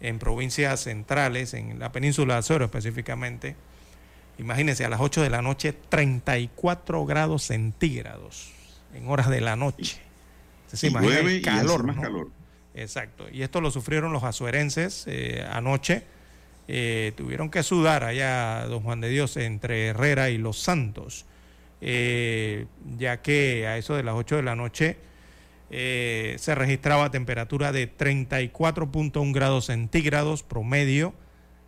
en 0.00 0.18
provincias 0.18 0.80
centrales, 0.80 1.54
en 1.54 1.78
la 1.78 1.92
península 1.92 2.34
de 2.34 2.40
Azores 2.40 2.66
específicamente. 2.66 3.56
Imagínense, 4.38 4.84
a 4.84 4.88
las 4.88 5.00
8 5.00 5.22
de 5.22 5.30
la 5.30 5.42
noche, 5.42 5.74
34 5.88 7.04
grados 7.04 7.42
centígrados 7.42 8.52
en 8.94 9.08
horas 9.08 9.28
de 9.28 9.40
la 9.40 9.56
noche. 9.56 10.00
Se 10.72 10.86
imagina 10.86 11.30
y 11.30 11.42
calor, 11.42 11.84
más 11.84 11.96
¿no? 11.96 12.02
calor. 12.02 12.28
Exacto. 12.74 13.26
Y 13.30 13.42
esto 13.42 13.60
lo 13.60 13.70
sufrieron 13.70 14.12
los 14.12 14.22
azuerenses 14.24 15.04
eh, 15.06 15.46
anoche. 15.50 16.04
Eh, 16.72 17.12
tuvieron 17.16 17.50
que 17.50 17.64
sudar 17.64 18.04
allá, 18.04 18.64
don 18.68 18.82
Juan 18.84 19.00
de 19.00 19.08
Dios, 19.08 19.36
entre 19.36 19.88
Herrera 19.88 20.30
y 20.30 20.38
Los 20.38 20.58
Santos, 20.60 21.26
eh, 21.80 22.66
ya 22.96 23.22
que 23.22 23.66
a 23.66 23.76
eso 23.76 23.96
de 23.96 24.04
las 24.04 24.14
8 24.14 24.36
de 24.36 24.42
la 24.44 24.54
noche 24.54 24.96
eh, 25.70 26.36
se 26.38 26.54
registraba 26.54 27.10
temperatura 27.10 27.72
de 27.72 27.92
34.1 27.92 29.32
grados 29.32 29.66
centígrados 29.66 30.42
promedio 30.44 31.12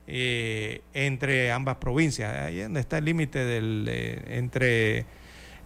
entre 0.06 1.50
ambas 1.52 1.76
provincias. 1.76 2.36
Ahí 2.36 2.58
donde 2.60 2.80
está 2.80 2.98
el 2.98 3.04
límite 3.06 3.56
entre 4.36 5.06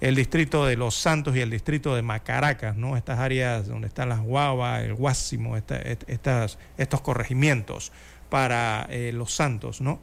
el 0.01 0.15
distrito 0.15 0.67
de 0.67 0.77
Los 0.77 0.95
Santos 0.95 1.35
y 1.37 1.41
el 1.41 1.51
distrito 1.51 1.95
de 1.97 2.03
Macaracas, 2.03 2.77
¿no? 2.77 2.97
Estas 2.97 3.19
áreas 3.19 3.67
donde 3.67 3.89
están 3.89 4.09
las 4.11 4.21
Guavas, 4.21 4.83
el 4.85 4.95
Guásimo, 4.95 5.57
esta- 5.57 5.81
est- 5.81 6.09
estas, 6.09 6.59
estos 6.77 7.01
corregimientos 7.01 7.93
para 8.29 8.87
eh, 8.91 9.13
Los 9.13 9.33
Santos, 9.33 9.81
¿no? 9.81 10.01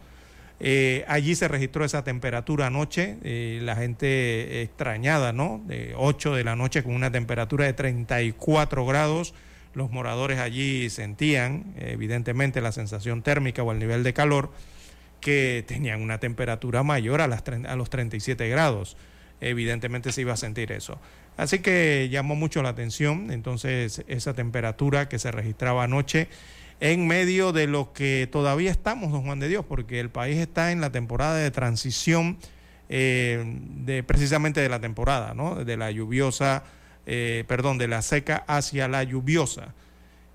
Eh, 0.60 1.04
allí 1.08 1.36
se 1.36 1.48
registró 1.48 1.84
esa 1.84 2.04
temperatura 2.04 2.68
anoche, 2.68 3.18
eh, 3.24 3.60
la 3.64 3.76
gente 3.76 4.62
extrañada, 4.62 5.34
¿no? 5.34 5.62
De 5.66 5.94
8 5.98 6.36
de 6.36 6.44
la 6.44 6.56
noche 6.56 6.84
con 6.84 6.96
una 6.96 7.12
temperatura 7.12 7.66
de 7.66 7.74
34 7.74 8.86
grados. 8.86 9.34
Los 9.74 9.92
moradores 9.92 10.40
allí 10.40 10.90
sentían, 10.90 11.74
evidentemente, 11.78 12.62
la 12.62 12.72
sensación 12.72 13.24
térmica 13.24 13.64
o 13.64 13.72
el 13.72 13.80
nivel 13.80 14.04
de 14.04 14.14
calor, 14.14 14.52
que 15.20 15.66
tenían 15.68 16.02
una 16.02 16.20
temperatura 16.20 16.84
mayor 16.84 17.22
a, 17.22 17.28
las, 17.28 17.44
a 17.68 17.76
los 17.76 17.90
37 17.90 18.48
grados. 18.50 18.96
Evidentemente 19.42 20.12
se 20.12 20.22
iba 20.22 20.34
a 20.34 20.38
sentir 20.38 20.72
eso. 20.72 21.00
Así 21.38 21.60
que 21.60 22.10
llamó 22.12 22.36
mucho 22.36 22.62
la 22.62 22.70
atención 22.70 23.32
entonces 23.32 24.04
esa 24.08 24.34
temperatura 24.34 25.10
que 25.10 25.18
se 25.18 25.32
registraba 25.32 25.84
anoche 25.84 26.28
en 26.80 27.08
medio 27.08 27.52
de 27.54 27.68
lo 27.68 27.94
que 27.94 28.28
todavía 28.32 28.72
estamos, 28.72 29.12
don 29.12 29.24
Juan 29.24 29.40
de 29.40 29.48
Dios, 29.48 29.66
porque 29.68 30.00
el 30.00 30.10
país 30.10 30.38
está 30.38 30.72
en 30.72 30.82
la 30.82 30.92
temporada 30.92 31.36
de 31.38 31.50
transición, 31.52 32.38
eh, 32.90 33.44
de, 33.86 34.04
precisamente 34.04 34.60
de 34.62 34.70
la 34.70 34.80
temporada, 34.82 35.34
¿no? 35.34 35.64
De 35.64 35.78
la 35.78 35.92
lluviosa, 35.92 36.64
eh, 37.06 37.44
perdón, 37.48 37.78
de 37.78 37.88
la 37.88 38.02
seca 38.02 38.44
hacia 38.48 38.88
la 38.88 39.04
lluviosa. 39.04 39.74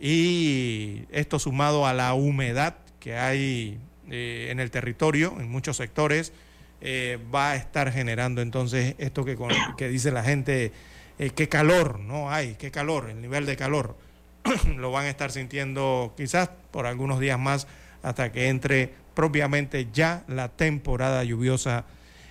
Y 0.00 1.02
esto 1.10 1.38
sumado 1.38 1.86
a 1.86 1.92
la 1.92 2.14
humedad 2.14 2.76
que 3.00 3.16
hay 3.16 3.78
eh, 4.10 4.48
en 4.50 4.60
el 4.60 4.70
territorio, 4.70 5.36
en 5.38 5.50
muchos 5.50 5.76
sectores, 5.76 6.32
eh, 6.80 7.18
va 7.34 7.50
a 7.52 7.56
estar 7.56 7.92
generando 7.92 8.40
entonces 8.40 8.94
esto 8.98 9.24
que, 9.24 9.34
con- 9.36 9.50
que 9.76 9.88
dice 9.88 10.10
la 10.12 10.22
gente, 10.22 10.72
eh, 11.18 11.30
qué 11.30 11.48
calor, 11.48 11.98
no 11.98 12.30
hay, 12.30 12.54
qué 12.54 12.70
calor, 12.70 13.10
el 13.10 13.20
nivel 13.20 13.44
de 13.44 13.56
calor. 13.56 13.96
lo 14.76 14.90
van 14.90 15.06
a 15.06 15.10
estar 15.10 15.30
sintiendo 15.30 16.14
quizás 16.16 16.50
por 16.70 16.86
algunos 16.86 17.20
días 17.20 17.38
más 17.38 17.66
hasta 18.02 18.32
que 18.32 18.48
entre 18.48 18.94
propiamente 19.14 19.88
ya 19.92 20.24
la 20.28 20.48
temporada 20.48 21.24
lluviosa 21.24 21.84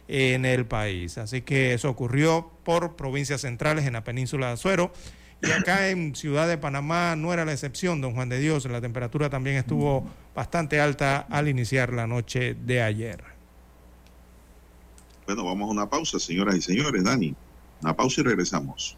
en 0.07 0.45
el 0.45 0.65
país. 0.65 1.17
Así 1.17 1.41
que 1.41 1.73
eso 1.73 1.89
ocurrió 1.89 2.51
por 2.63 2.95
provincias 2.95 3.41
centrales 3.41 3.85
en 3.85 3.93
la 3.93 4.03
península 4.03 4.47
de 4.47 4.53
Azuero. 4.53 4.91
Y 5.41 5.51
acá 5.51 5.89
en 5.89 6.15
Ciudad 6.15 6.47
de 6.47 6.57
Panamá 6.57 7.15
no 7.15 7.31
era 7.31 7.45
la 7.45 7.51
excepción, 7.51 8.01
don 8.01 8.15
Juan 8.15 8.29
de 8.29 8.39
Dios. 8.39 8.65
La 8.65 8.81
temperatura 8.81 9.29
también 9.29 9.57
estuvo 9.57 10.09
bastante 10.33 10.79
alta 10.79 11.27
al 11.29 11.47
iniciar 11.47 11.93
la 11.93 12.07
noche 12.07 12.55
de 12.55 12.81
ayer. 12.81 13.23
Bueno, 15.27 15.43
vamos 15.43 15.67
a 15.67 15.71
una 15.73 15.89
pausa, 15.89 16.19
señoras 16.19 16.55
y 16.55 16.61
señores. 16.61 17.03
Dani, 17.03 17.35
una 17.81 17.95
pausa 17.95 18.21
y 18.21 18.23
regresamos. 18.23 18.97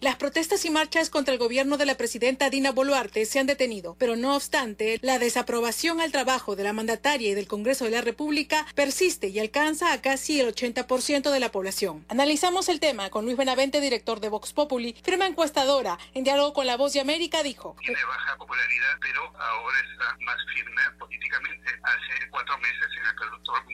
Las 0.00 0.14
protestas 0.14 0.64
y 0.64 0.70
marchas 0.70 1.10
contra 1.10 1.34
el 1.34 1.40
gobierno 1.40 1.76
de 1.76 1.84
la 1.84 1.96
presidenta 1.96 2.50
Dina 2.50 2.70
Boluarte 2.70 3.26
se 3.26 3.40
han 3.40 3.48
detenido, 3.48 3.96
pero 3.98 4.14
no 4.14 4.36
obstante, 4.36 5.00
la 5.02 5.18
desaprobación 5.18 6.00
al 6.00 6.12
trabajo 6.12 6.54
de 6.54 6.62
la 6.62 6.72
mandataria 6.72 7.30
y 7.30 7.34
del 7.34 7.48
Congreso 7.48 7.84
de 7.84 7.90
la 7.90 8.00
República 8.00 8.64
persiste 8.76 9.26
y 9.26 9.40
alcanza 9.40 9.92
a 9.92 10.00
casi 10.00 10.40
el 10.40 10.54
80% 10.54 11.32
de 11.32 11.40
la 11.40 11.50
población. 11.50 12.04
Analizamos 12.08 12.68
el 12.68 12.78
tema 12.78 13.10
con 13.10 13.24
Luis 13.24 13.36
Benavente, 13.36 13.80
director 13.80 14.20
de 14.20 14.28
Vox 14.28 14.52
Populi, 14.52 14.94
firma 15.02 15.26
encuestadora, 15.26 15.98
en 16.14 16.22
diálogo 16.22 16.52
con 16.52 16.68
La 16.68 16.76
Voz 16.76 16.92
de 16.92 17.00
América, 17.00 17.42
dijo. 17.42 17.74
Tiene 17.80 18.04
baja 18.04 18.36
popularidad, 18.36 18.98
pero 19.00 19.22
ahora 19.36 19.78
está 19.80 20.16
más 20.20 20.36
firme 20.54 20.82
políticamente. 21.00 21.72
Hace 21.82 22.30
cuatro 22.30 22.56
meses 22.58 22.86
en 23.00 23.04
el 23.04 23.14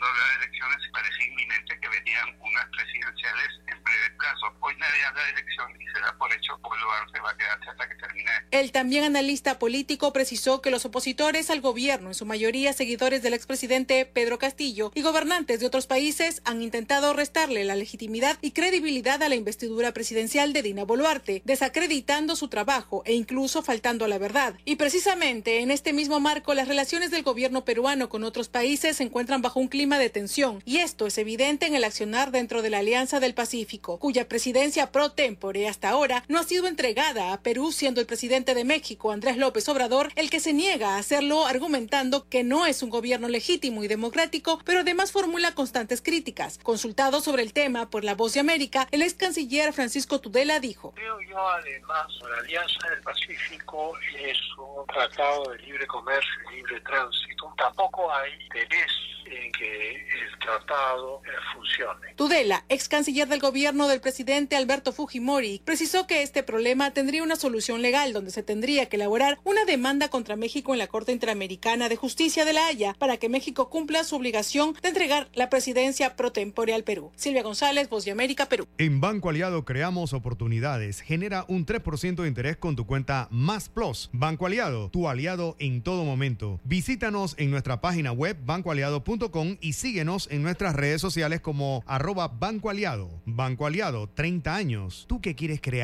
hablaba 0.04 0.28
de 0.30 0.44
elecciones 0.44 0.78
parecía 0.92 1.26
inminente 1.26 1.78
que 1.80 1.88
venían 1.88 2.28
unas 2.40 2.66
presidenciales 2.70 3.50
en 3.66 3.82
breve 3.82 4.10
plazo. 4.18 4.54
Hoy 4.60 4.74
nadie 4.76 5.04
habla 5.04 5.22
de 5.24 5.30
elección 5.30 5.80
y 5.80 5.86
se 5.86 6.00
por 6.18 6.32
hecho 6.32 6.58
Boluarte 6.62 7.20
va 7.20 7.30
a 7.30 7.70
hasta 7.70 7.88
que 7.88 7.94
termine. 7.96 8.30
El 8.50 8.72
también 8.72 9.04
analista 9.04 9.58
político 9.58 10.12
precisó 10.12 10.60
que 10.60 10.70
los 10.70 10.84
opositores 10.84 11.50
al 11.50 11.60
gobierno, 11.60 12.08
en 12.08 12.14
su 12.14 12.26
mayoría 12.26 12.72
seguidores 12.72 13.22
del 13.22 13.34
expresidente 13.34 14.06
Pedro 14.06 14.38
Castillo 14.38 14.92
y 14.94 15.02
gobernantes 15.02 15.60
de 15.60 15.66
otros 15.66 15.86
países, 15.86 16.42
han 16.44 16.62
intentado 16.62 17.12
restarle 17.12 17.64
la 17.64 17.76
legitimidad 17.76 18.38
y 18.40 18.52
credibilidad 18.52 19.22
a 19.22 19.28
la 19.28 19.34
investidura 19.34 19.92
presidencial 19.92 20.52
de 20.52 20.62
Dina 20.62 20.84
Boluarte, 20.84 21.42
desacreditando 21.44 22.36
su 22.36 22.48
trabajo 22.48 23.02
e 23.04 23.14
incluso 23.14 23.62
faltando 23.62 24.04
a 24.04 24.08
la 24.08 24.18
verdad. 24.18 24.54
Y 24.64 24.76
precisamente 24.76 25.60
en 25.60 25.70
este 25.70 25.92
mismo 25.92 26.20
marco, 26.20 26.54
las 26.54 26.68
relaciones 26.68 27.10
del 27.10 27.22
gobierno 27.22 27.64
peruano 27.64 28.08
con 28.08 28.24
otros 28.24 28.48
países 28.48 28.96
se 28.96 29.02
encuentran 29.02 29.42
bajo 29.42 29.60
un 29.60 29.68
clima 29.68 29.98
de 29.98 30.10
tensión, 30.10 30.62
y 30.64 30.78
esto 30.78 31.06
es 31.06 31.18
evidente 31.18 31.66
en 31.66 31.74
el 31.74 31.84
accionar 31.84 32.30
dentro 32.30 32.62
de 32.62 32.70
la 32.70 32.78
Alianza 32.78 33.20
del 33.20 33.34
Pacífico, 33.34 33.98
cuya 33.98 34.28
presidencia 34.28 34.92
pro 34.92 35.12
tempore 35.12 35.68
hasta 35.68 35.88
ahora 35.88 36.03
no 36.28 36.38
ha 36.38 36.42
sido 36.42 36.66
entregada 36.66 37.32
a 37.32 37.40
Perú, 37.40 37.72
siendo 37.72 38.00
el 38.00 38.06
presidente 38.06 38.54
de 38.54 38.64
México, 38.64 39.10
Andrés 39.10 39.38
López 39.38 39.66
Obrador, 39.70 40.12
el 40.16 40.28
que 40.28 40.38
se 40.38 40.52
niega 40.52 40.96
a 40.96 40.98
hacerlo, 40.98 41.46
argumentando 41.46 42.28
que 42.28 42.44
no 42.44 42.66
es 42.66 42.82
un 42.82 42.90
gobierno 42.90 43.26
legítimo 43.28 43.82
y 43.82 43.88
democrático, 43.88 44.60
pero 44.64 44.80
además 44.80 45.12
formula 45.12 45.54
constantes 45.54 46.02
críticas. 46.02 46.58
Consultado 46.62 47.22
sobre 47.22 47.42
el 47.42 47.54
tema 47.54 47.88
por 47.88 48.04
La 48.04 48.14
Voz 48.14 48.34
de 48.34 48.40
América, 48.40 48.86
el 48.90 49.00
ex 49.00 49.14
canciller 49.14 49.72
Francisco 49.72 50.20
Tudela 50.20 50.60
dijo: 50.60 50.92
Creo 50.94 51.18
yo, 51.22 51.48
además, 51.48 52.06
la 52.28 52.38
Alianza 52.40 52.90
del 52.90 53.00
Pacífico 53.00 53.92
es 54.18 54.38
un 54.58 54.86
tratado 54.86 55.52
de 55.52 55.58
libre 55.60 55.86
comercio 55.86 56.32
y 56.52 56.56
libre 56.56 56.80
tránsito. 56.82 57.54
Tampoco 57.56 58.12
hay 58.12 58.30
interés 58.42 58.90
en 59.26 59.52
que 59.52 59.90
el 59.96 60.38
tratado 60.38 61.22
eh, 61.24 61.28
funcione. 61.54 62.14
Tudela, 62.14 62.64
ex 62.68 62.88
canciller 62.88 63.28
del 63.28 63.40
gobierno 63.40 63.88
del 63.88 64.00
presidente 64.00 64.56
Alberto 64.56 64.92
Fujimori, 64.92 65.62
precisó 65.64 65.93
que 66.02 66.22
este 66.22 66.42
problema 66.42 66.90
tendría 66.90 67.22
una 67.22 67.36
solución 67.36 67.80
legal 67.80 68.12
donde 68.12 68.32
se 68.32 68.42
tendría 68.42 68.86
que 68.86 68.96
elaborar 68.96 69.38
una 69.44 69.64
demanda 69.64 70.08
contra 70.08 70.34
México 70.34 70.72
en 70.72 70.80
la 70.80 70.88
Corte 70.88 71.12
Interamericana 71.12 71.88
de 71.88 71.94
Justicia 71.94 72.44
de 72.44 72.52
la 72.52 72.66
Haya 72.66 72.96
para 72.98 73.16
que 73.16 73.28
México 73.28 73.70
cumpla 73.70 74.02
su 74.02 74.16
obligación 74.16 74.74
de 74.82 74.88
entregar 74.88 75.28
la 75.34 75.50
presidencia 75.50 76.16
pro 76.16 76.32
tempore 76.32 76.74
al 76.74 76.82
Perú. 76.82 77.12
Silvia 77.14 77.44
González, 77.44 77.88
Voz 77.88 78.04
de 78.04 78.10
América, 78.10 78.46
Perú. 78.46 78.66
En 78.76 79.00
Banco 79.00 79.30
Aliado 79.30 79.64
creamos 79.64 80.12
oportunidades. 80.12 81.00
Genera 81.00 81.44
un 81.46 81.64
3% 81.64 82.22
de 82.22 82.28
interés 82.28 82.56
con 82.56 82.74
tu 82.74 82.86
cuenta 82.86 83.28
Más 83.30 83.68
Plus. 83.68 84.10
Banco 84.12 84.46
Aliado, 84.46 84.90
tu 84.90 85.08
aliado 85.08 85.54
en 85.60 85.80
todo 85.80 86.04
momento. 86.04 86.60
Visítanos 86.64 87.36
en 87.38 87.52
nuestra 87.52 87.80
página 87.80 88.10
web 88.10 88.36
bancoaliado.com 88.44 89.58
y 89.60 89.74
síguenos 89.74 90.26
en 90.32 90.42
nuestras 90.42 90.74
redes 90.74 91.00
sociales 91.00 91.40
como 91.40 91.84
arroba 91.86 92.26
Banco 92.26 92.68
Aliado. 92.68 93.22
Banco 93.26 93.66
Aliado, 93.66 94.08
30 94.08 94.56
años. 94.56 95.04
¿Tú 95.08 95.20
qué 95.20 95.36
quieres 95.36 95.60
crear? 95.60 95.83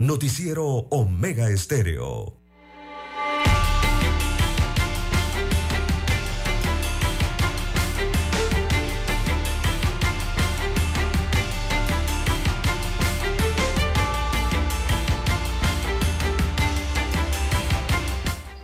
Noticiero 0.00 0.64
Omega 0.64 1.50
Estéreo. 1.50 2.34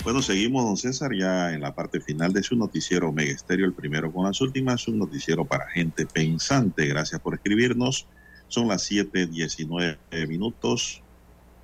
Bueno, 0.02 0.22
seguimos, 0.22 0.64
don 0.64 0.78
César, 0.78 1.10
ya 1.14 1.52
en 1.52 1.60
la 1.60 1.74
parte 1.74 2.00
final 2.00 2.32
de 2.32 2.42
su 2.42 2.56
noticiero 2.56 3.12
Mega 3.12 3.32
Estéreo, 3.32 3.66
el 3.66 3.74
primero 3.74 4.10
con 4.10 4.24
las 4.24 4.40
últimas, 4.40 4.88
un 4.88 5.00
noticiero 5.00 5.44
para 5.44 5.68
gente 5.68 6.06
pensante. 6.06 6.86
Gracias 6.86 7.20
por 7.20 7.34
escribirnos. 7.34 8.08
Son 8.48 8.68
las 8.68 8.90
7:19 8.90 10.26
minutos. 10.26 11.02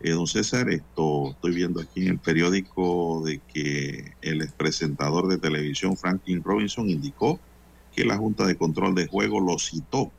Eh, 0.04 0.10
don 0.10 0.26
César, 0.26 0.68
esto 0.68 1.30
estoy 1.30 1.54
viendo 1.54 1.80
aquí 1.80 2.02
en 2.02 2.08
el 2.08 2.18
periódico 2.18 3.22
de 3.24 3.40
que 3.46 4.14
el 4.20 4.52
presentador 4.56 5.28
de 5.28 5.38
televisión 5.38 5.96
Franklin 5.96 6.42
Robinson 6.42 6.90
indicó 6.90 7.40
que 7.92 8.04
la 8.04 8.16
Junta 8.16 8.44
de 8.44 8.56
Control 8.56 8.96
de 8.96 9.06
Juego 9.06 9.40
lo 9.40 9.58
citó. 9.60 10.10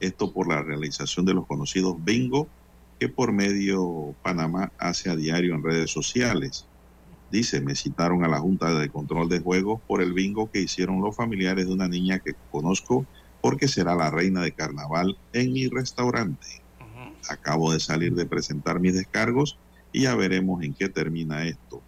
Esto 0.00 0.34
por 0.34 0.48
la 0.48 0.62
realización 0.62 1.24
de 1.24 1.32
los 1.32 1.46
conocidos 1.46 1.96
bingo 2.04 2.48
que 2.98 3.08
por 3.08 3.32
medio 3.32 4.14
Panamá 4.22 4.70
hace 4.76 5.08
a 5.08 5.16
diario 5.16 5.54
en 5.54 5.64
redes 5.64 5.90
sociales. 5.90 6.68
Dice, 7.30 7.62
me 7.62 7.76
citaron 7.76 8.22
a 8.22 8.28
la 8.28 8.40
Junta 8.40 8.78
de 8.78 8.90
Control 8.90 9.30
de 9.30 9.40
Juegos 9.40 9.80
por 9.86 10.02
el 10.02 10.12
bingo 10.12 10.50
que 10.50 10.60
hicieron 10.60 11.00
los 11.00 11.16
familiares 11.16 11.66
de 11.66 11.72
una 11.72 11.88
niña 11.88 12.18
que 12.18 12.34
conozco 12.50 13.06
porque 13.40 13.66
será 13.66 13.94
la 13.94 14.10
reina 14.10 14.42
de 14.42 14.52
carnaval 14.52 15.18
en 15.32 15.54
mi 15.54 15.68
restaurante. 15.68 16.59
Acabo 17.28 17.72
de 17.72 17.80
salir 17.80 18.14
de 18.14 18.26
presentar 18.26 18.80
mis 18.80 18.94
descargos 18.94 19.58
y 19.92 20.02
ya 20.02 20.14
veremos 20.14 20.62
en 20.62 20.74
qué 20.74 20.88
termina 20.88 21.44
esto. 21.46 21.82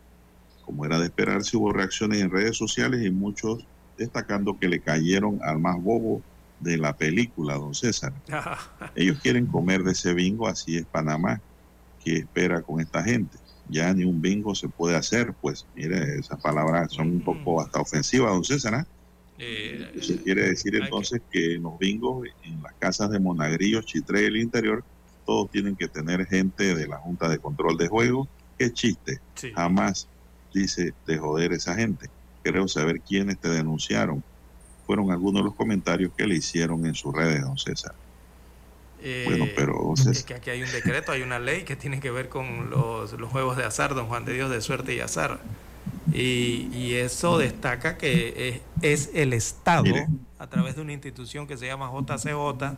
Como 0.64 0.84
era 0.84 0.98
de 0.98 1.06
esperarse, 1.06 1.56
hubo 1.56 1.72
reacciones 1.72 2.20
en 2.20 2.30
redes 2.30 2.56
sociales 2.56 3.04
y 3.04 3.10
muchos 3.10 3.66
destacando 3.96 4.58
que 4.58 4.68
le 4.68 4.80
cayeron 4.80 5.38
al 5.42 5.58
más 5.58 5.80
bobo 5.80 6.22
de 6.60 6.78
la 6.78 6.96
película, 6.96 7.54
don 7.54 7.74
César. 7.74 8.12
Ellos 8.94 9.18
quieren 9.20 9.46
comer 9.46 9.82
de 9.82 9.92
ese 9.92 10.14
bingo, 10.14 10.46
así 10.48 10.76
es 10.76 10.86
Panamá, 10.86 11.40
que 12.04 12.16
espera 12.18 12.62
con 12.62 12.80
esta 12.80 13.02
gente. 13.02 13.38
ya 13.68 13.92
ni 13.94 14.04
un 14.04 14.20
bingo 14.20 14.54
se 14.54 14.68
puede 14.68 14.96
hacer, 14.96 15.34
pues 15.40 15.66
mire, 15.74 16.18
esas 16.18 16.40
palabras 16.40 16.92
son 16.92 17.08
un 17.08 17.20
poco 17.20 17.60
hasta 17.60 17.80
ofensivas, 17.80 18.32
don 18.32 18.44
César. 18.44 18.74
¿ah? 18.74 18.86
Eh, 19.38 19.90
Eso 19.96 20.14
quiere 20.22 20.48
decir 20.48 20.76
entonces 20.76 21.20
que 21.30 21.54
en 21.54 21.62
los 21.62 21.78
bingos, 21.78 22.26
en 22.44 22.62
las 22.62 22.74
casas 22.74 23.10
de 23.10 23.18
Monagrillo, 23.18 23.82
Chitré 23.82 24.26
el 24.26 24.36
interior, 24.36 24.84
todos 25.24 25.50
tienen 25.50 25.76
que 25.76 25.88
tener 25.88 26.26
gente 26.26 26.74
de 26.74 26.86
la 26.86 26.98
Junta 26.98 27.28
de 27.28 27.38
Control 27.38 27.76
de 27.76 27.88
Juegos. 27.88 28.28
Qué 28.58 28.72
chiste. 28.72 29.20
Jamás 29.54 30.08
dice 30.52 30.94
de 31.06 31.18
joder 31.18 31.52
esa 31.52 31.74
gente. 31.74 32.08
Creo 32.42 32.68
saber 32.68 33.00
quiénes 33.00 33.38
te 33.38 33.48
denunciaron. 33.48 34.22
Fueron 34.86 35.10
algunos 35.10 35.42
de 35.42 35.44
los 35.46 35.54
comentarios 35.54 36.12
que 36.16 36.26
le 36.26 36.36
hicieron 36.36 36.84
en 36.86 36.94
sus 36.94 37.14
redes, 37.14 37.42
don 37.42 37.56
César. 37.56 37.94
Eh, 39.00 39.24
bueno, 39.26 39.46
pero 39.56 39.94
es 39.96 40.22
que 40.22 40.34
aquí 40.34 40.50
hay 40.50 40.62
un 40.62 40.70
decreto, 40.70 41.10
hay 41.10 41.22
una 41.22 41.40
ley 41.40 41.64
que 41.64 41.74
tiene 41.74 41.98
que 41.98 42.12
ver 42.12 42.28
con 42.28 42.70
los, 42.70 43.12
los 43.14 43.30
juegos 43.30 43.56
de 43.56 43.64
azar, 43.64 43.94
don 43.94 44.06
Juan 44.06 44.24
de 44.24 44.34
Dios, 44.34 44.50
de 44.50 44.60
suerte 44.60 44.94
y 44.94 45.00
azar. 45.00 45.40
Y, 46.12 46.68
y 46.72 46.94
eso 46.94 47.38
destaca 47.38 47.98
que 47.98 48.62
es, 48.82 49.06
es 49.08 49.10
el 49.14 49.32
Estado, 49.32 49.92
a 50.38 50.46
través 50.48 50.76
de 50.76 50.82
una 50.82 50.92
institución 50.92 51.46
que 51.46 51.56
se 51.56 51.66
llama 51.66 51.90
JCJ, 51.90 52.76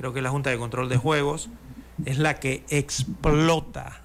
creo 0.00 0.14
que 0.14 0.22
la 0.22 0.30
Junta 0.30 0.48
de 0.48 0.56
Control 0.56 0.88
de 0.88 0.96
Juegos, 0.96 1.50
es 2.06 2.16
la 2.16 2.40
que 2.40 2.64
explota 2.70 4.00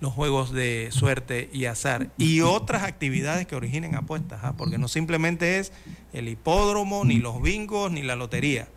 los 0.00 0.12
juegos 0.12 0.52
de 0.52 0.88
suerte 0.90 1.48
y 1.50 1.64
azar 1.64 2.10
y 2.18 2.42
otras 2.42 2.82
actividades 2.82 3.46
que 3.46 3.56
originen 3.56 3.94
apuestas, 3.94 4.40
¿ah? 4.42 4.52
porque 4.58 4.76
no 4.76 4.86
simplemente 4.86 5.60
es 5.60 5.72
el 6.12 6.28
hipódromo, 6.28 7.06
ni 7.06 7.20
los 7.20 7.40
bingos, 7.40 7.90
ni 7.90 8.02
la 8.02 8.16
lotería. 8.16 8.68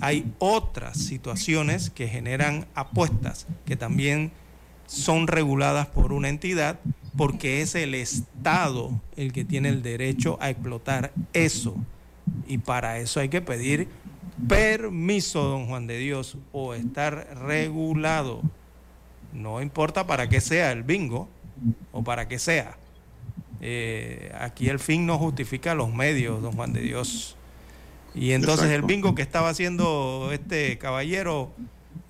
Hay 0.00 0.30
otras 0.38 0.98
situaciones 0.98 1.88
que 1.88 2.06
generan 2.06 2.66
apuestas 2.74 3.46
que 3.64 3.76
también 3.76 4.30
son 4.86 5.26
reguladas 5.26 5.86
por 5.86 6.12
una 6.12 6.28
entidad 6.28 6.80
porque 7.16 7.62
es 7.62 7.74
el 7.74 7.94
Estado 7.94 9.00
el 9.16 9.32
que 9.32 9.46
tiene 9.46 9.70
el 9.70 9.82
derecho 9.82 10.36
a 10.42 10.50
explotar 10.50 11.12
eso. 11.32 11.76
Y 12.46 12.58
para 12.58 12.98
eso 12.98 13.20
hay 13.20 13.30
que 13.30 13.40
pedir 13.40 13.88
permiso, 14.46 15.42
don 15.44 15.66
Juan 15.66 15.86
de 15.86 15.98
Dios, 15.98 16.36
o 16.52 16.74
estar 16.74 17.36
regulado. 17.46 18.42
No 19.32 19.60
importa 19.60 20.06
para 20.06 20.28
qué 20.28 20.40
sea 20.40 20.72
el 20.72 20.82
bingo 20.82 21.28
o 21.92 22.02
para 22.02 22.28
qué 22.28 22.38
sea. 22.38 22.76
Eh, 23.60 24.32
aquí 24.38 24.68
el 24.68 24.78
fin 24.78 25.06
no 25.06 25.18
justifica 25.18 25.74
los 25.74 25.92
medios, 25.92 26.40
don 26.42 26.52
Juan 26.52 26.72
de 26.72 26.80
Dios. 26.80 27.36
Y 28.14 28.32
entonces 28.32 28.70
el 28.70 28.82
bingo 28.82 29.14
que 29.14 29.22
estaba 29.22 29.50
haciendo 29.50 30.30
este 30.32 30.78
caballero, 30.78 31.52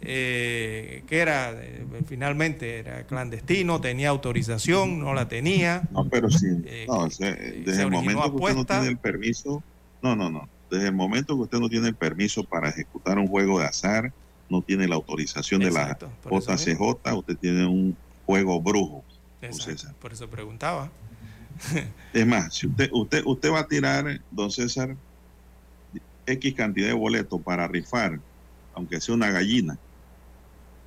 eh, 0.01 1.03
que 1.09 1.19
era 1.19 1.53
eh, 1.53 1.85
finalmente 2.07 2.79
era 2.79 3.05
clandestino, 3.05 3.81
tenía 3.81 4.11
autorización, 4.11 5.01
no 5.01 5.13
la 5.15 5.29
tenía. 5.29 5.83
No, 5.91 6.09
pero 6.09 6.31
sí. 6.31 6.47
no, 6.87 7.09
desde 7.09 7.83
el 7.83 7.91
momento 7.91 8.23
que 8.31 8.37
usted 8.37 8.55
no 8.55 8.65
tiene 8.65 8.89
el 8.89 8.99
permiso, 8.99 9.63
no, 10.03 10.15
no, 10.15 10.31
no. 10.31 10.49
Desde 10.71 10.87
el 10.87 10.95
momento 10.95 11.35
que 11.37 11.43
usted 11.43 11.59
no 11.59 11.69
tiene 11.69 11.89
el 11.89 11.95
permiso 11.95 12.45
para 12.45 12.69
ejecutar 12.69 13.19
un 13.19 13.27
juego 13.27 13.59
de 13.59 13.67
azar, 13.67 14.13
no 14.51 14.63
tiene 14.63 14.87
la 14.89 14.97
autorización 14.97 15.61
de 15.61 15.71
la 15.71 15.99
JCJ, 16.25 16.81
usted 17.15 17.37
tiene 17.37 17.67
un 17.67 17.97
juego 18.27 18.61
brujo. 18.61 19.05
César. 19.51 19.95
Por 19.95 20.13
eso 20.13 20.29
preguntaba. 20.29 20.91
Es 22.13 22.27
más, 22.27 22.55
si 22.55 22.67
usted, 22.67 22.89
usted, 22.93 23.23
usted 23.25 23.51
va 23.51 23.61
a 23.61 23.67
tirar, 23.67 24.21
don 24.31 24.51
César, 24.51 24.97
X 26.27 26.55
cantidad 26.55 26.89
de 26.89 26.93
boletos 26.93 27.41
para 27.43 27.67
rifar, 27.67 28.21
aunque 28.75 29.01
sea 29.01 29.15
una 29.15 29.31
gallina, 29.31 29.79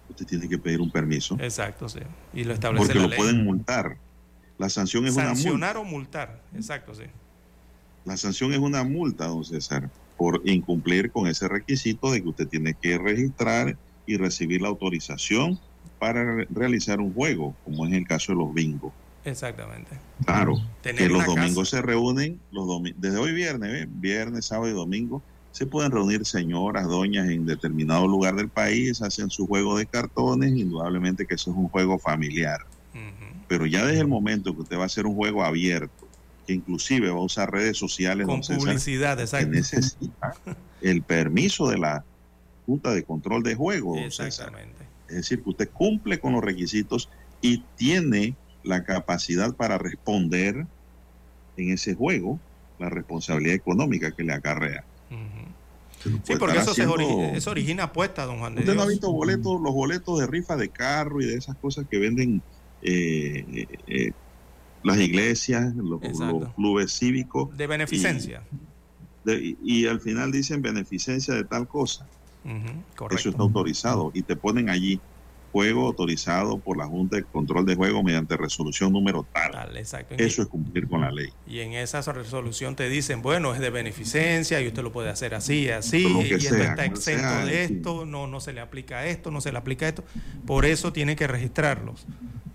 usted 0.10 0.26
tiene 0.26 0.48
que 0.48 0.58
pedir 0.58 0.80
un 0.82 0.91
permiso. 0.91 1.38
Exacto, 1.40 1.90
sí. 1.90 1.99
Y 2.34 2.44
lo 2.44 2.53
establece 2.53 2.86
Porque 2.86 2.99
lo 2.99 3.16
pueden 3.16 3.44
multar. 3.44 3.98
La 4.58 4.70
sanción 4.70 5.06
es 5.08 5.16
una 5.16 5.30
multa. 5.30 5.41
Sancionar 5.41 5.78
o 5.78 5.84
multar, 5.84 6.41
exacto, 6.53 6.94
sí. 6.94 7.03
La 8.06 8.18
sanción 8.18 8.53
es 8.53 8.60
una 8.60 8.84
multa, 8.84 9.28
don 9.28 9.45
César, 9.45 9.90
por 10.18 10.41
incumplir 10.45 11.11
con 11.11 11.28
ese 11.28 11.48
requisito 11.48 12.11
de 12.11 12.22
que 12.22 12.30
usted 12.30 12.48
tiene 12.48 12.76
que 12.80 12.98
registrar 12.98 13.78
y 14.06 14.18
recibir 14.18 14.61
la 14.61 14.69
autorización 14.69 15.60
para 15.99 16.45
realizar 16.49 16.99
un 16.99 17.14
juego, 17.14 17.56
como 17.64 17.86
es 17.86 17.94
el 17.94 18.07
caso 18.07 18.32
de 18.32 18.40
los 18.40 18.53
bingos. 18.53 18.91
Exactamente. 19.23 19.91
Claro, 20.26 20.57
que 20.82 21.07
los 21.07 21.26
domingos 21.26 21.69
se 21.69 21.82
reúnen, 21.82 22.40
los 22.52 22.68
desde 22.98 23.18
hoy 23.18 23.34
viernes, 23.34 23.88
viernes, 23.99 24.45
sábado 24.45 24.69
y 24.69 24.73
domingo, 24.73 25.22
se 25.52 25.65
pueden 25.65 25.91
reunir 25.91 26.26
señoras, 26.26 26.88
doñas 26.88 27.30
en 27.30 27.45
determinado 27.45 28.07
lugar 28.07 28.36
del 28.36 28.49
país, 28.49 29.02
hacen 29.02 29.30
su 29.30 29.45
juego 29.45 29.78
de 29.78 29.86
cartones, 29.86 30.52
indudablemente 30.56 31.26
que 31.28 31.36
eso 31.36 31.52
es 31.52 31.57
un 31.57 31.69
juego 31.69 31.99
familiar. 31.99 32.60
Pero 33.48 33.65
ya 33.65 33.86
desde 33.86 33.99
el 33.99 34.07
momento 34.07 34.56
que 34.56 34.61
usted 34.61 34.78
va 34.78 34.84
a 34.84 34.86
hacer 34.86 35.06
un 35.06 35.14
juego 35.14 35.44
abierto, 35.44 36.01
que 36.52 36.56
inclusive 36.56 37.10
va 37.10 37.18
a 37.18 37.23
usar 37.23 37.52
redes 37.52 37.78
sociales, 37.78 38.28
con 38.28 38.41
publicidad, 38.41 39.19
exacto. 39.19 39.49
que 39.49 39.56
necesita 39.57 40.36
el 40.82 41.02
permiso 41.02 41.69
de 41.69 41.78
la 41.78 42.03
Junta 42.65 42.91
de 42.91 43.03
Control 43.03 43.41
de 43.44 43.56
Juegos. 43.56 43.99
Exactamente. 43.99 44.86
Es 45.07 45.15
decir, 45.15 45.41
que 45.44 45.49
usted 45.49 45.69
cumple 45.69 46.19
con 46.19 46.34
los 46.34 46.44
requisitos 46.44 47.10
y 47.41 47.64
tiene 47.78 48.36
la 48.64 48.84
capacidad 48.84 49.56
para 49.56 49.78
responder 49.78 50.65
en 51.57 51.72
ese 51.72 51.95
juego 51.95 52.40
la 52.80 52.90
responsabilidad 52.90 53.56
económica 53.56 54.11
que 54.11 54.23
le 54.23 54.34
acarrea. 54.34 54.84
Sí, 56.23 56.36
porque 56.40 56.57
eso, 56.57 56.73
se 56.73 56.86
origina, 56.88 57.32
eso 57.34 57.52
origina 57.52 57.84
apuestas, 57.84 58.26
don 58.26 58.40
Juan 58.40 58.56
de 58.56 58.61
¿Usted 58.61 58.73
Dios. 58.73 58.84
no 58.84 58.90
ha 58.90 58.91
visto 58.91 59.11
boletos, 59.11 59.61
los 59.61 59.73
boletos 59.73 60.19
de 60.19 60.26
rifa 60.26 60.56
de 60.56 60.69
carro 60.69 61.22
y 61.22 61.26
de 61.26 61.36
esas 61.36 61.56
cosas 61.57 61.86
que 61.90 61.99
venden 61.99 62.41
eh, 62.82 63.45
eh, 63.53 63.68
eh, 63.88 64.11
las 64.84 64.98
iglesias, 64.98 65.76
los, 65.76 66.02
los, 66.02 66.53
clubes 66.56 66.98
cívicos? 66.98 67.56
De 67.58 67.68
beneficencia. 67.68 68.44
Y, 69.26 69.30
de, 69.30 69.58
y, 69.64 69.88
al 69.88 69.99
final 69.99 70.32
dicen 70.32 70.62
beneficencia 70.62 71.34
de 71.34 71.44
tal 71.44 71.68
cosa. 71.68 72.08
Uh 72.44 72.49
-huh, 72.49 73.16
eso 73.16 73.30
está 73.30 73.41
autorizado 73.41 74.12
y 74.16 74.24
te 74.24 74.36
ponen 74.36 74.70
allí 74.70 74.99
juego 75.52 75.88
autorizado 75.88 76.60
por 76.60 76.78
la 76.78 76.86
Junta 76.86 77.18
de 77.18 77.23
Control 77.23 77.65
de 77.65 77.76
Juego 77.76 78.03
mediante 78.03 78.38
resolución 78.38 78.91
número 78.91 79.26
tal. 79.34 79.52
tal 79.52 79.78
exacto. 79.78 80.15
Eso 80.18 80.41
es 80.41 80.48
cumplir 80.48 80.88
con 80.88 81.02
la 81.02 81.11
ley. 81.11 81.30
Y 81.48 81.60
en 81.60 81.73
esa 81.73 82.02
resolución 82.11 82.76
te 82.76 82.90
dicen, 82.90 83.22
bueno, 83.22 83.53
es 83.53 83.60
de 83.60 83.69
beneficencia 83.69 84.61
y 84.61 84.68
usted 84.68 84.84
lo 84.84 84.91
puede 84.91 85.10
hacer 85.10 85.36
así, 85.36 85.69
así, 85.69 86.07
y 86.07 86.34
esto 86.34 86.56
sea, 86.56 86.69
está 86.69 86.86
exento 86.86 87.28
sea, 87.28 87.45
de 87.45 87.68
sí. 87.68 87.73
esto, 87.73 88.06
no, 88.06 88.28
no 88.28 88.40
se 88.40 88.53
le 88.53 88.61
aplica 88.61 89.06
esto, 89.06 89.32
no 89.32 89.41
se 89.41 89.52
le 89.52 89.57
aplica 89.57 89.88
esto. 89.88 90.03
Por 90.45 90.65
eso 90.65 90.94
tienen 90.94 91.15
que 91.15 91.28
registrarlos. 91.28 92.06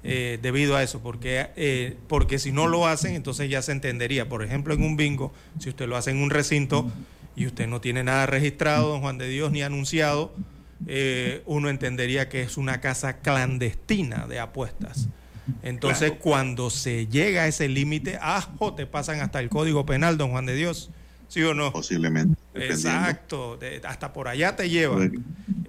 Eh, 0.08 0.38
debido 0.40 0.76
a 0.76 0.84
eso, 0.84 1.00
porque, 1.00 1.48
eh, 1.56 1.96
porque 2.06 2.38
si 2.38 2.52
no 2.52 2.68
lo 2.68 2.86
hacen, 2.86 3.16
entonces 3.16 3.50
ya 3.50 3.60
se 3.60 3.72
entendería. 3.72 4.28
Por 4.28 4.44
ejemplo, 4.44 4.72
en 4.72 4.84
un 4.84 4.96
bingo, 4.96 5.32
si 5.58 5.68
usted 5.68 5.88
lo 5.88 5.96
hace 5.96 6.12
en 6.12 6.18
un 6.18 6.30
recinto 6.30 6.88
y 7.34 7.46
usted 7.46 7.66
no 7.66 7.80
tiene 7.80 8.04
nada 8.04 8.24
registrado, 8.26 8.90
don 8.90 9.00
Juan 9.00 9.18
de 9.18 9.28
Dios, 9.28 9.50
ni 9.50 9.62
anunciado, 9.62 10.32
eh, 10.86 11.42
uno 11.46 11.68
entendería 11.68 12.28
que 12.28 12.42
es 12.42 12.56
una 12.56 12.80
casa 12.80 13.18
clandestina 13.18 14.26
de 14.26 14.38
apuestas. 14.40 15.08
Entonces, 15.62 16.10
Claro. 16.10 16.22
cuando 16.22 16.70
se 16.70 17.06
llega 17.06 17.42
a 17.42 17.46
ese 17.46 17.68
límite, 17.68 18.18
ajo, 18.20 18.74
te 18.74 18.86
pasan 18.86 19.20
hasta 19.20 19.38
el 19.40 19.48
Código 19.48 19.86
Penal, 19.86 20.18
don 20.18 20.30
Juan 20.32 20.46
de 20.46 20.54
Dios. 20.56 20.90
¿Sí 21.28 21.42
o 21.42 21.54
no? 21.54 21.72
Posiblemente. 21.72 22.36
Exacto, 22.54 23.56
de- 23.56 23.80
hasta 23.84 24.12
por 24.12 24.28
allá 24.28 24.56
te 24.56 24.68
llevan. 24.68 25.24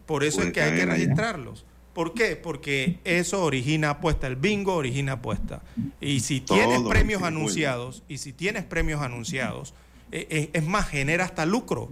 Por 0.06 0.24
eso 0.24 0.42
es 0.42 0.52
que 0.52 0.62
hay 0.62 0.72
que 0.72 0.78
caer 0.78 0.90
allá. 0.90 1.04
registrarlos. 1.04 1.66
¿Por 1.94 2.14
qué? 2.14 2.36
Porque 2.36 3.00
eso 3.04 3.44
origina 3.44 3.90
apuesta, 3.92 4.28
el 4.28 4.36
bingo 4.36 4.76
origina 4.76 5.14
apuesta. 5.14 5.62
Y 6.00 6.20
si 6.20 6.42
tienes 6.42 6.82
premios 6.84 7.24
anunciados, 7.24 8.04
y 8.08 8.20
si 8.20 8.34
tienes 8.34 8.64
premios 8.66 9.02
anunciados, 9.02 9.74
eh, 10.12 10.28
eh, 10.30 10.50
es 10.54 10.64
más, 10.64 10.88
genera 10.88 11.26
hasta 11.26 11.46
lucro. 11.46 11.90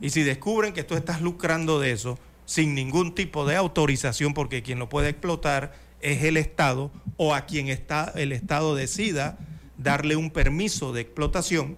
Y 0.00 0.10
si 0.10 0.22
descubren 0.22 0.74
que 0.74 0.84
tú 0.84 0.94
estás 0.94 1.22
lucrando 1.22 1.80
de 1.80 1.92
eso, 1.92 2.18
sin 2.46 2.74
ningún 2.74 3.14
tipo 3.14 3.44
de 3.46 3.56
autorización, 3.56 4.32
porque 4.32 4.62
quien 4.62 4.78
lo 4.78 4.88
puede 4.88 5.10
explotar 5.10 5.74
es 6.00 6.22
el 6.24 6.36
Estado, 6.38 6.90
o 7.18 7.34
a 7.34 7.44
quien 7.46 7.68
está, 7.68 8.12
el 8.16 8.32
Estado 8.32 8.74
decida 8.74 9.36
darle 9.76 10.16
un 10.16 10.30
permiso 10.30 10.92
de 10.94 11.02
explotación, 11.02 11.76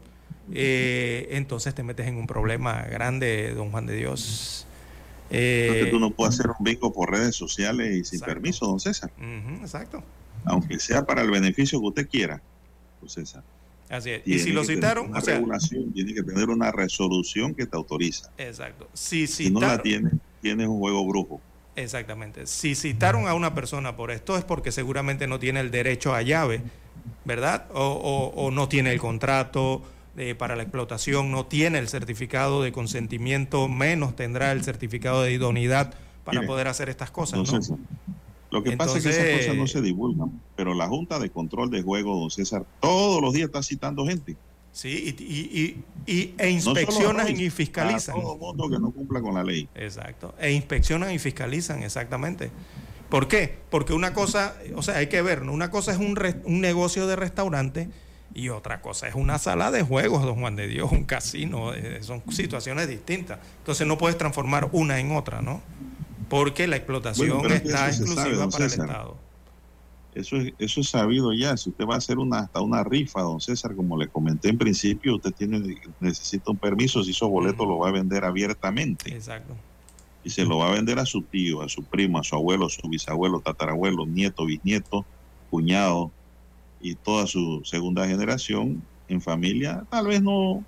eh, 0.53 1.28
entonces 1.32 1.74
te 1.74 1.82
metes 1.82 2.07
en 2.07 2.16
un 2.16 2.27
problema 2.27 2.82
grande, 2.82 3.53
don 3.55 3.70
Juan 3.70 3.86
de 3.86 3.97
Dios. 3.97 4.66
Eh, 5.31 5.66
Entonces 5.69 5.90
tú 5.90 6.01
no 6.01 6.11
puedes 6.11 6.35
hacer 6.39 6.51
un 6.59 6.65
bingo 6.65 6.93
por 6.93 7.11
redes 7.11 7.36
sociales 7.36 7.95
y 7.97 8.05
sin 8.05 8.20
permiso, 8.20 8.66
don 8.66 8.81
César. 8.81 9.11
exacto. 9.61 10.03
Aunque 10.45 10.78
sea 10.78 11.05
para 11.05 11.20
el 11.23 11.31
beneficio 11.31 11.81
que 11.81 11.86
usted 11.86 12.09
quiera, 12.09 12.40
don 13.01 13.11
César. 13.11 13.43
Así 13.90 14.11
es. 14.11 14.20
Y 14.20 14.24
Tiene 14.24 14.43
si 14.43 14.53
lo 14.53 14.65
citaron, 14.65 15.11
Una 15.11 15.19
o 15.19 15.23
sea, 15.23 15.35
regulación, 15.35 15.93
tiene 15.93 16.15
que 16.15 16.23
tener 16.23 16.49
una 16.51 16.70
resolución 16.73 17.55
que 17.55 17.66
te 17.66 17.77
autoriza. 17.77 18.31
exacto. 18.39 18.89
Si 18.95 19.27
Si 19.27 19.51
no 19.51 19.61
la 19.61 19.77
citaron, 19.82 20.20
tienes, 20.40 20.66
un 20.69 20.78
juego 20.78 21.06
brujo. 21.06 21.40
exactamente. 21.77 22.47
Si 22.47 22.74
citaron 22.74 23.28
a 23.28 23.35
una 23.35 23.55
persona 23.55 23.97
por 23.97 24.10
esto 24.10 24.36
es 24.36 24.44
porque 24.44 24.73
seguramente 24.73 25.27
no 25.27 25.39
tiene 25.39 25.60
el 25.60 25.70
derecho 25.70 26.15
a 26.15 26.23
llave, 26.23 26.62
¿verdad? 27.24 27.66
O, 27.73 27.82
o- 27.85 28.47
o 28.47 28.51
no 28.51 28.69
tiene 28.69 28.93
el 28.93 28.98
contrato 29.01 29.82
eh, 30.16 30.35
para 30.35 30.56
la 30.56 30.62
explotación, 30.65 31.31
no 31.31 31.47
tiene 31.47 31.78
el 31.78 31.89
certificado 31.89 32.62
de 32.62 32.73
consentimiento, 32.73 33.69
menos 33.69 34.16
tendrá 34.16 34.51
el 34.52 34.65
certificado 34.65 35.23
de 35.23 35.32
idoneidad 35.32 35.94
para 36.24 36.40
Mire, 36.40 36.48
poder 36.48 36.66
hacer 36.69 36.89
estas 36.89 37.10
cosas, 37.12 37.39
don 37.48 37.60
¿no? 37.60 37.78
Lo 38.51 38.62
que 38.62 38.77
pasa 38.77 38.97
es 38.98 39.05
que 39.05 39.10
esas 39.10 39.39
cosas 39.40 39.56
no 39.56 39.66
se 39.66 39.81
divulgan, 39.82 40.43
pero 40.56 40.74
la 40.74 40.89
Junta 40.89 41.19
de 41.19 41.31
Control 41.31 41.70
de 41.70 41.82
Juegos, 41.82 42.19
don 42.19 42.31
César, 42.31 42.65
todos 42.81 43.20
los 43.23 43.32
días 43.35 43.47
está 43.47 43.62
citando 43.62 44.06
gente. 44.06 44.36
Sí, 44.78 45.12
y, 45.18 45.82
y, 46.06 46.34
e 46.38 46.50
inspeccionan 46.50 47.28
y 47.36 47.50
fiscalizan. 47.50 48.16
A 48.16 48.22
todo 48.22 48.36
mundo 48.36 48.70
que 48.70 48.78
no 48.78 48.92
cumpla 48.92 49.20
con 49.20 49.34
la 49.34 49.42
ley. 49.42 49.68
Exacto. 49.74 50.36
E 50.38 50.52
inspeccionan 50.52 51.10
y 51.10 51.18
fiscalizan, 51.18 51.82
exactamente. 51.82 52.52
¿Por 53.09 53.26
qué? 53.26 53.59
Porque 53.70 53.92
una 53.92 54.14
cosa, 54.14 54.55
o 54.76 54.82
sea, 54.82 54.98
hay 54.98 55.09
que 55.09 55.20
ver, 55.20 55.42
una 55.42 55.72
cosa 55.72 55.90
es 55.90 55.98
un, 55.98 56.16
un 56.44 56.60
negocio 56.60 57.09
de 57.09 57.16
restaurante 57.16 57.90
y 58.32 58.50
otra 58.50 58.80
cosa 58.80 59.09
es 59.09 59.16
una 59.16 59.40
sala 59.40 59.72
de 59.72 59.82
juegos, 59.82 60.22
don 60.22 60.38
Juan 60.38 60.55
de 60.55 60.68
Dios, 60.68 60.92
un 60.92 61.06
casino, 61.06 61.74
eh, 61.74 61.98
son 62.02 62.22
situaciones 62.30 62.86
distintas. 62.86 63.40
Entonces 63.59 63.84
no 63.84 63.98
puedes 63.98 64.16
transformar 64.16 64.68
una 64.70 65.00
en 65.00 65.10
otra, 65.10 65.42
¿no? 65.42 65.60
Porque 66.28 66.68
la 66.68 66.76
explotación 66.76 67.50
está 67.50 67.88
exclusiva 67.88 68.48
para 68.48 68.64
el 68.64 68.70
Estado. 68.70 69.27
Eso 70.19 70.36
es, 70.36 70.53
eso 70.59 70.81
es 70.81 70.89
sabido 70.89 71.32
ya. 71.32 71.57
Si 71.57 71.70
usted 71.70 71.86
va 71.86 71.95
a 71.95 71.99
hacer 71.99 72.19
una, 72.19 72.40
hasta 72.40 72.61
una 72.61 72.82
rifa, 72.82 73.23
don 73.23 73.40
César, 73.40 73.77
como 73.77 73.97
le 73.97 74.09
comenté 74.09 74.49
en 74.49 74.59
principio, 74.59 75.15
usted 75.15 75.32
tiene 75.32 75.77
necesita 76.01 76.51
un 76.51 76.57
permiso. 76.57 77.05
Si 77.05 77.12
esos 77.12 77.31
boletos 77.31 77.66
lo 77.66 77.78
va 77.78 77.90
a 77.90 77.93
vender 77.93 78.24
abiertamente. 78.24 79.15
Exacto. 79.15 79.55
Y 80.24 80.31
se 80.31 80.45
lo 80.45 80.59
va 80.59 80.69
a 80.69 80.73
vender 80.73 80.99
a 80.99 81.07
su 81.07 81.23
tío, 81.23 81.62
a 81.62 81.69
su 81.69 81.85
primo, 81.85 82.19
a 82.19 82.24
su 82.24 82.35
abuelo, 82.35 82.66
a 82.66 82.69
su 82.69 82.89
bisabuelo, 82.89 83.39
tatarabuelo, 83.40 84.07
nieto, 84.07 84.45
bisnieto, 84.45 85.07
cuñado 85.51 86.11
y 86.81 86.97
toda 86.97 87.28
su 87.28 87.62
segunda 87.65 88.07
generación 88.09 88.82
en 89.09 89.20
familia. 89.20 89.85
Tal 89.89 90.09
vez 90.09 90.20
no, 90.20 90.65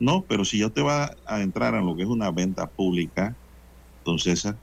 no, 0.00 0.24
pero 0.26 0.46
si 0.46 0.60
ya 0.60 0.70
te 0.70 0.80
va 0.80 1.14
a 1.26 1.42
entrar 1.42 1.74
en 1.74 1.84
lo 1.84 1.94
que 1.94 2.02
es 2.02 2.08
una 2.08 2.30
venta 2.30 2.66
pública, 2.66 3.36
don 4.06 4.18
César, 4.18 4.56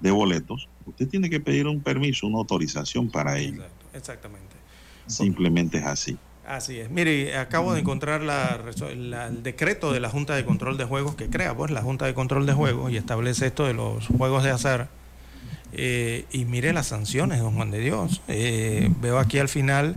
de 0.00 0.10
boletos, 0.10 0.66
usted 0.90 1.08
tiene 1.08 1.30
que 1.30 1.40
pedir 1.40 1.66
un 1.66 1.80
permiso, 1.80 2.26
una 2.26 2.38
autorización 2.38 3.10
para 3.10 3.38
ello. 3.38 3.62
Exactamente. 3.94 4.56
Simplemente 5.06 5.78
es 5.78 5.84
así. 5.84 6.18
Así 6.46 6.80
es. 6.80 6.90
Mire, 6.90 7.36
acabo 7.36 7.74
de 7.74 7.80
encontrar 7.80 8.22
el 8.22 9.42
decreto 9.42 9.92
de 9.92 10.00
la 10.00 10.08
Junta 10.08 10.34
de 10.34 10.44
Control 10.44 10.76
de 10.76 10.84
Juegos 10.84 11.14
que 11.14 11.28
crea 11.28 11.56
pues 11.56 11.70
la 11.70 11.82
Junta 11.82 12.06
de 12.06 12.14
Control 12.14 12.46
de 12.46 12.52
Juegos 12.52 12.90
y 12.90 12.96
establece 12.96 13.46
esto 13.46 13.66
de 13.66 13.74
los 13.74 14.06
juegos 14.06 14.42
de 14.42 14.50
azar. 14.50 14.88
Eh, 15.72 16.24
y 16.32 16.46
mire 16.46 16.72
las 16.72 16.88
sanciones, 16.88 17.38
don 17.38 17.54
Juan 17.54 17.70
de 17.70 17.78
Dios. 17.78 18.22
Eh, 18.26 18.90
veo 19.00 19.18
aquí 19.18 19.38
al 19.38 19.48
final, 19.48 19.94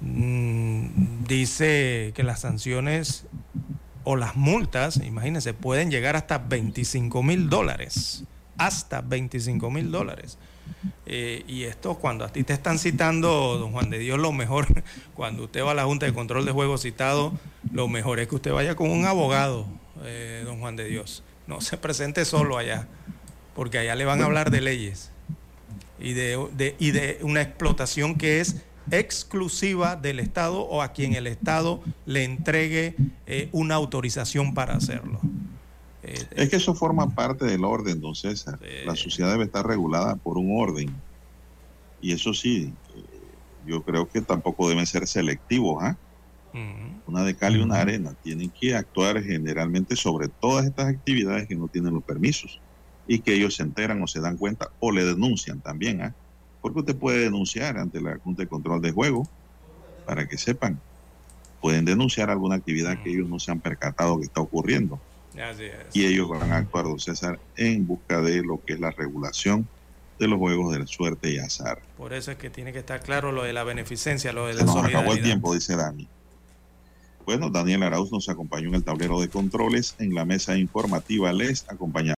mm, 0.00 1.24
dice 1.26 2.12
que 2.14 2.22
las 2.22 2.40
sanciones 2.40 3.26
o 4.04 4.14
las 4.14 4.36
multas, 4.36 4.98
imagínense, 4.98 5.54
pueden 5.54 5.90
llegar 5.90 6.14
hasta 6.14 6.38
25 6.38 7.22
mil 7.24 7.48
dólares 7.48 8.24
hasta 8.56 9.00
25 9.00 9.70
mil 9.70 9.90
dólares. 9.90 10.38
Eh, 11.06 11.44
y 11.46 11.64
esto, 11.64 11.96
cuando 11.96 12.24
a 12.24 12.28
ti 12.28 12.44
te 12.44 12.52
están 12.52 12.78
citando, 12.78 13.58
don 13.58 13.72
Juan 13.72 13.90
de 13.90 13.98
Dios, 13.98 14.18
lo 14.18 14.32
mejor, 14.32 14.66
cuando 15.14 15.44
usted 15.44 15.64
va 15.64 15.72
a 15.72 15.74
la 15.74 15.84
Junta 15.84 16.06
de 16.06 16.12
Control 16.12 16.44
de 16.44 16.52
Juegos 16.52 16.82
citado, 16.82 17.32
lo 17.72 17.88
mejor 17.88 18.20
es 18.20 18.28
que 18.28 18.36
usted 18.36 18.52
vaya 18.52 18.74
con 18.74 18.90
un 18.90 19.04
abogado, 19.04 19.66
eh, 20.04 20.42
don 20.44 20.60
Juan 20.60 20.76
de 20.76 20.84
Dios. 20.84 21.22
No 21.46 21.60
se 21.60 21.76
presente 21.76 22.24
solo 22.24 22.58
allá, 22.58 22.88
porque 23.54 23.78
allá 23.78 23.94
le 23.94 24.04
van 24.04 24.22
a 24.22 24.26
hablar 24.26 24.50
de 24.50 24.60
leyes 24.60 25.10
y 25.98 26.14
de, 26.14 26.74
y 26.78 26.90
de 26.90 27.18
una 27.22 27.42
explotación 27.42 28.16
que 28.16 28.40
es 28.40 28.62
exclusiva 28.90 29.96
del 29.96 30.18
Estado 30.18 30.60
o 30.60 30.82
a 30.82 30.92
quien 30.92 31.14
el 31.14 31.26
Estado 31.26 31.82
le 32.06 32.24
entregue 32.24 32.96
eh, 33.26 33.48
una 33.52 33.76
autorización 33.76 34.54
para 34.54 34.74
hacerlo. 34.74 35.20
Eh, 36.02 36.26
es 36.32 36.50
que 36.50 36.56
eso 36.56 36.74
forma 36.74 37.10
parte 37.10 37.44
del 37.44 37.64
orden, 37.64 38.00
don 38.00 38.14
César. 38.14 38.58
La 38.84 38.96
sociedad 38.96 39.30
debe 39.30 39.44
estar 39.44 39.66
regulada 39.66 40.16
por 40.16 40.36
un 40.36 40.60
orden. 40.60 40.90
Y 42.00 42.12
eso 42.12 42.34
sí, 42.34 42.72
eh, 42.94 43.04
yo 43.66 43.82
creo 43.82 44.08
que 44.08 44.20
tampoco 44.20 44.68
deben 44.68 44.86
ser 44.86 45.06
selectivos. 45.06 45.82
¿ah? 45.82 45.96
Una 47.06 47.22
de 47.22 47.34
cal 47.36 47.56
y 47.56 47.60
una 47.60 47.80
arena. 47.80 48.14
Tienen 48.22 48.50
que 48.50 48.74
actuar 48.74 49.22
generalmente 49.22 49.96
sobre 49.96 50.28
todas 50.28 50.66
estas 50.66 50.88
actividades 50.88 51.46
que 51.46 51.54
no 51.54 51.68
tienen 51.68 51.94
los 51.94 52.02
permisos 52.02 52.60
y 53.06 53.20
que 53.20 53.34
ellos 53.34 53.54
se 53.54 53.62
enteran 53.62 54.02
o 54.02 54.06
se 54.06 54.20
dan 54.20 54.36
cuenta 54.36 54.70
o 54.80 54.90
le 54.90 55.04
denuncian 55.04 55.60
también. 55.60 56.02
¿ah? 56.02 56.14
Porque 56.60 56.80
usted 56.80 56.96
puede 56.96 57.20
denunciar 57.20 57.78
ante 57.78 58.00
la 58.00 58.18
Junta 58.18 58.42
de 58.42 58.48
Control 58.48 58.82
de 58.82 58.90
Juego 58.90 59.28
para 60.04 60.26
que 60.26 60.36
sepan. 60.36 60.80
Pueden 61.60 61.84
denunciar 61.84 62.28
alguna 62.28 62.56
actividad 62.56 63.00
que 63.00 63.10
ellos 63.10 63.28
no 63.28 63.38
se 63.38 63.52
han 63.52 63.60
percatado 63.60 64.18
que 64.18 64.24
está 64.24 64.40
ocurriendo. 64.40 65.00
Y 65.92 66.06
ellos 66.06 66.28
van 66.28 66.52
a 66.52 66.58
actuar, 66.58 66.84
don 66.84 66.98
César, 66.98 67.38
en 67.56 67.86
busca 67.86 68.20
de 68.20 68.42
lo 68.42 68.62
que 68.64 68.74
es 68.74 68.80
la 68.80 68.90
regulación 68.90 69.66
de 70.18 70.28
los 70.28 70.38
juegos 70.38 70.72
de 70.72 70.80
la 70.80 70.86
suerte 70.86 71.32
y 71.32 71.38
azar. 71.38 71.80
Por 71.96 72.12
eso 72.12 72.30
es 72.30 72.38
que 72.38 72.50
tiene 72.50 72.72
que 72.72 72.80
estar 72.80 73.00
claro 73.00 73.32
lo 73.32 73.42
de 73.42 73.52
la 73.52 73.64
beneficencia, 73.64 74.32
lo 74.32 74.46
de 74.46 74.54
la 74.54 74.60
Se 74.60 74.66
nos 74.66 74.84
acabó 74.84 75.12
el 75.12 75.22
tiempo, 75.22 75.54
dice 75.54 75.76
Dani. 75.76 76.08
Bueno, 77.24 77.50
Daniel 77.50 77.84
Arauz 77.84 78.10
nos 78.10 78.28
acompañó 78.28 78.68
en 78.68 78.74
el 78.74 78.84
tablero 78.84 79.20
de 79.20 79.28
controles. 79.28 79.94
En 79.98 80.14
la 80.14 80.24
mesa 80.24 80.56
informativa 80.56 81.32
les 81.32 81.68
acompaña 81.68 82.10